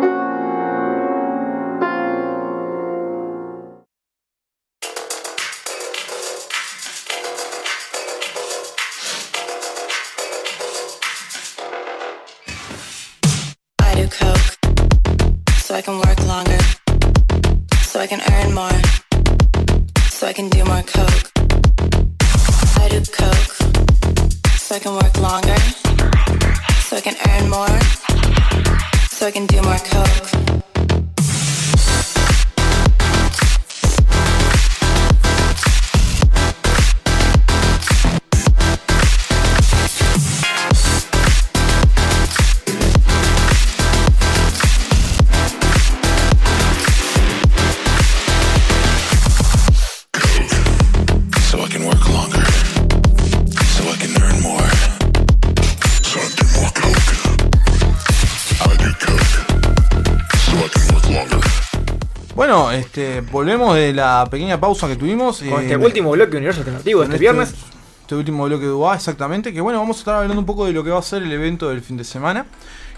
volvemos 63.43 63.75
de 63.75 63.93
la 63.93 64.29
pequeña 64.31 64.61
pausa 64.61 64.87
que 64.87 64.95
tuvimos. 64.95 65.39
Con 65.39 65.61
eh, 65.61 65.65
este 65.65 65.77
último 65.77 66.13
bloque 66.13 66.31
de 66.31 66.37
Universo 66.37 66.61
Alternativo 66.61 67.01
con 67.01 67.11
este 67.11 67.19
viernes. 67.19 67.55
Este 68.03 68.15
último 68.15 68.45
bloque 68.45 68.67
de 68.67 68.73
UA, 68.73 68.95
exactamente. 68.95 69.53
Que 69.53 69.61
bueno, 69.61 69.81
vamos 69.81 69.97
a 69.97 69.99
estar 69.99 70.15
hablando 70.15 70.39
un 70.39 70.47
poco 70.47 70.65
de 70.65 70.73
lo 70.73 70.85
que 70.85 70.91
va 70.91 71.01
a 71.01 71.03
ser 71.03 71.25
el 71.25 71.33
evento 71.33 71.69
del 71.69 71.81
fin 71.81 71.97
de 71.97 72.05
semana. 72.05 72.47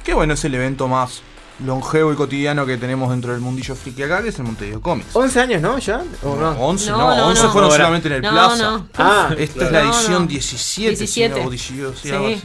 Que 0.04 0.12
bueno, 0.12 0.34
es 0.34 0.44
el 0.44 0.54
evento 0.54 0.86
más 0.86 1.22
longevo 1.64 2.12
y 2.12 2.16
cotidiano 2.16 2.66
que 2.66 2.76
tenemos 2.76 3.10
dentro 3.10 3.32
del 3.32 3.40
mundillo 3.40 3.74
friki 3.76 4.02
acá, 4.02 4.22
que 4.22 4.30
es 4.30 4.38
el 4.38 4.44
Montevideo 4.44 4.80
Comics. 4.80 5.14
11 5.14 5.40
años, 5.40 5.62
¿no? 5.62 5.78
¿Ya? 5.78 6.02
¿O 6.22 6.34
no? 6.36 6.50
11, 6.50 6.90
no, 6.90 6.98
No, 6.98 7.16
no, 7.16 7.26
11 7.28 7.42
no. 7.44 7.52
fueron 7.52 7.70
solamente 7.70 8.08
en 8.08 8.14
el 8.14 8.22
No, 8.22 8.30
Plaza. 8.30 8.56
no. 8.62 8.88
Ah, 8.98 9.28
esta 9.38 9.42
es 9.42 9.50
claro. 9.68 9.72
la 9.72 9.82
No, 9.84 9.92
edición 9.94 10.22
no. 10.22 10.26
17, 10.28 10.88
17. 10.96 11.34
si 11.34 11.40
no, 11.40 11.46
o 11.46 11.50
18, 11.50 11.94
sí, 12.02 12.10
algo 12.10 12.26
así. 12.28 12.42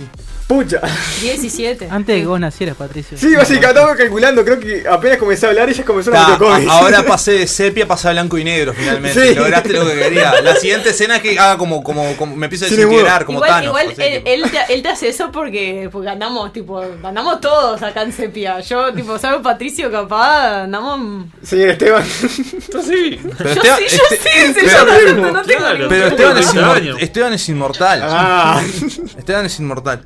Pucha. 0.47 0.81
17. 1.21 1.87
Antes 1.91 2.15
de 2.15 2.21
que 2.21 2.27
vos 2.27 2.39
nacieras, 2.39 2.75
Patricio. 2.75 3.17
Sí, 3.17 3.35
básicamente 3.35 3.67
estaba 3.79 3.95
calculando, 3.95 4.43
creo 4.43 4.59
que 4.59 4.83
apenas 4.89 5.17
comencé 5.19 5.45
a 5.45 5.49
hablar 5.49 5.69
y 5.69 5.73
ya 5.73 5.85
comenzó 5.85 6.09
Ta, 6.11 6.25
a 6.25 6.33
a- 6.35 6.71
ahora 6.71 7.03
pasé 7.07 7.33
de 7.33 7.47
sepia, 7.47 7.87
pasé 7.87 8.07
a 8.09 8.11
blanco 8.13 8.35
y 8.37 8.43
negro 8.43 8.73
finalmente. 8.73 9.27
Sí. 9.29 9.35
Lograste 9.35 9.73
lo 9.73 9.85
que 9.85 9.93
quería. 9.95 10.41
La 10.41 10.55
siguiente 10.55 10.89
escena 10.89 11.17
es 11.17 11.21
que 11.21 11.37
haga 11.37 11.57
como, 11.57 11.83
como, 11.83 12.15
como 12.17 12.35
me 12.35 12.47
empieza 12.47 12.65
a 12.65 12.69
desintegrar, 12.69 13.25
como 13.25 13.37
igual 13.39 13.49
Thanos. 13.51 13.67
igual 13.67 13.87
así, 13.91 14.01
él, 14.01 14.23
él 14.25 14.43
te, 14.51 14.73
él 14.73 14.81
te 14.81 14.89
hace 14.89 15.09
eso 15.09 15.31
porque, 15.31 15.87
porque 15.91 16.09
andamos, 16.09 16.51
tipo, 16.51 16.81
andamos 17.03 17.41
todos 17.41 17.81
acá 17.83 18.01
en 18.01 18.11
sepia. 18.11 18.59
Yo, 18.61 18.91
tipo, 19.01 19.17
¿sabes, 19.19 19.41
Patricio? 19.41 19.91
Capaz, 19.91 20.63
andamos. 20.63 21.25
Señor 21.43 21.69
Esteban. 21.69 22.03
Yo 22.73 22.81
sí. 22.83 23.19
Pero 23.37 23.53
Yo 23.55 23.61
Esteban- 23.61 23.77
sí, 23.79 23.97
yo 23.97 24.03
este- 24.11 24.17
sí, 24.17 24.53
sí, 24.59 24.65
pero- 24.65 25.13
no, 25.21 25.31
no 25.31 25.41
tengo 25.43 25.63
Pero 25.63 25.77
ningún 25.89 26.07
Esteban 26.07 26.37
es, 26.37 26.53
inmor- 26.55 26.97
Esteban 27.01 27.33
es 27.33 27.49
inmortal. 27.49 27.99
Ah. 28.03 28.61
Esteban 29.17 29.45
es 29.45 29.59
inmortal. 29.59 30.05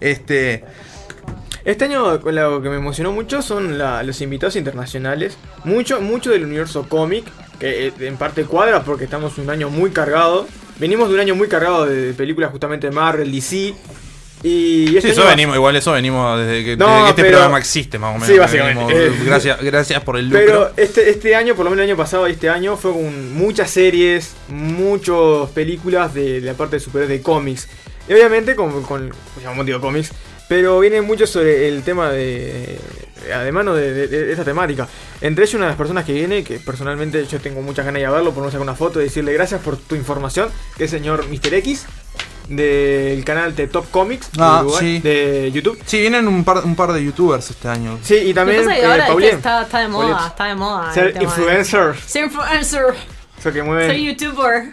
Este. 0.00 0.64
Este 1.64 1.84
año 1.84 2.20
con 2.22 2.34
lo 2.34 2.62
que 2.62 2.70
me 2.70 2.76
emocionó 2.76 3.12
mucho 3.12 3.42
son 3.42 3.76
la- 3.78 4.02
los 4.02 4.20
invitados 4.22 4.56
internacionales. 4.56 5.36
Mucho, 5.64 6.00
mucho 6.00 6.30
del 6.30 6.44
universo 6.44 6.88
cómic, 6.88 7.24
que 7.58 7.88
eh, 7.88 7.92
en 8.00 8.16
parte 8.16 8.44
cuadra 8.44 8.82
porque 8.82 9.04
estamos 9.04 9.36
un 9.38 9.50
año 9.50 9.68
muy 9.68 9.90
cargado. 9.90 10.46
Venimos 10.78 11.08
de 11.08 11.14
un 11.14 11.20
año 11.20 11.34
muy 11.34 11.48
cargado 11.48 11.84
de 11.84 12.14
películas 12.14 12.50
justamente 12.50 12.86
de 12.88 12.92
Marvel, 12.94 13.30
DC. 13.30 13.74
Y 14.42 14.86
Sí, 14.88 14.96
este 14.96 15.10
eso 15.10 15.26
venimos, 15.26 15.54
igual 15.56 15.76
eso 15.76 15.92
venimos 15.92 16.38
desde 16.40 16.64
que, 16.64 16.76
No, 16.76 16.86
desde 16.88 17.02
que 17.02 17.08
este 17.10 17.22
pero- 17.22 17.32
programa 17.36 17.58
existe, 17.58 17.98
más 17.98 18.10
o 18.10 18.12
menos. 18.14 18.26
Sí, 18.28 18.38
básicamente. 18.38 18.94
Venimos- 18.94 19.24
gracias, 19.26 19.60
gracias 19.62 20.02
por 20.02 20.16
el 20.16 20.28
lucro. 20.30 20.40
Pero 20.46 20.70
este, 20.76 21.10
este 21.10 21.36
año, 21.36 21.54
por 21.54 21.64
lo 21.64 21.70
menos 21.70 21.84
el 21.84 21.90
año 21.90 21.96
pasado 21.98 22.26
y 22.26 22.32
este 22.32 22.48
año, 22.48 22.76
fue 22.78 22.92
con 22.92 23.34
muchas 23.34 23.70
series, 23.70 24.32
muchas 24.48 25.50
películas 25.54 26.14
de, 26.14 26.40
la 26.40 26.54
parte 26.54 26.76
de 26.76 26.80
superhéroes 26.80 27.18
de 27.18 27.22
cómics. 27.22 27.68
Y 28.08 28.12
obviamente 28.14 28.54
con, 28.56 28.82
con 28.82 29.12
llamamos 29.42 29.66
digo 29.66 29.80
cómics, 29.80 30.10
pero 30.48 30.80
viene 30.80 31.00
mucho 31.02 31.26
sobre 31.26 31.68
el 31.68 31.82
tema 31.82 32.10
de... 32.10 32.78
Además 33.34 33.66
de, 33.66 33.92
de- 33.92 34.08
de 34.08 34.30
esta 34.32 34.44
temática. 34.44 34.88
Entre 35.20 35.44
ellos 35.44 35.54
una 35.54 35.66
de 35.66 35.72
las 35.72 35.76
personas 35.78 36.06
que 36.06 36.14
viene, 36.14 36.42
que 36.42 36.58
personalmente 36.58 37.26
yo 37.26 37.38
tengo 37.38 37.60
muchas 37.60 37.84
ganas 37.84 37.96
de 37.98 38.00
ir 38.00 38.06
a 38.06 38.10
verlo, 38.10 38.32
por 38.32 38.42
no 38.42 38.48
sacar 38.50 38.62
una 38.62 38.74
foto 38.74 38.98
y 39.00 39.04
decirle 39.04 39.34
gracias 39.34 39.60
por 39.60 39.76
tu 39.76 39.94
información, 39.94 40.48
que 40.78 40.84
es 40.84 40.92
el 40.94 41.00
señor 41.00 41.26
Mr. 41.28 41.52
X, 41.54 41.84
del 42.50 43.24
canal 43.24 43.54
de 43.54 43.66
Top 43.68 43.90
Comics 43.90 44.32
de, 44.32 44.42
Ah, 44.42 44.60
Uruguay, 44.62 44.96
sí. 44.96 44.98
de 45.00 45.50
YouTube. 45.52 45.78
Sí, 45.86 46.00
vienen 46.00 46.26
un 46.28 46.44
par, 46.44 46.64
un 46.64 46.74
par 46.74 46.92
de 46.92 47.02
youtubers 47.04 47.48
este 47.50 47.68
año. 47.68 47.98
Sí, 48.02 48.16
y 48.16 48.34
también 48.34 48.68
eh, 48.68 48.84
ahora 48.84 49.06
Paulien. 49.06 49.36
¿viste? 49.36 49.36
está, 49.36 49.62
está 49.62 49.78
de 49.78 49.88
moda, 49.88 50.06
Paulien. 50.08 50.28
está 50.28 50.44
de 50.44 50.54
moda. 50.56 50.92
Ser 50.92 51.22
influencer. 51.22 51.96
Ser 52.06 52.24
influencer. 52.24 52.84
Eso 53.38 53.52
que 53.52 53.62
mueve. 53.62 53.86
Soy 53.86 54.06
youtuber. 54.14 54.64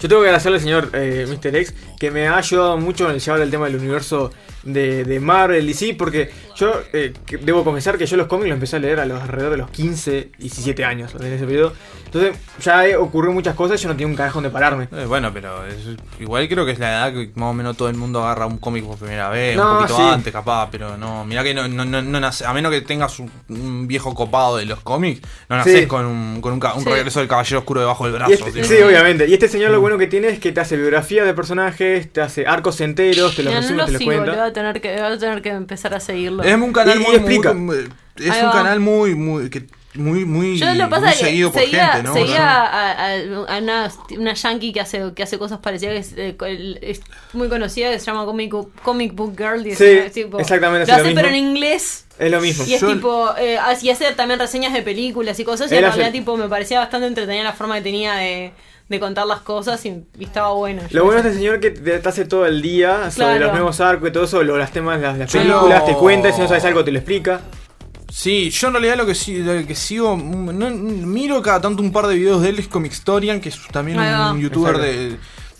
Yo 0.00 0.08
tengo 0.10 0.20
que 0.22 0.28
agradecerle 0.28 0.58
al 0.58 0.62
señor 0.62 0.90
eh, 0.92 1.26
Mr. 1.26 1.56
X 1.56 1.74
que 1.98 2.10
me 2.10 2.28
ha 2.28 2.36
ayudado 2.36 2.76
mucho 2.76 3.08
en 3.08 3.14
el 3.14 3.20
llevar 3.20 3.40
el 3.40 3.50
tema 3.50 3.64
del 3.66 3.76
universo 3.76 4.30
de, 4.66 5.04
de 5.04 5.20
Marvel 5.20 5.68
y 5.68 5.74
sí, 5.74 5.92
porque 5.94 6.30
yo 6.56 6.72
eh, 6.92 7.12
debo 7.42 7.64
confesar 7.64 7.96
que 7.98 8.06
yo 8.06 8.16
los 8.16 8.26
cómics 8.26 8.48
los 8.48 8.54
empecé 8.56 8.76
a 8.76 8.78
leer 8.78 9.00
a 9.00 9.06
los 9.06 9.20
alrededor 9.22 9.52
de 9.52 9.56
los 9.58 9.70
15, 9.70 10.30
17 10.38 10.84
años 10.84 11.14
en 11.18 11.32
ese 11.32 11.44
periodo. 11.46 11.72
Entonces 12.06 12.36
ya 12.62 12.84
ocurrió 12.98 13.32
muchas 13.32 13.54
cosas 13.54 13.78
y 13.80 13.82
yo 13.82 13.88
no 13.88 13.94
tenía 13.94 14.06
un 14.06 14.14
cajón 14.16 14.42
de 14.44 14.50
pararme. 14.50 14.88
Eh, 14.92 15.04
bueno, 15.06 15.30
pero 15.32 15.66
es- 15.66 15.96
igual 16.20 16.48
creo 16.48 16.64
que 16.64 16.72
es 16.72 16.78
la 16.78 16.88
edad 16.90 17.12
que 17.12 17.30
más 17.34 17.50
o 17.50 17.52
menos 17.54 17.76
todo 17.76 17.88
el 17.88 17.96
mundo 17.96 18.22
agarra 18.24 18.46
un 18.46 18.58
cómic 18.58 18.84
por 18.84 18.96
primera 18.96 19.28
vez, 19.28 19.56
No, 19.56 19.72
un 19.72 19.76
poquito 19.78 19.96
sí. 19.96 20.02
antes 20.02 20.32
capaz, 20.32 20.68
pero 20.70 20.96
no, 20.96 21.24
mirá 21.24 21.42
que 21.42 21.52
no, 21.54 21.68
no, 21.68 21.84
no, 21.84 22.02
no 22.02 22.20
nace- 22.20 22.44
a 22.46 22.52
menos 22.54 22.72
que 22.72 22.80
tengas 22.80 23.18
un, 23.18 23.30
un 23.48 23.86
viejo 23.86 24.14
copado 24.14 24.56
de 24.56 24.64
los 24.66 24.80
cómics, 24.80 25.20
no 25.48 25.56
nacés 25.56 25.80
Sí. 25.80 25.86
con 25.86 26.06
un, 26.06 26.40
con 26.40 26.52
un, 26.54 26.60
ca- 26.60 26.74
un 26.74 26.84
Sí. 26.84 26.88
regreso 26.90 27.18
del 27.20 27.28
caballero 27.28 27.58
oscuro 27.58 27.80
debajo 27.80 28.04
del 28.04 28.14
brazo. 28.14 28.30
Y 28.30 28.34
este- 28.34 28.52
tío. 28.52 28.64
sí, 28.64 28.74
obviamente. 28.82 29.26
Y 29.28 29.34
este 29.34 29.48
señor 29.48 29.70
lo 29.70 29.80
bueno 29.80 29.98
que 29.98 30.06
tiene 30.06 30.28
es 30.28 30.38
que 30.38 30.52
te 30.52 30.60
hace 30.60 30.76
biografía 30.76 31.24
de 31.24 31.34
personajes, 31.34 32.10
te 32.12 32.20
hace 32.20 32.46
arcos 32.46 32.80
enteros, 32.80 33.34
te 33.36 33.42
los 33.42 33.52
resume, 33.54 33.76
lo 33.76 33.86
te 33.86 33.92
los 33.92 34.02
cuenta. 34.02 34.52
Tener 34.56 34.80
que, 34.80 34.92
voy 34.96 35.12
a 35.12 35.18
tener 35.18 35.42
que 35.42 35.50
empezar 35.50 35.94
a 35.94 36.00
seguirlo. 36.00 36.42
Es 36.42 36.54
un 36.54 36.72
canal 36.72 36.98
Y- 36.98 37.02
y 37.02 37.06
muy, 37.06 37.16
explica. 37.16 37.52
muy- 37.52 37.88
es 38.16 38.30
Ahí 38.30 38.40
un 38.42 38.48
va. 38.48 38.52
canal 38.52 38.80
muy, 38.80 39.14
muy, 39.14 39.50
que, 39.50 39.66
muy, 39.94 40.24
muy, 40.24 40.58
Yo 40.58 40.66
lo 40.74 40.84
que 40.84 40.90
pasa 40.90 41.06
muy 41.06 41.14
seguido 41.14 41.52
por 41.52 41.62
seguía, 41.62 41.88
gente, 41.88 42.08
¿no? 42.08 42.14
seguía 42.14 42.46
a, 42.64 42.92
a- 42.92 43.14
a 43.54 43.58
una, 43.58 43.90
una 44.10 44.34
yankee 44.34 44.72
que 44.72 44.80
hace, 44.80 45.12
que 45.14 45.22
hace 45.22 45.38
cosas 45.38 45.58
parecidas, 45.60 45.92
que 45.94 45.98
es, 46.00 46.38
eh, 46.40 46.78
es 46.82 47.00
muy 47.34 47.48
conocida, 47.48 47.90
que 47.90 47.98
se 47.98 48.06
llama 48.06 48.24
Comic, 48.24 48.52
Comic 48.82 49.14
Book 49.14 49.34
Girl. 49.36 49.66
y 49.66 49.70
es- 49.70 49.78
Sí, 49.78 49.84
es 49.84 50.12
tipo- 50.12 50.38
exactamente, 50.40 50.86
Lo 50.86 50.92
hace 50.94 51.02
lo 51.02 51.08
hace 51.08 51.14
pero 51.14 51.28
en 51.28 51.34
inglés. 51.36 52.06
Es 52.18 52.30
lo 52.30 52.40
mismo. 52.40 52.64
Y 52.66 52.72
es 52.74 52.80
Yo- 52.80 52.88
tipo, 52.94 53.34
eh, 53.38 53.58
y 53.82 53.90
hace 53.90 54.10
también 54.12 54.40
reseñas 54.40 54.72
de 54.72 54.80
películas 54.82 55.38
y 55.38 55.44
cosas. 55.44 55.70
Y 55.70 55.76
en 55.76 55.84
hace- 55.84 55.96
realidad, 55.98 56.12
tipo, 56.18 56.36
me 56.38 56.48
parecía 56.48 56.78
bastante 56.78 57.06
entretenida 57.06 57.44
la 57.44 57.52
forma 57.52 57.74
que 57.76 57.82
tenía 57.82 58.14
de, 58.14 58.52
de 58.88 59.00
contar 59.00 59.26
las 59.26 59.40
cosas 59.40 59.84
y, 59.84 60.04
y 60.18 60.24
estaba 60.24 60.52
bueno. 60.52 60.82
Lo 60.90 61.04
bueno 61.04 61.20
de 61.22 61.28
este 61.28 61.38
señor 61.40 61.58
que 61.60 61.70
te, 61.72 61.98
te 61.98 62.08
hace 62.08 62.24
todo 62.24 62.46
el 62.46 62.62
día 62.62 63.10
sobre 63.10 63.26
Claro. 63.26 63.44
los 63.46 63.52
nuevos 63.52 63.80
arcos 63.80 64.08
y 64.08 64.12
todo 64.12 64.24
eso, 64.24 64.42
lo- 64.44 64.56
las 64.56 64.70
temas, 64.72 65.00
las, 65.00 65.16
películas, 65.32 65.80
lo- 65.80 65.84
te 65.86 65.94
cuenta 65.94 66.28
y 66.28 66.32
si 66.32 66.40
no 66.40 66.48
sabes 66.48 66.64
algo 66.64 66.84
te 66.84 66.92
lo 66.92 66.98
explica. 66.98 67.40
Sí, 68.08 68.50
yo 68.50 68.68
en 68.68 68.74
realidad 68.74 68.96
lo 68.96 69.04
que, 69.04 69.14
sí, 69.16 69.38
lo 69.38 69.66
que 69.66 69.74
sigo, 69.74 70.16
mm, 70.16 70.56
no- 70.56 70.70
miro 70.70 71.42
cada 71.42 71.60
tanto 71.60 71.82
un 71.82 71.90
par 71.92 72.06
de 72.06 72.14
videos 72.14 72.40
de 72.42 72.50
él, 72.50 72.58
es 72.60 72.68
Comixtorian, 72.68 73.40
que 73.40 73.48
es 73.48 73.58
también 73.72 73.98
un 73.98 74.40
youtuber 74.40 74.76
Exacto. 74.76 74.92
de 74.92 75.16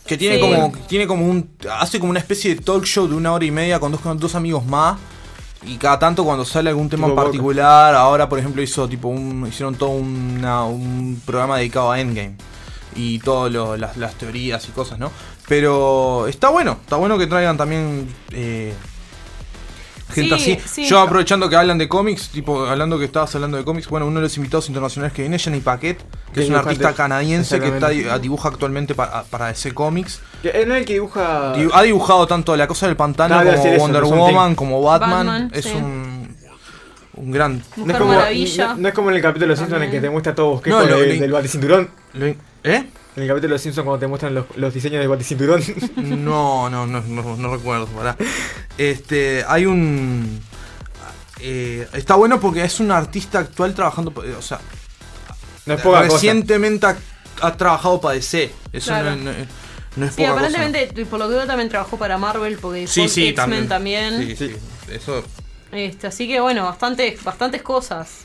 que 0.06 0.16
tiene 0.16 0.36
Sí. 0.36 0.40
como 0.40 0.72
tiene 0.86 1.06
como 1.08 1.26
un 1.28 1.50
hace 1.80 1.98
como 1.98 2.10
una 2.10 2.20
especie 2.20 2.54
de 2.54 2.62
talk 2.62 2.84
show 2.84 3.08
de 3.08 3.16
una 3.16 3.32
hora 3.32 3.44
y 3.44 3.50
media 3.50 3.80
con 3.80 3.90
dos, 3.90 4.00
con 4.00 4.16
dos 4.20 4.36
amigos 4.36 4.64
más 4.64 4.96
y 5.66 5.74
cada 5.78 5.98
tanto 5.98 6.22
cuando 6.24 6.44
sale 6.44 6.70
algún 6.70 6.88
tema 6.88 7.08
en 7.08 7.10
Boca. 7.16 7.24
particular, 7.24 7.92
ahora 7.96 8.28
por 8.28 8.38
ejemplo 8.38 8.62
hizo 8.62 8.88
tipo 8.88 9.08
un 9.08 9.44
hicieron 9.48 9.74
todo 9.74 9.90
una- 9.90 10.62
un 10.64 11.20
programa 11.26 11.58
dedicado 11.58 11.90
a 11.90 11.98
Endgame. 12.00 12.36
Y 12.96 13.18
todas 13.18 13.52
las, 13.78 13.96
las 13.96 14.14
teorías 14.14 14.66
y 14.68 14.72
cosas, 14.72 14.98
¿no? 14.98 15.10
Pero 15.48 16.26
está 16.28 16.48
bueno, 16.48 16.78
está 16.82 16.96
bueno 16.96 17.18
que 17.18 17.26
traigan 17.26 17.56
también 17.56 18.08
eh, 18.32 18.72
gente 20.12 20.38
Sí, 20.38 20.52
así. 20.52 20.68
sí. 20.68 20.86
Yo 20.88 21.00
aprovechando 21.00 21.48
que 21.48 21.56
hablan 21.56 21.78
de 21.78 21.88
cómics, 21.88 22.28
tipo 22.30 22.64
hablando 22.66 22.98
que 22.98 23.04
estabas 23.06 23.34
hablando 23.34 23.56
de 23.56 23.64
cómics, 23.64 23.88
bueno, 23.88 24.06
uno 24.06 24.16
de 24.16 24.22
los 24.22 24.36
invitados 24.36 24.68
internacionales 24.68 25.12
que 25.12 25.22
viene 25.22 25.36
es 25.36 25.42
Jenny 25.44 25.60
Paquet, 25.60 25.98
que 26.32 26.42
es 26.42 26.48
un 26.48 26.54
artista 26.56 26.92
canadiense 26.94 27.58
que 27.60 27.66
está, 27.66 27.90
Exactamente. 27.90 28.20
dibuja 28.22 28.48
actualmente 28.48 28.94
para, 28.94 29.24
para 29.24 29.46
DC 29.48 29.74
Comics. 29.74 30.20
Es 30.42 30.54
el 30.54 30.84
que 30.84 30.94
dibuja. 30.94 31.52
Di- 31.56 31.68
Ha 31.72 31.82
dibujado 31.82 32.26
tanto 32.26 32.56
La 32.56 32.68
Cosa 32.68 32.86
del 32.86 32.94
Pantano 32.96 33.34
Ah, 33.34 33.44
como 33.44 33.50
decir 33.50 33.78
Wonder 33.78 34.04
Woman, 34.04 34.54
como 34.54 34.80
Batman. 34.80 35.10
Batman, 35.26 35.50
es 35.52 35.64
sí. 35.64 35.72
un, 35.74 36.15
un 37.16 37.30
gran. 37.30 37.62
No 37.76 37.92
es, 37.92 37.98
como, 37.98 38.12
no, 38.12 38.76
no 38.76 38.88
es 38.88 38.94
como 38.94 39.10
en 39.10 39.16
el 39.16 39.22
capítulo 39.22 39.46
de 39.46 39.48
los 39.48 39.58
Simpsons 39.58 39.82
en 39.82 39.86
el 39.88 39.90
que 39.90 40.00
te 40.00 40.10
muestra 40.10 40.34
todo 40.34 40.50
bosquejo 40.50 40.78
No, 40.80 40.86
lo- 40.86 40.98
de- 41.00 41.14
lo- 41.14 41.20
del 41.20 41.32
baticinturón. 41.32 41.90
¿Eh? 42.14 42.34
En 42.64 43.22
el 43.22 43.28
capítulo 43.28 43.40
de 43.40 43.48
los 43.48 43.62
Simpsons 43.62 43.84
cuando 43.84 43.98
te 44.00 44.06
muestran 44.06 44.34
los, 44.34 44.44
los 44.56 44.74
diseños 44.74 45.00
del 45.00 45.08
baticinturón. 45.08 45.62
No, 45.96 46.68
no, 46.70 46.86
no, 46.86 47.00
no, 47.00 47.36
no 47.36 47.56
recuerdo, 47.56 47.86
pará. 47.86 48.16
Este, 48.78 49.44
hay 49.48 49.66
un. 49.66 50.40
eh, 51.40 51.86
está 51.94 52.14
bueno 52.16 52.40
porque 52.40 52.64
es 52.64 52.80
un 52.80 52.90
artista 52.90 53.38
actual 53.40 53.74
trabajando. 53.74 54.12
O 54.38 54.42
sea, 54.42 54.60
No 55.66 55.74
es 55.74 55.80
poca 55.80 56.02
cosa. 56.02 56.12
recientemente 56.14 56.86
ha, 56.86 56.96
ha 57.40 57.56
trabajado 57.56 58.00
para 58.00 58.14
DC. 58.14 58.50
Eso 58.72 58.86
Claro. 58.88 59.16
no, 59.16 59.16
no- 59.16 59.32
no 59.96 60.04
es 60.04 60.14
Sí, 60.14 60.20
cosa. 60.22 60.32
aparentemente, 60.32 61.00
y 61.00 61.04
por 61.06 61.18
lo 61.18 61.28
que 61.28 61.36
veo, 61.36 61.46
también 61.46 61.70
trabajó 61.70 61.96
para 61.96 62.18
Marvel, 62.18 62.58
porque 62.60 62.86
Sí, 62.86 63.08
sí, 63.08 63.28
X-Men 63.28 63.66
también. 63.66 64.12
también. 64.18 64.36
Sí, 64.36 64.36
sí. 64.36 64.56
Eso. 64.92 65.24
Este, 65.72 66.06
así 66.06 66.28
que 66.28 66.40
bueno, 66.40 66.64
bastantes, 66.64 67.22
bastantes 67.24 67.62
cosas. 67.62 68.24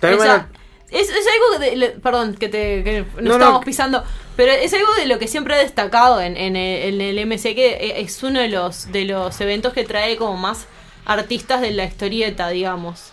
También 0.00 0.28
a- 0.28 0.48
es, 0.90 1.10
es 1.10 1.26
algo 1.26 1.58
de, 1.58 1.76
le- 1.76 1.90
perdón 1.90 2.34
que 2.36 2.48
te 2.48 2.82
que 2.84 3.04
nos 3.16 3.22
No, 3.22 3.30
no. 3.30 3.32
estamos 3.34 3.64
pisando, 3.64 4.04
pero 4.36 4.52
es 4.52 4.72
algo 4.72 4.94
de 4.94 5.06
lo 5.06 5.18
que 5.18 5.28
siempre 5.28 5.54
he 5.56 5.58
destacado 5.58 6.20
en, 6.20 6.36
en 6.36 6.56
el, 6.56 6.94
en 6.94 7.00
el 7.00 7.26
MC 7.26 7.54
que 7.54 7.94
es 8.00 8.22
uno 8.22 8.40
de 8.40 8.48
los 8.48 8.90
de 8.92 9.04
los 9.04 9.38
eventos 9.40 9.72
que 9.74 9.84
trae 9.84 10.16
como 10.16 10.36
más 10.38 10.66
artistas 11.04 11.60
de 11.60 11.72
la 11.72 11.84
historieta, 11.84 12.48
digamos, 12.48 13.12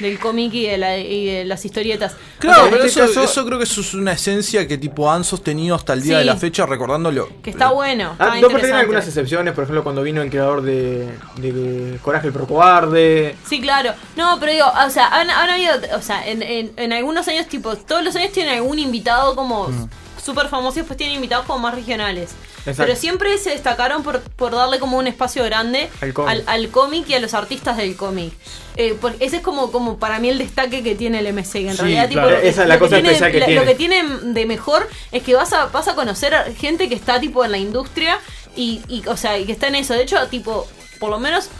del 0.00 0.18
cómic 0.18 0.52
y 0.54 0.66
de, 0.66 0.78
la- 0.78 0.98
y 0.98 1.26
de 1.26 1.44
las 1.44 1.64
historietas. 1.64 2.16
Claro, 2.38 2.58
O 2.58 2.62
sea, 2.62 2.70
pero 2.72 2.84
eso, 2.84 3.04
este 3.04 3.14
caso, 3.14 3.30
eso 3.30 3.46
creo 3.46 3.58
que 3.58 3.64
eso 3.64 3.80
es 3.80 3.94
una 3.94 4.12
esencia 4.12 4.66
que 4.66 4.76
tipo 4.78 5.10
han 5.10 5.22
sostenido 5.24 5.74
hasta 5.76 5.92
el 5.92 6.02
día 6.02 6.14
Sí. 6.14 6.18
de 6.18 6.24
la 6.24 6.36
fecha, 6.36 6.66
recordándolo. 6.66 7.28
que 7.42 7.50
está 7.50 7.70
bueno, 7.70 8.12
está 8.12 8.32
Ah, 8.32 8.40
no, 8.40 8.48
pero 8.48 8.76
algunas 8.76 9.06
excepciones, 9.06 9.54
por 9.54 9.64
ejemplo, 9.64 9.82
cuando 9.82 10.02
vino 10.02 10.20
el 10.22 10.30
creador 10.30 10.62
de, 10.62 11.06
de 11.36 11.98
Coraje 12.02 12.26
el 12.28 12.32
Procobarde. 12.32 13.36
Sí, 13.48 13.60
claro. 13.60 13.92
No, 14.16 14.38
pero 14.40 14.52
digo, 14.52 14.66
o 14.86 14.90
sea, 14.90 15.06
han, 15.08 15.30
han 15.30 15.50
habido, 15.50 15.74
o 15.96 16.02
sea, 16.02 16.26
en, 16.26 16.42
en, 16.42 16.72
en 16.76 16.92
algunos 16.92 17.26
años, 17.28 17.46
tipo, 17.46 17.76
todos 17.76 18.02
los 18.04 18.14
años 18.16 18.32
tienen 18.32 18.54
algún 18.54 18.78
invitado 18.78 19.34
como 19.36 19.68
Mm. 19.68 19.88
Súper 20.24 20.48
famoso 20.48 20.78
y 20.78 20.82
después 20.82 20.96
tienen 20.96 21.16
invitados 21.16 21.46
como 21.46 21.58
más 21.58 21.74
regionales. 21.74 22.30
Exacto. 22.58 22.84
Pero 22.84 22.96
siempre 22.96 23.36
se 23.38 23.50
destacaron 23.50 24.02
por, 24.02 24.20
por 24.22 24.52
darle 24.52 24.78
como 24.78 24.96
un 24.96 25.06
espacio 25.06 25.44
grande 25.44 25.90
Al 26.00 26.14
cómic. 26.14 26.30
al, 26.30 26.44
al 26.46 26.68
cómic 26.70 27.08
y 27.10 27.14
a 27.14 27.20
los 27.20 27.34
artistas 27.34 27.76
del 27.76 27.94
cómic. 27.94 28.32
Eh, 28.76 28.96
ese 29.20 29.36
es 29.36 29.42
como, 29.42 29.70
como 29.70 29.98
para 29.98 30.18
mí 30.18 30.30
el 30.30 30.38
destaque 30.38 30.82
que 30.82 30.94
tiene 30.94 31.18
el 31.18 31.26
MC, 31.32 31.52
que 31.52 31.68
en 31.70 31.76
Sí, 31.76 31.82
realidad 31.82 32.08
claro. 32.10 32.30
lo 32.30 32.40
que- 32.40 32.48
Esa 32.48 32.62
es 32.62 32.68
la 32.68 32.74
lo 32.74 32.78
que 32.80 32.84
cosa 32.86 32.94
tiene- 32.96 33.08
especial 33.10 33.32
que 33.32 33.40
la- 33.40 33.46
tiene. 33.46 33.60
Lo 33.60 33.66
que 33.66 33.74
tiene 33.74 34.04
de 34.32 34.46
mejor 34.46 34.88
es 35.12 35.22
que 35.22 35.34
vas 35.34 35.52
a, 35.52 35.66
vas 35.66 35.88
a 35.88 35.94
conocer 35.94 36.34
a 36.34 36.44
gente 36.52 36.88
que 36.88 36.94
está 36.94 37.20
tipo 37.20 37.44
en 37.44 37.50
la 37.52 37.58
industria 37.58 38.18
y, 38.56 38.80
y, 38.88 39.06
o 39.08 39.16
sea, 39.18 39.38
y 39.38 39.44
que 39.44 39.52
está 39.52 39.68
en 39.68 39.74
eso. 39.74 39.92
De 39.94 40.02
hecho, 40.02 40.26
tipo, 40.28 40.66
por 40.98 41.10
lo 41.10 41.18
menos 41.20 41.50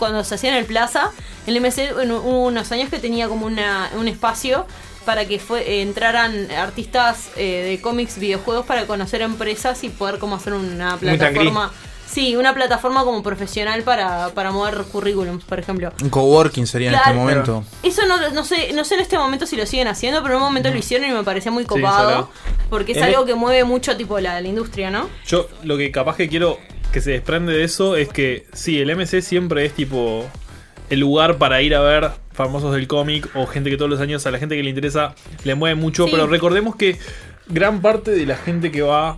cuando 0.00 0.24
se 0.24 0.34
hacía 0.34 0.50
en 0.50 0.56
el 0.56 0.64
Plaza, 0.64 1.12
el 1.46 1.56
MC 1.60 1.90
en 2.02 2.10
unos 2.10 2.72
años 2.72 2.90
que 2.90 2.98
tenía 2.98 3.28
como 3.28 3.46
una, 3.46 3.90
un 3.96 4.08
espacio 4.08 4.66
para 5.04 5.26
que 5.26 5.38
fue, 5.38 5.60
eh, 5.62 5.82
entraran 5.82 6.50
artistas 6.50 7.30
eh, 7.36 7.64
de 7.68 7.80
cómics, 7.80 8.18
videojuegos 8.18 8.66
para 8.66 8.86
conocer 8.86 9.22
empresas 9.22 9.82
y 9.84 9.88
poder 9.88 10.18
como 10.18 10.36
hacer 10.36 10.52
una 10.54 10.96
plataforma. 10.96 11.72
Sí, 12.06 12.34
una 12.34 12.52
plataforma 12.54 13.04
como 13.04 13.22
profesional 13.22 13.84
para, 13.84 14.30
para 14.30 14.50
mover 14.50 14.78
currículums, 14.90 15.44
por 15.44 15.60
ejemplo. 15.60 15.92
Un 16.02 16.10
coworking 16.10 16.66
sería 16.66 16.88
en 16.88 16.96
este 16.96 17.12
momento. 17.12 17.62
Eso 17.84 18.04
no, 18.06 18.30
no 18.30 18.44
sé, 18.44 18.72
no 18.74 18.84
sé 18.84 18.96
en 18.96 19.00
este 19.02 19.16
momento 19.16 19.46
si 19.46 19.54
lo 19.54 19.64
siguen 19.64 19.86
haciendo, 19.86 20.20
pero 20.20 20.34
en 20.34 20.38
un 20.42 20.48
momento 20.48 20.70
lo 20.70 20.76
hicieron 20.76 21.08
y 21.08 21.12
me 21.12 21.22
parecía 21.22 21.52
muy 21.52 21.64
copado. 21.66 22.28
porque 22.68 22.92
es 22.92 22.98
En 22.98 23.04
algo 23.04 23.20
el- 23.20 23.26
que 23.28 23.34
mueve 23.36 23.62
mucho 23.62 23.96
tipo 23.96 24.18
la, 24.18 24.40
la 24.40 24.48
industria, 24.48 24.90
¿no? 24.90 25.08
Yo 25.24 25.48
lo 25.62 25.76
que 25.78 25.92
capaz 25.92 26.16
que 26.16 26.28
quiero 26.28 26.58
que 26.92 27.00
se 27.00 27.12
desprende 27.12 27.52
de 27.52 27.62
eso 27.62 27.94
es 27.94 28.08
que 28.08 28.44
sí, 28.54 28.80
el 28.80 28.90
MC 28.96 29.22
siempre 29.22 29.64
es 29.64 29.72
tipo 29.72 30.26
el 30.90 31.00
lugar 31.00 31.38
para 31.38 31.62
ir 31.62 31.74
a 31.74 31.80
ver 31.80 32.10
famosos 32.32 32.74
del 32.74 32.86
cómic 32.86 33.28
o 33.34 33.46
gente 33.46 33.70
que 33.70 33.76
todos 33.76 33.90
los 33.90 34.00
años 34.00 34.26
a 34.26 34.30
la 34.30 34.38
gente 34.38 34.56
que 34.56 34.62
le 34.62 34.70
interesa 34.70 35.14
le 35.44 35.54
mueve 35.54 35.74
mucho, 35.76 36.04
Sí. 36.06 36.10
pero 36.12 36.26
recordemos 36.26 36.76
que 36.76 36.96
gran 37.48 37.80
parte 37.80 38.10
de 38.10 38.26
la 38.26 38.36
gente 38.36 38.70
que 38.70 38.82
va 38.82 39.16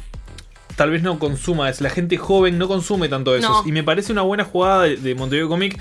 tal 0.77 0.90
vez 0.90 1.03
no 1.03 1.19
consuma, 1.19 1.69
es 1.69 1.81
la 1.81 1.90
gente 1.90 2.16
joven 2.16 2.57
no 2.59 2.66
consume 2.69 3.09
tanto 3.09 3.36
eso. 3.36 3.49
No. 3.49 3.69
Y 3.69 3.73
me 3.73 3.82
parece 3.85 4.12
una 4.12 4.23
buena 4.23 4.44
jugada 4.44 4.85
de, 4.85 4.97
de 4.97 5.15
Montevideo 5.15 5.49
Comic 5.49 5.78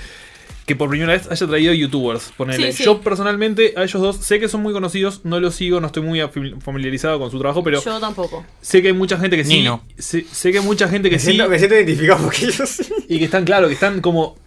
que 0.66 0.76
por 0.76 0.90
primera 0.90 1.14
vez 1.14 1.28
haya 1.32 1.48
traído 1.48 1.74
youtubers. 1.74 2.32
Ponele. 2.38 2.72
Sí, 2.72 2.80
sí. 2.80 2.84
Yo 2.86 3.02
personalmente 3.02 3.74
a 3.78 3.84
ellos 3.84 4.02
dos 4.02 4.18
sé 4.18 4.40
que 4.40 4.48
son 4.48 4.62
muy 4.62 4.74
conocidos, 4.74 5.22
no 5.24 5.40
los 5.40 5.56
sigo, 5.56 5.80
no 5.82 5.88
estoy 5.88 6.04
muy 6.04 6.22
familiarizado 6.64 7.20
con 7.20 7.32
su 7.32 7.40
trabajo, 7.40 7.64
pero 7.64 7.82
Yo 7.84 8.00
tampoco. 8.00 8.46
sé 8.62 8.82
que 8.82 8.90
hay 8.90 8.94
mucha 8.94 9.18
gente 9.18 9.36
que 9.38 9.44
sí. 9.46 9.58
Nino. 9.58 9.82
Sé, 9.98 10.26
sé 10.32 10.52
que 10.52 10.60
hay 10.60 10.66
mucha 10.66 10.88
gente 10.88 11.10
que 11.10 11.16
Me 11.16 11.20
sí. 11.22 11.38
me 11.50 11.58
siento 11.58 11.76
identificado 11.76 12.24
porque 12.26 12.46
ellos 12.46 12.70
sí. 12.70 12.86
Y 13.10 13.18
que 13.20 13.26
están, 13.26 13.44
claro, 13.46 13.68
que 13.68 13.74
están 13.74 14.02
como. 14.02 14.38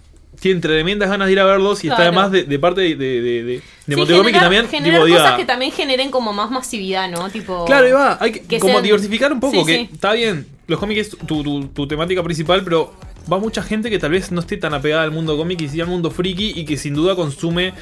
Tienen 0.45 0.61
tremendas 0.61 1.09
ganas 1.09 1.27
de 1.27 1.33
ir 1.33 1.41
a 1.41 1.45
verlos 1.45 1.83
y 1.85 1.89
está 1.89 2.03
además 2.03 2.31
de, 2.31 2.43
de 2.45 2.59
parte 2.59 2.83
de, 2.83 2.97
de, 2.97 3.23
de, 3.23 3.43
de 3.45 3.63
Sí, 3.87 3.95
que 3.95 4.33
también. 4.39 4.67
tipo, 4.69 5.07
diga- 5.07 5.09
cosas 5.23 5.37
que 5.39 5.47
también 5.47 5.73
generen 5.73 6.11
como 6.11 6.35
más 6.35 6.51
masividad, 6.51 7.09
¿no? 7.11 7.31
Tipo. 7.31 7.65
Claro, 7.65 7.87
ahí 7.87 7.93
va. 7.93 8.19
Hay 8.21 8.33
que, 8.33 8.41
que 8.43 8.59
como 8.59 8.75
sean- 8.75 8.83
diversificar 8.85 9.33
un 9.33 9.41
poco, 9.41 9.61
Sí, 9.61 9.65
que 9.65 9.77
sí. 9.77 9.89
está 9.91 10.13
bien. 10.13 10.47
Los 10.67 10.79
cómics 10.79 11.01
es 11.01 11.11
tu, 11.17 11.43
tu- 11.43 11.69
tu 11.69 11.89
temática 11.89 12.23
principal, 12.23 12.63
pero 12.63 12.93
va 13.33 13.39
mucha 13.39 13.63
gente 13.63 13.89
que 13.89 13.99
tal 13.99 14.11
vez 14.11 14.31
no 14.33 14.41
esté 14.41 14.59
tan 14.59 14.75
apegada 14.75 15.03
al 15.05 15.13
mundo 15.13 15.35
cómic 15.39 15.63
y 15.63 15.69
sí 15.71 15.81
al 15.81 15.87
mundo 15.87 16.11
friki 16.11 16.53
y 16.55 16.67
que 16.67 16.77
sin 16.77 16.93
duda 16.93 17.17
consume 17.17 17.73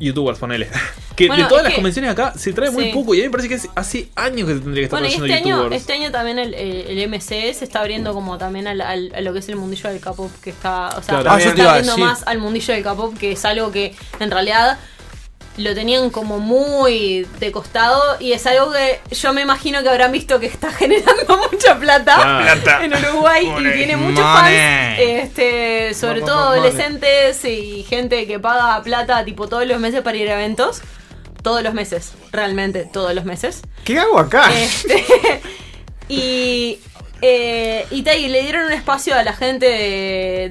youtubers, 0.00 0.38
ponele. 0.38 0.68
Que 1.16 1.26
Bueno, 1.26 1.42
de 1.42 1.48
todas 1.50 1.64
las 1.64 1.72
que- 1.72 1.76
convenciones 1.76 2.10
acá 2.12 2.32
se 2.34 2.52
trae 2.54 2.70
muy 2.70 2.84
Sí. 2.84 2.90
poco 2.94 3.14
y 3.14 3.18
a 3.18 3.22
mí 3.24 3.28
me 3.28 3.32
parece 3.32 3.48
que 3.50 3.54
es- 3.56 3.68
hace 3.74 4.08
años 4.16 4.48
que 4.48 4.54
se 4.54 4.60
tendría 4.60 4.82
que 4.82 4.84
estar 4.86 5.00
Bueno, 5.00 5.14
trayendo 5.14 5.26
este 5.26 5.36
año, 5.36 5.56
youtubers. 5.58 5.80
este 5.82 5.92
año 5.92 6.10
también 6.10 6.38
el, 6.38 6.54
el- 6.54 6.86
el 6.86 6.98
MC 7.10 7.52
se 7.52 7.64
está 7.64 7.80
abriendo 7.80 8.14
como 8.14 8.38
también 8.38 8.66
al, 8.66 8.80
al- 8.80 9.12
a 9.14 9.20
lo 9.20 9.32
que 9.34 9.40
es 9.40 9.48
el 9.50 9.56
mundillo 9.56 9.90
del 9.90 10.00
K-pop, 10.00 10.30
que 10.42 10.48
está, 10.50 10.88
o 10.88 11.02
sea, 11.02 11.20
Claro. 11.20 11.30
Ah, 11.32 11.38
está 11.38 11.70
abriendo 11.72 11.98
más 11.98 12.22
al 12.26 12.38
mundillo 12.38 12.72
del 12.72 12.82
K-pop, 12.82 13.18
que 13.18 13.32
es 13.32 13.44
algo 13.44 13.70
que 13.70 13.94
en 14.18 14.30
realidad 14.30 14.78
lo 15.62 15.74
tenían 15.74 16.10
como 16.10 16.38
muy 16.38 17.26
de 17.38 17.52
costado 17.52 18.02
y 18.18 18.32
es 18.32 18.46
algo 18.46 18.72
que 18.72 19.00
yo 19.14 19.32
me 19.32 19.42
imagino 19.42 19.82
que 19.82 19.88
habrán 19.88 20.12
visto 20.12 20.40
que 20.40 20.46
está 20.46 20.70
generando 20.72 21.38
mucha 21.50 21.78
plata, 21.78 22.42
en 22.82 22.92
Uruguay 22.92 23.46
Money. 23.46 23.72
y 23.72 23.76
tiene 23.76 23.96
muchos 23.96 24.24
Money. 24.24 24.58
fans, 24.58 24.98
este, 24.98 25.94
sobre 25.94 26.22
todo 26.22 26.50
adolescentes 26.50 27.44
y 27.44 27.84
gente 27.88 28.26
que 28.26 28.38
paga 28.38 28.82
plata 28.82 29.24
tipo 29.24 29.48
todos 29.48 29.66
los 29.66 29.80
meses 29.80 30.02
para 30.02 30.16
ir 30.16 30.28
a 30.30 30.34
eventos. 30.34 30.82
Todos 31.42 31.62
los 31.62 31.72
meses, 31.72 32.12
realmente 32.32 32.84
todos 32.84 33.14
los 33.14 33.24
meses. 33.24 33.62
¿Qué 33.84 33.98
hago 33.98 34.18
acá? 34.18 34.52
Este, 34.52 35.02
y, 36.08 36.78
eh, 37.22 37.86
y 37.90 38.02
y 38.08 38.28
le 38.28 38.42
dieron 38.42 38.64
un 38.66 38.72
espacio 38.72 39.14
a 39.14 39.22
la 39.22 39.32
gente 39.34 39.66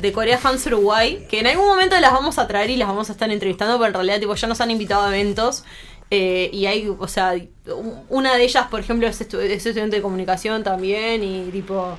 de, 0.02 0.12
Corea 0.14 0.38
Fans 0.38 0.66
Uruguay, 0.68 1.26
que 1.30 1.40
en 1.40 1.48
algún 1.48 1.68
momento 1.68 2.00
las 2.00 2.12
vamos 2.14 2.38
a 2.40 2.48
traer 2.48 2.70
y 2.70 2.76
las 2.78 2.88
vamos 2.88 3.10
a 3.10 3.14
estar 3.14 3.30
entrevistando, 3.32 3.78
pero 3.78 3.88
en 3.88 3.94
realidad 3.94 4.20
tipo, 4.20 4.36
ya 4.36 4.48
nos 4.48 4.62
han 4.62 4.72
invitado 4.72 5.04
a 5.04 5.08
eventos. 5.10 5.64
eh, 6.12 6.50
y 6.54 6.66
hay, 6.66 6.88
o 6.88 7.08
sea, 7.08 7.36
una 8.10 8.36
de 8.36 8.44
ellas, 8.44 8.68
por 8.72 8.80
ejemplo, 8.80 9.08
es, 9.08 9.22
estu- 9.22 9.40
es 9.40 9.66
estudiante 9.66 9.98
de 9.98 10.02
comunicación 10.02 10.64
también. 10.64 11.24
Y 11.24 11.50
tipo, 11.52 11.98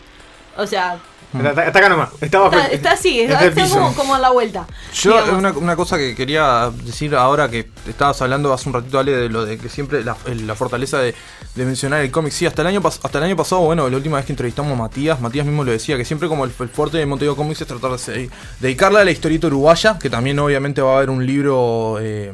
o 0.56 0.66
sea, 0.66 0.98
Está, 1.32 1.68
acá 1.68 1.88
nomás. 1.88 2.08
Está, 2.20 2.38
bajo 2.40 2.58
está, 2.72 2.92
así, 2.92 3.20
está 3.20 3.52
como, 3.68 3.94
como 3.94 4.14
a 4.14 4.18
la 4.18 4.30
vuelta. 4.30 4.66
Yo, 4.94 5.14
una, 5.36 5.52
una 5.52 5.76
cosa 5.76 5.96
que 5.96 6.14
quería 6.16 6.72
decir 6.84 7.14
ahora 7.14 7.48
que 7.48 7.68
estabas 7.88 8.20
hablando 8.22 8.52
hace 8.52 8.68
un 8.68 8.74
ratito, 8.74 8.98
Ale, 8.98 9.12
de 9.12 9.28
lo 9.28 9.44
de 9.44 9.56
que 9.56 9.68
siempre 9.68 10.02
la, 10.02 10.16
la 10.26 10.54
fortaleza 10.56 10.98
de, 10.98 11.14
de 11.54 11.64
mencionar 11.64 12.00
el 12.00 12.10
cómic. 12.10 12.32
Sí, 12.32 12.46
hasta 12.46 12.62
el, 12.62 12.68
año 12.68 12.82
hasta 12.84 13.18
el 13.18 13.24
año 13.24 13.36
pasado, 13.36 13.62
bueno, 13.62 13.88
la 13.88 13.96
última 13.96 14.16
vez 14.16 14.26
que 14.26 14.32
entrevistamos 14.32 14.72
a 14.72 14.74
Matías, 14.76 15.20
Matías 15.20 15.46
mismo 15.46 15.62
lo 15.62 15.70
decía, 15.70 15.96
que 15.96 16.04
siempre 16.04 16.28
como 16.28 16.44
el, 16.44 16.52
el 16.58 16.68
fuerte 16.68 16.98
de 16.98 17.06
Montevideo 17.06 17.36
Comics 17.36 17.60
es 17.60 17.68
tratar 17.68 17.92
de 17.92 17.98
se- 17.98 18.30
dedicarle 18.58 18.98
a 19.00 19.04
la 19.04 19.10
historieta 19.12 19.46
uruguaya, 19.46 19.98
que 20.00 20.10
también 20.10 20.38
obviamente 20.40 20.82
va 20.82 20.94
a 20.94 20.96
haber 20.96 21.10
un 21.10 21.24
libro... 21.24 21.98
eh, 22.00 22.32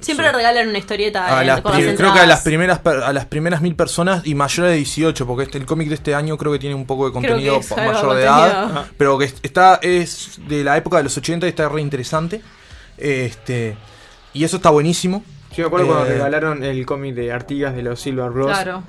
Siempre 0.00 0.30
regalan 0.32 0.68
una 0.68 0.78
historieta 0.78 1.26
a 1.38 1.40
en- 1.40 1.46
las 1.48 1.60
con 1.60 1.72
las 1.72 1.94
creo 1.96 2.12
que 2.12 2.20
a 2.20 2.26
las 2.26 2.42
primeras 2.42 2.80
a 2.86 3.12
las 3.12 3.26
primeras 3.26 3.60
mil 3.60 3.74
personas 3.74 4.24
y 4.26 4.34
mayores 4.34 4.70
de 4.72 4.76
18 4.76 5.26
porque 5.26 5.44
este, 5.44 5.58
el 5.58 5.66
cómic 5.66 5.88
de 5.88 5.94
este 5.96 6.14
año 6.14 6.36
creo 6.38 6.52
que 6.52 6.58
tiene 6.60 6.74
un 6.74 6.86
poco 6.86 7.06
de 7.06 7.10
Creo 7.10 7.22
que 7.22 7.28
contenido 7.28 7.60
de 7.60 7.86
mayor 7.92 8.14
de 8.14 8.22
edad 8.22 8.62
Ajá. 8.64 8.84
pero 8.96 9.18
que 9.18 9.24
es- 9.24 9.34
está 9.42 9.80
es 9.82 10.38
de 10.46 10.62
la 10.62 10.76
época 10.76 10.98
de 10.98 11.02
los 11.04 11.16
80 11.16 11.46
y 11.46 11.48
está 11.50 11.68
re 11.68 11.80
interesante 11.80 12.42
este 12.96 13.76
y 14.32 14.44
eso 14.44 14.56
está 14.56 14.70
buenísimo 14.70 15.22
Yo 15.56 15.64
me 15.64 15.66
acuerdo 15.68 15.86
cuando 15.88 16.06
Eh, 16.06 16.10
regalaron 16.12 16.62
el 16.62 16.84
cómic 16.86 17.14
de 17.14 17.32
Artigas 17.32 17.74
de 17.74 17.82
los 17.82 18.00
Silver 18.00 18.30
Bros. 18.30 18.46
Claro. 18.52 18.82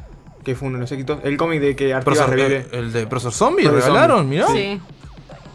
Que 0.43 0.55
fue 0.55 0.67
uno 0.67 0.77
de 0.77 0.81
los 0.81 0.91
éxitos. 0.91 1.19
El 1.23 1.37
cómic 1.37 1.59
de 1.61 1.75
que 1.75 1.93
Artigas 1.93 2.29
revive. 2.29 2.67
el 2.71 2.91
de 2.93 3.07
Profesor 3.07 3.33
Zombie 3.33 3.67
regalaron 3.67 4.19
Zombie. 4.19 4.37
mirá 4.37 4.47
Sí. 4.47 4.79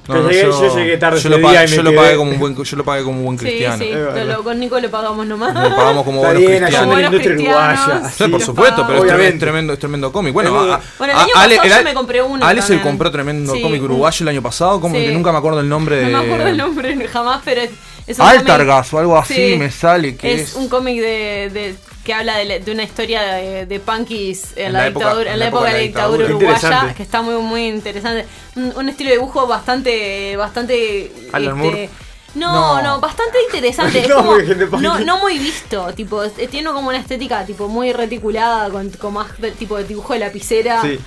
No, 0.07 0.15
no, 0.17 0.29
llegué- 0.29 0.43
yo 0.43 0.77
llegué 0.77 0.97
tarde 0.99 1.17
Yo 1.17 1.21
ese 1.21 1.29
lo 1.31 1.41
pagué, 1.41 1.53
día 1.59 1.65
y 1.65 1.71
me 1.71 1.77
yo 1.77 1.83
lo 1.83 1.95
pagué 1.95 2.17
como 2.17 2.31
un 2.33 2.39
buen, 2.39 2.55
yo 2.63 2.77
lo 2.77 2.85
pagué 2.85 3.03
como 3.05 3.19
un 3.21 3.25
buen 3.25 3.37
cristiano. 3.39 3.79
sí, 3.83 3.91
lo- 3.91 4.25
lo- 4.25 4.45
con 4.45 4.61
Nico 4.61 4.79
le 4.79 4.89
pagamos 4.91 5.27
nomás. 5.27 5.55
Lo 5.55 5.75
pagamos 5.75 6.05
como 6.05 6.21
buenos 6.21 6.43
cristianos. 6.43 6.95
la 6.99 7.07
industria 7.07 7.35
uruguaya. 7.35 8.11
Sí, 8.17 8.29
por 8.29 8.43
supuesto, 8.43 8.87
pero 8.87 9.05
es 9.05 9.39
tremendo, 9.39 9.73
es 9.73 9.79
tremendo, 9.79 10.13
cómic. 10.13 10.35
Bueno, 10.35 10.51
a- 10.61 10.81
Bueno, 10.99 11.13
el 11.15 11.19
a- 11.19 11.23
año 11.23 11.33
Ale, 11.37 11.57
pasado 11.57 11.75
el- 11.79 11.79
yo 11.85 11.85
me 11.91 11.95
compré 11.95 12.23
uno 12.23 12.45
Ale 12.45 12.61
se 12.61 12.69
también. 12.69 12.83
compró 12.83 13.11
tremendo 13.11 13.53
Sí, 13.55 13.63
cómic 13.63 13.83
uruguayo 13.83 14.25
el 14.25 14.29
año 14.29 14.43
pasado, 14.43 14.81
como 14.81 14.95
Sí. 14.95 15.05
que 15.07 15.13
nunca 15.13 15.33
me 15.33 15.39
acuerdo 15.39 15.61
el 15.61 15.69
nombre 15.69 15.97
de. 15.97 16.07
No 16.13 16.19
me 16.19 16.25
acuerdo 16.27 16.49
el 16.49 16.57
nombre 16.57 17.09
jamás, 17.09 17.41
pero 17.45 17.63
es, 17.63 17.71
Altargas 18.19 18.93
o 18.93 18.99
algo 18.99 19.17
así 19.17 19.35
Sí. 19.35 19.57
me 19.59 19.71
sale 19.71 20.17
que 20.17 20.35
es, 20.35 20.41
es. 20.51 20.55
un 20.55 20.69
cómic 20.69 21.01
de, 21.01 21.51
de- 21.53 21.75
que 22.05 22.13
habla 22.13 22.37
de, 22.37 22.63
una 22.71 22.83
historia 22.83 23.23
de, 23.23 23.65
de 23.65 23.81
punkis 23.81 24.53
en, 24.57 24.67
En 24.67 24.73
la, 24.75 24.79
la 24.81 24.87
época- 24.89 25.05
dictadura, 25.07 25.33
en 25.33 25.39
la 25.39 25.47
época 25.49 25.67
de 25.69 25.73
la 25.73 25.79
dictadura 25.79 26.27
dictadura. 26.29 26.57
uruguaya, 26.59 26.95
que 26.95 27.03
está 27.03 27.23
muy 27.23 27.35
muy 27.37 27.67
interesante. 27.69 28.27
Un, 28.57 28.73
un 28.77 28.89
estilo 28.91 29.09
de 29.11 29.17
dibujo 29.17 29.47
bastante 29.47 30.37
bastante 30.37 31.11
Alan 31.33 31.57
este, 31.57 31.63
Moore. 31.71 31.91
no, 32.35 32.53
No. 32.77 32.83
no, 32.83 33.01
bastante 33.01 33.39
interesante. 33.47 34.01
Es 34.01 34.09
No, 34.11 34.17
como, 34.17 34.99
no, 35.01 35.19
muy 35.21 35.39
visto, 35.39 35.91
tipo, 35.95 36.23
tiene 36.51 36.71
como 36.73 36.89
una 36.91 36.99
estética 36.99 37.47
tipo 37.47 37.69
muy 37.69 37.91
reticulada 37.95 38.69
con, 38.69 38.91
con 38.91 39.15
más 39.15 39.29
tipo 39.59 39.79
de 39.79 39.85
dibujo 39.85 40.13
de 40.13 40.19
lapicera. 40.19 40.83
Sí. 40.83 40.99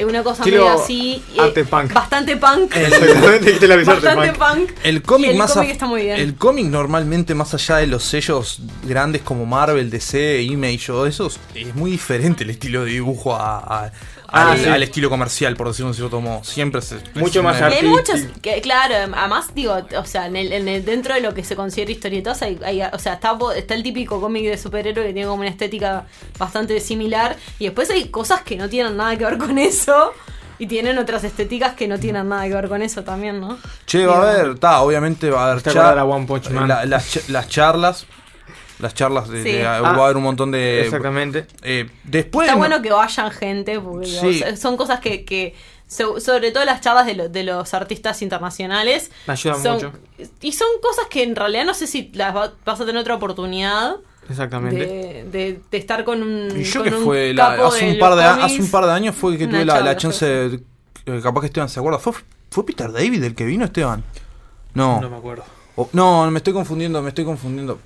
Es 0.00 0.06
Una 0.06 0.22
cosa 0.22 0.42
Estilo 0.42 0.64
medio 0.64 0.82
así. 0.82 1.22
eh, 1.36 1.40
arte 1.40 1.64
punk. 1.66 1.92
Bastante 1.92 2.36
punk. 2.38 2.74
Exactamente, 2.74 3.66
la 3.68 3.76
bastante 3.76 4.32
punk. 4.32 4.38
punk. 4.58 4.70
El 4.82 4.96
Y 4.96 5.00
cómic 5.00 5.30
el 5.32 5.36
más 5.36 5.52
cómic 5.52 5.68
af- 5.68 5.72
está 5.72 5.86
muy 5.86 6.02
bien. 6.04 6.16
El 6.18 6.34
cómic 6.36 6.66
normalmente 6.66 7.34
más 7.34 7.52
allá 7.52 7.76
de 7.76 7.86
los 7.86 8.02
sellos 8.04 8.60
grandes 8.84 9.20
como 9.20 9.44
Marvel, 9.44 9.90
DC, 9.90 10.40
Image 10.42 10.90
o 10.90 11.04
esos, 11.06 11.38
es 11.54 11.74
muy 11.74 11.90
diferente 11.90 12.44
el 12.44 12.50
estilo 12.50 12.84
de 12.84 12.92
dibujo 12.92 13.34
a, 13.36 13.58
a- 13.58 13.92
Ah, 14.32 14.52
al, 14.52 14.58
sí. 14.58 14.68
al 14.68 14.82
estilo 14.82 15.10
comercial, 15.10 15.56
por 15.56 15.68
decirlo 15.68 15.90
de 15.90 15.96
cierto 15.96 16.20
modo. 16.20 16.44
Siempre 16.44 16.80
se 16.82 16.96
Mucho 17.14 17.42
más 17.42 17.54
Y 17.54 17.58
hay 17.58 17.64
artístico. 17.64 17.90
muchos, 17.90 18.20
que, 18.40 18.60
claro, 18.60 18.94
además 19.14 19.54
digo, 19.54 19.76
o 19.96 20.04
sea, 20.04 20.26
en 20.26 20.36
el, 20.36 20.52
en 20.52 20.68
el- 20.68 20.84
dentro 20.84 21.14
de 21.14 21.20
lo 21.20 21.34
que 21.34 21.42
se 21.44 21.56
considera 21.56 21.90
historietas, 21.90 22.42
hay, 22.42 22.58
hay- 22.64 22.82
o 22.92 22.98
sea, 22.98 23.14
está, 23.14 23.36
está 23.56 23.74
el 23.74 23.82
típico 23.82 24.20
cómic 24.20 24.44
de 24.44 24.56
superhéroe 24.56 25.06
que 25.06 25.12
tiene 25.12 25.28
como 25.28 25.40
una 25.40 25.50
estética 25.50 26.06
bastante 26.38 26.78
similar, 26.80 27.36
y 27.58 27.64
después 27.64 27.90
hay 27.90 28.08
cosas 28.08 28.42
que 28.42 28.56
no 28.56 28.68
tienen 28.68 28.96
nada 28.96 29.16
que 29.16 29.24
ver 29.24 29.38
con 29.38 29.58
eso, 29.58 30.12
y 30.58 30.66
tienen 30.66 30.98
otras 30.98 31.24
estéticas 31.24 31.74
que 31.74 31.88
no 31.88 31.98
tienen 31.98 32.28
nada 32.28 32.44
que 32.46 32.54
ver 32.54 32.68
con 32.68 32.82
eso 32.82 33.02
también, 33.02 33.40
¿no? 33.40 33.58
Che, 33.86 34.04
va 34.06 34.18
a 34.28 34.30
haber, 34.32 34.50
está, 34.54 34.80
obviamente 34.82 35.30
va 35.30 35.46
a 35.46 35.50
haber 35.52 35.62
¿Te 35.62 35.70
char- 35.70 35.78
acuerdas 35.86 35.90
de 35.90 35.96
la 35.96 36.04
One 36.16 36.26
Punch 36.26 36.50
Man? 36.50 36.68
la- 36.68 36.84
las, 36.84 37.16
ch- 37.16 37.28
las 37.28 37.48
charlas. 37.48 38.06
Las 38.80 38.94
charlas, 38.94 39.28
de, 39.28 39.42
Sí. 39.42 39.52
de- 39.52 39.66
Ah. 39.66 39.80
va 39.80 39.88
a 39.90 40.04
haber 40.04 40.16
un 40.16 40.22
montón 40.22 40.50
de. 40.50 40.82
Exactamente. 40.84 41.46
eh, 41.62 41.88
después. 42.04 42.46
Está 42.46 42.54
no- 42.54 42.58
bueno 42.58 42.82
que 42.82 42.90
vayan 42.90 43.30
gente, 43.30 43.78
porque 43.80 44.06
Sí. 44.06 44.42
son 44.56 44.76
cosas 44.76 45.00
que, 45.00 45.24
que 45.24 45.54
so- 45.86 46.20
sobre 46.20 46.50
todo 46.52 46.64
las 46.64 46.80
charlas 46.80 47.06
de, 47.06 47.14
lo- 47.14 47.28
de 47.28 47.42
los 47.44 47.74
artistas 47.74 48.22
internacionales, 48.22 49.10
Ayudan 49.26 49.62
son- 49.62 49.74
mucho. 49.74 49.92
y 50.40 50.52
son 50.52 50.68
cosas 50.82 51.06
que 51.10 51.22
en 51.22 51.36
realidad 51.36 51.64
no 51.64 51.74
sé 51.74 51.86
si 51.86 52.10
las 52.14 52.34
va- 52.34 52.52
vas 52.64 52.80
a 52.80 52.86
tener 52.86 53.00
otra 53.00 53.14
oportunidad. 53.16 53.96
Exactamente. 54.28 54.76
de, 54.86 55.24
de- 55.24 55.60
de 55.72 55.76
estar 55.78 56.04
con 56.04 56.22
un, 56.22 56.52
Y 56.56 56.62
yo 56.62 56.80
con 56.82 56.88
que 56.90 56.94
un 56.96 57.04
fue 57.04 57.34
la- 57.34 57.54
hace, 57.66 57.90
un 57.92 57.98
par 57.98 58.14
de, 58.14 58.22
hace 58.24 58.60
un 58.62 58.70
par 58.70 58.86
de 58.86 58.92
años 58.92 59.16
fue 59.16 59.36
que 59.36 59.48
tuve 59.48 59.64
la, 59.64 59.96
chance 59.96 60.24
de, 60.24 60.60
eh, 61.06 61.20
capaz 61.20 61.40
que 61.40 61.46
Esteban 61.48 61.68
se 61.68 61.80
acuerda 61.80 61.98
fue, 61.98 62.12
fue 62.48 62.64
Peter 62.64 62.92
David 62.92 63.24
el 63.24 63.34
que 63.34 63.44
vino 63.44 63.64
Esteban 63.64 64.04
no 64.74 65.00
No 65.00 65.10
me 65.10 65.16
acuerdo. 65.16 65.42
O- 65.74 65.88
no 65.94 66.30
me 66.30 66.36
estoy 66.38 66.52
confundiendo 66.52 67.02
me 67.02 67.08
estoy 67.08 67.24
confundiendo 67.24 67.80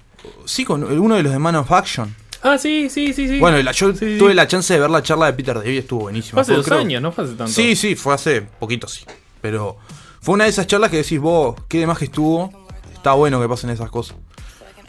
sí 0.44 0.64
con 0.64 0.84
uno 0.84 1.14
de 1.16 1.22
los 1.22 1.32
de 1.32 1.38
Man 1.38 1.56
of 1.56 1.70
Action 1.72 2.14
Ah, 2.42 2.59
sí, 2.59 2.90
sí, 2.90 3.12
sí, 3.14 3.26
sí. 3.28 3.38
bueno 3.38 3.60
la- 3.62 3.72
yo 3.72 3.92
Sí, 3.92 3.98
sí. 4.01 4.16
tuve 4.18 4.34
la 4.34 4.46
chance 4.46 4.74
de 4.74 4.80
ver 4.80 4.90
la 4.90 5.02
charla 5.02 5.26
de 5.26 5.32
Peter 5.32 5.55
David 5.56 5.78
estuvo 5.78 6.01
buenísima 6.02 6.34
Fue 6.34 6.42
hace 6.42 6.51
Fue, 6.52 6.56
dos 6.59 6.66
creo- 6.66 6.78
años, 6.80 7.01
no 7.02 7.10
fue 7.12 7.24
hace 7.24 7.34
tanto. 7.34 7.52
sí 7.52 7.74
sí 7.76 7.94
fue 7.94 8.14
hace 8.14 8.42
poquito 8.42 8.86
sí 8.86 9.05
pero 9.40 9.76
fue 10.20 10.34
una 10.34 10.44
de 10.44 10.51
esas 10.51 10.66
charlas 10.66 10.90
que 10.90 10.98
decís 10.98 11.18
vos 11.20 11.55
qué 11.68 11.78
de 11.78 11.86
más 11.86 11.98
que 11.98 12.05
estuvo 12.06 12.52
está 12.94 13.12
bueno 13.14 13.40
que 13.40 13.48
pasen 13.48 13.70
esas 13.70 13.90
cosas 13.90 14.16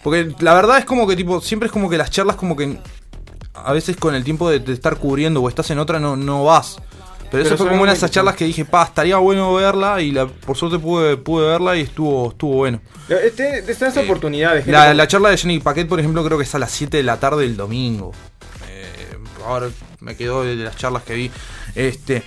porque 0.04 0.34
la 0.40 0.54
verdad 0.54 0.78
es 0.80 0.86
como 0.86 1.08
que 1.08 1.16
tipo 1.16 1.40
siempre 1.42 1.68
es 1.68 1.72
como 1.74 1.90
que 1.90 1.98
las 1.98 2.12
charlas 2.12 2.36
como 2.36 2.56
que 2.58 2.78
a 3.54 3.72
veces 3.74 3.96
con 3.98 4.14
el 4.16 4.24
tiempo 4.26 4.50
de, 4.50 4.60
de 4.60 4.74
estar 4.74 4.98
cubriendo 4.98 5.42
o 5.42 5.48
estás 5.50 5.70
en 5.72 5.80
otra 5.80 5.98
no, 6.00 6.16
no 6.18 6.44
vas. 6.44 6.78
Pero, 7.36 7.48
eso 7.48 7.50
Pero 7.50 7.58
fue 7.58 7.70
como 7.70 7.84
una 7.84 7.92
de 7.92 7.98
esas 7.98 8.12
charlas 8.12 8.36
que 8.36 8.46
dije, 8.46 8.66
pa, 8.66 8.84
estaría 8.84 9.18
bueno 9.18 9.54
verla 9.54 10.02
y 10.02 10.12
la, 10.12 10.28
por 10.28 10.56
suerte 10.58 10.80
pude, 10.80 11.18
pude 11.18 11.48
verla 11.48 11.76
y 11.76 11.82
estuvo, 11.82 12.30
estuvo 12.32 12.54
bueno. 12.56 12.80
Este, 13.08 13.60
esta 13.60 13.88
es 13.88 13.98
oportunidad 13.98 14.54
de 14.56 14.64
gente 14.64 14.72
La, 14.94 15.08
charla 15.08 15.30
de 15.30 15.38
Jenny 15.38 15.60
Paquet, 15.60 15.88
por 15.88 16.00
ejemplo, 16.00 16.24
creo 16.26 16.38
que 16.38 16.44
es 16.44 16.56
a 16.56 16.60
las 16.60 16.72
7 16.72 16.98
de 16.98 17.04
la 17.04 17.20
tarde 17.20 17.44
del 17.44 17.56
domingo. 17.56 18.12
Eh, 18.70 19.18
ahora 19.46 19.70
me 20.00 20.16
quedó 20.16 20.44
de 20.44 20.56
las 20.56 20.76
charlas 20.78 21.04
que 21.04 21.14
vi. 21.14 21.32
Este. 21.76 22.24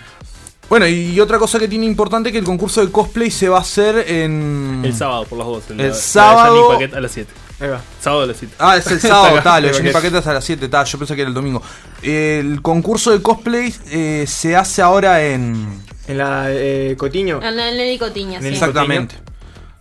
Bueno, 0.69 0.87
y 0.87 1.19
otra 1.19 1.39
cosa 1.39 1.59
que 1.59 1.67
tiene 1.67 1.87
importante 1.87 2.31
que 2.31 2.39
el 2.39 2.45
concurso 2.45 2.85
de 2.85 2.93
cosplay 2.93 3.31
se 3.31 3.49
va 3.49 3.57
a 3.59 3.61
hacer 3.63 4.05
en. 4.11 4.83
El 4.85 4.95
sábado, 4.95 5.25
por 5.25 5.39
las 5.39 5.47
dos. 5.47 5.71
El 5.71 5.77
la- 5.79 5.83
la 5.85 5.89
de 5.89 5.95
sábado- 5.95 6.79
a 6.95 7.01
las 7.01 7.11
7. 7.13 7.33
Ahí 7.61 7.69
va. 7.69 7.81
Sábado 8.01 8.23
a 8.23 8.27
las 8.27 8.37
7. 8.37 8.55
Ah, 8.59 8.77
es 8.77 8.87
el 8.87 9.01
sábado, 9.01 9.41
tal, 9.43 9.63
lo 9.63 9.69
de 9.69 9.75
Jenny 9.75 9.91
Paquet. 9.91 10.11
Paquetas 10.13 10.27
a 10.29 10.35
las 10.35 10.45
7, 10.45 10.69
tal, 10.69 10.87
yo 10.87 10.99
pensé 10.99 11.15
que 11.17 11.23
era 11.23 11.29
el 11.29 11.35
domingo. 11.35 11.61
El 12.03 12.63
concurso 12.63 13.11
de 13.11 13.21
cosplay 13.21 13.75
eh, 13.91 14.25
se 14.29 14.55
hace 14.57 14.81
ahora 14.83 15.25
en. 15.25 15.83
En 16.07 16.19
la 16.19 16.47
eh, 16.51 16.95
Cotiño. 16.97 17.39
En 17.43 17.59
el 17.59 17.77
Nelly 17.77 17.99
Cotiña, 17.99 18.41
sí. 18.41 18.49
Exactamente. 18.49 19.17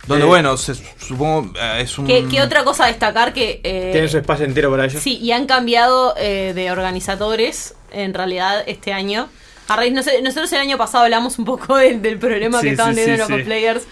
Donde, 0.06 0.24
Eh, 0.24 0.28
bueno, 0.28 0.56
se- 0.56 0.74
supongo 0.74 1.52
eh, 1.60 1.82
es 1.82 1.96
un. 1.98 2.06
¿Qué, 2.06 2.26
qué 2.30 2.42
otra 2.42 2.64
cosa 2.64 2.84
a 2.84 2.86
destacar 2.88 3.32
que... 3.32 3.60
eh, 3.62 3.90
Tienen 3.92 4.08
su 4.10 4.18
espacio 4.18 4.44
entero 4.44 4.70
para 4.70 4.86
ellos. 4.86 5.02
Sí, 5.02 5.18
y 5.18 5.32
han 5.32 5.46
cambiado 5.46 6.14
eh, 6.16 6.52
de 6.54 6.70
organizadores 6.70 7.74
en 7.92 8.12
realidad 8.14 8.62
este 8.66 8.92
año. 8.92 9.28
A 9.68 9.76
raíz, 9.76 9.92
no 9.92 10.02
sé, 10.02 10.20
nosotros 10.22 10.50
el 10.54 10.60
año 10.60 10.78
pasado 10.78 11.04
hablamos 11.04 11.38
un 11.38 11.44
poco 11.44 11.76
del, 11.76 12.00
del 12.00 12.18
problema 12.18 12.58
Sí, 12.60 12.66
que 12.66 12.70
estaban 12.72 12.94
sí, 12.94 13.00
teniendo 13.02 13.24
sí, 13.26 13.30
los 13.32 13.38
sí. 13.38 13.44
cosplayers 13.44 13.82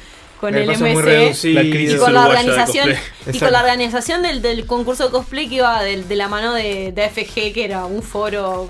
con 0.41 0.55
el 0.55 0.67
MC. 0.69 1.45
La 1.55 1.63
y 1.63 1.97
con 1.97 2.13
la 2.15 2.23
de 2.23 2.29
organización 2.29 2.91
y 3.33 3.39
con 3.39 3.53
la 3.53 3.61
organización 3.61 4.23
del, 4.23 4.43
del 4.43 4.67
concurso 4.67 5.05
de 5.05 5.11
cosplay 5.11 5.49
que 5.49 5.57
iba 5.57 5.83
del- 5.83 6.07
de, 6.09 6.17
la 6.17 6.29
mano 6.29 6.53
de, 6.55 6.93
de 6.93 7.05
AFG 7.05 7.53
que 7.55 7.65
era 7.65 7.85
un 7.87 8.03
foro 8.03 8.69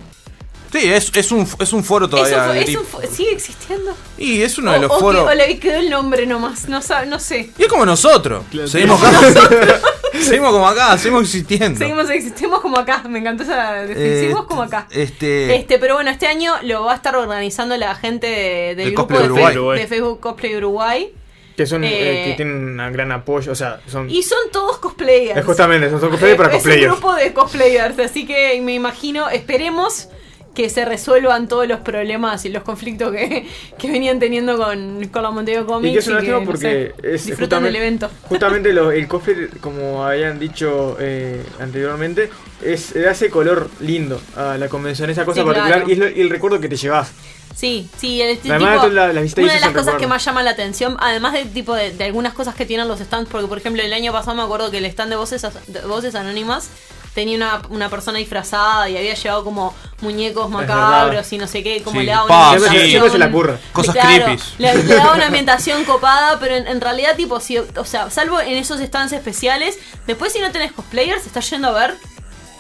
Sí, 0.73 0.93
es, 0.93 1.11
es, 1.15 1.31
un, 1.33 1.49
es 1.61 1.73
un 1.73 1.85
foro 1.85 2.09
todavía. 2.09 2.49
De 2.49 2.61
es 2.63 2.77
un 2.77 2.85
sigue 3.11 3.33
existiendo 3.33 3.97
Y 4.19 4.43
es 4.43 4.59
uno 4.59 4.73
de 4.73 4.79
O- 4.79 4.83
los 4.83 4.91
o, 4.91 4.95
que- 4.97 5.01
foros. 5.01 5.31
o 5.31 5.35
le 5.35 5.59
quedó 5.59 5.79
el 5.79 5.89
nombre 5.89 6.27
nomás 6.27 6.69
no 6.69 6.83
sabe, 6.83 7.07
no 7.07 7.19
sé 7.19 7.51
Y 7.57 7.63
es 7.63 7.69
como 7.69 7.87
nosotros. 7.87 8.45
Claro, 8.51 8.69
Seguimos 10.21 10.51
como 10.51 10.67
acá, 10.67 10.97
seguimos 10.99 11.23
existiendo. 11.23 11.79
seguimos 11.79 12.11
existimos 12.11 12.61
como 12.61 12.79
acá 12.79 13.03
me 13.09 13.19
encantó 13.21 13.43
esa 13.45 13.73
definición 13.75 14.19
seguimos 14.19 14.43
Eh, 14.43 14.47
como 14.49 14.63
acá 14.63 14.87
Este. 14.91 15.55
Este, 15.57 15.79
pero 15.79 15.95
bueno, 15.95 16.11
este 16.11 16.27
año 16.27 16.55
lo 16.63 16.85
va 16.85 16.93
a 16.93 16.97
estar 16.97 17.15
organizando 17.17 17.77
la 17.77 17.95
gente 17.95 18.27
de- 18.27 18.75
del 18.75 18.77
Del 18.77 18.87
grupo 18.95 19.09
Cosplay 19.09 19.23
de, 19.29 19.33
Uruguay. 19.59 19.77
Fe- 19.77 19.83
de 19.83 19.89
Facebook 19.89 20.21
Cosplay 20.21 20.57
Uruguay. 20.57 21.13
Que 21.57 21.67
son 21.67 21.85
eh, 21.85 21.89
Eh, 21.91 22.25
que 22.31 22.35
tienen 22.37 22.79
un 22.79 22.93
gran 22.93 23.13
apoyo. 23.13 23.53
O 23.53 23.55
sea, 23.55 23.81
son. 23.87 24.11
Y 24.11 24.23
son 24.23 24.39
todos 24.53 24.79
cosplayers. 24.79 25.45
Justamente, 25.45 25.89
son 25.91 26.01
cosplayers 26.11 26.37
para 26.37 26.49
Eh, 26.55 26.57
Es 26.59 26.65
un 26.65 26.71
cosplayers. 26.71 26.93
grupo 26.93 27.15
de 27.15 27.33
cosplayers, 27.33 27.99
así 27.99 28.27
que 28.27 28.61
me 28.63 28.75
imagino, 28.75 29.29
esperemos 29.31 30.09
que 30.55 30.71
se 30.71 30.87
resuelvan 30.87 31.49
todos 31.49 31.69
los 31.69 31.81
problemas 31.81 32.47
y 32.47 32.49
los 32.49 32.63
conflictos 32.63 33.13
que, 33.13 33.47
que 33.79 33.91
venían 33.91 34.19
teniendo 34.19 34.57
con, 34.57 35.07
con 35.09 35.23
la 35.23 35.31
Montevideo 35.31 35.67
Comics. 35.67 35.91
Y 35.91 35.93
que 35.93 35.99
es 35.99 36.07
una 36.07 36.17
lástima 36.17 36.39
no 36.41 36.45
porque 36.47 36.61
sé, 36.61 36.95
es 37.15 37.27
disfrutan 37.27 37.63
del 37.63 37.77
evento. 37.77 38.11
Justamente 38.23 38.73
lo- 38.73 38.91
el 38.91 39.07
cosplay, 39.07 39.49
como 39.61 40.05
habían 40.07 40.39
dicho 40.39 40.97
eh, 40.99 41.43
anteriormente, 41.61 42.31
es, 42.63 42.95
le 42.95 43.07
hace 43.07 43.29
color 43.29 43.69
lindo 43.81 44.19
a 44.35 44.57
la 44.57 44.69
convención, 44.71 45.11
esa 45.11 45.27
cosa 45.27 45.43
Sí, 45.43 45.47
particular 45.47 45.85
claro. 45.85 45.91
y 45.91 45.93
es 45.93 45.99
lo- 45.99 46.09
y 46.11 46.21
el 46.23 46.31
recuerdo 46.31 46.59
que 46.59 46.69
te 46.71 46.77
llevas. 46.77 47.13
Sí, 47.57 47.89
sí, 47.97 48.21
el 48.21 48.39
Además, 48.51 48.83
tipo- 48.83 48.89
la- 48.93 49.05
una 49.07 49.53
de 49.55 49.61
las 49.61 49.71
cosas 49.73 49.95
que 49.95 50.07
más 50.07 50.23
llama 50.23 50.43
la 50.43 50.51
atención, 50.51 50.97
además 51.01 51.33
de 51.33 51.47
tipo 51.47 51.75
de, 51.75 51.91
de 51.91 52.05
algunas 52.05 52.35
cosas 52.35 52.55
que 52.55 52.67
tienen 52.67 52.87
los 52.87 53.01
stands, 53.01 53.31
porque 53.31 53.47
por 53.47 53.57
ejemplo 53.57 53.83
el 53.83 53.93
año 53.95 54.13
pasado 54.13 54.37
me 54.37 54.43
acuerdo 54.43 54.71
que 54.71 54.77
el 54.79 54.85
stand 54.85 55.09
de 55.11 55.17
voces, 55.17 55.47
de 55.67 55.81
voces 55.83 56.15
anónimas 56.15 56.69
tenía 57.15 57.35
una, 57.37 57.63
una 57.71 57.89
persona 57.89 58.19
disfrazada 58.19 58.91
y 58.91 58.99
había 58.99 59.15
llevado 59.15 59.43
como 59.43 59.75
muñecos 60.03 60.51
macabros 60.51 61.33
y 61.33 61.39
no 61.39 61.47
sé 61.47 61.63
qué, 61.63 61.83
como 61.83 62.01
Sí, 62.01 62.05
le 62.05 62.13
daba 62.13 62.27
una 62.27 62.35
sí. 62.59 62.67
ambientación- 62.67 62.91
Siempre 62.91 63.11
se 63.11 63.19
la 63.19 63.31
curra. 63.33 63.59
Cosas 63.73 63.95
Claro, 63.95 64.25
creepy. 64.27 64.43
Le, 64.59 64.75
le 64.85 64.95
daba 64.95 65.15
una 65.15 65.27
ambientación 65.29 65.85
copada, 65.85 66.39
pero 66.39 66.57
en, 66.57 66.67
en 66.67 66.79
realidad 66.79 67.17
tipo, 67.17 67.41
si, 67.41 67.57
o 67.57 67.85
sea, 67.87 68.11
salvo 68.11 68.39
en 68.39 68.59
esos 68.59 68.81
stands 68.81 69.15
especiales, 69.15 69.79
después 70.07 70.31
si 70.31 70.41
no 70.41 70.51
tenés 70.53 70.73
cosplayers, 70.73 71.25
estás 71.25 71.49
yendo 71.49 71.69
a 71.69 71.73
ver 71.73 71.95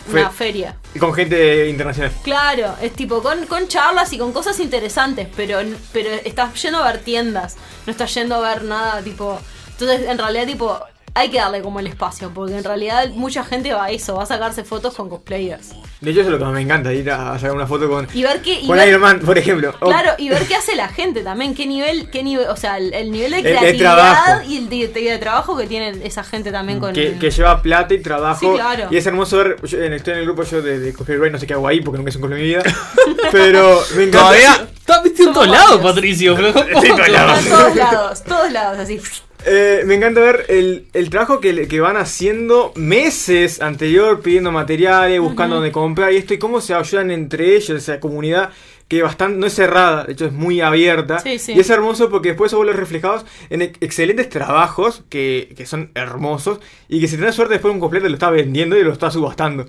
una 0.08 0.30
Fe- 0.30 0.36
feria. 0.36 0.76
Y 0.94 0.98
con 0.98 1.12
gente 1.14 1.68
internacional. 1.68 2.12
Claro, 2.22 2.74
es 2.80 2.92
tipo 2.92 3.22
con, 3.22 3.46
con 3.46 3.68
charlas 3.68 4.12
y 4.12 4.18
con 4.18 4.32
cosas 4.32 4.58
interesantes, 4.60 5.28
pero, 5.36 5.58
pero 5.92 6.10
estás 6.24 6.60
yendo 6.62 6.78
a 6.82 6.92
ver 6.92 7.02
tiendas, 7.02 7.56
no 7.86 7.90
estás 7.90 8.12
yendo 8.14 8.36
a 8.36 8.40
ver 8.54 8.62
nada 8.64 9.02
tipo... 9.02 9.38
Entonces, 9.78 10.08
en 10.08 10.16
realidad, 10.16 10.46
tipo, 10.46 10.80
hay 11.18 11.30
que 11.30 11.38
darle 11.38 11.62
como 11.62 11.80
el 11.80 11.86
espacio, 11.86 12.30
porque 12.34 12.56
en 12.58 12.62
realidad 12.64 13.08
mucha 13.14 13.42
gente 13.42 13.72
va 13.72 13.86
a 13.86 13.90
eso, 13.90 14.14
va 14.16 14.24
a 14.24 14.26
sacarse 14.26 14.64
fotos 14.64 14.94
con 14.94 15.08
cosplayers. 15.08 15.70
De 16.00 16.10
hecho, 16.10 16.20
eso 16.20 16.28
es 16.28 16.32
lo 16.32 16.38
que 16.38 16.44
más 16.44 16.52
me 16.52 16.60
encanta, 16.60 16.92
ir 16.92 17.10
a 17.10 17.38
sacar 17.38 17.52
una 17.56 17.66
foto 17.66 17.88
con, 17.88 18.06
Y 18.12 18.22
ver 18.22 18.42
qué. 18.42 18.60
y 18.60 18.66
con 18.66 18.76
ver- 18.76 18.88
Iron 18.88 19.00
Man, 19.00 19.20
por 19.20 19.38
ejemplo. 19.38 19.72
Claro, 19.80 20.10
y 20.18 20.28
ver 20.28 20.42
qué 20.46 20.54
hace 20.56 20.76
la 20.76 20.88
gente 20.88 21.22
también, 21.22 21.54
qué 21.54 21.66
nivel, 21.66 22.10
qué 22.10 22.22
nivel, 22.22 22.46
o 22.48 22.56
sea, 22.56 22.76
el, 22.76 22.92
el 22.92 23.10
nivel 23.10 23.30
de 23.32 23.38
El- 23.38 23.46
el 23.46 23.56
creatividad 23.58 23.94
trabajo. 23.96 24.42
y 24.46 24.56
el 24.58 24.68
de, 24.68 24.88
de 24.88 25.18
trabajo 25.18 25.56
que 25.56 25.66
tiene 25.66 25.94
esa 26.04 26.22
gente 26.22 26.52
también 26.52 26.80
con 26.80 26.92
que, 26.92 27.16
que 27.18 27.30
lleva 27.30 27.62
plata 27.62 27.94
y 27.94 28.00
trabajo. 28.02 28.38
Sí, 28.40 28.46
claro. 28.54 28.88
Y 28.90 28.96
es 28.98 29.06
hermoso 29.06 29.38
ver. 29.38 29.56
yo, 29.64 29.78
en- 29.82 29.94
estoy 29.94 30.12
en 30.12 30.18
el 30.18 30.24
grupo 30.26 30.42
yo 30.42 30.60
de, 30.60 30.78
de 30.80 30.92
Cosplay 30.92 31.16
Ray, 31.18 31.30
no 31.30 31.38
sé 31.38 31.46
qué 31.46 31.54
hago 31.54 31.66
ahí 31.66 31.80
porque 31.80 31.96
nunca 31.96 32.10
es 32.10 32.16
un 32.16 32.22
cosplay 32.22 32.42
en 32.42 32.46
mi 32.46 32.54
vida. 32.54 32.62
Pero 33.32 33.80
me 33.96 34.02
encanta. 34.04 34.18
Todavía. 34.18 34.68
Estás 34.78 35.02
vestido 35.02 35.28
en 35.28 35.34
todos 35.34 35.48
lados, 35.48 35.80
Patricio. 35.80 36.36
Pero 36.36 36.48
Estoy 36.48 36.90
en 36.90 36.96
todos 36.96 37.08
lados. 37.08 37.44
Todos 37.48 37.74
lados, 37.76 38.22
todos 38.24 38.52
lados, 38.52 38.78
así. 38.78 39.00
Eh, 39.48 39.82
me 39.86 39.94
encanta 39.94 40.20
ver 40.20 40.44
el, 40.48 40.86
el 40.92 41.08
trabajo 41.08 41.38
que, 41.38 41.68
que 41.68 41.80
van 41.80 41.96
haciendo 41.96 42.72
meses 42.74 43.60
anterior, 43.62 44.20
pidiendo 44.20 44.50
materiales, 44.50 45.20
buscando 45.20 45.54
Ujú. 45.54 45.60
dónde 45.62 45.72
comprar 45.72 46.12
y 46.12 46.16
esto, 46.16 46.34
y 46.34 46.38
cómo 46.38 46.60
se 46.60 46.74
ayudan 46.74 47.12
entre 47.12 47.54
ellos, 47.54 47.70
esa 47.70 48.00
comunidad 48.00 48.50
que 48.88 49.02
bastante, 49.02 49.38
no 49.38 49.46
es 49.46 49.54
cerrada, 49.54 50.04
de 50.04 50.12
hecho 50.14 50.26
es 50.26 50.32
muy 50.32 50.60
abierta. 50.60 51.20
Sí, 51.20 51.38
sí. 51.38 51.52
Y 51.52 51.60
es 51.60 51.70
hermoso 51.70 52.10
porque 52.10 52.30
después 52.30 52.50
eso 52.50 52.56
vuelve 52.56 52.72
reflejados 52.72 53.24
en 53.50 53.62
ex- 53.62 53.78
excelentes 53.80 54.28
trabajos 54.28 55.04
que, 55.08 55.54
que 55.56 55.64
son 55.64 55.90
hermosos 55.94 56.58
y 56.88 57.00
que 57.00 57.06
si 57.08 57.16
tenés 57.16 57.34
suerte 57.36 57.54
después 57.54 57.72
un 57.72 57.80
completo 57.80 58.08
lo 58.08 58.14
está 58.14 58.30
vendiendo 58.30 58.76
y 58.76 58.82
lo 58.82 58.92
está 58.92 59.10
subastando. 59.12 59.66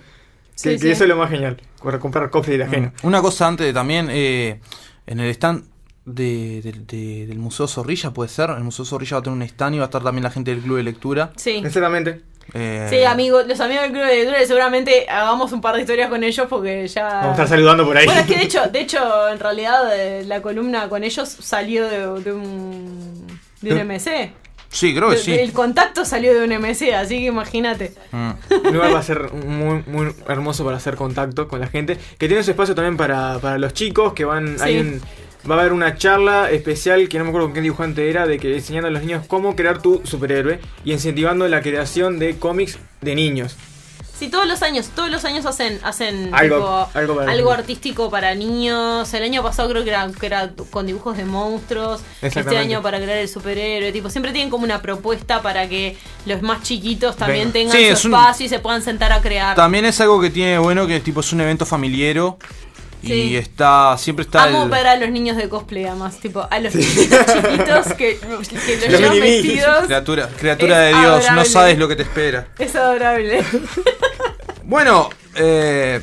Sí, 0.56 0.80
que, 0.80 0.92
eso 0.92 1.04
es 1.04 1.10
lo 1.10 1.18
más 1.18 1.30
genial, 1.30 1.58
para 1.84 2.00
comprar 2.00 2.32
cosplay 2.32 2.58
de 2.58 2.64
ajeno. 2.64 2.94
Una 3.04 3.22
cosa 3.22 3.48
antes 3.48 3.66
de 3.68 3.74
también, 3.74 4.08
eh, 4.10 4.60
en 5.06 5.20
el 5.20 5.30
stand 5.30 5.66
de- 6.08 6.62
de- 6.64 6.72
de- 6.88 7.28
del 7.28 7.38
Museo 7.38 7.68
Zorrilla, 7.68 8.12
puede 8.12 8.30
ser. 8.30 8.50
El 8.52 8.64
Museo 8.64 8.86
Zorrilla 8.86 9.18
va 9.18 9.20
a 9.20 9.24
tener 9.24 9.36
un 9.36 9.44
stand 9.44 9.76
y 9.76 9.78
va 9.80 9.86
a 9.86 9.88
estar 9.88 10.02
también 10.04 10.24
la 10.24 10.32
gente 10.32 10.52
del 10.52 10.64
Club 10.64 10.78
de 10.78 10.84
Lectura. 10.84 11.32
Sí. 11.36 11.62
Exactamente. 11.64 12.22
Eh, 12.54 12.88
Sí, 12.90 13.04
amigos, 13.04 13.46
los 13.46 13.60
amigos 13.60 13.84
del 13.84 13.92
Club 13.92 14.06
de 14.06 14.16
Lectura, 14.16 14.46
seguramente 14.46 15.06
hagamos 15.10 15.52
un 15.52 15.60
par 15.60 15.76
de 15.76 15.82
historias 15.82 16.10
con 16.10 16.24
ellos 16.24 16.48
porque 16.50 16.88
ya. 16.88 17.04
Vamos 17.08 17.28
a 17.28 17.32
estar 17.32 17.48
saludando 17.50 17.86
por 17.86 17.98
ahí. 17.98 18.06
Bueno, 18.06 18.22
es 18.22 18.28
que 18.28 18.38
de 18.38 18.44
hecho, 18.44 18.62
de 18.72 18.80
hecho, 18.80 19.28
en 19.30 19.38
realidad 19.40 19.82
eh, 20.00 20.24
la 20.26 20.42
columna 20.42 20.88
con 20.88 21.04
ellos 21.04 21.28
salió 21.28 21.88
de, 21.90 22.22
de 22.22 22.32
un 22.34 23.28
de 23.62 23.72
un 23.72 23.78
¿De- 23.78 23.84
MC. 23.84 24.32
Sí, 24.70 24.94
creo 24.94 25.10
que 25.10 25.16
De- 25.16 25.22
sí. 25.22 25.34
El 25.34 25.52
contacto 25.54 26.04
salió 26.06 26.34
de 26.38 26.44
un 26.46 26.52
MC, 26.52 26.94
así 26.94 27.20
que 27.20 27.26
imagínate. 27.26 27.94
Un 28.14 28.74
lugar 28.74 28.94
va 28.94 29.00
a 29.00 29.04
ser 29.04 29.32
muy, 29.34 29.84
muy 29.88 30.14
hermoso 30.28 30.64
para 30.66 30.78
hacer 30.78 30.96
contacto 30.96 31.48
con 31.48 31.60
la 31.62 31.68
gente. 31.68 31.98
Que 32.18 32.28
tiene 32.28 32.44
su 32.44 32.52
espacio 32.52 32.76
también 32.76 32.96
para, 32.98 33.40
para 33.40 33.58
los 33.58 33.74
chicos 33.74 34.14
que 34.14 34.24
van. 34.26 34.58
Sí. 34.58 34.64
hay 34.64 34.80
un- 34.80 35.02
va 35.50 35.56
a 35.56 35.60
haber 35.60 35.74
una 35.74 35.98
charla 35.98 36.50
especial 36.52 37.08
que 37.10 37.18
no 37.18 37.24
me 37.26 37.30
acuerdo 37.30 37.48
con 37.48 37.54
qué 37.56 37.62
dibujante 37.62 38.10
era, 38.10 38.26
de 38.28 38.38
que 38.40 38.56
enseñando 38.56 38.88
a 38.88 38.92
los 38.92 39.02
niños 39.02 39.26
cómo 39.28 39.56
crear 39.56 39.82
tu 39.82 40.02
superhéroe 40.04 40.60
y 40.84 40.92
incentivando 40.94 41.48
la 41.48 41.62
creación 41.62 42.20
de 42.20 42.38
cómics 42.38 42.78
de 43.02 43.16
niños. 43.16 43.56
Sí, 44.18 44.30
todos 44.30 44.48
los 44.48 44.64
años, 44.64 44.88
todos 44.96 45.12
los 45.12 45.24
años 45.26 45.46
hacen, 45.46 45.80
hacen 45.84 46.34
Algo- 46.34 46.56
tipo, 46.58 46.90
algo 46.98 47.16
para 47.18 47.32
algo 47.32 47.50
niños. 47.52 47.60
artístico 47.60 48.10
para 48.10 48.34
niños. 48.34 49.14
El 49.14 49.22
año 49.22 49.44
pasado 49.44 49.70
creo 49.70 49.84
que 49.84 49.92
era, 49.92 50.10
que 50.20 50.26
era 50.26 50.54
con 50.72 50.88
dibujos 50.88 51.18
de 51.18 51.24
monstruos. 51.26 52.02
Este 52.24 52.58
año 52.58 52.82
para 52.82 52.98
crear 52.98 53.20
el 53.20 53.30
superhéroe. 53.30 53.92
Tipo, 53.92 54.10
siempre 54.10 54.32
tienen 54.32 54.50
como 54.50 54.64
una 54.64 54.82
propuesta 54.82 55.44
para 55.44 55.70
que 55.70 55.96
los 56.26 56.42
más 56.42 56.64
chiquitos 56.64 57.16
también 57.16 57.54
Venga. 57.54 57.72
tengan 57.72 57.78
Sí, 57.78 57.86
su 57.90 57.94
es 57.94 58.06
un- 58.06 58.14
espacio 58.16 58.46
y 58.48 58.50
se 58.50 58.58
puedan 58.58 58.82
sentar 58.82 59.12
a 59.14 59.22
crear. 59.22 59.56
También 59.56 59.86
es 59.86 60.02
algo 60.02 60.20
que 60.20 60.32
tiene 60.32 60.58
bueno 60.58 60.88
que 60.88 61.00
tipo 61.00 61.20
es 61.20 61.32
un 61.32 61.42
evento 61.42 61.68
familiero 61.68 62.40
y 63.04 63.36
está 63.36 63.96
siempre 63.98 64.24
está 64.26 64.44
Amo 64.44 64.64
el- 64.64 64.70
ver 64.70 64.88
a 64.88 64.96
los 64.96 65.10
niños 65.10 65.38
de 65.38 65.48
cosplay, 65.48 65.86
además, 65.86 66.18
tipo, 66.20 66.48
a 66.50 66.60
los 66.60 66.74
chiquitos 66.74 67.26
chiquitos 67.26 67.94
que, 67.94 68.18
que 68.18 68.26
los 68.28 68.40
Los 68.50 69.00
llevan 69.00 69.14
mini-me. 69.20 69.30
vestidos. 69.42 69.86
criatura, 69.86 70.30
criatura 70.38 70.80
de 70.80 70.94
Dios, 70.94 71.26
no 71.32 71.46
sabes 71.46 71.78
lo 71.78 71.88
que 71.88 71.96
te 71.96 72.04
espera. 72.04 72.48
Es 72.60 72.76
adorable. 72.76 73.44
Bueno, 74.64 75.10
eh, 75.36 76.02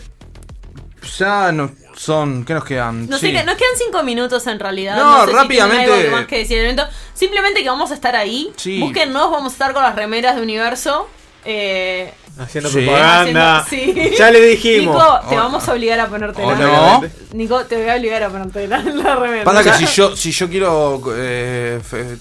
ya 1.19 1.53
no 1.53 1.71
son, 1.95 2.45
¿qué 2.47 2.55
nos 2.55 2.65
quedan? 2.65 3.09
No 3.11 3.19
Sí. 3.19 3.27
sé, 3.27 3.45
nos 3.45 3.57
quedan 3.57 3.71
cinco 3.77 4.03
minutos 4.03 4.47
en 4.47 4.59
realidad. 4.59 4.97
No, 4.97 5.25
sé 5.27 5.31
si 5.33 5.37
rápidamente. 5.37 5.93
algo 5.93 6.11
más 6.17 6.27
que 6.27 6.39
decir. 6.39 6.75
Simplemente 7.13 7.63
que 7.63 7.69
vamos 7.69 7.91
a 7.91 7.95
estar 7.95 8.17
ahí. 8.17 8.51
Sí. 8.57 8.81
Búsquennos, 8.81 9.31
vamos 9.31 9.53
a 9.53 9.55
estar 9.55 9.75
con 9.75 9.83
las 9.83 9.95
remeras 9.95 10.37
de 10.37 10.41
universo. 10.43 11.09
Eh, 11.45 12.13
Haciendo 12.39 12.69
Sí. 12.71 12.81
propaganda. 12.81 13.59
haciendo- 13.61 14.03
sí. 14.03 14.11
Ya 14.19 14.31
le 14.31 14.41
dijimos. 14.41 14.95
Nico, 14.97 15.21
te 15.29 15.35
O- 15.37 15.39
vamos 15.39 15.69
a 15.69 15.73
obligar 15.73 16.01
a 16.01 16.09
ponerte 16.09 16.43
o 16.43 16.51
la 16.51 16.57
no. 16.59 17.03
Nico, 17.33 17.65
te 17.65 17.77
voy 17.81 17.89
a 17.89 17.95
obligar 17.95 18.23
a 18.25 18.29
ponerte 18.31 18.67
la, 18.67 18.79
la 18.83 19.15
remera. 19.17 19.45
Pasa 19.45 19.63
que 19.63 19.73
si 19.87 19.95
yo, 19.95 20.17
si 20.17 20.33
yo 20.33 20.49
quiero. 20.49 21.01
eh, 21.17 21.81
fe- 21.89 22.19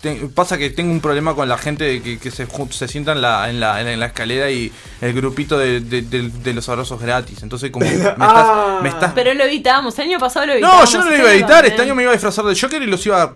te- 0.00 0.14
pasa 0.34 0.58
que 0.58 0.68
tengo 0.70 0.92
un 0.92 1.00
problema 1.00 1.34
con 1.34 1.48
la 1.48 1.56
gente 1.58 2.02
que, 2.02 2.18
que 2.18 2.30
se, 2.30 2.46
se 2.70 2.88
sienta 2.88 3.12
en 3.12 3.22
la, 3.22 3.48
en, 3.48 3.58
la, 3.58 3.80
en 3.80 3.98
la 3.98 4.06
escalera 4.06 4.50
y 4.50 4.70
el 5.00 5.12
grupito 5.14 5.58
de, 5.58 5.80
de- 5.80 6.02
de- 6.02 6.28
de 6.28 6.52
los 6.54 6.68
abrazos 6.68 7.00
gratis. 7.00 7.42
Entonces, 7.42 7.70
como. 7.70 7.86
Me 7.86 7.92
estás, 7.96 8.14
Ah. 8.20 8.80
me 8.82 8.90
estás- 8.90 9.12
Pero 9.14 9.32
lo 9.34 9.44
evitamos. 9.44 9.98
El 9.98 10.08
año 10.10 10.18
pasado 10.18 10.46
lo 10.46 10.52
No, 10.52 10.58
evitamos. 10.58 10.92
yo 10.92 10.98
no 10.98 11.04
lo 11.06 11.10
este 11.10 11.18
iba 11.38 11.46
a 11.46 11.48
también. 11.48 11.72
Este 11.72 11.82
año 11.82 11.94
me 11.94 12.02
iba 12.02 12.10
a 12.10 12.14
disfrazar 12.14 12.44
de 12.44 12.54
Joker 12.60 12.82
y 12.82 12.86
los 12.86 13.04
iba 13.06 13.22
a 13.22 13.32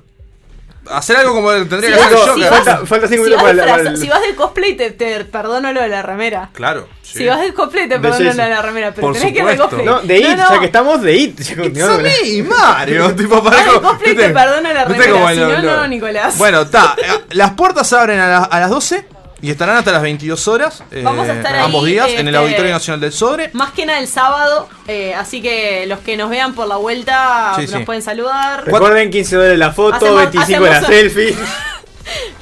hacer 0.91 1.17
algo 1.17 1.35
como 1.35 1.51
tendría 1.53 1.81
Si 1.81 1.87
que 1.97 2.01
hacer 2.03 2.19
si 2.19 2.27
Joker. 2.29 2.51
vas- 2.51 2.65
Falta- 2.65 2.87
falta 2.87 3.09
cinco 3.09 3.25
si 3.25 3.31
minutos 3.31 3.43
vas 3.43 3.53
para 3.57 3.73
para 3.77 3.91
el- 3.91 3.97
si 3.97 4.09
vas 4.09 4.21
de 4.23 4.35
cosplay, 4.35 4.77
te, 4.77 4.91
te 4.93 5.25
perdono 5.25 5.73
lo 5.73 5.81
de 5.83 5.89
la 5.89 6.03
remera. 6.03 6.51
Claro. 6.53 6.89
sí. 7.03 7.19
Si 7.19 7.27
vas 7.27 7.41
de 7.41 7.55
cosplay, 7.55 7.89
te 7.89 7.99
perdono 7.99 8.25
lo 8.33 8.43
de 8.45 8.51
la 8.51 8.63
remera. 8.63 8.91
Pero 8.95 9.07
Por 9.09 9.15
tenés 9.17 9.33
que 9.33 9.39
ir 9.39 9.45
de 9.45 9.53
supuesto. 9.53 9.77
cosplay. 9.77 9.87
No, 9.87 10.01
de 10.01 10.19
IT, 10.19 10.37
no. 10.37 10.51
ya 10.51 10.59
que 10.61 10.67
estamos 10.67 11.03
de 11.03 11.17
IT. 11.17 11.39
ya 11.39 11.43
It's 11.53 11.61
continuando 11.61 11.93
a 11.93 11.97
con 11.97 12.05
la- 12.05 12.11
me, 12.11 12.43
Mario. 12.43 13.15
tipo, 13.17 13.43
para 13.43 13.57
Vas 13.57 13.65
de 13.75 13.81
cosplay, 13.81 14.15
te 14.15 14.23
¿viste? 14.23 14.35
perdono 14.35 14.73
la 14.73 14.85
¿Viste 14.85 15.03
remera. 15.07 15.33
Si 15.35 15.41
no, 15.67 15.77
no, 15.77 15.89
Nicolás. 15.89 16.39
Bueno, 16.39 16.61
está. 16.63 16.95
eh, 16.99 17.25
Las 17.31 17.53
puertas 17.53 17.87
se 17.89 17.97
abren 17.97 18.21
a, 18.21 18.27
la- 18.29 18.45
a 18.45 18.61
las 18.61 18.71
12 18.71 19.07
y 19.41 19.51
estarán 19.51 19.77
hasta 19.77 19.93
las 19.93 20.03
22 20.03 20.49
horas. 20.49 20.83
eh, 20.91 21.03
Vamos 21.05 21.29
a 21.29 21.35
estar 21.35 21.55
ahí, 21.55 21.65
ambos 21.65 21.85
días 21.85 22.09
en 22.09 22.21
el 22.27 22.35
este, 22.35 22.37
Auditorio 22.39 22.73
Nacional 22.73 23.01
del 23.01 23.13
Sobre. 23.13 23.51
Más 23.53 23.73
que 23.73 23.87
nada 23.87 24.01
el 24.01 24.09
sábado, 24.09 24.69
eh, 24.87 25.15
así 25.15 25.41
que 25.41 25.87
los 25.87 26.01
que 26.01 26.17
nos 26.17 26.29
vean 26.31 26.55
por 26.55 26.67
la 26.67 26.77
vuelta 26.77 27.53
Sí, 27.57 27.63
nos 27.63 27.71
sí. 27.71 27.79
pueden 27.85 28.03
saludar. 28.03 28.65
Recuerden 28.65 29.11
15 29.11 29.37
dólares 29.37 29.59
la 29.59 29.73
foto, 29.73 29.97
Hacemos- 29.97 30.33
25 30.33 30.65
la 30.67 30.71
hacemos- 30.79 30.87
selfie. 30.89 31.37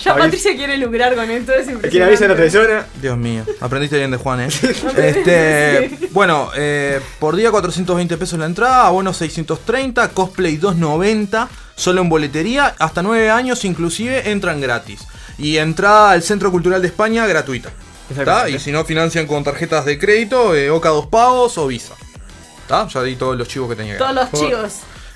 Ya. 0.04 0.14
Patricia 0.14 0.54
quiere 0.54 0.76
lucrar 0.76 1.16
con 1.16 1.28
esto, 1.28 1.52
es 1.52 1.66
Quien 1.90 2.04
avisa 2.04 2.28
no 2.28 2.36
traiciona. 2.36 2.86
Dios 3.02 3.18
mío, 3.18 3.42
aprendiste 3.60 3.96
bien 3.98 4.12
de 4.12 4.16
Juan, 4.16 4.42
¿eh? 4.42 4.46
este, 4.96 5.90
bueno, 6.12 6.50
eh, 6.54 7.00
por 7.18 7.34
día 7.34 7.50
420 7.50 8.16
pesos 8.16 8.38
la 8.38 8.46
entrada, 8.46 8.86
abono 8.86 9.12
630, 9.12 10.10
cosplay 10.10 10.56
290, 10.56 11.48
solo 11.74 12.00
en 12.02 12.08
boletería, 12.08 12.76
hasta 12.78 13.02
9 13.02 13.28
años 13.30 13.64
inclusive 13.64 14.30
entran 14.30 14.60
gratis. 14.60 15.00
Y 15.38 15.58
entrada 15.58 16.10
al 16.12 16.22
Centro 16.22 16.50
Cultural 16.50 16.80
de 16.80 16.88
España 16.88 17.26
gratuita. 17.26 17.70
Y 18.48 18.58
si 18.58 18.70
no 18.72 18.84
financian 18.84 19.26
con 19.26 19.42
tarjetas 19.44 19.84
de 19.84 19.98
crédito, 19.98 20.54
eh, 20.54 20.70
Oca 20.70 20.90
dos 20.90 21.06
pagos 21.06 21.58
o 21.58 21.66
Visa. 21.66 21.94
¿Está? 22.62 22.86
Ya 22.88 23.02
di 23.02 23.16
todos 23.16 23.36
los 23.36 23.48
chivos 23.48 23.68
que 23.68 23.76
tenía 23.76 23.92
que 23.94 23.98
Todos 23.98 24.14
dar. 24.14 24.28
los 24.32 24.40
chicos. 24.40 24.72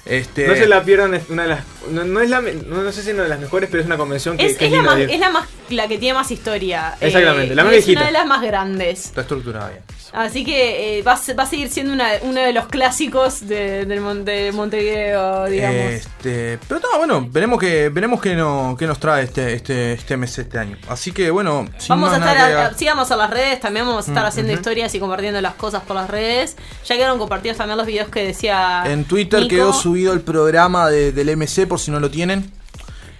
Este, 0.06 0.47
No 0.48 0.55
se 0.55 0.66
la 0.66 0.82
pierdan, 0.82 1.14
es 1.14 1.28
una 1.28 1.42
de 1.42 1.48
las. 1.51 1.60
No, 1.90 2.05
no 2.05 2.20
es 2.20 2.30
la, 2.30 2.40
no, 2.40 2.82
no 2.82 2.90
sé 2.92 3.02
si 3.02 3.09
es 3.10 3.14
una 3.14 3.24
de 3.24 3.28
las 3.28 3.38
mejores, 3.38 3.68
pero 3.70 3.80
es 3.82 3.86
una 3.86 3.97
convención 3.97 4.36
que, 4.36 4.47
Es, 4.47 4.56
que 4.56 4.66
es 4.66 4.72
la 4.72 4.82
más, 4.82 4.98
es 4.98 5.20
la 5.20 5.30
más 5.30 5.48
la 5.68 5.88
que 5.88 5.98
tiene 5.98 6.14
más 6.14 6.30
historia. 6.30 6.94
eh, 7.01 7.06
Exactamente, 7.09 7.55
la 7.55 7.62
y 7.62 7.64
más 7.66 7.74
es 7.74 7.84
viejita. 7.86 8.01
una 8.01 8.06
de 8.06 8.12
las 8.12 8.26
más 8.26 8.42
grandes. 8.42 9.05
Está 9.06 9.20
estructurada 9.20 9.68
bien. 9.68 9.82
Así 10.12 10.45
que 10.45 10.99
eh, 10.99 11.03
va, 11.03 11.12
a 11.12 11.16
se- 11.16 11.35
va 11.35 11.45
a 11.45 11.47
seguir 11.47 11.69
siendo 11.70 11.93
una, 11.93 12.09
uno 12.23 12.41
de 12.41 12.53
los 12.53 12.66
clásicos 12.66 13.47
de, 13.47 13.85
del 13.87 14.01
Mon- 14.01 14.24
de 14.24 14.51
Montevideo, 14.53 15.45
digamos. 15.47 15.77
Este, 15.93 16.59
pero 16.66 16.81
no, 16.81 16.99
bueno, 16.99 17.28
veremos 17.31 17.61
que 17.61 17.89
veremos 17.91 18.20
qué 18.20 18.35
no, 18.35 18.74
qué 18.77 18.89
nos 18.89 18.99
trae 18.99 19.23
este 19.23 19.53
este 19.55 19.93
este 19.93 20.16
mes 20.16 20.37
este 20.37 20.59
año. 20.59 20.77
Así 20.89 21.12
que 21.12 21.31
bueno, 21.31 21.69
sin 21.78 21.91
Vamos 21.91 22.12
a 22.12 22.16
estar, 22.19 22.35
nada 22.37 22.49
que 22.69 22.74
a- 22.74 22.78
sigamos 22.78 23.11
a 23.12 23.16
las 23.16 23.31
redes, 23.31 23.61
también 23.61 23.87
vamos 23.87 24.09
a 24.09 24.11
estar 24.11 24.24
Mm, 24.24 24.28
haciendo 24.28 24.53
historias 24.53 24.93
y 24.97 24.99
compartiendo 24.99 25.41
las 25.41 25.55
cosas 25.55 25.82
por 25.85 25.95
las 25.95 26.11
redes. 26.11 26.57
Ya 26.87 26.97
quedaron 26.97 27.19
compartidos 27.19 27.59
también 27.59 27.78
los 27.78 27.87
videos 27.87 28.09
que 28.09 28.27
decía 28.27 28.82
en 28.87 29.05
Twitter 29.05 29.41
Nico. 29.43 29.51
quedó 29.55 29.73
subido 29.73 30.12
el 30.12 30.23
programa 30.23 30.91
de- 30.91 31.12
del 31.12 31.28
MC 31.37 31.69
por 31.69 31.78
si 31.78 31.93
no 31.93 32.01
lo 32.01 32.11
tienen. 32.11 32.51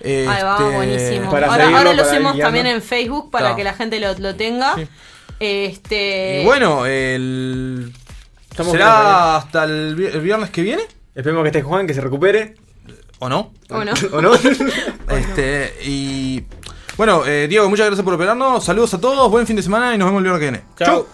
Ahí 0.03 0.25
va, 0.27 0.57
Este, 0.59 0.75
buenísimo. 0.77 1.31
Para 1.31 1.47
ahora 1.47 1.65
seguirlo, 1.67 1.77
ahora 1.79 1.93
lo 1.93 2.03
ir 2.37 2.43
también 2.43 2.67
en 2.67 2.83
Facebook 2.83 3.31
para 3.31 3.55
que 3.55 3.62
la 3.62 3.75
gente 3.75 4.01
lo, 4.01 4.12
lo 4.19 4.35
tenga. 4.35 4.75
Este 5.41 6.43
Y 6.43 6.45
bueno, 6.45 6.85
el 6.87 7.93
Estamos 8.51 8.73
será 8.73 9.37
hasta 9.37 9.65
el, 9.65 9.95
vi- 9.97 10.07
el 10.07 10.21
viernes 10.21 10.51
que 10.51 10.61
viene 10.62 10.83
Esperemos 11.15 11.43
que 11.43 11.49
esté 11.49 11.62
Juan, 11.62 11.87
que 11.87 11.95
se 11.95 12.01
recupere. 12.01 12.55
o 13.19 13.29
no. 13.29 13.53
¿O 13.71 13.83
no? 13.85 13.93
¿O 14.12 14.21
no? 14.23 14.33
Este 15.11 15.75
y 15.85 16.45
bueno, 16.97 17.25
eh, 17.27 17.47
Diego, 17.49 17.69
muchas 17.71 17.87
gracias 17.87 18.05
por 18.05 18.12
operarnos. 18.15 18.62
Saludos 18.62 18.93
a 18.95 19.01
todos, 19.01 19.31
buen 19.31 19.47
fin 19.47 19.57
de 19.57 19.62
semana 19.62 19.95
y 19.95 19.99
nos 19.99 20.07
vemos 20.09 20.19
el 20.21 20.25
viernes 20.25 20.41
que 20.41 20.51
viene. 20.51 20.65
Chau. 20.79 21.07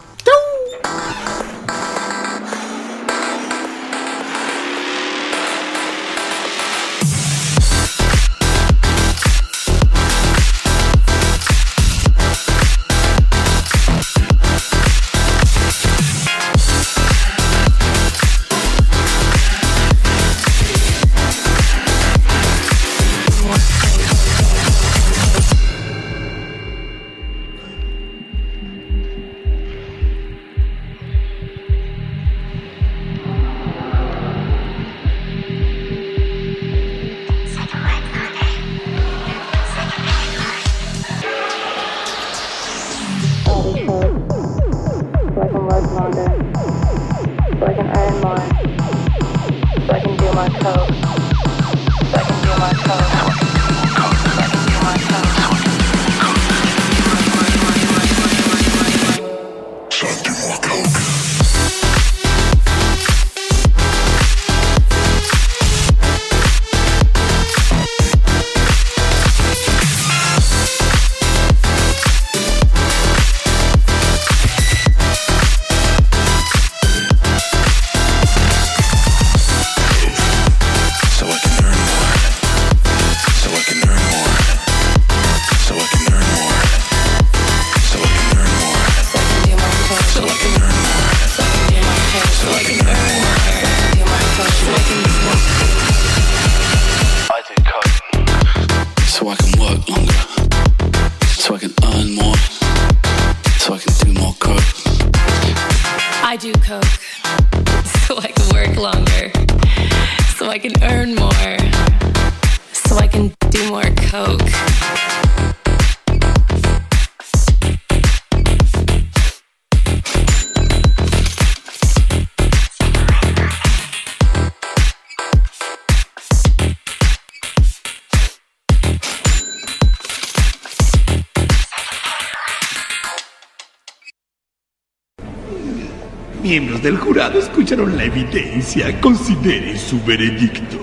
Del 136.86 136.98
jurado 136.98 137.40
escucharon 137.40 137.96
la 137.96 138.04
evidencia. 138.04 139.00
Consideren 139.00 139.76
su 139.76 140.00
veredicto. 140.04 140.78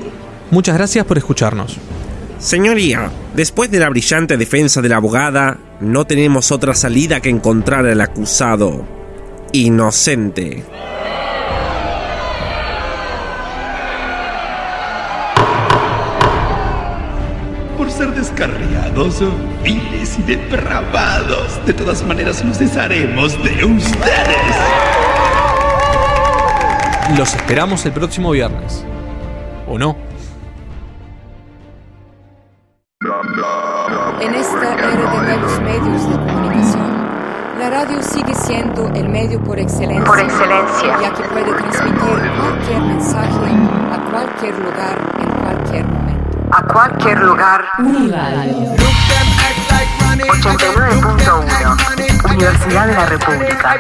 Muchas 0.52 0.76
gracias 0.76 1.06
por 1.06 1.18
escucharnos. 1.18 1.78
Señoría, 2.40 3.10
después 3.34 3.72
de 3.72 3.80
la 3.80 3.88
brillante 3.88 4.36
defensa 4.36 4.82
de 4.82 4.90
la 4.90 4.98
abogada, 4.98 5.60
no 5.80 6.06
tenemos 6.06 6.52
otra 6.52 6.76
salida 6.76 7.22
que 7.22 7.30
encontrar 7.30 7.86
al 7.86 8.02
acusado 8.02 8.86
inocente. 9.54 10.66
Por 17.78 17.90
ser 17.90 18.14
descarriados, 18.14 19.24
viles 19.64 20.20
y 20.20 20.24
depravados. 20.24 21.66
De 21.66 21.72
todas 21.72 22.06
maneras, 22.06 22.44
nos 22.44 22.60
desharemos 22.60 23.42
de 23.42 23.64
ustedes. 23.64 24.83
Los 27.18 27.34
esperamos 27.36 27.86
el 27.86 27.92
próximo 27.92 28.32
viernes. 28.32 28.86
¿O 29.68 29.78
no? 29.78 29.96
En 34.22 34.34
esta 34.34 34.74
era 34.74 34.88
de 34.88 34.96
nuevos 34.98 35.60
medios 35.62 36.10
de 36.10 36.16
comunicación, 36.16 37.08
la 37.60 37.70
radio 37.70 38.02
sigue 38.02 38.34
siendo 38.34 38.88
el 38.96 39.10
medio 39.10 39.40
por 39.44 39.60
excelencia, 39.60 40.06
Por 40.06 40.20
excelencia. 40.20 40.98
ya 41.02 41.14
que 41.14 41.22
puede 41.24 41.52
transmitir 41.54 42.32
cualquier 42.40 42.82
mensaje 42.82 43.28
a 43.92 43.98
cualquier 44.10 44.58
lugar 44.60 44.98
en 45.20 45.30
cualquier 45.30 45.86
momento. 45.86 46.40
A 46.52 46.64
cualquier 46.64 47.20
lugar. 47.20 47.66
Uniradio. 47.80 48.74
89.1 50.24 52.34
Universidad 52.34 52.88
de 52.88 52.94
la 52.94 53.06
República. 53.06 53.76